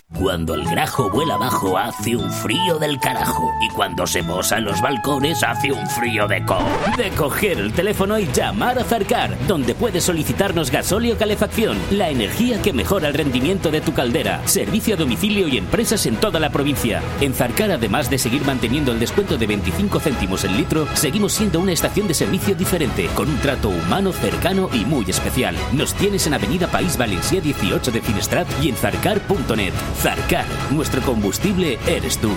Cuando 0.17 0.53
el 0.55 0.65
grajo 0.65 1.09
vuela 1.09 1.35
abajo 1.35 1.77
hace 1.77 2.15
un 2.15 2.31
frío 2.31 2.77
del 2.77 2.99
carajo. 2.99 3.49
Y 3.61 3.69
cuando 3.69 4.05
se 4.05 4.21
mosa 4.21 4.57
en 4.57 4.65
los 4.65 4.79
balcones 4.81 5.41
hace 5.41 5.71
un 5.71 5.87
frío 5.87 6.27
de 6.27 6.45
co. 6.45 6.59
De 6.97 7.09
coger 7.11 7.57
el 7.57 7.73
teléfono 7.73 8.19
y 8.19 8.27
llamar 8.31 8.77
a 8.77 8.83
Zarcar, 8.83 9.35
donde 9.47 9.73
puedes 9.73 10.03
solicitarnos 10.03 10.69
gasóleo 10.69 11.17
calefacción, 11.17 11.77
la 11.89 12.09
energía 12.09 12.61
que 12.61 12.73
mejora 12.73 13.07
el 13.07 13.13
rendimiento 13.13 13.71
de 13.71 13.81
tu 13.81 13.93
caldera, 13.93 14.45
servicio 14.45 14.95
a 14.95 14.97
domicilio 14.97 15.47
y 15.47 15.57
empresas 15.57 16.05
en 16.05 16.17
toda 16.17 16.39
la 16.39 16.51
provincia. 16.51 17.01
En 17.21 17.33
Zarcar, 17.33 17.71
además 17.71 18.09
de 18.09 18.19
seguir 18.19 18.43
manteniendo 18.45 18.91
el 18.91 18.99
descuento 18.99 19.37
de 19.37 19.47
25 19.47 19.99
céntimos 19.99 20.43
el 20.43 20.55
litro, 20.55 20.87
seguimos 20.93 21.33
siendo 21.33 21.59
una 21.59 21.71
estación 21.71 22.07
de 22.07 22.13
servicio 22.13 22.53
diferente, 22.53 23.07
con 23.15 23.29
un 23.29 23.39
trato 23.39 23.69
humano, 23.69 24.11
cercano 24.11 24.69
y 24.73 24.85
muy 24.85 25.09
especial. 25.09 25.55
Nos 25.71 25.95
tienes 25.95 26.27
en 26.27 26.33
Avenida 26.33 26.67
País 26.67 26.97
Valencia 26.97 27.41
18 27.41 27.91
de 27.91 28.01
Finestrat 28.01 28.47
y 28.61 28.69
en 28.69 28.75
zarcar.net. 28.75 29.73
Zarcar, 30.01 30.45
nuestro 30.71 30.99
combustible 31.03 31.77
eres 31.85 32.17
tú. 32.17 32.31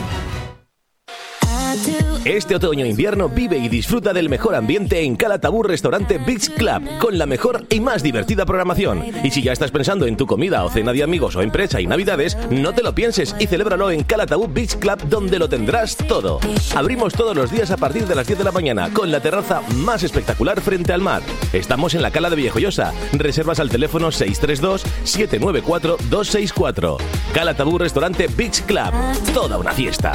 Este 2.24 2.56
otoño-invierno 2.56 3.28
vive 3.28 3.58
y 3.58 3.68
disfruta 3.68 4.14
del 4.14 4.30
mejor 4.30 4.54
ambiente 4.54 5.02
en 5.02 5.14
Calatabur 5.14 5.68
Restaurante 5.68 6.16
Beach 6.16 6.48
Club, 6.54 6.82
con 6.98 7.18
la 7.18 7.26
mejor 7.26 7.66
y 7.68 7.80
más 7.80 8.02
divertida 8.02 8.46
programación. 8.46 9.04
Y 9.22 9.30
si 9.30 9.42
ya 9.42 9.52
estás 9.52 9.70
pensando 9.70 10.06
en 10.06 10.16
tu 10.16 10.26
comida 10.26 10.64
o 10.64 10.70
cena 10.70 10.94
de 10.94 11.02
amigos 11.02 11.36
o 11.36 11.42
empresa 11.42 11.82
y 11.82 11.86
navidades, 11.86 12.38
no 12.50 12.72
te 12.72 12.82
lo 12.82 12.94
pienses 12.94 13.36
y 13.38 13.46
celébralo 13.46 13.90
en 13.90 14.04
Calatabur 14.04 14.50
Beach 14.50 14.76
Club, 14.76 15.06
donde 15.10 15.38
lo 15.38 15.50
tendrás 15.50 15.98
todo. 15.98 16.40
Abrimos 16.74 17.12
todos 17.12 17.36
los 17.36 17.50
días 17.50 17.70
a 17.70 17.76
partir 17.76 18.06
de 18.06 18.14
las 18.14 18.26
10 18.26 18.38
de 18.38 18.44
la 18.44 18.52
mañana, 18.52 18.88
con 18.94 19.12
la 19.12 19.20
terraza 19.20 19.60
más 19.76 20.02
espectacular 20.02 20.62
frente 20.62 20.94
al 20.94 21.02
mar. 21.02 21.20
Estamos 21.52 21.94
en 21.94 22.00
la 22.00 22.10
Cala 22.10 22.30
de 22.30 22.36
Viejoyosa. 22.36 22.94
Reservas 23.12 23.60
al 23.60 23.68
teléfono 23.68 24.08
632-794-264. 24.08 26.96
Calatabur 27.34 27.82
Restaurante 27.82 28.28
Beach 28.34 28.62
Club. 28.62 28.94
Toda 29.34 29.58
una 29.58 29.72
fiesta. 29.72 30.14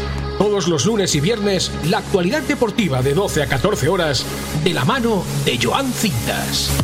Todos 0.41 0.67
los 0.67 0.87
lunes 0.87 1.13
y 1.13 1.19
viernes, 1.19 1.71
la 1.87 1.99
actualidad 1.99 2.41
deportiva 2.41 3.03
de 3.03 3.13
12 3.13 3.43
a 3.43 3.45
14 3.45 3.87
horas, 3.87 4.25
de 4.63 4.73
la 4.73 4.83
mano 4.85 5.21
de 5.45 5.59
Joan 5.61 5.85
Cintas. 5.93 6.75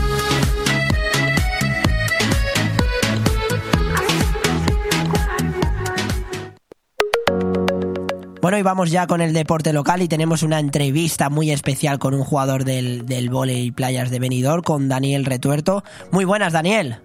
Bueno, 8.44 8.60
y 8.60 8.62
vamos 8.62 8.92
ya 8.92 9.08
con 9.08 9.22
el 9.22 9.34
deporte 9.34 9.74
local 9.74 10.04
y 10.04 10.08
tenemos 10.08 10.44
una 10.44 10.60
entrevista 10.60 11.32
muy 11.32 11.50
especial 11.50 11.98
con 11.98 12.14
un 12.14 12.24
jugador 12.24 12.64
del, 12.64 13.08
del 13.08 13.32
y 13.50 13.72
playas 13.72 14.12
de 14.12 14.20
Benidorm, 14.20 14.62
con 14.62 14.88
Daniel 14.88 15.26
Retuerto. 15.26 15.84
Muy 16.12 16.26
buenas, 16.26 16.54
Daniel. 16.54 16.98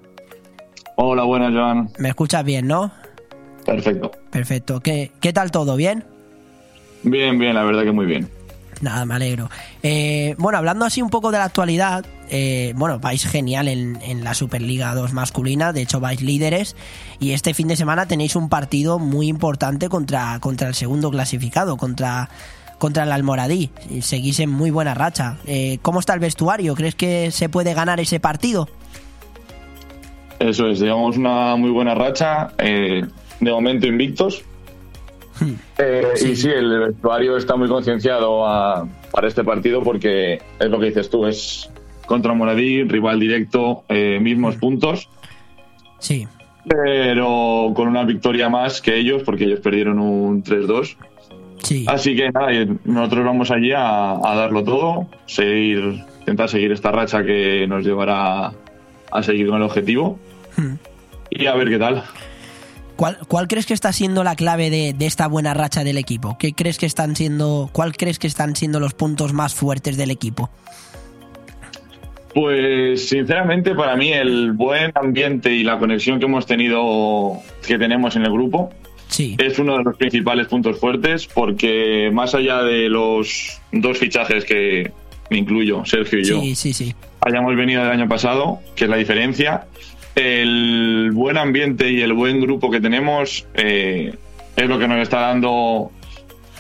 Hola, 0.97 1.23
buenas, 1.23 1.55
Joan. 1.55 1.89
Me 1.99 2.11
escuchas 2.11 2.45
bien, 2.45 2.67
¿no? 2.67 2.93
Perfecto. 3.65 4.11
Perfecto. 4.31 4.81
¿Qué, 4.81 5.13
qué 5.19 5.33
tal 5.33 5.51
todo? 5.51 5.77
¿Bien? 5.77 6.12
Bien, 7.03 7.39
bien, 7.39 7.55
la 7.55 7.65
verdad 7.65 7.85
que 7.85 7.93
muy 7.93 8.07
bien. 8.07 8.29
Nada, 8.83 9.05
me 9.05 9.15
alegro. 9.15 9.49
Eh, 9.85 10.35
bueno, 10.39 10.59
hablando 10.59 10.85
así 10.85 11.03
un 11.03 11.09
poco 11.09 11.31
de 11.31 11.39
la 11.39 11.45
actualidad, 11.45 12.05
eh, 12.29 12.73
bueno, 12.77 12.99
vais 12.99 13.25
genial 13.25 13.69
en, 13.69 14.25
la 14.25 14.35
Superliga 14.35 14.93
2 14.95 15.13
masculina, 15.13 15.73
de 15.73 15.83
hecho 15.83 16.01
vais 16.01 16.21
líderes 16.21 16.75
y 17.21 17.31
este 17.31 17.55
fin 17.55 17.69
de 17.69 17.77
semana 17.77 18.07
tenéis 18.07 18.35
un 18.35 18.49
partido 18.49 18.99
muy 18.99 19.29
importante 19.29 19.89
contra, 19.89 20.39
contra 20.41 20.67
el 20.67 20.75
segundo 20.75 21.13
clasificado, 21.13 21.77
contra, 21.77 22.29
contra 22.79 23.05
el 23.05 23.13
Almoradí. 23.13 23.71
Seguís 24.01 24.41
en 24.41 24.51
muy 24.51 24.73
buena 24.73 24.95
racha. 24.95 25.37
Eh, 25.47 25.79
¿Cómo 25.83 26.01
está 26.01 26.15
el 26.15 26.21
vestuario? 26.21 26.75
¿Crees 26.75 26.97
que 26.97 27.31
se 27.31 27.49
puede 27.49 27.75
ganar 27.75 28.01
ese 28.01 28.19
partido? 28.19 28.69
Eso 30.41 30.67
es, 30.67 30.81
llevamos 30.81 31.17
una 31.17 31.55
muy 31.55 31.71
buena 31.71 31.95
racha, 31.95 32.53
de 32.59 33.07
momento 33.41 33.87
invictos, 33.87 34.43
eh, 35.79 36.13
y 36.21 36.37
sí, 36.37 36.49
el 36.49 36.79
vestuario 36.79 37.37
está 37.37 37.57
muy 37.57 37.69
concienciado 37.69 38.45
para 39.11 39.29
este 39.29 39.45
partido 39.45 39.83
porque 39.83 40.41
es 40.59 40.71
lo 40.71 40.79
que 40.79 40.87
dices 40.87 41.11
tú, 41.11 41.27
es 41.27 41.71
contra 42.07 42.35
Moradí, 42.35 42.85
rival 42.85 43.21
directo, 43.21 43.85
eh, 43.89 44.19
mismos 44.21 44.57
puntos. 44.57 45.09
Sí. 45.99 46.27
Pero 46.69 47.73
con 47.75 47.89
una 47.89 48.05
victoria 48.05 48.49
más 48.49 48.81
que 48.81 48.97
ellos, 48.97 49.23
porque 49.25 49.45
ellos 49.45 49.61
perdieron 49.61 49.99
un 49.99 50.45
3-2. 50.45 50.97
Sí. 51.63 51.87
Así 51.89 52.17
que 52.17 52.31
nada, 52.31 52.51
nosotros 52.85 53.25
vamos 53.25 53.51
allí 53.51 53.73
a, 53.73 54.19
darlo 54.23 54.65
todo, 54.65 55.07
seguir, 55.27 56.05
intentar 56.21 56.49
seguir 56.49 56.73
esta 56.73 56.91
racha 56.91 57.25
que 57.25 57.67
nos 57.69 57.85
llevará 57.85 58.53
a 59.11 59.23
seguir 59.23 59.47
con 59.47 59.57
el 59.57 59.63
objetivo 59.63 60.19
hmm. 60.57 60.75
y 61.31 61.47
a 61.47 61.55
ver 61.55 61.69
qué 61.69 61.79
tal. 61.79 62.03
¿Cuál, 63.29 63.49
crees 63.49 63.67
que 63.67 63.75
está 63.75 63.93
siendo 63.93 64.23
la 64.23 64.37
clave 64.37 64.71
de, 64.71 64.95
esta 65.07 65.27
buena 65.27 65.55
racha 65.55 65.83
del 65.83 65.99
equipo? 65.99 66.37
¿Qué 66.39 66.53
crees 66.53 66.79
que 66.79 66.87
están 66.87 67.17
siendo, 67.17 67.69
¿Cuál 67.73 67.97
crees 67.97 68.19
que 68.21 68.29
están 68.29 68.55
siendo 68.55 68.79
los 68.79 68.95
puntos 68.95 69.33
más 69.33 69.55
fuertes 69.55 69.97
del 69.97 70.13
equipo? 70.13 70.51
Pues 72.33 73.09
sinceramente 73.09 73.75
para 73.75 73.97
mí 73.97 74.13
el 74.13 74.53
buen 74.53 74.93
ambiente 74.95 75.53
y 75.53 75.65
la 75.65 75.79
conexión 75.79 76.21
que 76.21 76.27
hemos 76.27 76.47
tenido, 76.47 77.41
que 77.67 77.77
tenemos 77.77 78.15
en 78.17 78.25
el 78.25 78.33
grupo, 78.33 78.71
sí. 79.09 79.37
es 79.39 79.59
uno 79.59 79.79
de 79.79 79.85
los 79.85 79.97
principales 79.97 80.47
puntos 80.47 80.79
fuertes 80.79 81.27
porque 81.27 82.09
más 82.13 82.35
allá 82.35 82.63
de 82.63 82.89
los 82.89 83.61
dos 83.73 83.99
fichajes 83.99 84.45
que 84.45 84.93
me 85.29 85.39
incluyo, 85.39 85.85
Sergio 85.85 86.21
y 86.21 86.25
yo, 86.25 86.41
sí, 86.55 86.73
sí, 86.73 86.95
hayamos 87.21 87.55
venido 87.57 87.83
del 87.83 87.93
año 87.93 88.09
pasado, 88.09 88.61
que 88.77 88.85
es 88.85 88.91
la 88.91 88.97
diferencia. 88.97 89.67
El 90.15 91.11
buen 91.13 91.39
ambiente 91.39 91.91
y 91.91 92.03
el 92.03 92.13
buen 92.13 92.41
grupo 92.41 92.71
que 92.71 92.81
tenemos 92.81 93.47
eh, 93.55 94.15
es 94.57 94.69
lo 94.69 94.79
que 94.79 94.89
nos 94.89 94.99
está 94.99 95.21
dando 95.21 95.91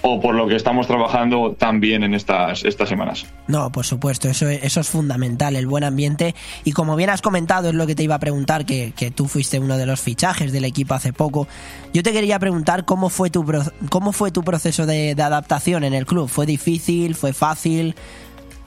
o 0.02 0.20
por 0.20 0.34
lo 0.34 0.48
que 0.48 0.56
estamos 0.56 0.86
trabajando 0.86 1.54
también 1.56 2.02
en 2.02 2.14
estas, 2.14 2.64
estas 2.64 2.88
semanas. 2.88 3.24
No, 3.46 3.70
por 3.70 3.86
supuesto, 3.86 4.28
eso, 4.28 4.48
eso 4.48 4.80
es 4.80 4.88
fundamental, 4.88 5.54
el 5.54 5.66
buen 5.66 5.84
ambiente. 5.84 6.34
Y 6.64 6.72
como 6.72 6.96
bien 6.96 7.10
has 7.10 7.22
comentado, 7.22 7.68
es 7.68 7.74
lo 7.74 7.86
que 7.86 7.94
te 7.94 8.02
iba 8.02 8.16
a 8.16 8.18
preguntar, 8.18 8.66
que, 8.66 8.92
que 8.96 9.10
tú 9.12 9.28
fuiste 9.28 9.60
uno 9.60 9.76
de 9.78 9.86
los 9.86 10.00
fichajes 10.00 10.52
del 10.52 10.64
equipo 10.64 10.94
hace 10.94 11.12
poco. 11.12 11.46
Yo 11.94 12.02
te 12.02 12.12
quería 12.12 12.38
preguntar 12.40 12.84
cómo 12.84 13.10
fue 13.10 13.30
tu, 13.30 13.44
cómo 13.90 14.12
fue 14.12 14.32
tu 14.32 14.42
proceso 14.42 14.86
de, 14.86 15.14
de 15.14 15.22
adaptación 15.22 15.84
en 15.84 15.94
el 15.94 16.04
club. 16.04 16.28
¿Fue 16.28 16.46
difícil? 16.46 17.14
¿Fue 17.14 17.32
fácil? 17.32 17.94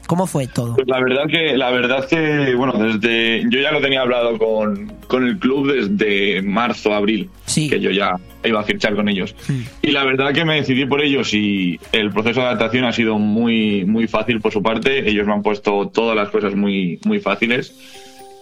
¿Cómo 0.07 0.27
fue 0.27 0.47
todo? 0.47 0.75
Pues 0.75 0.87
la 0.87 0.99
verdad 0.99 1.23
que, 1.27 1.57
la 1.57 1.71
verdad 1.71 2.07
que, 2.07 2.53
bueno, 2.55 2.73
desde 2.73 3.43
yo 3.49 3.59
ya 3.59 3.71
lo 3.71 3.81
tenía 3.81 4.01
hablado 4.01 4.37
con, 4.37 4.93
con 5.07 5.25
el 5.27 5.39
club 5.39 5.71
desde 5.71 6.41
marzo, 6.41 6.93
abril, 6.93 7.29
que 7.53 7.79
yo 7.79 7.89
ya 7.89 8.15
iba 8.43 8.59
a 8.59 8.63
fichar 8.63 8.95
con 8.95 9.09
ellos. 9.09 9.35
Y 9.81 9.91
la 9.91 10.03
verdad 10.03 10.31
que 10.33 10.45
me 10.45 10.55
decidí 10.55 10.85
por 10.85 11.01
ellos 11.01 11.33
y 11.33 11.79
el 11.91 12.11
proceso 12.11 12.41
de 12.41 12.47
adaptación 12.47 12.85
ha 12.85 12.91
sido 12.91 13.17
muy, 13.17 13.85
muy 13.85 14.07
fácil 14.07 14.41
por 14.41 14.51
su 14.51 14.61
parte. 14.61 15.09
Ellos 15.09 15.25
me 15.25 15.33
han 15.33 15.41
puesto 15.41 15.87
todas 15.87 16.15
las 16.15 16.29
cosas 16.29 16.55
muy, 16.55 16.99
muy 17.05 17.19
fáciles. 17.19 17.73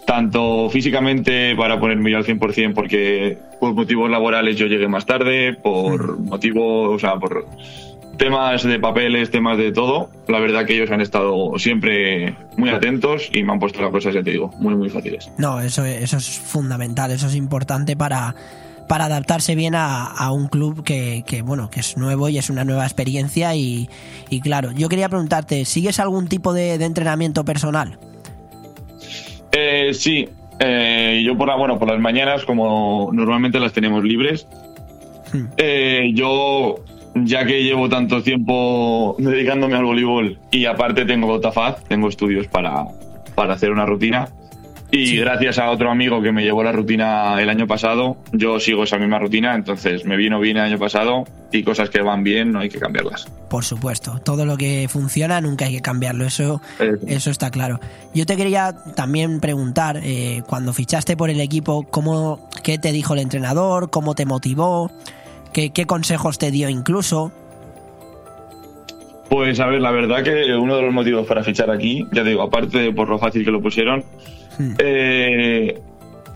Tanto 0.05 0.69
físicamente 0.69 1.55
para 1.55 1.79
ponerme 1.79 2.11
yo 2.11 2.17
al 2.17 2.25
100% 2.25 2.73
porque 2.73 3.37
por 3.61 3.73
motivos 3.73 4.09
laborales 4.11 4.57
yo 4.57 4.67
llegué 4.67 4.89
más 4.89 5.05
tarde, 5.05 5.53
por 5.53 6.19
motivos, 6.19 6.95
o 6.95 6.99
sea, 6.99 7.15
por 7.15 7.45
temas 8.17 8.63
de 8.63 8.79
papeles, 8.79 9.31
temas 9.31 9.57
de 9.57 9.71
todo, 9.71 10.09
la 10.27 10.39
verdad 10.39 10.65
que 10.65 10.75
ellos 10.75 10.91
han 10.91 11.01
estado 11.01 11.57
siempre 11.57 12.35
muy 12.57 12.69
atentos 12.69 13.29
y 13.33 13.43
me 13.43 13.53
han 13.53 13.59
puesto 13.59 13.81
las 13.81 13.91
cosas, 13.91 14.13
ya 14.13 14.23
te 14.23 14.31
digo, 14.31 14.51
muy, 14.59 14.75
muy 14.75 14.89
fáciles. 14.89 15.29
No, 15.37 15.59
eso, 15.59 15.85
eso 15.85 16.17
es 16.17 16.27
fundamental, 16.39 17.11
eso 17.11 17.27
es 17.27 17.35
importante 17.35 17.95
para, 17.95 18.35
para 18.87 19.05
adaptarse 19.05 19.55
bien 19.55 19.75
a, 19.75 20.05
a 20.05 20.31
un 20.31 20.47
club 20.47 20.83
que, 20.83 21.23
que, 21.25 21.41
bueno, 21.41 21.69
que 21.69 21.79
es 21.79 21.97
nuevo 21.97 22.29
y 22.29 22.37
es 22.37 22.49
una 22.49 22.63
nueva 22.63 22.83
experiencia 22.83 23.55
y, 23.55 23.89
y 24.29 24.41
claro, 24.41 24.71
yo 24.71 24.89
quería 24.89 25.09
preguntarte, 25.09 25.65
¿sigues 25.65 25.99
algún 25.99 26.27
tipo 26.27 26.53
de, 26.53 26.77
de 26.77 26.85
entrenamiento 26.85 27.43
personal? 27.43 27.97
Eh, 29.51 29.93
sí, 29.93 30.29
eh, 30.59 31.21
yo 31.25 31.37
por 31.37 31.47
la, 31.47 31.55
bueno, 31.55 31.79
por 31.79 31.87
las 31.87 31.99
mañanas, 31.99 32.45
como 32.45 33.09
normalmente 33.11 33.59
las 33.59 33.73
tenemos 33.73 34.03
libres, 34.03 34.47
eh, 35.57 36.11
yo 36.13 36.75
ya 37.15 37.45
que 37.45 37.63
llevo 37.63 37.89
tanto 37.89 38.21
tiempo 38.23 39.15
dedicándome 39.19 39.75
al 39.75 39.85
voleibol 39.85 40.39
y 40.51 40.65
aparte 40.65 41.05
tengo 41.05 41.39
TAFAZ, 41.39 41.83
tengo 41.85 42.09
estudios 42.09 42.47
para, 42.47 42.85
para 43.35 43.53
hacer 43.53 43.71
una 43.71 43.85
rutina. 43.85 44.29
Y 44.95 45.17
gracias 45.17 45.57
a 45.57 45.71
otro 45.71 45.89
amigo 45.89 46.21
que 46.21 46.31
me 46.31 46.43
llevó 46.43 46.63
la 46.63 46.71
rutina 46.71 47.41
el 47.41 47.49
año 47.49 47.65
pasado, 47.65 48.17
yo 48.31 48.59
sigo 48.59 48.83
esa 48.83 48.99
misma 48.99 49.17
rutina, 49.17 49.55
entonces 49.55 50.05
me 50.05 50.15
vino 50.15 50.39
bien 50.39 50.57
el 50.57 50.63
año 50.63 50.77
pasado 50.77 51.23
y 51.51 51.63
cosas 51.63 51.89
que 51.89 51.99
van 52.03 52.23
bien 52.23 52.51
no 52.51 52.59
hay 52.59 52.69
que 52.69 52.77
cambiarlas. 52.77 53.25
Por 53.49 53.63
supuesto, 53.63 54.19
todo 54.23 54.45
lo 54.45 54.55
que 54.55 54.87
funciona 54.87 55.41
nunca 55.41 55.65
hay 55.65 55.73
que 55.73 55.81
cambiarlo, 55.81 56.25
eso, 56.25 56.61
eso 57.07 57.31
está 57.31 57.49
claro. 57.49 57.79
Yo 58.13 58.27
te 58.27 58.37
quería 58.37 58.75
también 58.95 59.39
preguntar, 59.39 59.99
eh, 60.03 60.43
cuando 60.45 60.73
fichaste 60.73 61.17
por 61.17 61.31
el 61.31 61.41
equipo, 61.41 61.87
¿cómo, 61.89 62.47
¿qué 62.61 62.77
te 62.77 62.91
dijo 62.91 63.15
el 63.15 63.21
entrenador? 63.21 63.89
¿Cómo 63.89 64.13
te 64.13 64.27
motivó? 64.27 64.91
¿Qué, 65.53 65.69
¿Qué, 65.69 65.85
consejos 65.85 66.37
te 66.37 66.51
dio 66.51 66.69
incluso? 66.69 67.31
Pues 69.29 69.59
a 69.59 69.67
ver, 69.67 69.81
la 69.81 69.91
verdad 69.91 70.23
que 70.23 70.53
uno 70.55 70.75
de 70.75 70.81
los 70.83 70.93
motivos 70.93 71.25
para 71.25 71.43
fichar 71.43 71.71
aquí, 71.71 72.05
ya 72.11 72.23
digo, 72.23 72.41
aparte 72.41 72.77
de 72.77 72.91
por 72.91 73.09
lo 73.09 73.17
fácil 73.17 73.43
que 73.43 73.51
lo 73.51 73.61
pusieron, 73.61 74.03
hmm. 74.59 74.73
eh, 74.79 75.81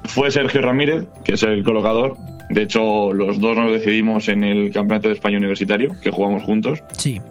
fue 0.06 0.32
Sergio 0.32 0.62
Ramírez, 0.62 1.06
que 1.24 1.34
es 1.34 1.44
el 1.44 1.64
colocador. 1.64 2.18
De 2.50 2.64
hecho, 2.64 3.12
los 3.14 3.40
dos 3.40 3.58
nos 3.58 3.72
decidimos 3.72 4.30
en 4.30 4.44
el 4.44 4.72
Campeonato 4.72 5.10
de 5.10 5.16
España 5.16 5.38
Universitario, 5.38 5.92
que 6.02 6.12
jugamos 6.12 6.44
juntos. 6.44 6.82
Sí. 6.94 7.22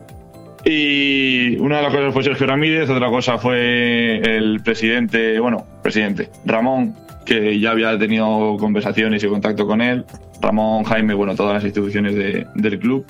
Y 0.65 1.57
una 1.59 1.77
de 1.77 1.83
las 1.85 1.95
cosas 1.95 2.13
fue 2.13 2.23
Sergio 2.23 2.47
Ramírez, 2.47 2.91
otra 2.91 3.09
cosa 3.09 3.39
fue 3.39 4.19
el 4.19 4.61
presidente, 4.63 5.39
bueno, 5.41 5.65
presidente, 5.83 6.29
Ramón, 6.45 6.95
que 7.27 7.59
ya 7.59 7.73
había 7.73 7.99
tenido 7.99 8.57
conversaciones 8.59 9.23
y 9.23 9.27
contacto 9.27 9.67
con 9.67 9.83
él. 9.83 10.05
Ramón, 10.41 10.85
Jaime, 10.85 11.13
bueno, 11.13 11.35
todas 11.35 11.55
las 11.55 11.65
instituciones 11.65 12.15
de, 12.15 12.47
del 12.55 12.79
club. 12.79 13.05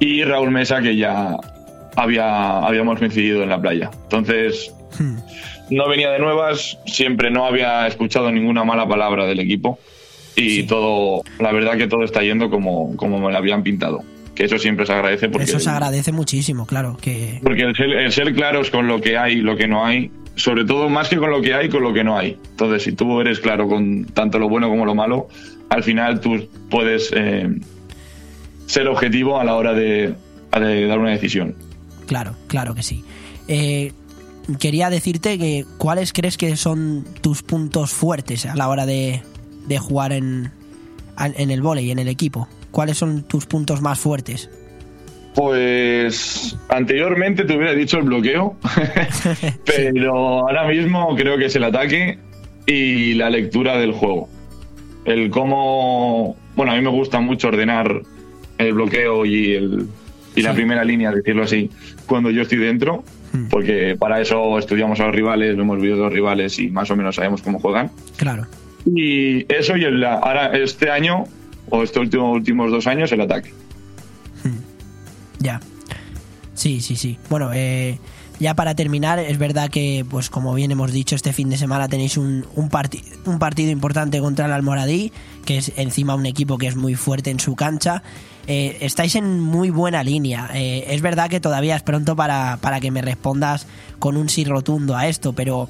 Y 0.00 0.24
Raúl 0.24 0.50
Mesa, 0.50 0.80
que 0.80 0.96
ya 0.96 1.36
había, 1.94 2.58
habíamos 2.60 2.98
coincidido 2.98 3.42
en 3.42 3.50
la 3.50 3.60
playa. 3.60 3.90
Entonces, 4.04 4.74
hmm. 4.98 5.16
no 5.70 5.88
venía 5.88 6.10
de 6.10 6.18
nuevas, 6.18 6.78
siempre 6.86 7.30
no 7.30 7.44
había 7.44 7.86
escuchado 7.86 8.32
ninguna 8.32 8.64
mala 8.64 8.88
palabra 8.88 9.26
del 9.26 9.38
equipo. 9.38 9.78
Y 10.36 10.62
todo, 10.62 11.22
la 11.38 11.52
verdad 11.52 11.76
que 11.76 11.86
todo 11.86 12.02
está 12.02 12.22
yendo 12.22 12.48
como, 12.48 12.96
como 12.96 13.18
me 13.18 13.30
lo 13.30 13.36
habían 13.36 13.62
pintado. 13.62 14.02
Que 14.34 14.44
eso 14.44 14.58
siempre 14.58 14.86
se 14.86 14.92
agradece. 14.94 15.28
Porque 15.28 15.44
eso 15.44 15.60
se 15.60 15.68
agradece 15.68 16.12
muchísimo, 16.12 16.64
claro. 16.64 16.96
Que... 16.98 17.40
Porque 17.42 17.62
el 17.62 17.76
ser, 17.76 17.90
el 17.90 18.10
ser 18.10 18.32
claros 18.32 18.70
con 18.70 18.86
lo 18.86 19.02
que 19.02 19.18
hay 19.18 19.34
y 19.34 19.40
lo 19.42 19.56
que 19.56 19.68
no 19.68 19.84
hay, 19.84 20.10
sobre 20.36 20.64
todo 20.64 20.88
más 20.88 21.08
que 21.08 21.16
con 21.16 21.30
lo 21.30 21.42
que 21.42 21.54
hay, 21.54 21.68
con 21.68 21.82
lo 21.82 21.92
que 21.92 22.04
no 22.04 22.16
hay. 22.16 22.38
Entonces, 22.50 22.82
si 22.82 22.92
tú 22.92 23.20
eres 23.20 23.40
claro 23.40 23.68
con 23.68 24.04
tanto 24.06 24.38
lo 24.38 24.48
bueno 24.48 24.68
como 24.68 24.84
lo 24.84 24.94
malo, 24.94 25.28
al 25.68 25.82
final 25.82 26.20
tú 26.20 26.48
puedes 26.68 27.10
eh, 27.14 27.48
ser 28.66 28.88
objetivo 28.88 29.40
a 29.40 29.44
la 29.44 29.54
hora 29.54 29.74
de, 29.74 30.14
dar 30.50 30.98
una 30.98 31.10
decisión. 31.10 31.54
Claro, 32.06 32.36
claro 32.46 32.74
que 32.74 32.82
sí. 32.82 33.04
Eh, 33.48 33.92
quería 34.58 34.90
decirte 34.90 35.38
que 35.38 35.64
cuáles 35.78 36.12
crees 36.12 36.36
que 36.36 36.56
son 36.56 37.04
tus 37.20 37.42
puntos 37.42 37.92
fuertes 37.92 38.46
a 38.46 38.56
la 38.56 38.68
hora 38.68 38.86
de, 38.86 39.22
de 39.66 39.78
jugar 39.78 40.12
en, 40.12 40.52
en 41.18 41.50
el 41.50 41.62
vóley, 41.62 41.90
en 41.90 41.98
el 41.98 42.08
equipo. 42.08 42.48
¿Cuáles 42.70 42.98
son 42.98 43.22
tus 43.24 43.46
puntos 43.46 43.80
más 43.82 43.98
fuertes? 43.98 44.48
Pues 45.34 46.56
anteriormente 46.68 47.44
te 47.44 47.56
hubiera 47.56 47.72
dicho 47.72 47.98
el 47.98 48.04
bloqueo, 48.04 48.56
pero 49.64 50.12
ahora 50.40 50.66
mismo 50.66 51.14
creo 51.16 51.38
que 51.38 51.46
es 51.46 51.56
el 51.56 51.64
ataque 51.64 52.18
y 52.66 53.14
la 53.14 53.30
lectura 53.30 53.78
del 53.78 53.92
juego 53.92 54.28
el 55.04 55.30
cómo, 55.30 56.36
bueno, 56.56 56.72
a 56.72 56.76
mí 56.76 56.82
me 56.82 56.90
gusta 56.90 57.20
mucho 57.20 57.48
ordenar 57.48 58.02
el 58.58 58.72
bloqueo 58.72 59.24
y, 59.24 59.54
el, 59.54 59.86
y 60.36 60.42
la 60.42 60.52
primera 60.52 60.84
línea, 60.84 61.10
decirlo 61.10 61.44
así, 61.44 61.70
cuando 62.06 62.30
yo 62.30 62.42
estoy 62.42 62.58
dentro, 62.58 63.04
hmm. 63.32 63.48
porque 63.48 63.96
para 63.98 64.20
eso 64.20 64.58
estudiamos 64.58 65.00
a 65.00 65.06
los 65.06 65.14
rivales, 65.14 65.56
lo 65.56 65.62
hemos 65.62 65.80
visto 65.80 65.96
a 65.96 66.04
los 66.04 66.12
rivales 66.12 66.58
y 66.58 66.68
más 66.68 66.90
o 66.90 66.96
menos 66.96 67.16
sabemos 67.16 67.42
cómo 67.42 67.58
juegan. 67.58 67.90
Claro. 68.16 68.46
Y 68.84 69.52
eso 69.52 69.76
y 69.76 69.84
el, 69.84 70.04
ahora 70.04 70.56
este 70.56 70.90
año, 70.90 71.24
o 71.70 71.82
estos 71.82 72.02
últimos, 72.02 72.34
últimos 72.34 72.70
dos 72.70 72.86
años, 72.86 73.12
el 73.12 73.20
ataque. 73.20 73.52
Ya. 75.40 75.60
Sí, 76.54 76.80
sí, 76.80 76.94
sí. 76.94 77.18
Bueno, 77.28 77.50
eh, 77.52 77.98
ya 78.38 78.54
para 78.54 78.74
terminar, 78.74 79.18
es 79.18 79.38
verdad 79.38 79.70
que, 79.70 80.04
pues 80.08 80.30
como 80.30 80.54
bien 80.54 80.70
hemos 80.70 80.92
dicho, 80.92 81.16
este 81.16 81.32
fin 81.32 81.50
de 81.50 81.56
semana 81.56 81.88
tenéis 81.88 82.16
un, 82.16 82.46
un, 82.54 82.70
un 83.26 83.38
partido 83.38 83.70
importante 83.70 84.20
contra 84.20 84.46
el 84.46 84.52
Almoradí, 84.52 85.12
que 85.44 85.58
es 85.58 85.72
encima 85.76 86.14
un 86.14 86.26
equipo 86.26 86.58
que 86.58 86.66
es 86.66 86.76
muy 86.76 86.94
fuerte 86.94 87.30
en 87.30 87.40
su 87.40 87.56
cancha. 87.56 88.02
Eh, 88.46 88.78
estáis 88.80 89.14
en 89.14 89.40
muy 89.40 89.70
buena 89.70 90.02
línea. 90.02 90.50
Eh, 90.54 90.86
es 90.88 91.02
verdad 91.02 91.28
que 91.30 91.40
todavía 91.40 91.76
es 91.76 91.82
pronto 91.82 92.16
para, 92.16 92.58
para 92.60 92.80
que 92.80 92.90
me 92.90 93.02
respondas 93.02 93.66
con 93.98 94.16
un 94.16 94.28
sí 94.28 94.44
rotundo 94.44 94.96
a 94.96 95.06
esto, 95.06 95.32
pero 95.32 95.68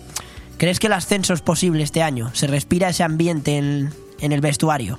¿crees 0.56 0.78
que 0.78 0.86
el 0.86 0.92
ascenso 0.92 1.34
es 1.34 1.40
posible 1.40 1.82
este 1.82 2.02
año? 2.02 2.30
¿Se 2.34 2.46
respira 2.46 2.88
ese 2.88 3.02
ambiente 3.02 3.58
en, 3.58 3.90
en 4.20 4.32
el 4.32 4.40
vestuario? 4.40 4.98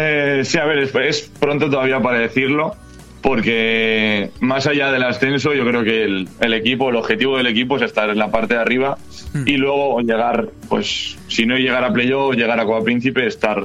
Eh, 0.00 0.42
sí, 0.44 0.58
a 0.58 0.64
ver, 0.64 0.78
es, 0.78 0.94
es 0.94 1.30
pronto 1.40 1.68
todavía 1.68 2.00
para 2.00 2.18
decirlo 2.18 2.76
porque 3.20 4.30
más 4.40 4.66
allá 4.66 4.92
del 4.92 5.02
ascenso, 5.02 5.52
yo 5.52 5.66
creo 5.66 5.82
que 5.82 6.04
el, 6.04 6.54
equipo, 6.54 6.90
el 6.90 6.96
objetivo 6.96 7.36
del 7.36 7.48
equipo 7.48 7.76
es 7.76 7.82
estar 7.82 8.10
en 8.10 8.18
la 8.18 8.30
parte 8.30 8.54
de 8.54 8.60
arriba 8.60 8.96
hmm. 9.34 9.42
y 9.46 9.56
luego 9.56 10.00
llegar, 10.00 10.48
pues, 10.68 11.18
si 11.26 11.44
no 11.44 11.56
llegar 11.56 11.84
a 11.84 11.92
playoff, 11.92 12.36
llegar 12.36 12.60
a 12.60 12.64
Copa 12.64 12.84
Príncipe, 12.84 13.26
estar, 13.26 13.64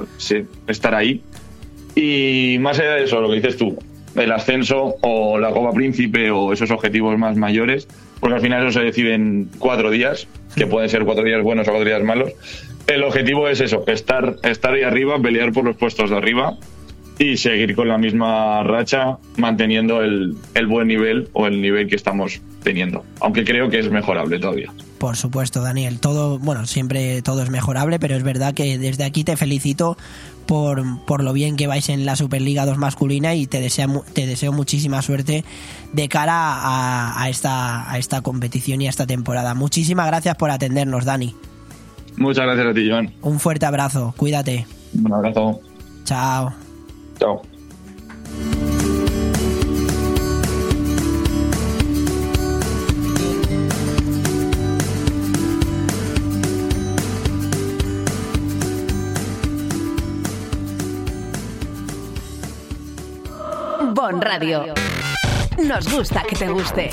estar 0.66 0.94
ahí. 0.94 1.22
Y 1.94 2.56
más 2.60 2.80
allá 2.80 2.94
de 2.94 3.04
eso, 3.04 3.20
lo 3.20 3.28
que 3.28 3.36
dices 3.36 3.56
tú, 3.56 3.78
el 4.16 4.32
ascenso 4.32 4.96
o 5.02 5.38
la 5.38 5.50
Copa 5.50 5.72
Príncipe 5.72 6.30
o 6.30 6.52
esos 6.52 6.70
objetivos 6.72 7.16
más 7.16 7.36
mayores, 7.36 7.86
porque 8.18 8.34
al 8.34 8.42
final 8.42 8.66
eso 8.66 8.80
se 8.80 8.84
decide 8.84 9.14
en 9.14 9.48
cuatro 9.58 9.90
días, 9.90 10.26
que 10.56 10.66
hmm. 10.66 10.70
pueden 10.70 10.88
ser 10.88 11.04
cuatro 11.04 11.22
días 11.22 11.42
buenos 11.42 11.68
o 11.68 11.70
cuatro 11.70 11.86
días 11.86 12.02
malos. 12.02 12.32
El 12.86 13.02
objetivo 13.02 13.48
es 13.48 13.60
eso, 13.60 13.84
estar, 13.86 14.36
estar 14.42 14.74
ahí 14.74 14.82
arriba, 14.82 15.18
pelear 15.18 15.52
por 15.52 15.64
los 15.64 15.76
puestos 15.76 16.10
de 16.10 16.16
arriba 16.16 16.58
y 17.18 17.36
seguir 17.36 17.74
con 17.74 17.88
la 17.88 17.96
misma 17.96 18.62
racha, 18.62 19.18
manteniendo 19.36 20.02
el, 20.02 20.34
el 20.54 20.66
buen 20.66 20.88
nivel 20.88 21.28
o 21.32 21.46
el 21.46 21.62
nivel 21.62 21.88
que 21.88 21.96
estamos 21.96 22.40
teniendo. 22.62 23.04
Aunque 23.20 23.44
creo 23.44 23.70
que 23.70 23.78
es 23.78 23.90
mejorable 23.90 24.38
todavía. 24.38 24.72
Por 24.98 25.16
supuesto, 25.16 25.62
Daniel. 25.62 26.00
Todo, 26.00 26.38
bueno, 26.38 26.66
siempre 26.66 27.22
todo 27.22 27.42
es 27.42 27.50
mejorable, 27.50 27.98
pero 27.98 28.16
es 28.16 28.22
verdad 28.22 28.54
que 28.54 28.78
desde 28.78 29.04
aquí 29.04 29.22
te 29.22 29.36
felicito 29.36 29.96
por, 30.46 30.82
por 31.04 31.22
lo 31.22 31.32
bien 31.32 31.56
que 31.56 31.66
vais 31.66 31.88
en 31.88 32.04
la 32.04 32.16
Superliga 32.16 32.66
2 32.66 32.78
masculina 32.78 33.34
y 33.34 33.46
te 33.46 33.60
deseo, 33.60 34.04
te 34.12 34.26
deseo 34.26 34.52
muchísima 34.52 35.02
suerte 35.02 35.44
de 35.92 36.08
cara 36.08 36.34
a, 36.34 37.22
a, 37.22 37.28
esta, 37.28 37.90
a 37.90 37.98
esta 37.98 38.22
competición 38.22 38.80
y 38.82 38.86
a 38.86 38.90
esta 38.90 39.06
temporada. 39.06 39.54
Muchísimas 39.54 40.06
gracias 40.06 40.36
por 40.36 40.50
atendernos, 40.50 41.04
Dani. 41.04 41.34
Muchas 42.16 42.44
gracias 42.44 42.66
a 42.66 42.74
ti, 42.74 42.88
Joan. 42.88 43.12
Un 43.22 43.40
fuerte 43.40 43.66
abrazo, 43.66 44.14
cuídate. 44.16 44.66
Un 44.94 45.12
abrazo. 45.12 45.60
Chao. 46.04 46.52
Chao. 47.18 47.42
Bon 63.94 64.20
Radio. 64.20 64.74
Nos 65.64 65.90
gusta 65.90 66.22
que 66.28 66.36
te 66.36 66.48
guste. 66.48 66.90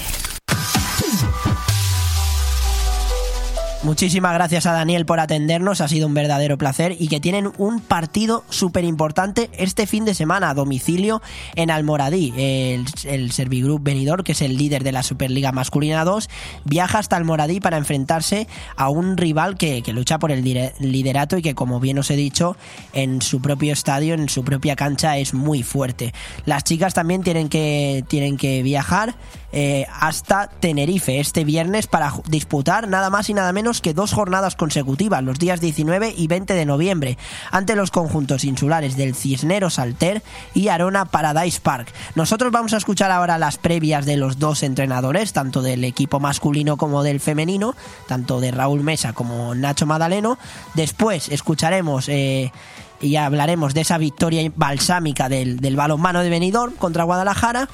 Muchísimas 3.84 4.36
gracias 4.36 4.68
a 4.68 4.74
Daniel 4.74 5.08
por 5.08 5.20
atendernos, 5.20 5.82
ha 5.82 5.88
sido 5.88 6.06
un 6.06 6.14
verdadero 6.14 6.56
placer 6.56 6.96
y 7.00 7.08
que 7.08 7.20
tienen 7.20 7.52
un 7.58 7.80
partido 7.80 8.44
súper 8.48 8.84
importante 8.84 9.50
este 9.54 9.88
fin 9.88 10.06
de 10.06 10.14
semana 10.14 10.52
a 10.52 10.54
domicilio 10.54 11.20
en 11.56 11.72
Almoradí. 11.72 12.32
El, 12.38 12.86
el 13.06 13.32
Servigroup 13.32 13.82
Benidorm, 13.82 14.24
que 14.24 14.34
es 14.34 14.44
el 14.44 14.56
líder 14.56 14.84
de 14.84 14.92
la 14.92 15.02
Superliga 15.02 15.52
Masculina 15.52 16.06
2, 16.06 16.30
viaja 16.64 17.00
hasta 17.00 17.16
Almoradí 17.16 17.60
para 17.60 17.78
enfrentarse 17.78 18.48
a 18.76 18.90
un 18.90 19.18
rival 19.18 19.58
que, 19.58 19.82
que 19.82 19.94
lucha 19.94 20.20
por 20.20 20.32
el 20.32 20.44
liderato 20.44 21.38
y 21.38 21.42
que, 21.42 21.56
como 21.56 21.80
bien 21.80 21.98
os 21.98 22.12
he 22.12 22.16
dicho, 22.16 22.56
en 22.94 23.24
su 23.24 23.42
propio 23.42 23.74
estadio, 23.74 24.14
en 24.14 24.30
su 24.30 24.44
propia 24.44 24.76
cancha, 24.76 25.18
es 25.18 25.34
muy 25.34 25.64
fuerte. 25.64 26.14
Las 26.46 26.64
chicas 26.64 26.94
también 26.94 27.24
tienen 27.24 27.50
que, 27.50 28.06
tienen 28.08 28.38
que 28.38 28.62
viajar 28.62 29.16
eh, 29.52 29.86
hasta 30.00 30.48
Tenerife 30.48 31.20
este 31.20 31.44
viernes 31.44 31.88
para 31.88 32.14
disputar 32.28 32.88
nada 32.88 33.10
más 33.10 33.30
y 33.30 33.34
nada 33.34 33.52
menos 33.52 33.82
que 33.82 33.94
dos 33.94 34.14
jornadas 34.14 34.56
consecutivas, 34.56 35.24
los 35.24 35.40
días 35.40 35.60
19 35.60 36.14
y 36.16 36.28
20 36.28 36.54
de 36.54 36.66
noviembre, 36.66 37.18
ante 37.52 37.76
los 37.76 37.92
conjuntos 37.92 38.44
insulares 38.44 38.96
del 38.96 39.16
Cisneros 39.16 39.80
Alter 39.80 40.24
y 40.54 40.70
Arona 40.70 41.06
Paradise 41.06 41.60
Park. 41.62 41.92
Nosotros 42.16 42.52
vamos 42.52 42.74
a 42.74 42.78
escuchar 42.78 43.12
ahora 43.12 43.38
las 43.38 43.58
previas 43.58 44.06
de 44.06 44.18
los 44.18 44.40
dos 44.40 44.64
entrenadores, 44.64 45.34
tanto 45.34 45.62
del 45.62 45.84
equipo 45.84 46.20
masculino 46.20 46.78
como 46.78 47.04
del 47.04 47.20
femenino, 47.20 47.76
tanto 48.08 48.40
de 48.40 48.52
Raúl 48.52 48.84
Mesa 48.84 49.14
como 49.14 49.54
Nacho 49.56 49.86
Madaleno. 49.86 50.38
Después 50.74 51.30
escucharemos... 51.30 52.08
Eh, 52.10 52.52
y 53.04 53.16
hablaremos 53.16 53.74
de 53.74 53.82
esa 53.82 53.98
victoria 53.98 54.52
balsámica 54.56 55.28
del, 55.28 55.60
del 55.60 55.76
balonmano 55.76 56.22
de 56.22 56.30
Benidorm 56.30 56.76
contra 56.76 57.04
Guadalajara 57.04 57.68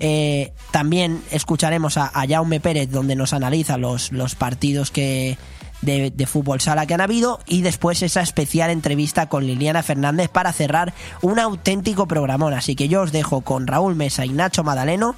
eh, 0.00 0.52
también 0.70 1.22
escucharemos 1.30 1.96
a, 1.96 2.10
Jaume 2.28 2.60
Pérez, 2.60 2.90
donde 2.90 3.16
nos 3.16 3.32
analiza 3.32 3.76
los, 3.76 4.12
los 4.12 4.34
partidos 4.34 4.90
que, 4.90 5.36
de, 5.82 6.10
de, 6.10 6.26
fútbol 6.26 6.60
sala 6.60 6.86
que 6.86 6.94
han 6.94 7.00
habido 7.00 7.40
y 7.46 7.62
después 7.62 8.02
esa 8.02 8.22
especial 8.22 8.70
entrevista 8.70 9.28
con 9.28 9.46
Liliana 9.46 9.82
Fernández 9.82 10.28
para 10.28 10.52
cerrar 10.52 10.94
un 11.20 11.38
auténtico 11.38 12.06
programón. 12.06 12.54
Así 12.54 12.76
que 12.76 12.88
yo 12.88 13.02
os 13.02 13.12
dejo 13.12 13.42
con 13.42 13.66
Raúl 13.66 13.94
Mesa 13.94 14.24
y 14.24 14.30
Nacho 14.30 14.64
Madaleno 14.64 15.14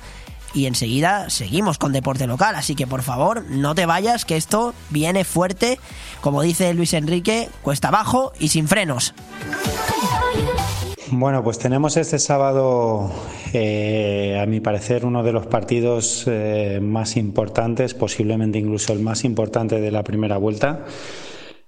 y 0.54 0.66
enseguida 0.66 1.30
seguimos 1.30 1.78
con 1.78 1.92
deporte 1.92 2.26
local. 2.26 2.54
Así 2.56 2.74
que 2.74 2.86
por 2.86 3.02
favor 3.02 3.44
no 3.48 3.74
te 3.74 3.86
vayas, 3.86 4.24
que 4.24 4.36
esto 4.36 4.74
viene 4.90 5.24
fuerte, 5.24 5.78
como 6.20 6.42
dice 6.42 6.74
Luis 6.74 6.92
Enrique, 6.92 7.48
cuesta 7.62 7.88
abajo 7.88 8.32
y 8.38 8.48
sin 8.48 8.68
frenos. 8.68 9.14
Bueno, 11.14 11.44
pues 11.44 11.58
tenemos 11.58 11.98
este 11.98 12.18
sábado, 12.18 13.10
eh, 13.52 14.40
a 14.42 14.46
mi 14.46 14.60
parecer, 14.60 15.04
uno 15.04 15.22
de 15.22 15.30
los 15.30 15.46
partidos 15.46 16.24
eh, 16.26 16.80
más 16.80 17.18
importantes, 17.18 17.92
posiblemente 17.92 18.58
incluso 18.58 18.94
el 18.94 19.00
más 19.00 19.22
importante 19.24 19.78
de 19.78 19.90
la 19.90 20.04
primera 20.04 20.38
vuelta. 20.38 20.86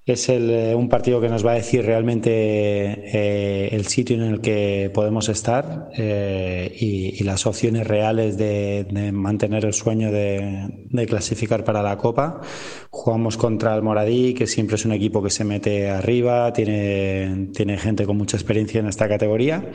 Es 0.06 0.28
eh, 0.28 0.74
un 0.76 0.90
partido 0.90 1.18
que 1.18 1.30
nos 1.30 1.46
va 1.46 1.52
a 1.52 1.54
decir 1.54 1.82
realmente 1.82 2.30
eh, 2.30 3.70
el 3.72 3.86
sitio 3.86 4.16
en 4.16 4.22
el 4.22 4.42
que 4.42 4.90
podemos 4.92 5.30
estar 5.30 5.88
eh, 5.96 6.70
y, 6.78 7.24
las 7.24 7.46
opciones 7.46 7.86
reales 7.86 8.36
de, 8.36 9.10
mantener 9.14 9.64
el 9.64 9.72
sueño 9.72 10.12
de, 10.12 10.68
de, 10.90 11.06
clasificar 11.06 11.64
para 11.64 11.82
la 11.82 11.96
Copa. 11.96 12.42
Jugamos 12.90 13.38
contra 13.38 13.74
el 13.74 13.80
Moradí, 13.80 14.34
que 14.34 14.46
siempre 14.46 14.76
es 14.76 14.84
un 14.84 14.92
equipo 14.92 15.22
que 15.22 15.30
se 15.30 15.42
mete 15.42 15.88
arriba, 15.88 16.52
tiene, 16.52 17.48
tiene 17.54 17.78
gente 17.78 18.04
con 18.04 18.18
mucha 18.18 18.36
experiencia 18.36 18.80
en 18.80 18.88
esta 18.88 19.08
categoría 19.08 19.70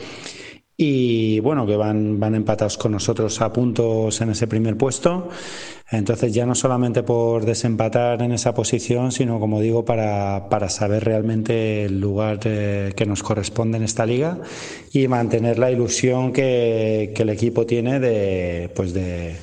y 0.82 1.42
bueno, 1.42 1.68
que 1.68 1.76
van, 1.76 2.22
van 2.22 2.36
empatados 2.36 2.78
con 2.78 2.94
nosotros 2.94 3.42
a 3.42 3.52
puntos 3.52 4.22
en 4.22 4.30
ese 4.30 4.48
primer 4.48 4.78
puesto. 4.78 5.28
Entonces 5.92 6.34
ya 6.34 6.46
no 6.46 6.56
solamente 6.56 7.04
por 7.04 7.44
desempatar 7.44 8.22
en 8.22 8.32
esa 8.32 8.54
posición, 8.54 9.12
sino 9.12 9.42
como 9.42 9.60
digo, 9.60 9.84
para, 9.84 10.48
para 10.50 10.70
saber 10.70 11.04
realmente 11.04 11.84
el 11.84 12.00
lugar 12.00 12.40
eh, 12.46 12.94
que 12.96 13.06
nos 13.06 13.24
corresponde 13.24 13.76
en 13.76 13.84
esta 13.84 14.06
liga 14.06 14.38
y 14.94 15.10
mantener 15.10 15.60
la 15.60 15.70
ilusión 15.70 16.32
que, 16.32 17.12
que 17.14 17.24
el 17.24 17.30
equipo 17.30 17.66
tiene 17.66 18.00
de, 18.00 18.72
pues 18.74 18.94
de, 18.94 19.36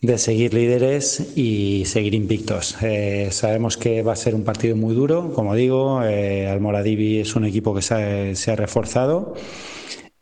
de 0.00 0.16
seguir 0.16 0.54
líderes 0.54 1.36
y 1.36 1.82
seguir 1.86 2.14
invictos. 2.14 2.76
Eh, 2.82 3.30
sabemos 3.32 3.76
que 3.76 4.02
va 4.02 4.12
a 4.12 4.16
ser 4.16 4.36
un 4.36 4.44
partido 4.44 4.76
muy 4.76 4.94
duro, 4.94 5.32
como 5.32 5.56
digo, 5.56 6.04
eh, 6.04 6.46
Almoradivi 6.46 7.18
es 7.18 7.34
un 7.34 7.46
equipo 7.46 7.74
que 7.74 7.82
se 7.82 7.94
ha, 7.94 8.36
se 8.36 8.52
ha 8.52 8.54
reforzado 8.54 9.34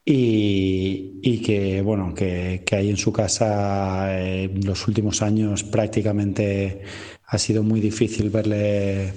y, 0.05 1.21
y, 1.23 1.39
que 1.41 1.81
bueno 1.81 2.13
que, 2.15 2.63
que 2.67 2.77
ahí 2.77 2.91
en 2.91 2.97
su 2.97 3.13
casa 3.13 4.21
eh, 4.21 4.51
los 4.63 4.87
últimos 4.87 5.23
años 5.23 5.65
prácticamente 5.65 6.83
ha 7.27 7.39
sido 7.39 7.63
muy 7.63 7.81
difícil 7.81 8.29
verle 8.29 9.13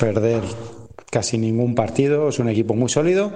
perder 0.00 0.42
casi 1.08 1.38
ningún 1.38 1.76
partido 1.76 2.30
es 2.30 2.40
un 2.40 2.48
equipo 2.48 2.74
muy 2.74 2.88
sólido 2.88 3.32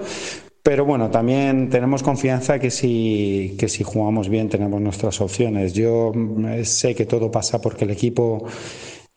pero 0.65 0.85
bueno 0.85 1.09
también 1.09 1.71
tenemos 1.71 2.03
confianza 2.03 2.59
que 2.59 2.73
si 2.73 3.55
que 3.61 3.69
si 3.69 3.85
jugamos 3.85 4.29
bien 4.29 4.49
tenemos 4.49 4.81
nuestras 4.81 5.21
opciones 5.21 5.75
yo 5.75 6.13
eh, 6.49 6.65
sé 6.65 6.97
que 6.97 7.07
todo 7.07 7.31
pasa 7.31 7.61
porque 7.61 7.85
el 7.85 7.93
equipo 7.93 8.45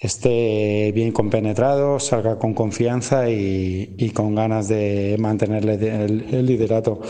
esté 0.01 0.91
bien 0.93 1.11
compenetrado, 1.11 1.99
salga 1.99 2.39
con 2.39 2.55
confianza 2.55 3.29
y, 3.29 3.93
y 3.97 4.09
con 4.09 4.33
ganas 4.33 4.67
de 4.67 5.15
mantener 5.19 5.63
el, 5.69 6.25
el, 6.31 6.45
liderato. 6.45 7.01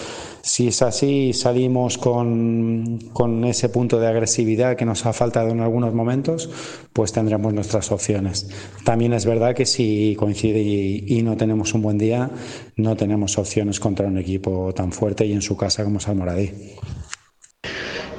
Si 0.43 0.68
es 0.68 0.81
así, 0.81 1.34
salimos 1.34 1.97
con, 1.97 2.97
con, 3.13 3.45
ese 3.45 3.69
punto 3.69 3.99
de 3.99 4.07
agresividad 4.07 4.76
que 4.76 4.85
nos 4.85 5.05
ha 5.05 5.13
faltado 5.13 5.49
en 5.49 5.59
algunos 5.59 5.93
momentos, 5.93 6.49
pues 6.93 7.13
tendremos 7.13 7.53
nuestras 7.53 7.91
opciones. 7.91 8.49
También 8.84 9.13
es 9.13 9.26
verdad 9.26 9.53
que 9.53 9.65
si 9.65 10.15
coincide 10.18 10.61
y, 10.61 11.22
no 11.22 11.38
tenemos 11.38 11.73
un 11.73 11.84
buen 11.84 11.97
día, 11.97 12.31
no 12.76 12.95
tenemos 12.95 13.38
opciones 13.38 13.80
contra 13.80 14.07
un 14.07 14.18
equipo 14.18 14.73
tan 14.73 14.91
fuerte 14.91 15.26
y 15.26 15.34
en 15.34 15.41
su 15.41 15.55
casa 15.55 15.84
como 15.84 15.99
Salmoradí. 15.99 16.51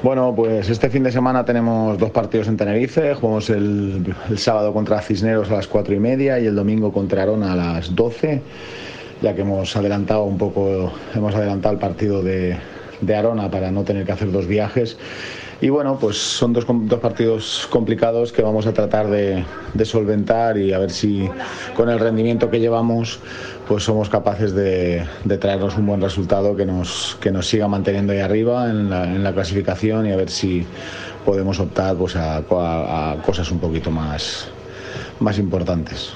Bueno, 0.03 0.33
pues 0.35 0.69
este 0.69 0.91
fin 0.91 1.05
de 1.05 1.13
semana 1.13 1.45
tenemos 1.45 1.97
dos 1.97 2.11
partidos 2.11 2.49
en 2.49 2.57
Tenerife. 2.57 3.15
Jugamos 3.15 3.51
el, 3.51 4.15
sábado 4.37 4.73
contra 4.73 5.01
Cisneros 5.01 5.49
a 5.51 5.55
las 5.55 5.69
cuatro 5.69 5.95
y 5.95 6.01
media 6.01 6.41
y 6.41 6.47
el 6.47 6.57
domingo 6.57 6.93
contra 6.93 7.23
Arona 7.23 7.53
a 7.53 7.57
las 7.57 7.95
doce, 7.95 8.43
ya 9.23 9.35
que 9.35 9.43
hemos 9.43 9.75
adelantado 9.77 10.25
un 10.25 10.37
poco, 10.37 10.93
hemos 11.15 11.35
adelantado 11.35 11.75
el 11.75 11.81
partido 11.81 12.23
de, 12.23 12.57
de 13.01 13.15
Arona 13.15 13.51
para 13.51 13.71
no 13.71 13.85
tener 13.85 14.05
que 14.05 14.13
hacer 14.13 14.33
dos 14.33 14.47
viajes. 14.47 14.97
Y 15.61 15.69
bueno, 15.69 15.97
pues 15.97 16.17
son 16.17 16.53
dos, 16.53 16.67
dos 16.67 16.99
partidos 16.99 17.69
complicados 17.71 18.33
que 18.33 18.43
vamos 18.43 18.67
a 18.67 18.73
tratar 18.73 19.09
de, 19.09 19.45
de, 19.75 19.85
solventar 19.85 20.59
y 20.59 20.73
a 20.73 20.79
ver 20.79 20.91
si 20.91 21.31
con 21.77 21.89
el 21.89 22.01
rendimiento 22.01 22.51
que 22.51 22.59
llevamos 22.59 23.21
pues 23.69 23.85
somos 23.85 24.09
capaces 24.09 24.55
de, 24.55 25.07
de 25.23 25.39
traernos 25.39 25.77
un 25.77 25.87
buen 25.87 26.01
resultado 26.01 26.57
que 26.57 26.67
nos, 26.67 27.17
que 27.21 27.31
nos 27.31 27.47
siga 27.47 27.69
manteniendo 27.69 28.13
ahí 28.13 28.19
arriba 28.19 28.69
en 28.69 28.91
la, 28.91 29.05
en 29.05 29.23
la 29.23 29.33
clasificación 29.33 30.05
y 30.07 30.11
a 30.11 30.17
ver 30.17 30.31
si 30.31 30.67
podemos 31.25 31.61
optar 31.61 31.95
pues 31.95 32.17
a, 32.17 32.39
a, 32.39 33.13
a 33.13 33.23
cosas 33.23 33.49
un 33.53 33.61
poquito 33.61 33.93
más, 33.93 34.49
más 35.21 35.39
importantes. 35.39 36.13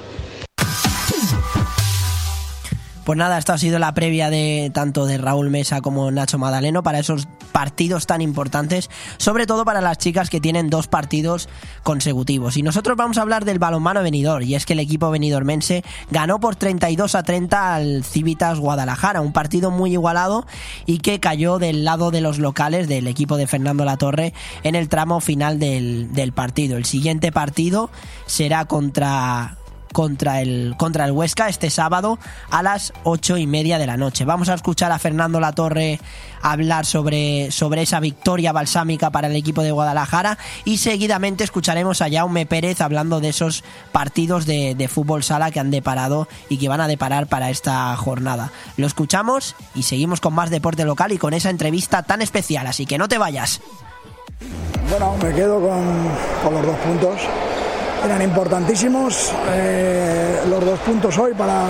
Pues 3.07 3.17
nada, 3.17 3.39
esto 3.39 3.53
ha 3.53 3.59
sido 3.59 3.79
la 3.79 3.95
previa 3.95 4.31
de 4.31 4.69
tanto 4.75 5.07
de 5.07 5.17
Raúl 5.17 5.49
Mesa 5.49 5.81
como 5.81 6.11
Nacho 6.11 6.39
Madaleno 6.39 6.83
para 6.83 6.99
esos 6.99 7.29
partidos 7.53 8.05
tan 8.05 8.21
importantes, 8.21 8.91
sobre 9.17 9.47
todo 9.47 9.65
para 9.65 9.81
las 9.81 9.99
chicas 9.99 10.29
que 10.29 10.41
tienen 10.41 10.71
dos 10.71 10.89
partidos 10.89 11.49
consecutivos. 11.85 12.57
Y 12.57 12.65
nosotros 12.65 12.97
vamos 12.97 13.17
a 13.17 13.23
hablar 13.23 13.45
del 13.45 13.61
balonmano 13.61 14.03
venidor, 14.03 14.43
y 14.43 14.57
es 14.57 14.67
que 14.67 14.73
el 14.73 14.81
equipo 14.81 15.09
venidormense 15.09 15.85
ganó 16.11 16.41
por 16.41 16.57
32 16.57 17.15
a 17.15 17.23
30 17.23 17.77
al 17.77 18.03
Civitas 18.03 18.59
Guadalajara, 18.59 19.21
un 19.21 19.33
partido 19.33 19.71
muy 19.71 19.93
igualado 19.93 20.45
y 20.85 20.99
que 20.99 21.21
cayó 21.21 21.61
del 21.61 21.85
lado 21.85 22.11
de 22.11 22.23
los 22.23 22.41
locales 22.41 22.89
del 22.89 23.07
equipo 23.07 23.37
de 23.37 23.47
Fernando 23.47 23.85
Latorre 23.85 24.35
en 24.65 24.75
el 24.75 24.89
tramo 24.89 25.21
final 25.21 25.61
del, 25.61 26.13
del 26.13 26.33
partido. 26.33 26.77
El 26.77 26.85
siguiente 26.85 27.31
partido 27.31 27.89
será 28.27 28.65
contra 28.65 29.59
contra 29.97 30.43
el, 30.43 30.75
contra 30.77 31.07
el 31.07 31.13
Huesca 31.13 31.49
este 31.49 31.71
sábado 31.71 32.19
a 32.51 32.63
las 32.63 32.93
ocho 33.03 33.39
y 33.39 33.47
media 33.47 33.79
de 33.79 33.87
la 33.87 33.97
noche. 33.97 34.27
Vamos 34.27 34.51
a 34.51 34.55
escuchar 34.55 34.93
a 34.93 34.99
Fernando 34.99 35.41
Latorre 35.41 36.01
hablar 36.43 36.85
sobre, 36.85 37.51
sobre 37.51 37.81
esa 37.81 37.99
victoria 37.99 38.53
balsámica 38.53 39.09
para 39.09 39.29
el 39.29 39.37
equipo 39.37 39.63
de 39.63 39.71
Guadalajara 39.71 40.37
y 40.67 40.77
seguidamente 40.77 41.45
escucharemos 41.45 42.03
a 42.03 42.11
Jaume 42.11 42.45
Pérez 42.45 42.83
hablando 42.83 43.21
de 43.21 43.31
esos 43.31 43.65
partidos 43.91 44.45
de, 44.45 44.75
de 44.75 44.87
fútbol 44.89 45.23
sala 45.23 45.51
que 45.51 45.61
han 45.61 45.71
deparado 45.71 46.29
y 46.51 46.59
que 46.59 46.69
van 46.69 46.83
a 46.83 46.89
deparar 46.89 47.27
para 47.27 47.49
esta 47.49 47.97
jornada. 47.97 48.53
Lo 48.77 48.87
escuchamos 48.87 49.57
y 49.75 49.85
seguimos 49.85 50.21
con 50.21 50.35
más 50.35 50.51
deporte 50.51 50.85
local 50.85 51.13
y 51.13 51.17
con 51.17 51.33
esa 51.33 51.49
entrevista 51.49 52.03
tan 52.03 52.21
especial, 52.21 52.67
así 52.67 52.85
que 52.85 52.99
no 52.99 53.09
te 53.09 53.17
vayas. 53.17 53.63
Bueno, 54.91 55.17
me 55.23 55.33
quedo 55.33 55.59
con, 55.59 56.11
con 56.45 56.53
los 56.53 56.67
dos 56.67 56.77
puntos 56.81 57.21
eran 58.07 58.23
importantísimos 58.23 59.33
eh, 59.53 60.41
los 60.49 60.65
dos 60.65 60.79
puntos 60.81 61.19
hoy 61.19 61.35
para, 61.35 61.65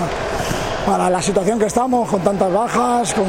para 0.85 1.09
la 1.09 1.19
situación 1.19 1.57
que 1.57 1.65
estamos, 1.65 2.07
con 2.07 2.21
tantas 2.21 2.53
bajas, 2.53 3.13
con, 3.15 3.25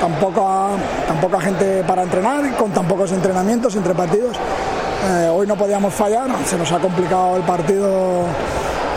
tan, 0.00 0.12
poca, 0.20 0.76
tan 1.08 1.18
poca 1.18 1.40
gente 1.40 1.82
para 1.84 2.02
entrenar, 2.02 2.54
con 2.56 2.70
tan 2.72 2.86
pocos 2.86 3.10
entrenamientos 3.12 3.74
entre 3.76 3.94
partidos. 3.94 4.36
Eh, 4.36 5.30
hoy 5.32 5.46
no 5.46 5.56
podíamos 5.56 5.94
fallar, 5.94 6.28
se 6.44 6.58
nos 6.58 6.70
ha 6.72 6.78
complicado 6.78 7.36
el 7.36 7.42
partido 7.42 8.24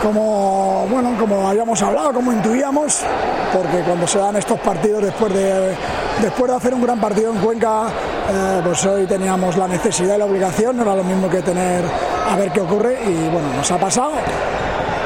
como 0.02 0.86
bueno 0.90 1.16
como 1.18 1.48
habíamos 1.48 1.80
hablado, 1.80 2.12
como 2.12 2.30
intuíamos, 2.30 3.00
porque 3.54 3.78
cuando 3.86 4.06
se 4.06 4.18
dan 4.18 4.36
estos 4.36 4.60
partidos 4.60 5.02
después 5.02 5.32
de 5.32 5.74
después 6.22 6.50
de 6.50 6.56
hacer 6.56 6.74
un 6.74 6.82
gran 6.82 7.00
partido 7.00 7.32
en 7.32 7.38
Cuenca, 7.38 7.88
eh, 8.30 8.60
pues 8.64 8.84
hoy 8.86 9.06
teníamos 9.06 9.56
la 9.56 9.68
necesidad 9.68 10.16
y 10.16 10.18
la 10.18 10.24
obligación, 10.24 10.76
no 10.76 10.82
era 10.82 10.94
lo 10.94 11.04
mismo 11.04 11.28
que 11.28 11.42
tener 11.42 11.84
a 12.28 12.36
ver 12.36 12.50
qué 12.52 12.60
ocurre 12.60 12.98
y 13.04 13.28
bueno, 13.28 13.48
nos 13.56 13.70
ha 13.70 13.78
pasado. 13.78 14.12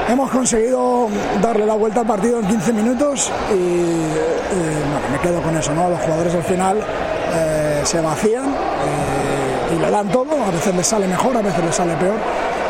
Hemos 0.08 0.30
conseguido 0.30 1.08
darle 1.40 1.64
la 1.64 1.74
vuelta 1.74 2.00
al 2.00 2.06
partido 2.06 2.40
en 2.40 2.46
15 2.46 2.72
minutos 2.72 3.30
y, 3.54 3.92
bueno, 4.90 5.08
me 5.12 5.18
quedo 5.20 5.40
con 5.40 5.56
eso, 5.56 5.72
¿no? 5.74 5.88
Los 5.88 6.00
jugadores 6.00 6.34
al 6.34 6.42
final 6.42 6.78
eh, 7.34 7.80
se 7.84 8.00
vacían 8.00 8.44
eh, 8.44 9.74
y 9.76 9.78
le 9.78 9.90
dan 9.90 10.08
todo, 10.10 10.32
a 10.32 10.50
veces 10.50 10.74
les 10.74 10.86
sale 10.86 11.06
mejor, 11.06 11.36
a 11.36 11.42
veces 11.42 11.64
les 11.64 11.74
sale 11.74 11.94
peor, 11.94 12.16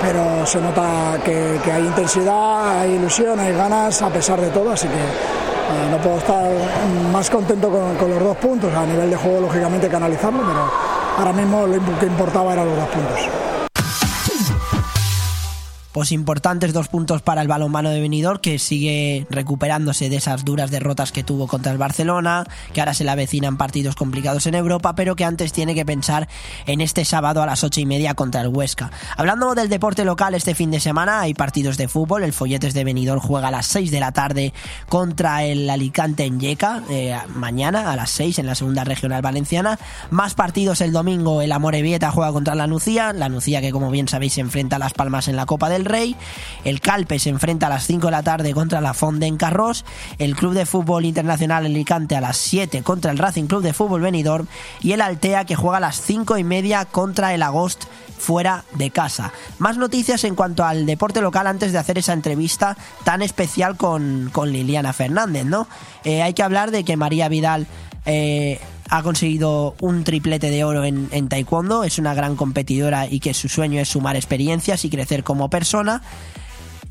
pero 0.03 0.47
se 0.47 0.61
nota 0.61 1.19
que, 1.25 1.59
hay 1.73 1.83
intensidad, 1.85 2.81
hay 2.81 2.93
ilusión, 2.93 3.41
hay 3.41 3.53
ganas 3.55 4.03
a 4.03 4.11
pesar 4.11 4.41
de 4.41 4.49
todo, 4.51 4.73
así 4.73 4.87
que 4.87 5.52
eh, 5.73 5.91
no 5.91 5.99
puedo 5.99 6.19
estar 6.19 6.51
más 7.13 7.31
contento 7.31 7.71
con, 7.71 7.97
con, 7.97 8.11
los 8.11 8.23
dos 8.23 8.37
puntos, 8.37 8.73
a 8.75 8.87
nivel 8.87 9.11
de 9.11 9.17
juego 9.17 9.41
lógicamente 9.41 9.89
canalizarlo, 9.89 10.41
pero 10.41 10.71
ahora 11.19 11.33
mismo 11.33 11.67
lo 11.67 11.99
que 11.99 12.07
importaba 12.07 12.53
eran 12.53 12.67
los 12.67 12.77
dos 12.77 12.89
puntos 12.89 13.52
pues 15.93 16.11
importantes 16.11 16.73
dos 16.73 16.89
puntos 16.89 17.23
para 17.23 17.43
el 17.43 17.49
balonmano 17.49 17.91
de 17.91 18.01
Benidorm 18.01 18.41
que 18.41 18.59
sigue 18.59 19.27
recuperándose 19.31 20.09
de 20.09 20.17
esas 20.17 20.45
duras 20.45 20.71
derrotas 20.71 21.13
que 21.13 21.23
tuvo 21.23 21.47
contra 21.47 21.71
el 21.71 21.79
Barcelona, 21.79 22.45
que 22.73 22.81
ahora 22.81 22.95
se 22.95 23.05
le 23.05 23.11
avecinan 23.11 23.57
partidos 23.57 23.95
complicados 23.95 24.47
en 24.47 24.55
Europa, 24.55 24.95
pero 24.95 25.17
que 25.17 25.25
antes 25.25 25.53
tiene 25.53 25.75
que 25.75 25.85
pensar 25.85 26.29
en 26.67 26.81
este 26.81 27.05
sábado 27.05 27.43
a 27.43 27.47
las 27.47 27.63
ocho 27.63 27.81
y 27.81 27.87
media 27.87 28.15
contra 28.15 28.41
el 28.41 28.49
Huesca. 28.49 28.91
Hablando 29.17 29.55
del 29.55 29.69
deporte 29.69 30.05
local 30.05 30.35
este 30.35 30.55
fin 30.55 30.71
de 30.71 30.81
semana, 30.81 31.21
hay 31.21 31.35
partidos 31.35 31.77
de 31.77 31.89
fútbol, 31.89 32.25
el 32.25 32.33
Folletes 32.33 32.75
de 32.75 32.85
Benidorm 32.85 33.21
juega 33.21 33.49
a 33.49 33.51
las 33.51 33.67
6 33.67 33.91
de 33.91 34.01
la 34.01 34.13
tarde 34.13 34.53
contra 34.89 35.45
el 35.45 35.69
Alicante 35.69 36.25
en 36.25 36.41
Yeca, 36.41 36.83
eh, 36.89 37.17
mañana 37.35 37.93
a 37.93 37.97
las 37.97 38.11
6 38.11 38.39
en 38.39 38.47
la 38.47 38.55
segunda 38.55 38.85
regional 38.85 39.21
valenciana, 39.21 39.79
más 40.11 40.35
partidos 40.35 40.81
el 40.81 40.93
domingo, 40.93 41.43
el 41.43 41.53
Amorebieta 41.53 42.11
juega 42.11 42.33
contra 42.33 42.55
la 42.55 42.67
Nucía, 42.67 43.13
la 43.13 43.29
Nucía 43.29 43.61
que 43.61 43.73
como 43.73 43.91
bien 43.91 44.09
sabéis 44.09 44.35
se 44.35 44.41
enfrenta 44.41 44.77
a 44.77 44.79
Las 44.79 44.95
Palmas 44.95 45.29
en 45.29 45.37
la 45.37 45.47
Copa 45.47 45.69
del 45.69 45.82
Rey. 45.85 46.17
El 46.65 46.81
Calpe 46.81 47.19
se 47.19 47.31
enfrenta 47.31 47.67
a 47.67 47.71
las 47.71 47.87
5 47.87 48.07
de 48.07 48.11
la 48.11 48.23
tarde 48.23 48.53
contra 48.55 48.81
la 48.81 48.95
Fonde 48.95 49.27
en 49.27 49.37
Carros. 49.37 49.85
El 50.19 50.37
Club 50.37 50.55
de 50.55 50.67
Fútbol 50.67 51.05
Internacional 51.05 51.67
Alicante 51.67 52.17
a 52.17 52.21
las 52.21 52.37
7 52.37 52.83
contra 52.83 53.11
el 53.11 53.19
Racing 53.19 53.47
Club 53.47 53.63
de 53.63 53.73
Fútbol 53.73 54.03
Benidorm. 54.03 54.47
Y 54.81 54.93
el 54.93 55.01
Altea 55.01 55.45
que 55.45 55.57
juega 55.57 55.79
a 55.79 55.81
las 55.81 56.01
5 56.01 56.39
y 56.39 56.45
media 56.45 56.85
contra 56.85 57.35
el 57.35 57.43
Agost 57.43 57.85
fuera 58.23 58.65
de 58.75 58.91
casa. 58.91 59.33
Más 59.59 59.77
noticias 59.77 60.23
en 60.25 60.37
cuanto 60.37 60.65
al 60.65 60.87
deporte 60.87 61.21
local 61.21 61.47
antes 61.49 61.73
de 61.73 61.79
hacer 61.79 61.99
esa 61.99 62.13
entrevista 62.13 62.77
tan 63.05 63.21
especial 63.21 63.77
con, 63.77 64.31
con 64.33 64.53
Liliana 64.53 64.93
Fernández, 64.93 65.45
¿no? 65.45 65.67
Eh, 66.05 66.23
hay 66.23 66.33
que 66.33 66.43
hablar 66.43 66.71
de 66.71 66.85
que 66.85 66.97
María 66.97 67.29
Vidal 67.29 67.67
eh, 68.07 68.61
ha 68.93 69.03
conseguido 69.03 69.75
un 69.81 70.05
triplete 70.05 70.51
de 70.51 70.65
oro 70.65 70.85
en, 70.85 71.29
taekwondo, 71.29 71.83
es 71.83 71.99
una 71.99 72.13
gran 72.13 72.37
competidora 72.37 73.07
y 73.07 73.21
que 73.21 73.33
su 73.33 73.49
sueño 73.49 73.81
es 73.81 73.89
sumar 73.89 74.17
experiencias 74.17 74.85
y 74.85 74.91
crecer 74.91 75.25
como 75.25 75.49
persona 75.49 76.03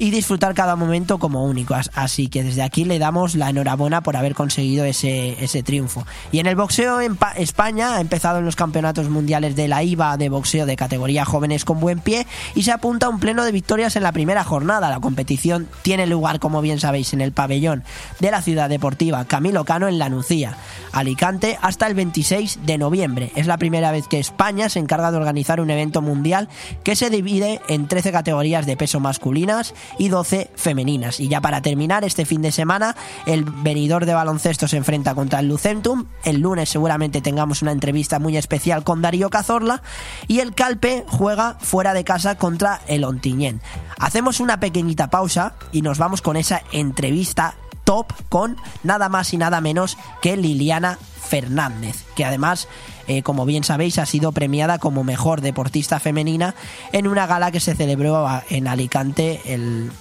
y 0.02 0.10
disfrutar 0.10 0.56
cada 0.56 0.76
momento 0.76 1.20
como 1.20 1.46
único. 1.46 1.76
Así 1.94 2.28
que 2.28 2.44
desde 2.44 2.64
aquí 2.64 2.86
le 2.86 2.98
damos 2.98 3.36
la 3.36 3.52
enhorabuena 3.52 4.02
por 4.02 4.18
haber 4.18 4.34
conseguido 4.34 4.84
ese, 4.84 5.38
ese 5.44 5.62
triunfo. 5.62 6.08
Y 6.32 6.40
en 6.40 6.48
el 6.48 6.56
boxeo 6.56 7.02
en 7.02 7.20
España 7.36 7.98
ha 7.98 8.02
empezado 8.02 8.40
en 8.40 8.46
los 8.46 8.56
campeonatos 8.56 9.10
mundiales 9.10 9.56
de 9.56 9.68
la 9.68 9.84
IVA 9.84 10.18
de 10.18 10.30
boxeo 10.30 10.66
de 10.66 10.76
categoría 10.76 11.24
jóvenes 11.24 11.66
con 11.66 11.80
buen 11.80 12.00
pie 12.00 12.26
y 12.56 12.64
se 12.64 12.72
apunta 12.72 13.06
a 13.06 13.10
un 13.10 13.20
pleno 13.20 13.46
de 13.46 13.52
victorias 13.52 13.96
en 13.96 14.02
la 14.02 14.12
primera 14.12 14.44
jornada. 14.44 14.90
La 14.90 15.00
competición 15.00 15.68
tiene 15.84 16.08
lugar, 16.08 16.40
como 16.40 16.62
bien 16.62 16.80
sabéis, 16.80 17.14
en 17.14 17.22
el 17.22 17.32
pabellón 17.32 17.84
de 18.20 18.32
la 18.32 18.42
ciudad 18.42 18.70
deportiva 18.70 19.26
Camilo 19.26 19.66
Cano 19.66 19.88
en 19.88 20.00
La 20.00 20.10
Nucía, 20.10 20.58
Alicante, 20.94 21.60
hasta 21.62 21.86
el 21.86 21.94
26 21.94 22.62
de 22.66 22.80
noviembre. 22.80 23.32
Es 23.36 23.46
la 23.46 23.60
primera 23.60 23.92
vez 23.92 24.08
que 24.08 24.18
España 24.18 24.68
se 24.68 24.80
encarga 24.80 25.12
de 25.12 25.18
organizar 25.18 25.62
un 25.62 25.70
evento 25.70 26.02
mundial 26.02 26.50
que 26.84 26.96
se 26.96 27.12
divide 27.12 27.62
en 27.68 27.88
13 27.88 28.12
categorías 28.12 28.66
de 28.66 28.78
peso 28.78 29.00
masculinas 29.00 29.76
y 29.98 30.10
12 30.10 30.52
femeninas. 30.56 31.20
Y 31.20 31.28
ya 31.28 31.42
para 31.42 31.62
terminar, 31.62 32.04
este 32.04 32.26
fin 32.26 32.42
de 32.42 32.52
semana, 32.52 32.96
el 33.26 33.44
venidor 33.44 34.06
de 34.06 34.14
baloncesto 34.14 34.68
se 34.68 34.78
enfrenta 34.78 35.16
contra 35.16 35.40
el 35.40 35.48
Lucentum. 35.48 36.06
El 36.24 36.42
lunes 36.42 36.70
seguramente 36.70 37.22
tengamos 37.22 37.62
una 37.62 37.72
entrevista 37.72 38.20
muy 38.20 38.38
especial 38.38 38.84
con 38.84 39.02
Darío 39.02 39.30
Cazorla. 39.30 39.82
Y 40.28 40.40
el 40.40 40.54
Calpe 40.54 41.06
juega 41.08 41.58
fuera 41.60 41.94
de 41.94 42.04
casa 42.04 42.36
contra 42.36 42.82
el 42.88 43.04
Ontiñén. 43.04 43.62
Hacemos 44.00 44.40
una 44.40 44.60
pequeñita 44.60 45.10
pausa 45.10 45.54
y 45.72 45.82
nos 45.82 45.98
vamos 45.98 46.22
con 46.22 46.38
esa 46.38 46.62
entrevista 46.72 47.56
top 47.84 48.14
con 48.30 48.58
nada 48.84 49.10
más 49.10 49.34
y 49.34 49.38
nada 49.38 49.62
menos 49.62 49.98
que 50.22 50.38
Liliana 50.38 50.98
Fernández, 51.32 52.04
que 52.16 52.26
además 52.26 52.68
eh, 53.08 53.24
como 53.24 53.46
bien 53.46 53.64
sabéis, 53.64 53.98
ha 53.98 54.06
sido 54.06 54.32
premiada 54.32 54.80
como 54.80 55.04
mejor 55.04 55.42
deportista 55.42 56.00
femenina 56.00 56.56
en 56.92 57.08
una 57.08 57.28
gala 57.28 57.52
que 57.52 57.60
se 57.60 57.76
celebró 57.76 58.28
en 58.50 58.68
Alicante 58.68 59.42
el, 59.46 59.92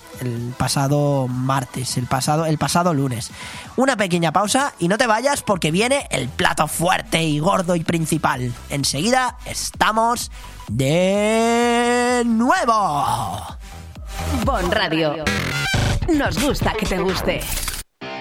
pasado 0.58 1.28
martes, 1.28 1.96
el 1.96 2.06
pasado, 2.06 2.44
el 2.44 2.58
pasado 2.58 2.92
lunes. 2.92 3.30
Una 3.76 3.96
pequeña 3.96 4.32
pausa 4.32 4.74
y 4.78 4.88
no 4.88 4.98
te 4.98 5.06
vayas 5.06 5.42
porque 5.42 5.70
viene 5.70 6.06
el 6.10 6.28
plato 6.28 6.68
fuerte 6.68 7.22
y 7.22 7.38
gordo 7.38 7.74
y 7.74 7.84
principal. 7.84 8.52
Enseguida 8.68 9.38
estamos 9.46 10.30
de 10.68 12.22
nuevo. 12.26 13.46
Bon 14.44 14.70
Radio. 14.70 15.24
Nos 16.08 16.42
gusta 16.42 16.72
que 16.74 16.86
te 16.86 16.98
guste. 16.98 17.40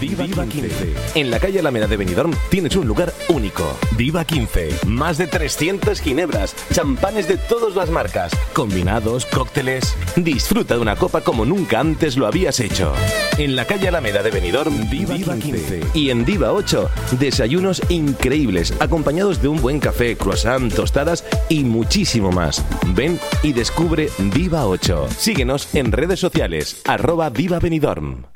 Viva, 0.00 0.46
15. 0.46 0.94
En 1.14 1.30
la 1.30 1.40
calle 1.40 1.60
Alameda 1.60 1.86
de 1.86 1.96
Benidorm 1.96 2.32
tienes 2.50 2.76
un 2.76 2.86
lugar 2.86 3.12
único. 3.28 3.64
Viva 3.96 4.24
15. 4.24 4.86
Más 4.86 5.16
de 5.16 5.26
300 5.26 6.00
ginebras, 6.00 6.54
champanes 6.72 7.26
de 7.28 7.36
todas 7.36 7.74
las 7.74 7.90
marcas, 7.90 8.32
combinados, 8.52 9.24
cócteles. 9.26 9.96
Disfruta 10.16 10.74
de 10.74 10.80
una 10.80 10.96
copa 10.96 11.22
como 11.22 11.44
nunca 11.44 11.80
antes 11.80 12.16
lo 12.16 12.26
habías 12.26 12.60
hecho. 12.60 12.92
En 13.38 13.56
la 13.56 13.64
calle 13.64 13.88
Alameda 13.88 14.22
de 14.22 14.30
Benidorm, 14.30 14.90
Viva, 14.90 15.36
15. 15.36 15.80
Y 15.94 16.10
en 16.10 16.24
Viva 16.24 16.52
8, 16.52 16.90
desayunos 17.18 17.82
increíbles, 17.88 18.74
acompañados 18.80 19.40
de 19.40 19.48
un 19.48 19.60
buen 19.60 19.80
café, 19.80 20.16
croissant, 20.16 20.72
tostadas 20.72 21.24
y 21.48 21.64
muchísimo 21.64 22.30
más. 22.32 22.64
Ven 22.88 23.18
y 23.42 23.52
descubre 23.52 24.10
Viva 24.18 24.66
8. 24.66 25.08
Síguenos 25.16 25.74
en 25.74 25.92
redes 25.92 26.20
sociales, 26.20 26.82
arroba 26.84 27.30
Viva 27.30 27.58
Benidorm. 27.58 28.35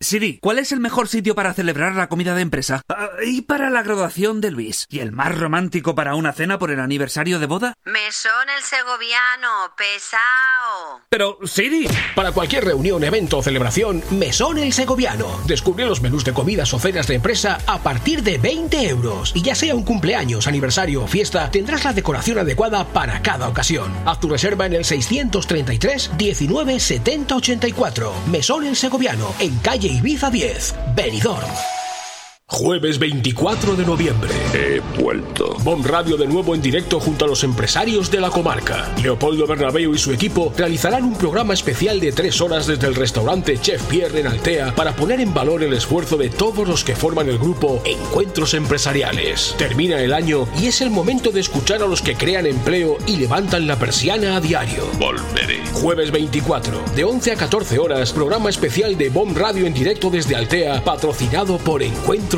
Siri, 0.00 0.38
¿cuál 0.40 0.60
es 0.60 0.70
el 0.70 0.78
mejor 0.78 1.08
sitio 1.08 1.34
para 1.34 1.54
celebrar 1.54 1.96
la 1.96 2.08
comida 2.08 2.36
de 2.36 2.42
empresa? 2.42 2.82
Ah, 2.88 3.08
y 3.26 3.42
para 3.42 3.68
la 3.68 3.82
graduación 3.82 4.40
de 4.40 4.52
Luis. 4.52 4.86
¿Y 4.88 5.00
el 5.00 5.10
más 5.10 5.36
romántico 5.36 5.96
para 5.96 6.14
una 6.14 6.32
cena 6.32 6.56
por 6.56 6.70
el 6.70 6.78
aniversario 6.78 7.40
de 7.40 7.46
boda? 7.46 7.74
Mesón 7.84 8.48
el 8.56 8.62
segoviano, 8.62 9.74
pesao. 9.76 11.00
Pero, 11.08 11.40
Siri, 11.44 11.88
para 12.14 12.30
cualquier 12.30 12.64
reunión, 12.64 13.02
evento 13.02 13.38
o 13.38 13.42
celebración, 13.42 14.04
Mesón 14.10 14.58
el 14.58 14.72
Segoviano. 14.72 15.26
Descubre 15.46 15.84
los 15.84 16.00
menús 16.00 16.24
de 16.24 16.32
comidas 16.32 16.72
o 16.74 16.78
cenas 16.78 17.08
de 17.08 17.16
empresa 17.16 17.58
a 17.66 17.82
partir 17.82 18.22
de 18.22 18.38
20 18.38 18.88
euros. 18.88 19.32
Y 19.34 19.42
ya 19.42 19.56
sea 19.56 19.74
un 19.74 19.82
cumpleaños, 19.82 20.46
aniversario 20.46 21.02
o 21.02 21.08
fiesta, 21.08 21.50
tendrás 21.50 21.84
la 21.84 21.92
decoración 21.92 22.38
adecuada 22.38 22.86
para 22.86 23.20
cada 23.20 23.48
ocasión. 23.48 23.92
Haz 24.06 24.20
tu 24.20 24.28
reserva 24.28 24.66
en 24.66 24.74
el 24.74 24.84
633 24.84 26.12
19 26.16 26.78
70 26.78 27.34
84. 27.34 28.14
Mesón 28.28 28.64
el 28.64 28.76
Segoviano, 28.76 29.34
en 29.40 29.58
calle 29.58 29.87
Ibiza 29.88 30.28
10, 30.30 30.74
Benidorm. 30.94 31.77
Jueves 32.50 32.98
24 32.98 33.76
de 33.76 33.84
noviembre. 33.84 34.30
He 34.54 34.80
vuelto. 34.98 35.54
Bon 35.62 35.84
Radio 35.84 36.16
de 36.16 36.26
nuevo 36.26 36.54
en 36.54 36.62
directo 36.62 36.98
junto 36.98 37.26
a 37.26 37.28
los 37.28 37.44
empresarios 37.44 38.10
de 38.10 38.22
la 38.22 38.30
comarca. 38.30 38.90
Leopoldo 39.02 39.46
Bernabeu 39.46 39.94
y 39.94 39.98
su 39.98 40.12
equipo 40.12 40.50
realizarán 40.56 41.04
un 41.04 41.14
programa 41.14 41.52
especial 41.52 42.00
de 42.00 42.10
tres 42.10 42.40
horas 42.40 42.66
desde 42.66 42.86
el 42.86 42.94
restaurante 42.94 43.58
Chef 43.60 43.82
Pierre 43.82 44.20
en 44.20 44.28
Altea 44.28 44.74
para 44.74 44.96
poner 44.96 45.20
en 45.20 45.34
valor 45.34 45.62
el 45.62 45.74
esfuerzo 45.74 46.16
de 46.16 46.30
todos 46.30 46.66
los 46.66 46.84
que 46.84 46.96
forman 46.96 47.28
el 47.28 47.38
grupo 47.38 47.82
Encuentros 47.84 48.54
Empresariales. 48.54 49.54
Termina 49.58 50.00
el 50.00 50.14
año 50.14 50.48
y 50.58 50.68
es 50.68 50.80
el 50.80 50.88
momento 50.88 51.30
de 51.30 51.40
escuchar 51.40 51.82
a 51.82 51.86
los 51.86 52.00
que 52.00 52.16
crean 52.16 52.46
empleo 52.46 52.96
y 53.06 53.16
levantan 53.16 53.66
la 53.66 53.78
persiana 53.78 54.36
a 54.36 54.40
diario. 54.40 54.84
Volveré. 54.98 55.58
Jueves 55.74 56.10
24, 56.10 56.82
de 56.96 57.04
11 57.04 57.32
a 57.32 57.36
14 57.36 57.78
horas, 57.78 58.12
programa 58.12 58.48
especial 58.48 58.96
de 58.96 59.10
Bomb 59.10 59.36
Radio 59.36 59.66
en 59.66 59.74
directo 59.74 60.08
desde 60.08 60.34
Altea, 60.34 60.82
patrocinado 60.82 61.58
por 61.58 61.82
Encuentros 61.82 62.37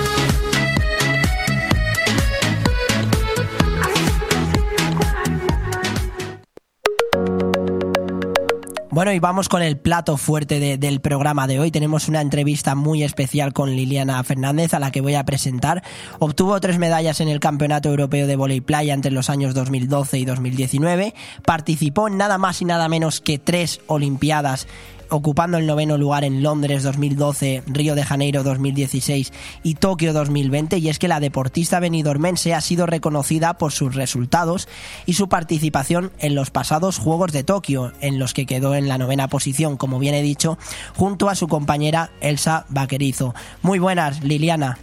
Bueno, 9.01 9.13
y 9.13 9.19
vamos 9.19 9.49
con 9.49 9.63
el 9.63 9.77
plato 9.79 10.15
fuerte 10.15 10.59
de- 10.59 10.77
del 10.77 11.01
programa 11.01 11.47
de 11.47 11.59
hoy. 11.59 11.71
Tenemos 11.71 12.07
una 12.07 12.21
entrevista 12.21 12.75
muy 12.75 13.01
especial 13.01 13.51
con 13.51 13.75
Liliana 13.75 14.23
Fernández, 14.23 14.75
a 14.75 14.79
la 14.79 14.91
que 14.91 15.01
voy 15.01 15.15
a 15.15 15.23
presentar. 15.25 15.81
Obtuvo 16.19 16.61
tres 16.61 16.77
medallas 16.77 17.19
en 17.19 17.27
el 17.27 17.39
Campeonato 17.39 17.89
Europeo 17.89 18.27
de 18.27 18.35
Voley 18.35 18.61
Playa 18.61 18.93
entre 18.93 19.09
los 19.11 19.31
años 19.31 19.55
2012 19.55 20.19
y 20.19 20.25
2019. 20.25 21.15
Participó 21.43 22.09
en 22.09 22.17
nada 22.17 22.37
más 22.37 22.61
y 22.61 22.65
nada 22.65 22.87
menos 22.89 23.21
que 23.21 23.39
tres 23.39 23.81
Olimpiadas 23.87 24.67
ocupando 25.11 25.57
el 25.57 25.67
noveno 25.67 25.97
lugar 25.97 26.23
en 26.23 26.41
Londres 26.41 26.83
2012, 26.83 27.63
Río 27.67 27.95
de 27.95 28.03
Janeiro 28.03 28.43
2016 28.43 29.31
y 29.61 29.75
Tokio 29.75 30.13
2020, 30.13 30.77
y 30.77 30.89
es 30.89 30.97
que 30.97 31.07
la 31.07 31.19
deportista 31.19 31.79
benidormense 31.79 32.53
ha 32.53 32.61
sido 32.61 32.85
reconocida 32.85 33.57
por 33.57 33.73
sus 33.73 33.93
resultados 33.93 34.67
y 35.05 35.13
su 35.13 35.29
participación 35.29 36.11
en 36.19 36.33
los 36.33 36.49
pasados 36.49 36.97
Juegos 36.97 37.31
de 37.33 37.43
Tokio, 37.43 37.91
en 38.01 38.19
los 38.19 38.33
que 38.33 38.45
quedó 38.45 38.73
en 38.73 38.87
la 38.87 38.97
novena 38.97 39.27
posición, 39.27 39.77
como 39.77 39.99
bien 39.99 40.15
he 40.15 40.21
dicho, 40.21 40.57
junto 40.95 41.29
a 41.29 41.35
su 41.35 41.47
compañera 41.47 42.11
Elsa 42.21 42.65
Vaquerizo. 42.69 43.35
Muy 43.61 43.79
buenas, 43.79 44.23
Liliana. 44.23 44.77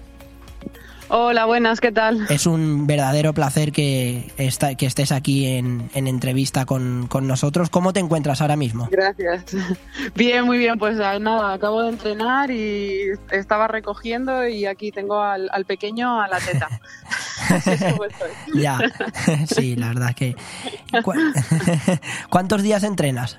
Hola, 1.11 1.47
buenas, 1.47 1.81
¿qué 1.81 1.91
tal? 1.91 2.27
Es 2.29 2.47
un 2.47 2.87
verdadero 2.87 3.33
placer 3.33 3.73
que, 3.73 4.31
estés 4.37 5.11
aquí 5.11 5.47
en, 5.47 5.89
en 5.95 6.07
entrevista 6.07 6.67
con, 6.67 7.07
con 7.09 7.27
nosotros. 7.27 7.71
¿Cómo 7.71 7.95
te 7.95 8.01
encuentras 8.01 8.43
ahora 8.43 8.57
mismo? 8.57 8.89
Gracias. 8.91 9.45
Bien, 10.15 10.45
muy 10.45 10.59
bien, 10.59 10.79
pues 10.79 11.01
ah, 11.01 11.19
nada, 11.19 11.55
acabo 11.55 11.83
de 11.83 11.89
entrenar 11.91 12.51
y 12.51 13.13
estaba 13.31 13.69
recogiendo 13.69 14.47
y 14.47 14.67
aquí 14.67 14.91
tengo 14.93 15.21
al, 15.23 15.49
al 15.53 15.65
pequeño 15.65 16.21
a 16.21 16.29
la 16.29 16.39
teta. 16.41 16.69
Ya, 18.55 18.79
sí, 19.47 19.75
la 19.77 19.89
verdad 19.89 20.15
que... 20.15 20.37
¿Cu- 21.03 21.15
¿Cuántos 22.29 22.63
días 22.63 22.83
entrenas? 22.83 23.39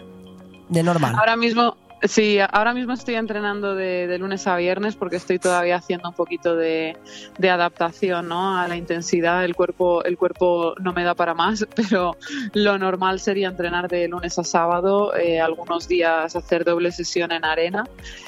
De 0.69 0.81
normal. 0.81 1.15
Ahora 1.15 1.35
mismo, 1.35 1.77
sí, 2.03 2.37
ahora 2.39 2.73
mismo 2.73 2.93
estoy 2.93 3.15
entrenando 3.15 3.75
de, 3.75 4.07
de 4.07 4.17
lunes 4.17 4.45
a 4.47 4.55
viernes 4.55 4.95
porque 4.95 5.17
estoy 5.17 5.39
todavía 5.39 5.77
haciendo 5.77 6.09
un 6.09 6.15
poquito 6.15 6.55
de, 6.55 6.97
de 7.37 7.49
adaptación 7.49 8.27
¿no? 8.27 8.57
a 8.57 8.67
la 8.67 8.75
intensidad. 8.75 9.43
El 9.45 9.55
cuerpo, 9.55 10.03
el 10.03 10.17
cuerpo 10.17 10.75
no 10.79 10.93
me 10.93 11.03
da 11.03 11.15
para 11.15 11.33
más, 11.33 11.65
pero 11.75 12.17
lo 12.53 12.77
normal 12.77 13.19
sería 13.19 13.49
entrenar 13.49 13.87
de 13.87 14.07
lunes 14.07 14.37
a 14.39 14.43
sábado, 14.43 15.15
eh, 15.15 15.39
algunos 15.39 15.87
días 15.87 16.35
hacer 16.35 16.63
doble 16.63 16.91
sesión 16.91 17.31
en 17.31 17.45
arena 17.45 17.83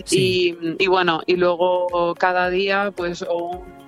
y, 0.09 0.57
y 0.79 0.87
bueno, 0.87 1.21
y 1.25 1.35
luego 1.35 2.15
cada 2.17 2.49
día 2.49 2.91
pues 2.95 3.21
o 3.21 3.49
un 3.57 3.80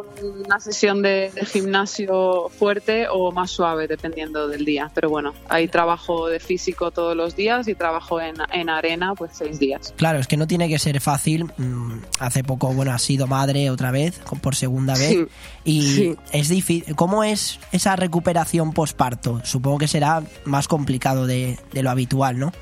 una 0.00 0.58
sesión 0.60 1.02
de, 1.02 1.30
de 1.34 1.44
gimnasio 1.44 2.48
fuerte 2.48 3.06
o 3.10 3.32
más 3.32 3.50
suave, 3.50 3.86
dependiendo 3.88 4.48
del 4.48 4.64
día. 4.64 4.90
Pero 4.94 5.10
bueno, 5.10 5.34
hay 5.48 5.68
trabajo 5.68 6.28
de 6.28 6.40
físico 6.40 6.90
todos 6.90 7.16
los 7.16 7.36
días 7.36 7.68
y 7.68 7.74
trabajo 7.74 8.20
en, 8.20 8.36
en 8.52 8.68
arena, 8.70 9.14
pues 9.14 9.32
seis 9.34 9.58
días. 9.58 9.92
Claro, 9.96 10.18
es 10.18 10.26
que 10.26 10.36
no 10.36 10.46
tiene 10.46 10.68
que 10.68 10.78
ser 10.78 11.00
fácil. 11.00 11.44
Mm, 11.56 11.98
Hace 12.18 12.42
poco, 12.44 12.72
bueno, 12.72 12.92
has 12.92 13.02
sido 13.02 13.26
madre 13.26 13.70
otra 13.70 13.90
vez, 13.90 14.18
por 14.42 14.54
segunda 14.54 14.94
vez. 14.94 15.08
Sí, 15.10 15.26
Y 15.64 15.82
sí. 15.82 16.16
es 16.32 16.48
difícil. 16.48 16.94
¿Cómo 16.96 17.24
es 17.24 17.58
esa 17.72 17.96
recuperación 17.96 18.72
posparto? 18.72 19.40
Supongo 19.44 19.78
que 19.78 19.88
será 19.88 20.22
más 20.44 20.68
complicado 20.68 21.26
de, 21.26 21.58
de 21.72 21.82
lo 21.82 21.90
habitual, 21.90 22.38
¿no? 22.38 22.52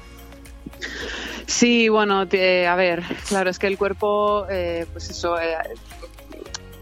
Sí, 1.46 1.88
bueno, 1.88 2.28
te- 2.28 2.66
a 2.66 2.74
ver, 2.76 3.02
claro, 3.28 3.50
es 3.50 3.58
que 3.58 3.66
el 3.66 3.76
cuerpo, 3.76 4.46
eh, 4.48 4.86
pues 4.92 5.10
eso, 5.10 5.38
eh, 5.40 5.56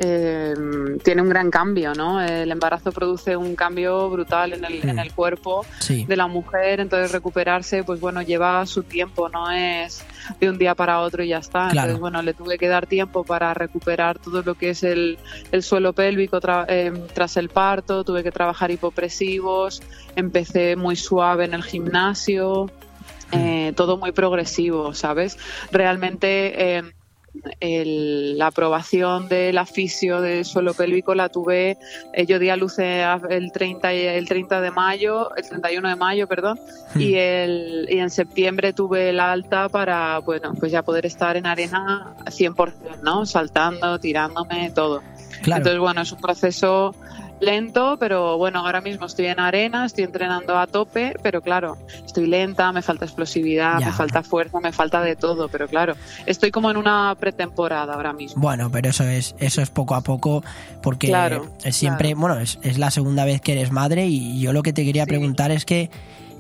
eh, 0.01 0.55
tiene 1.03 1.23
un 1.23 1.29
gran 1.29 1.51
cambio, 1.51 1.93
¿no? 1.95 2.21
El 2.21 2.51
embarazo 2.51 2.93
produce 2.93 3.37
un 3.37 3.55
cambio 3.57 4.09
brutal 4.11 4.53
en 4.53 4.65
el, 4.65 4.85
Mm. 4.85 4.89
en 4.91 4.99
el 5.01 5.13
cuerpo 5.13 5.65
Sí. 5.81 6.05
de 6.05 6.17
la 6.17 6.27
mujer, 6.27 6.81
entonces 6.81 7.13
recuperarse, 7.13 7.83
pues 7.85 7.99
bueno, 8.01 8.23
lleva 8.23 8.65
su 8.67 8.83
tiempo, 8.85 9.29
no 9.29 9.51
es 9.51 10.05
de 10.41 10.49
un 10.49 10.59
día 10.59 10.75
para 10.75 11.01
otro 11.01 11.23
y 11.25 11.29
ya 11.29 11.39
está. 11.39 11.69
Claro. 11.71 11.89
Entonces, 11.89 12.01
bueno, 12.01 12.23
le 12.23 12.35
tuve 12.35 12.59
que 12.59 12.69
dar 12.69 12.87
tiempo 12.87 13.25
para 13.25 13.55
recuperar 13.55 14.19
todo 14.19 14.43
lo 14.43 14.55
que 14.55 14.71
es 14.71 14.83
el, 14.85 15.19
el 15.53 15.63
suelo 15.63 15.93
pélvico 15.93 16.41
tra- 16.41 16.67
eh, 16.69 16.93
tras 17.15 17.37
el 17.37 17.49
parto, 17.49 18.05
tuve 18.05 18.23
que 18.23 18.31
trabajar 18.31 18.71
hipopresivos, 18.71 19.83
empecé 20.17 20.77
muy 20.77 20.97
suave 20.97 21.45
en 21.47 21.55
el 21.55 21.63
gimnasio, 21.65 22.71
eh, 23.33 23.73
todo 23.77 23.97
muy 23.99 24.13
progresivo, 24.13 24.95
¿sabes? 24.95 25.39
Realmente... 25.73 26.79
eh, 26.79 26.83
el- 27.61 28.39
la 28.39 28.49
aprobación 28.49 29.29
del 29.29 29.59
fisio 29.67 30.21
del 30.21 30.45
suelo 30.45 30.75
pélvico 30.75 31.15
la 31.15 31.29
tuve, 31.29 31.79
eh, 32.13 32.27
yo 32.27 32.39
di 32.39 32.49
a 32.51 32.57
luz 32.57 32.79
eh, 32.79 33.05
el 33.31 33.53
30, 33.53 33.95
y- 33.95 34.01
el 34.07 34.27
30 34.29 34.61
de 34.61 34.71
mayo, 34.71 35.35
el 35.37 35.49
31 35.49 35.89
de 35.89 35.97
mayo, 35.97 36.27
perdón, 36.27 36.59
y, 36.97 37.15
el, 37.15 37.87
y 37.91 37.99
en 37.99 38.11
septiembre 38.11 38.73
tuve 38.73 39.11
el 39.11 39.21
alta 39.21 39.69
para, 39.69 40.19
bueno, 40.21 40.55
pues 40.59 40.73
ya 40.73 40.83
poder 40.83 41.07
estar 41.07 41.37
en 41.37 41.47
arena 41.47 42.15
100%, 42.31 43.03
¿no? 43.03 43.27
Saltando, 43.27 43.99
tirándome, 43.99 44.71
todo. 44.75 45.03
Claro. 45.43 45.61
Entonces, 45.61 45.79
bueno, 45.81 46.01
es 46.03 46.13
un 46.13 46.21
proceso 46.21 46.95
lento, 47.41 47.97
pero 47.99 48.37
bueno, 48.39 48.61
ahora 48.61 48.81
mismo 48.81 49.07
estoy 49.07 49.27
en 49.27 49.41
arena, 49.41 49.85
estoy 49.87 50.05
entrenando 50.05 50.59
a 50.59 50.67
tope, 50.67 51.15
pero 51.23 51.41
claro, 51.41 51.77
estoy 52.05 52.27
lenta, 52.27 52.73
me 52.73 52.83
falta 52.83 53.05
explosividad, 53.05 53.79
Ya. 53.81 53.87
me 53.87 53.93
falta 53.93 54.23
fuerza, 54.23 54.61
me 54.61 54.73
falta 54.73 55.01
de 55.01 55.17
todo, 55.17 55.49
pero 55.49 55.69
claro, 55.69 55.95
estoy 56.27 56.51
como 56.51 56.71
en 56.71 56.77
una 56.77 57.15
pretemporada 57.19 57.95
ahora 57.95 58.13
mismo. 58.13 58.41
Bueno, 58.43 58.71
pero 58.71 58.91
eso 58.91 59.05
es, 59.05 59.35
eso 59.39 59.63
es 59.63 59.71
poco 59.71 59.95
a 59.95 60.01
poco, 60.01 60.43
porque 60.83 61.09
Claro, 61.09 61.47
es 61.65 61.77
siempre, 61.77 62.15
bueno, 62.15 62.39
es, 62.39 62.59
es 62.63 62.79
la 62.79 62.91
segunda 62.91 63.25
vez 63.25 63.41
que 63.41 63.53
eres 63.53 63.71
madre 63.73 64.07
y 64.07 64.41
yo 64.41 64.53
lo 64.53 64.63
que 64.63 64.73
te 64.73 64.85
quería 64.85 65.07
preguntar 65.07 65.51
es 65.51 65.65
que, 65.65 65.91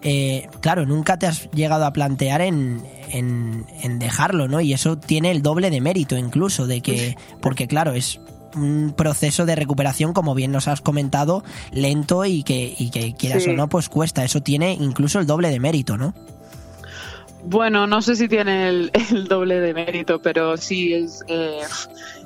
eh, 0.03 0.49
claro, 0.61 0.87
nunca 0.87 1.19
te 1.19 1.27
has 1.27 1.51
llegado 1.51 1.85
a 1.85 1.93
plantear 1.93 2.41
en, 2.41 2.83
en, 3.11 3.67
en 3.83 3.99
dejarlo, 3.99 4.47
¿no? 4.49 4.61
Y 4.61 4.73
eso 4.73 4.97
tiene 4.97 5.31
el 5.31 5.43
doble 5.43 5.71
de 5.71 5.81
mérito 5.81 6.17
incluso, 6.17 6.67
de 6.67 6.81
que, 6.81 7.17
porque 7.41 7.67
claro, 7.67 7.93
es 7.93 8.21
un 8.63 8.93
proceso 8.97 9.47
de 9.47 9.55
recuperación, 9.57 10.13
como 10.13 10.35
bien 10.35 10.53
nos 10.53 10.69
has 10.69 10.81
comentado, 10.81 11.43
lento 11.73 12.25
y 12.25 12.43
que, 12.43 12.75
y 12.79 12.91
que 12.91 13.15
quieras 13.15 13.43
Sí. 13.45 13.51
o 13.51 13.53
no, 13.55 13.69
pues 13.69 13.89
cuesta. 13.89 14.25
Eso 14.25 14.41
tiene 14.41 14.73
incluso 14.75 15.19
el 15.21 15.27
doble 15.27 15.51
de 15.51 15.61
mérito, 15.61 15.97
¿no? 15.97 16.15
Bueno, 17.45 17.87
no 17.87 18.03
sé 18.03 18.17
si 18.17 18.29
tiene 18.29 18.69
el, 18.69 18.91
el 19.13 19.29
doble 19.29 19.61
de 19.61 19.73
mérito, 19.73 20.21
pero 20.21 20.57
sí 20.57 20.93
es, 20.93 21.23
eh, 21.29 21.61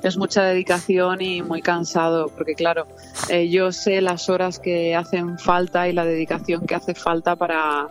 es 0.01 0.17
mucha 0.17 0.43
dedicación 0.43 1.21
y 1.21 1.41
muy 1.41 1.61
cansado, 1.61 2.27
porque 2.35 2.55
claro, 2.55 2.87
eh, 3.29 3.47
yo 3.49 3.71
sé 3.71 4.01
las 4.01 4.27
horas 4.29 4.59
que 4.59 4.95
hacen 4.95 5.37
falta 5.37 5.87
y 5.87 5.93
la 5.93 6.03
dedicación 6.03 6.65
que 6.65 6.75
hace 6.75 6.95
falta 6.95 7.35
para, 7.35 7.87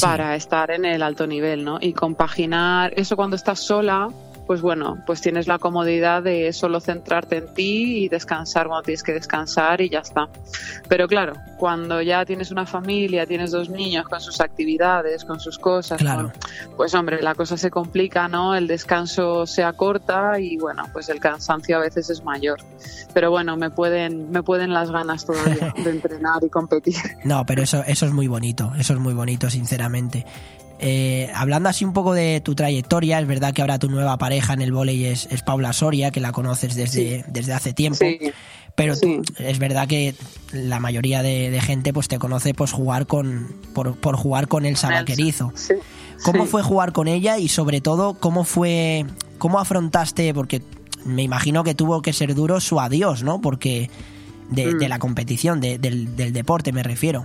para 0.00 0.36
estar 0.36 0.70
en 0.70 0.84
el 0.84 1.02
alto 1.02 1.26
nivel, 1.26 1.64
¿no? 1.64 1.78
Y 1.80 1.92
compaginar 1.92 2.92
eso 2.96 3.16
cuando 3.16 3.36
estás 3.36 3.58
sola, 3.58 4.08
pues 4.50 4.62
bueno, 4.62 4.98
pues 5.06 5.20
tienes 5.20 5.46
la 5.46 5.60
comodidad 5.60 6.24
de 6.24 6.52
solo 6.52 6.80
centrarte 6.80 7.36
en 7.36 7.54
ti 7.54 7.98
y 7.98 8.08
descansar 8.08 8.66
cuando 8.66 8.82
tienes 8.82 9.04
que 9.04 9.12
descansar 9.12 9.80
y 9.80 9.88
ya 9.88 10.00
está. 10.00 10.28
Pero 10.88 11.06
claro, 11.06 11.34
cuando 11.56 12.02
ya 12.02 12.24
tienes 12.24 12.50
una 12.50 12.66
familia, 12.66 13.26
tienes 13.26 13.52
dos 13.52 13.70
niños 13.70 14.08
con 14.08 14.20
sus 14.20 14.40
actividades, 14.40 15.24
con 15.24 15.38
sus 15.38 15.56
cosas, 15.56 16.00
Claro. 16.00 16.32
pues 16.76 16.92
hombre, 16.94 17.22
la 17.22 17.36
cosa 17.36 17.56
se 17.56 17.70
complica, 17.70 18.26
¿no? 18.26 18.56
El 18.56 18.66
descanso 18.66 19.46
se 19.46 19.62
acorta 19.62 20.40
y 20.40 20.56
bueno, 20.56 20.82
pues 20.92 21.08
el 21.10 21.20
cansancio 21.20 21.76
a 21.76 21.80
veces 21.82 22.10
es 22.10 22.24
mayor. 22.24 22.58
Pero 23.14 23.30
bueno, 23.30 23.56
me 23.56 23.70
pueden, 23.70 24.32
me 24.32 24.42
pueden 24.42 24.72
las 24.74 24.90
ganas 24.90 25.26
todavía 25.26 25.72
de 25.84 25.90
entrenar 25.90 26.42
y 26.42 26.48
competir. 26.48 26.96
No, 27.22 27.46
pero 27.46 27.62
eso, 27.62 27.84
eso 27.86 28.04
es 28.04 28.12
muy 28.12 28.26
bonito, 28.26 28.72
eso 28.76 28.94
es 28.94 28.98
muy 28.98 29.14
bonito, 29.14 29.48
sinceramente. 29.48 30.26
Eh, 30.82 31.30
hablando 31.34 31.68
así 31.68 31.84
un 31.84 31.92
poco 31.92 32.14
de 32.14 32.40
tu 32.40 32.54
trayectoria, 32.54 33.20
es 33.20 33.26
verdad 33.26 33.52
que 33.52 33.60
ahora 33.60 33.78
tu 33.78 33.90
nueva 33.90 34.16
pareja 34.16 34.54
en 34.54 34.62
el 34.62 34.72
vóley 34.72 35.04
es, 35.04 35.26
es 35.30 35.42
Paula 35.42 35.74
Soria, 35.74 36.10
que 36.10 36.20
la 36.20 36.32
conoces 36.32 36.74
desde, 36.74 37.22
desde 37.28 37.52
hace 37.52 37.74
tiempo. 37.74 37.98
Sí. 38.00 38.18
Pero 38.76 38.98
tú- 38.98 39.22
es 39.38 39.58
verdad 39.58 39.86
que 39.86 40.14
la 40.52 40.80
mayoría 40.80 41.22
de, 41.22 41.50
de 41.50 41.60
gente 41.60 41.92
pues 41.92 42.08
te 42.08 42.18
conoce 42.18 42.54
pues 42.54 42.72
jugar 42.72 43.06
con 43.06 43.54
por, 43.74 43.94
por 43.96 44.16
jugar 44.16 44.48
con 44.48 44.64
Elsa 44.64 44.88
Vaquerizo. 44.88 45.52
¿Cómo 46.24 46.46
fue 46.46 46.62
jugar 46.62 46.92
con 46.92 47.06
ella 47.08 47.36
y 47.38 47.48
sobre 47.48 47.80
todo 47.82 48.14
cómo 48.14 48.44
fue 48.44 49.04
cómo 49.38 49.58
afrontaste 49.58 50.32
porque 50.32 50.62
me 51.04 51.22
imagino 51.22 51.62
que 51.62 51.74
tuvo 51.74 52.00
que 52.00 52.12
ser 52.14 52.34
duro 52.34 52.58
su 52.60 52.80
adiós, 52.80 53.22
¿no? 53.22 53.40
Porque 53.42 53.90
de, 54.50 54.66
Mm. 54.74 54.78
de 54.78 54.88
la 54.88 54.98
competición, 54.98 55.60
de- 55.60 55.78
del, 55.78 56.16
del 56.16 56.32
deporte 56.32 56.72
me 56.72 56.82
refiero. 56.82 57.24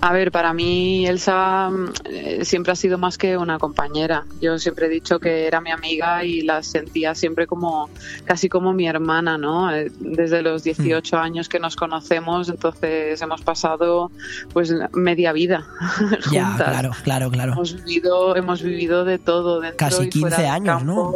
A 0.00 0.12
ver, 0.12 0.32
para 0.32 0.52
mí 0.52 1.06
Elsa 1.06 1.70
mm, 1.70 1.92
eh, 2.04 2.44
siempre 2.44 2.72
ha 2.72 2.76
sido 2.76 2.98
más 2.98 3.18
que 3.18 3.36
una 3.36 3.58
compañera. 3.58 4.24
Yo 4.40 4.58
siempre 4.58 4.86
he 4.86 4.88
dicho 4.88 5.18
que 5.20 5.46
era 5.46 5.60
mi 5.60 5.70
amiga 5.70 6.24
y 6.24 6.42
la 6.42 6.62
sentía 6.62 7.14
siempre 7.14 7.46
como 7.46 7.88
casi 8.24 8.48
como 8.48 8.72
mi 8.72 8.86
hermana, 8.86 9.38
¿no? 9.38 9.74
Eh, 9.74 9.90
Desde 10.00 10.42
los 10.42 10.64
18 10.64 11.18
años 11.18 11.48
que 11.48 11.58
nos 11.60 11.76
conocemos, 11.76 12.48
entonces 12.48 13.20
hemos 13.20 13.42
pasado 13.42 14.10
pues 14.52 14.74
media 14.92 15.32
vida 15.32 15.66
Ya, 16.30 16.46
juntas. 16.46 16.68
claro, 16.68 16.90
claro, 17.02 17.30
claro. 17.30 17.52
Hemos 17.52 17.84
vivido, 17.84 18.36
hemos 18.36 18.62
vivido 18.62 19.04
de 19.04 19.18
todo 19.18 19.60
dentro 19.60 19.76
Casi 19.78 20.08
y 20.08 20.10
fuera 20.20 20.36
15 20.36 20.48
años, 20.48 20.84
¿no? 20.84 21.12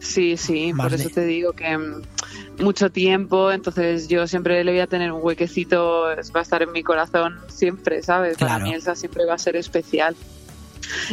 Sí, 0.00 0.36
sí, 0.36 0.72
Más 0.72 0.88
por 0.88 0.96
de- 0.96 1.04
eso 1.04 1.10
te 1.14 1.24
digo 1.24 1.52
que 1.52 1.76
mm, 1.76 2.02
mucho 2.60 2.90
tiempo, 2.90 3.50
entonces 3.50 4.08
yo 4.08 4.26
siempre 4.26 4.62
le 4.64 4.70
voy 4.72 4.80
a 4.80 4.86
tener 4.86 5.10
un 5.12 5.20
huequecito, 5.22 6.02
va 6.34 6.40
a 6.40 6.42
estar 6.42 6.62
en 6.62 6.72
mi 6.72 6.82
corazón 6.82 7.38
siempre, 7.48 8.02
¿sabes? 8.02 8.36
Para 8.38 8.58
mí 8.60 8.74
Elsa 8.74 8.94
siempre 8.94 9.24
va 9.26 9.34
a 9.34 9.38
ser 9.38 9.56
especial. 9.56 10.14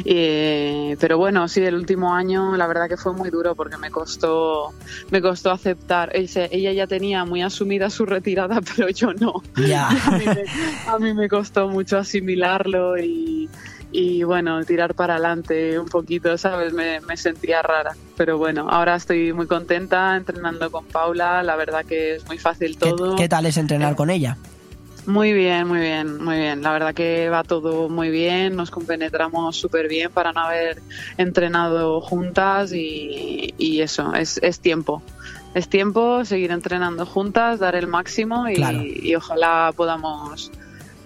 Eh, 0.06 0.96
pero 1.00 1.18
bueno, 1.18 1.48
sí, 1.48 1.62
el 1.62 1.76
último 1.76 2.14
año 2.14 2.56
la 2.56 2.68
verdad 2.68 2.88
que 2.88 2.96
fue 2.98 3.14
muy 3.14 3.30
duro 3.30 3.56
porque 3.56 3.78
me 3.78 3.92
costó, 3.92 4.72
me 5.12 5.22
costó 5.22 5.52
aceptar. 5.52 6.12
Ella, 6.16 6.48
ella 6.52 6.72
ya 6.72 6.88
tenía 6.88 7.26
muy 7.26 7.42
asumida 7.42 7.90
su 7.90 8.06
retirada, 8.06 8.62
pero 8.76 8.90
yo 8.90 9.14
no. 9.14 9.42
A 9.90 10.12
mí 10.18 10.26
me, 10.26 10.46
a 10.88 11.00
mí 11.00 11.14
me 11.14 11.28
costó 11.30 11.68
mucho 11.68 11.98
asimilarlo 11.98 12.98
y, 12.98 13.50
y 13.98 14.24
bueno, 14.24 14.64
tirar 14.66 14.94
para 14.94 15.14
adelante 15.16 15.80
un 15.80 15.88
poquito, 15.88 16.38
¿sabes? 16.38 16.74
Me, 16.74 17.00
me 17.02 17.16
sentía 17.16 17.62
rara. 17.62 17.96
Pero 18.18 18.38
bueno, 18.38 18.68
ahora 18.70 18.96
estoy 18.96 19.32
muy 19.32 19.48
contenta 19.48 20.18
entrenando 20.18 20.70
con 20.70 20.86
Paula, 20.86 21.42
la 21.44 21.56
verdad 21.56 21.86
que 21.86 22.16
es 22.16 22.28
muy 22.28 22.38
fácil 22.38 22.78
¿Qué, 22.78 22.90
todo. 22.90 23.16
qué 23.16 23.30
tal 23.30 23.46
es 23.46 23.56
entrenar 23.58 23.96
con 23.96 24.10
ella? 24.10 24.38
Muy 25.06 25.34
bien, 25.34 25.68
muy 25.68 25.80
bien, 25.80 26.22
muy 26.22 26.36
bien. 26.36 26.62
La 26.62 26.72
verdad 26.74 26.94
que 26.94 27.30
va 27.30 27.44
todo 27.44 27.88
muy 27.90 28.10
bien, 28.10 28.56
nos 28.56 28.70
compenetramos 28.72 29.56
súper 29.56 29.88
bien 29.88 30.12
para 30.12 30.34
no 30.34 30.42
haber 30.42 30.82
entrenado 31.18 32.02
juntas 32.02 32.74
y, 32.74 33.54
y 33.58 33.82
eso, 33.82 34.14
es, 34.14 34.40
es 34.44 34.60
tiempo. 34.60 35.02
Es 35.54 35.70
tiempo 35.70 36.26
seguir 36.26 36.52
entrenando 36.52 37.06
juntas, 37.06 37.60
dar 37.60 37.76
el 37.76 37.88
máximo 37.88 38.50
y, 38.50 38.56
Claro. 38.56 38.82
y 38.84 39.16
ojalá 39.16 39.72
podamos 39.76 40.52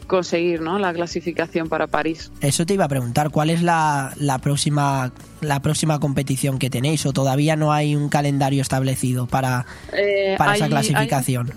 conseguir 0.10 0.60
¿no? 0.60 0.78
la 0.80 0.92
clasificación 0.92 1.70
para 1.70 1.88
París. 1.88 2.30
Eso 2.42 2.66
te 2.66 2.74
iba 2.74 2.84
a 2.84 2.90
preguntar, 2.90 3.30
¿cuál 3.30 3.50
es 3.50 3.62
la, 3.64 4.12
la 4.18 4.40
próxima 4.40 5.14
la 5.40 5.62
próxima 5.62 6.02
competición 6.02 6.60
que 6.60 6.70
tenéis 6.70 7.06
o 7.06 7.14
todavía 7.14 7.56
no 7.56 7.72
hay 7.72 7.96
un 7.96 8.10
calendario 8.10 8.62
establecido 8.62 9.26
para, 9.28 9.66
Eh, 9.94 10.36
para 10.38 10.52
hay- 10.52 10.58
esa 10.58 10.66
hay- 10.66 10.72
clasificación? 10.72 11.54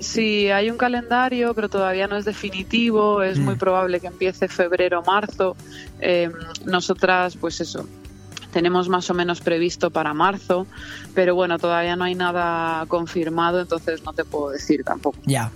Sí, 0.00 0.50
hay 0.50 0.68
un 0.68 0.76
calendario, 0.76 1.54
pero 1.54 1.70
todavía 1.70 2.06
no 2.06 2.18
es 2.18 2.26
definitivo. 2.26 3.22
Es 3.22 3.38
muy 3.38 3.54
probable 3.54 4.00
que 4.00 4.08
empiece 4.08 4.48
febrero 4.48 5.00
o 5.00 5.04
marzo. 5.04 5.56
Eh, 6.00 6.30
nosotras, 6.66 7.36
pues 7.40 7.62
eso, 7.62 7.88
tenemos 8.52 8.90
más 8.90 9.08
o 9.08 9.14
menos 9.14 9.40
previsto 9.40 9.90
para 9.90 10.12
marzo, 10.12 10.66
pero 11.14 11.34
bueno, 11.34 11.58
todavía 11.58 11.96
no 11.96 12.04
hay 12.04 12.14
nada 12.16 12.84
confirmado, 12.86 13.62
entonces 13.62 14.02
no 14.04 14.12
te 14.12 14.24
puedo 14.26 14.50
decir 14.50 14.84
tampoco. 14.84 15.16
Ya, 15.24 15.50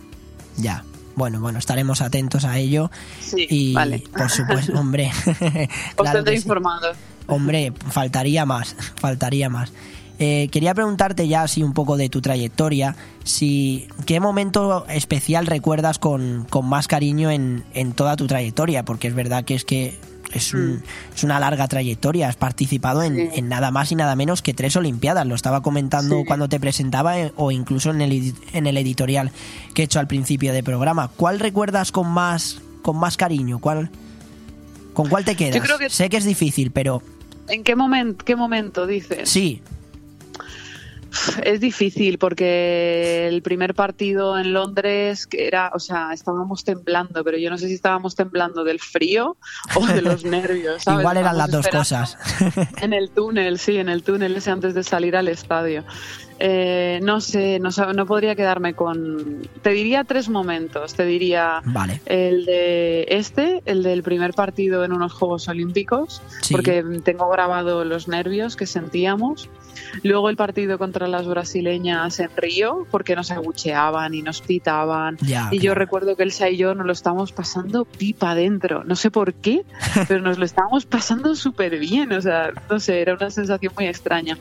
ya. 0.56 0.82
Bueno, 1.18 1.40
bueno, 1.40 1.58
estaremos 1.58 2.00
atentos 2.00 2.44
a 2.44 2.58
ello. 2.58 2.90
Sí, 3.20 3.46
y 3.50 3.74
vale. 3.74 4.04
por 4.16 4.30
supuesto, 4.30 4.78
hombre. 4.78 5.10
Claro 5.96 6.24
sí. 6.26 6.34
informado. 6.34 6.92
Hombre, 7.26 7.72
faltaría 7.90 8.46
más, 8.46 8.76
faltaría 8.96 9.50
más. 9.50 9.72
Eh, 10.20 10.48
quería 10.50 10.74
preguntarte 10.74 11.28
ya 11.28 11.42
así 11.42 11.62
un 11.62 11.72
poco 11.74 11.96
de 11.96 12.08
tu 12.08 12.20
trayectoria, 12.20 12.96
si 13.22 13.86
qué 14.06 14.18
momento 14.18 14.84
especial 14.88 15.46
recuerdas 15.46 15.98
con, 15.98 16.46
con 16.50 16.66
más 16.68 16.88
cariño 16.88 17.30
en, 17.30 17.64
en 17.74 17.92
toda 17.92 18.16
tu 18.16 18.26
trayectoria, 18.26 18.84
porque 18.84 19.08
es 19.08 19.14
verdad 19.14 19.44
que 19.44 19.54
es 19.54 19.64
que 19.64 19.98
es, 20.32 20.52
un- 20.54 20.82
es 21.14 21.24
una 21.24 21.40
larga 21.40 21.68
trayectoria, 21.68 22.28
has 22.28 22.36
participado 22.36 23.02
en, 23.02 23.16
Sí. 23.16 23.28
en 23.34 23.48
nada 23.48 23.70
más 23.70 23.90
y 23.92 23.94
nada 23.94 24.14
menos 24.16 24.42
que 24.42 24.54
tres 24.54 24.76
Olimpiadas, 24.76 25.26
lo 25.26 25.34
estaba 25.34 25.62
comentando 25.62 26.18
Sí. 26.20 26.24
cuando 26.26 26.48
te 26.48 26.60
presentaba 26.60 27.18
eh, 27.18 27.32
o 27.36 27.50
incluso 27.50 27.90
en 27.90 28.00
el, 28.02 28.34
en 28.52 28.66
el 28.66 28.76
editorial 28.76 29.30
que 29.74 29.82
he 29.82 29.84
hecho 29.86 30.00
al 30.00 30.06
principio 30.06 30.52
del 30.52 30.64
programa. 30.64 31.08
¿Cuál 31.08 31.40
recuerdas 31.40 31.92
con 31.92 32.08
más, 32.08 32.60
con 32.82 32.96
más 32.98 33.16
cariño? 33.16 33.58
¿Cuál, 33.58 33.90
¿Con 34.92 35.08
cuál 35.08 35.24
te 35.24 35.34
quedas? 35.36 35.60
creo 35.62 35.78
que- 35.78 35.90
Sé 35.90 36.08
que 36.10 36.16
es 36.16 36.24
difícil, 36.24 36.70
pero 36.72 37.02
¿En 37.48 37.62
qué, 37.64 37.76
momento 37.76 38.24
qué 38.24 38.36
momento 38.36 38.86
dices? 38.86 39.28
sí, 39.28 39.62
Es 41.42 41.60
difícil 41.60 42.18
porque 42.18 43.28
el 43.28 43.42
primer 43.42 43.74
partido 43.74 44.38
en 44.38 44.52
Londres 44.52 45.26
que 45.26 45.46
era, 45.46 45.70
o 45.74 45.78
sea, 45.78 46.12
estábamos 46.12 46.64
temblando, 46.64 47.24
pero 47.24 47.38
yo 47.38 47.50
no 47.50 47.58
sé 47.58 47.68
si 47.68 47.74
estábamos 47.74 48.14
temblando 48.14 48.64
del 48.64 48.80
frío 48.80 49.36
o 49.74 49.86
de 49.86 50.02
los 50.02 50.24
nervios. 50.24 50.82
¿sabes? 50.82 51.00
Igual 51.00 51.16
eran 51.16 51.38
las 51.38 51.50
dos 51.50 51.68
cosas. 51.68 52.16
En 52.80 52.92
el 52.92 53.10
túnel, 53.10 53.58
sí, 53.58 53.76
en 53.78 53.88
el 53.88 54.02
túnel 54.02 54.36
ese 54.36 54.50
antes 54.50 54.74
de 54.74 54.82
salir 54.82 55.16
al 55.16 55.28
estadio. 55.28 55.84
Eh, 56.40 57.00
no 57.02 57.20
sé, 57.20 57.58
no, 57.58 57.70
no 57.94 58.06
podría 58.06 58.34
quedarme 58.36 58.74
con... 58.74 59.42
Te 59.62 59.70
diría 59.70 60.04
tres 60.04 60.28
momentos. 60.28 60.94
Te 60.94 61.04
diría 61.04 61.60
Vale. 61.64 62.00
el 62.06 62.44
de 62.44 63.06
este, 63.08 63.62
el 63.66 63.82
del 63.82 64.02
primer 64.02 64.34
partido 64.34 64.84
en 64.84 64.92
unos 64.92 65.12
Juegos 65.12 65.48
Olímpicos, 65.48 66.22
Sí. 66.42 66.54
porque 66.54 66.84
tengo 67.04 67.28
grabado 67.28 67.84
los 67.84 68.08
nervios 68.08 68.56
que 68.56 68.66
sentíamos. 68.66 69.48
Luego 70.02 70.28
el 70.28 70.36
partido 70.36 70.76
contra 70.78 71.06
las 71.08 71.26
brasileñas 71.26 72.20
en 72.20 72.30
Río, 72.36 72.86
porque 72.90 73.16
nos 73.16 73.30
abucheaban 73.30 74.12
y 74.14 74.22
nos 74.22 74.40
pitaban. 74.42 75.16
Ya, 75.22 75.48
y 75.50 75.60
yo 75.60 75.74
recuerdo 75.74 76.14
que 76.16 76.24
Elsa 76.24 76.48
y 76.50 76.56
yo 76.56 76.74
nos 76.74 76.86
lo 76.86 76.92
estábamos 76.92 77.32
pasando 77.32 77.84
pipa 77.84 78.32
adentro. 78.32 78.84
No 78.84 78.96
sé 78.96 79.10
por 79.10 79.34
qué, 79.34 79.64
pero 80.08 80.20
nos 80.20 80.38
lo 80.38 80.44
estábamos 80.44 80.84
pasando 80.84 81.34
súper 81.34 81.78
bien. 81.78 82.12
O 82.12 82.20
sea, 82.20 82.50
no 82.68 82.78
sé, 82.80 83.00
era 83.00 83.14
una 83.14 83.30
sensación 83.30 83.72
muy 83.76 83.86
extraña. 83.86 84.36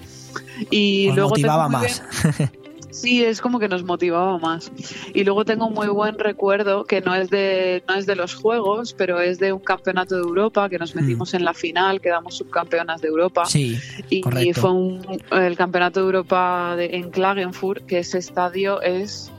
Y 0.70 1.10
Os 1.10 1.16
luego 1.16 1.30
motivaba 1.32 1.68
más. 1.70 2.04
Sí, 2.90 3.24
es 3.24 3.42
como 3.42 3.60
que 3.60 3.68
nos 3.68 3.84
motivaba 3.84 4.40
más. 4.40 4.72
Y 5.14 5.24
luego 5.24 5.46
tengo 5.46 5.68
un 5.68 5.74
muy 5.76 5.88
buen 5.88 6.18
recuerdo 6.18 6.84
que 6.86 7.00
no 7.00 7.14
es 7.14 7.30
de 7.30 7.84
no 7.88 7.94
es 7.94 8.08
de 8.08 8.16
los 8.16 8.34
juegos, 8.34 8.96
pero 8.98 9.22
es 9.22 9.38
de 9.38 9.54
un 9.54 9.60
campeonato 9.60 10.16
de 10.16 10.22
Europa 10.22 10.68
que 10.68 10.80
nos 10.80 10.96
metimos 10.96 11.36
en 11.36 11.46
la 11.46 11.54
final, 11.54 12.02
quedamos 12.02 12.38
subcampeonas 12.38 13.00
de 13.02 13.10
Europa. 13.10 13.44
Mm. 13.44 13.48
Sí, 13.48 13.78
y 14.10 14.24
fue 14.54 14.72
un- 14.72 15.06
el 15.32 15.56
campeonato 15.56 16.00
de 16.00 16.06
Europa 16.08 16.74
de- 16.76 16.96
en 16.96 17.12
Klagenfurt, 17.12 17.86
que 17.86 18.00
ese 18.00 18.18
estadio 18.18 18.82
es 18.82 19.32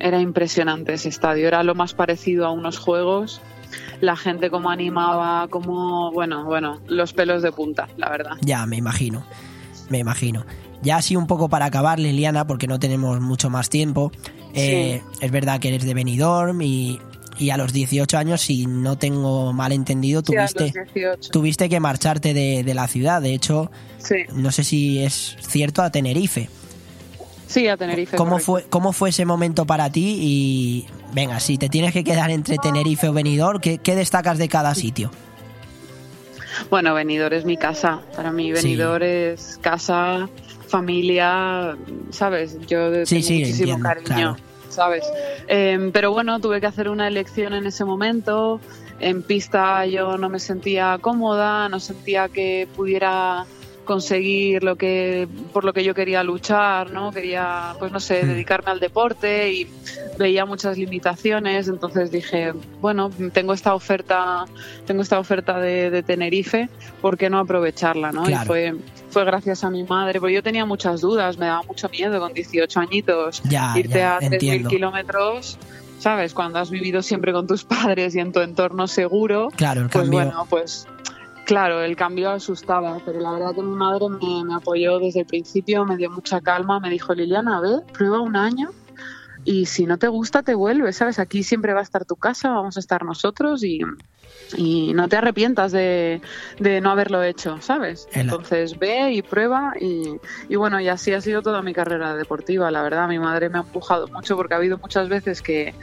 era 0.00 0.20
impresionante 0.20 0.94
ese 0.94 1.10
estadio, 1.10 1.46
era 1.46 1.62
lo 1.62 1.76
más 1.76 1.94
parecido 1.94 2.44
a 2.46 2.50
unos 2.50 2.78
juegos. 2.78 3.40
La 4.00 4.16
gente 4.16 4.50
como 4.50 4.70
animaba, 4.70 5.46
como 5.48 6.10
bueno, 6.12 6.44
bueno, 6.44 6.80
los 6.88 7.12
pelos 7.12 7.42
de 7.42 7.52
punta, 7.52 7.88
la 7.96 8.08
verdad. 8.08 8.32
Ya, 8.40 8.66
me 8.66 8.76
imagino. 8.76 9.24
Me 9.88 9.98
imagino. 9.98 10.44
Ya 10.82 10.96
así 10.96 11.16
un 11.16 11.26
poco 11.26 11.48
para 11.48 11.64
acabar, 11.66 11.98
Liliana, 11.98 12.46
porque 12.46 12.66
no 12.66 12.78
tenemos 12.78 13.20
mucho 13.20 13.50
más 13.50 13.68
tiempo. 13.68 14.12
eh, 14.54 15.02
Es 15.20 15.30
verdad 15.30 15.58
que 15.60 15.68
eres 15.68 15.84
de 15.84 15.94
Benidorm 15.94 16.60
y, 16.62 16.98
y 17.38 17.50
a 17.50 17.56
los 17.56 17.72
18 17.72 18.16
años, 18.18 18.40
si 18.42 18.66
no 18.66 18.96
tengo 18.96 19.52
mal 19.52 19.72
entendido, 19.72 20.20
Sí, 20.20 20.32
tuviste, 20.32 20.72
18. 20.94 21.30
tuviste 21.30 21.68
que 21.68 21.80
marcharte 21.80 22.32
de, 22.34 22.62
de 22.64 22.74
la 22.74 22.86
ciudad. 22.86 23.20
De 23.22 23.34
hecho, 23.34 23.70
Sí. 23.98 24.16
no 24.34 24.52
sé 24.52 24.62
si 24.64 25.02
es 25.02 25.36
cierto, 25.40 25.82
a 25.82 25.90
Tenerife. 25.90 26.48
Sí, 27.46 27.66
a 27.66 27.76
Tenerife. 27.76 28.16
¿Cómo 28.16 28.32
correcto. 28.32 28.52
fue, 28.52 28.64
¿Cómo 28.68 28.92
fue 28.92 29.08
ese 29.08 29.24
momento 29.24 29.64
para 29.66 29.90
ti? 29.90 30.18
Y 30.20 30.86
venga, 31.14 31.40
si 31.40 31.56
te 31.58 31.68
tienes 31.70 31.92
que 31.94 32.04
quedar 32.04 32.30
entre 32.30 32.58
Tenerife 32.58 33.08
o 33.08 33.12
Benidorm, 33.14 33.58
¿qué, 33.60 33.78
qué 33.78 33.96
destacas 33.96 34.36
de 34.38 34.48
cada 34.48 34.74
sitio? 34.74 35.10
Bueno, 36.70 36.94
Benidorm 36.94 37.34
es 37.34 37.44
mi 37.44 37.56
casa. 37.56 38.00
Para 38.16 38.30
mí, 38.32 38.46
Sí. 38.56 38.68
Benidorm 38.68 39.02
es 39.02 39.58
casa, 39.62 40.28
familia, 40.66 41.76
¿sabes? 42.10 42.58
Yo 42.66 43.04
Sí, 43.04 43.16
tengo 43.16 43.26
sí, 43.26 43.38
muchísimo 43.40 43.74
entiendo, 43.76 43.82
cariño, 43.88 44.06
claro. 44.06 44.36
¿sabes? 44.68 45.04
Eh, 45.48 45.90
pero 45.92 46.12
bueno, 46.12 46.40
tuve 46.40 46.60
que 46.60 46.66
hacer 46.66 46.88
una 46.88 47.08
elección 47.08 47.52
en 47.54 47.66
ese 47.66 47.84
momento. 47.84 48.60
En 49.00 49.22
pista 49.22 49.86
yo 49.86 50.18
no 50.18 50.28
me 50.28 50.40
sentía 50.40 50.98
cómoda, 51.00 51.68
no 51.68 51.78
sentía 51.80 52.28
que 52.28 52.66
pudiera 52.76 53.46
conseguir 53.88 54.62
lo 54.62 54.76
que 54.76 55.26
por 55.52 55.64
lo 55.64 55.72
que 55.72 55.82
yo 55.82 55.94
quería 55.94 56.22
luchar, 56.22 56.90
¿no? 56.92 57.10
Quería, 57.10 57.74
pues 57.78 57.90
no 57.90 57.98
sé, 57.98 58.22
Mm. 58.22 58.26
dedicarme 58.28 58.70
al 58.70 58.78
deporte 58.80 59.50
y 59.52 59.66
veía 60.18 60.44
muchas 60.44 60.76
limitaciones, 60.78 61.66
entonces 61.68 62.10
dije, 62.10 62.52
bueno, 62.80 63.10
tengo 63.32 63.54
esta 63.54 63.74
oferta, 63.74 64.44
tengo 64.86 65.00
esta 65.02 65.18
oferta 65.18 65.58
de, 65.58 65.90
de 65.90 66.02
Tenerife, 66.02 66.68
¿por 67.00 67.16
qué 67.16 67.30
no 67.30 67.38
aprovecharla, 67.38 68.12
no? 68.12 68.24
Claro. 68.24 68.44
Y 68.44 68.46
fue 68.46 68.74
fue 69.10 69.24
gracias 69.24 69.64
a 69.64 69.70
mi 69.70 69.84
madre, 69.84 70.20
porque 70.20 70.34
yo 70.34 70.42
tenía 70.42 70.66
muchas 70.66 71.00
dudas, 71.00 71.38
me 71.38 71.46
daba 71.46 71.62
mucho 71.62 71.88
miedo 71.88 72.20
con 72.20 72.34
18 72.34 72.78
añitos 72.80 73.42
Ya, 73.44 73.72
irte 73.74 74.00
ya, 74.00 74.16
a 74.16 74.20
3.000 74.20 74.32
entiendo. 74.34 74.68
kilómetros, 74.68 75.56
¿sabes? 75.98 76.34
Cuando 76.34 76.58
has 76.58 76.68
vivido 76.70 77.00
siempre 77.02 77.32
con 77.32 77.46
tus 77.46 77.64
padres 77.74 78.14
y 78.14 78.18
en 78.20 78.32
tu 78.32 78.40
entorno 78.40 78.86
seguro, 78.86 79.48
Claro, 79.56 79.80
el 79.80 79.88
pues 79.88 80.02
cambio. 80.02 80.18
bueno, 80.24 80.46
pues 80.50 80.86
claro, 81.48 81.82
el 81.82 81.96
cambio 81.96 82.28
asustaba, 82.28 83.00
pero 83.06 83.20
la 83.20 83.32
verdad 83.32 83.54
que 83.54 83.62
mi 83.62 83.74
madre 83.74 84.06
me, 84.10 84.44
me 84.44 84.54
apoyó 84.54 84.98
desde 84.98 85.20
el 85.20 85.26
principio, 85.26 85.86
me 85.86 85.96
dio 85.96 86.10
mucha 86.10 86.42
calma, 86.42 86.78
me 86.78 86.90
dijo, 86.90 87.14
Liliana, 87.14 87.58
ve, 87.62 87.80
prueba 87.94 88.20
un 88.20 88.36
año 88.36 88.68
y 89.46 89.64
si 89.64 89.86
no 89.86 89.96
te 89.96 90.08
gusta 90.08 90.42
te 90.42 90.54
vuelves, 90.54 90.96
¿sabes? 90.96 91.18
Aquí 91.18 91.42
siempre 91.42 91.72
va 91.72 91.80
a 91.80 91.84
estar 91.84 92.04
tu 92.04 92.16
casa, 92.16 92.50
vamos 92.50 92.76
a 92.76 92.80
estar 92.80 93.02
nosotros 93.02 93.64
y, 93.64 93.80
y 94.58 94.92
no 94.92 95.08
te 95.08 95.16
arrepientas 95.16 95.72
de, 95.72 96.20
de 96.58 96.82
no 96.82 96.90
haberlo 96.90 97.22
hecho, 97.22 97.58
¿sabes? 97.62 98.08
Entonces 98.12 98.78
ve 98.78 99.12
y 99.12 99.22
prueba 99.22 99.72
y, 99.80 100.20
y 100.50 100.56
bueno, 100.56 100.78
y 100.82 100.88
así 100.88 101.14
ha 101.14 101.22
sido 101.22 101.40
toda 101.40 101.62
mi 101.62 101.72
carrera 101.72 102.14
deportiva, 102.14 102.70
la 102.70 102.82
verdad, 102.82 103.08
mi 103.08 103.18
madre 103.18 103.48
me 103.48 103.56
ha 103.56 103.62
empujado 103.62 104.06
mucho 104.08 104.36
porque 104.36 104.52
ha 104.52 104.58
habido 104.58 104.76
muchas 104.76 105.08
veces 105.08 105.40
que 105.40 105.74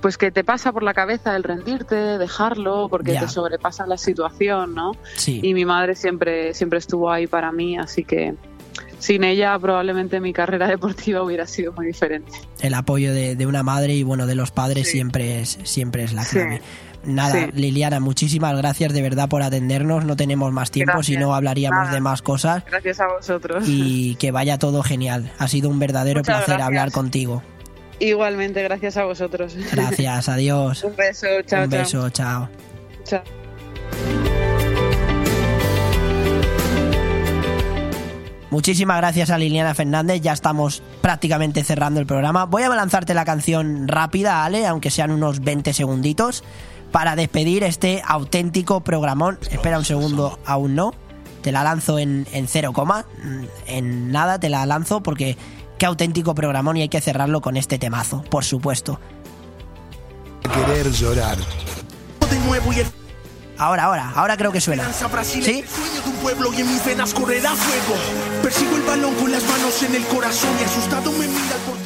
pues 0.00 0.16
que 0.18 0.30
te 0.30 0.44
pasa 0.44 0.72
por 0.72 0.82
la 0.82 0.94
cabeza 0.94 1.34
el 1.36 1.42
rendirte, 1.42 1.94
dejarlo, 2.18 2.88
porque 2.88 3.14
te 3.18 3.28
sobrepasa 3.28 3.86
la 3.86 3.96
situación, 3.98 4.74
¿no? 4.74 4.92
Sí. 5.16 5.40
Y 5.42 5.54
mi 5.54 5.64
madre 5.64 5.94
siempre, 5.94 6.54
siempre 6.54 6.78
estuvo 6.78 7.10
ahí 7.10 7.26
para 7.26 7.50
mí, 7.52 7.76
así 7.78 8.04
que 8.04 8.34
sin 9.00 9.22
ella 9.24 9.58
probablemente 9.58 10.20
mi 10.20 10.32
carrera 10.32 10.66
deportiva 10.68 11.22
hubiera 11.22 11.46
sido 11.46 11.72
muy 11.72 11.86
diferente. 11.86 12.32
el 12.60 12.74
apoyo 12.74 13.12
de, 13.12 13.36
de 13.36 13.46
una 13.46 13.62
madre 13.62 13.94
y 13.94 14.02
bueno 14.02 14.26
de 14.26 14.34
los 14.34 14.50
padres 14.50 14.88
siempre 14.90 15.40
es 15.40 15.58
siempre 15.64 16.02
es 16.04 16.12
la 16.12 16.24
Sí. 16.24 16.36
clave. 16.38 16.62
Nada, 17.04 17.32
Sí. 17.46 17.50
Liliana, 17.54 18.00
muchísimas 18.00 18.56
gracias 18.56 18.92
de 18.92 19.00
verdad 19.02 19.28
por 19.28 19.42
atendernos. 19.42 20.04
No 20.04 20.16
tenemos 20.16 20.52
más 20.52 20.72
tiempo, 20.72 21.02
si 21.04 21.16
no 21.16 21.32
hablaríamos 21.32 21.78
Nada. 21.84 21.92
de 21.94 22.00
más 22.00 22.22
cosas. 22.22 22.64
Gracias 22.66 22.98
a 22.98 23.06
vosotros. 23.06 23.64
Y 23.68 24.16
que 24.16 24.32
vaya 24.32 24.58
todo 24.58 24.82
genial. 24.82 25.30
Ha 25.38 25.46
sido 25.46 25.70
un 25.70 25.78
verdadero 25.78 26.20
Muchas 26.20 26.38
placer 26.38 26.46
gracias. 26.56 26.66
hablar 26.66 26.90
contigo. 26.90 27.42
Igualmente, 28.00 28.62
gracias 28.62 28.96
a 28.96 29.04
vosotros. 29.04 29.56
Gracias, 29.72 30.28
adiós. 30.28 30.84
Un 30.84 30.96
beso, 30.96 31.26
chao, 31.44 31.64
un 31.64 31.70
beso, 31.70 32.10
chao. 32.10 32.48
Chao. 33.04 33.22
Muchísimas 38.50 38.96
gracias 38.96 39.28
a 39.30 39.36
Liliana 39.36 39.74
Fernández, 39.74 40.22
ya 40.22 40.32
estamos 40.32 40.82
prácticamente 41.02 41.62
cerrando 41.64 42.00
el 42.00 42.06
programa. 42.06 42.46
Voy 42.46 42.62
a 42.62 42.68
lanzarte 42.70 43.12
la 43.12 43.26
canción 43.26 43.86
rápida, 43.88 44.44
Ale, 44.44 44.66
aunque 44.66 44.90
sean 44.90 45.10
unos 45.10 45.40
20 45.40 45.74
segunditos, 45.74 46.42
para 46.90 47.14
despedir 47.14 47.62
este 47.62 48.02
auténtico 48.06 48.80
programón. 48.80 49.38
Espera 49.50 49.78
un 49.78 49.84
segundo, 49.84 50.38
aún 50.46 50.74
no. 50.74 50.94
Te 51.42 51.52
la 51.52 51.62
lanzo 51.62 51.98
en, 51.98 52.26
en 52.32 52.48
cero 52.48 52.72
coma, 52.72 53.04
mm, 53.22 53.44
en 53.66 54.12
nada 54.12 54.40
te 54.40 54.48
la 54.48 54.64
lanzo 54.66 55.02
porque 55.02 55.36
qué 55.78 55.86
auténtico 55.86 56.34
programón 56.34 56.76
y 56.76 56.82
hay 56.82 56.88
que 56.88 57.00
cerrarlo 57.00 57.40
con 57.40 57.56
este 57.56 57.78
temazo, 57.78 58.22
por 58.30 58.44
supuesto. 58.44 59.00
Querer 60.42 60.90
llorar. 60.92 61.38
De 62.30 62.38
nuevo 62.40 62.72
y 62.72 62.80
el 62.80 62.86
Ahora, 63.58 63.84
ahora, 63.84 64.12
ahora 64.14 64.36
creo 64.36 64.52
que 64.52 64.60
suena. 64.60 64.88
Brasil 65.10 65.42
¿Sí? 65.42 65.50
es 65.50 65.58
el 65.64 65.68
sueño 65.68 66.02
de 66.02 66.10
un 66.10 66.16
pueblo 66.16 66.52
y 66.52 66.60
en 66.60 66.72
mis 66.72 66.84
venas 66.84 67.12
correrá 67.12 67.54
fuego. 67.56 68.00
Persigo 68.40 68.76
el 68.76 68.82
balón 68.82 69.14
con 69.16 69.32
las 69.32 69.42
manos 69.44 69.82
en 69.82 69.96
el 69.96 70.04
corazón 70.04 70.50
y 70.60 70.64
asustado 70.64 71.10
me 71.10 71.26
mira 71.26 71.56
el 71.56 71.62
portero. 71.62 71.77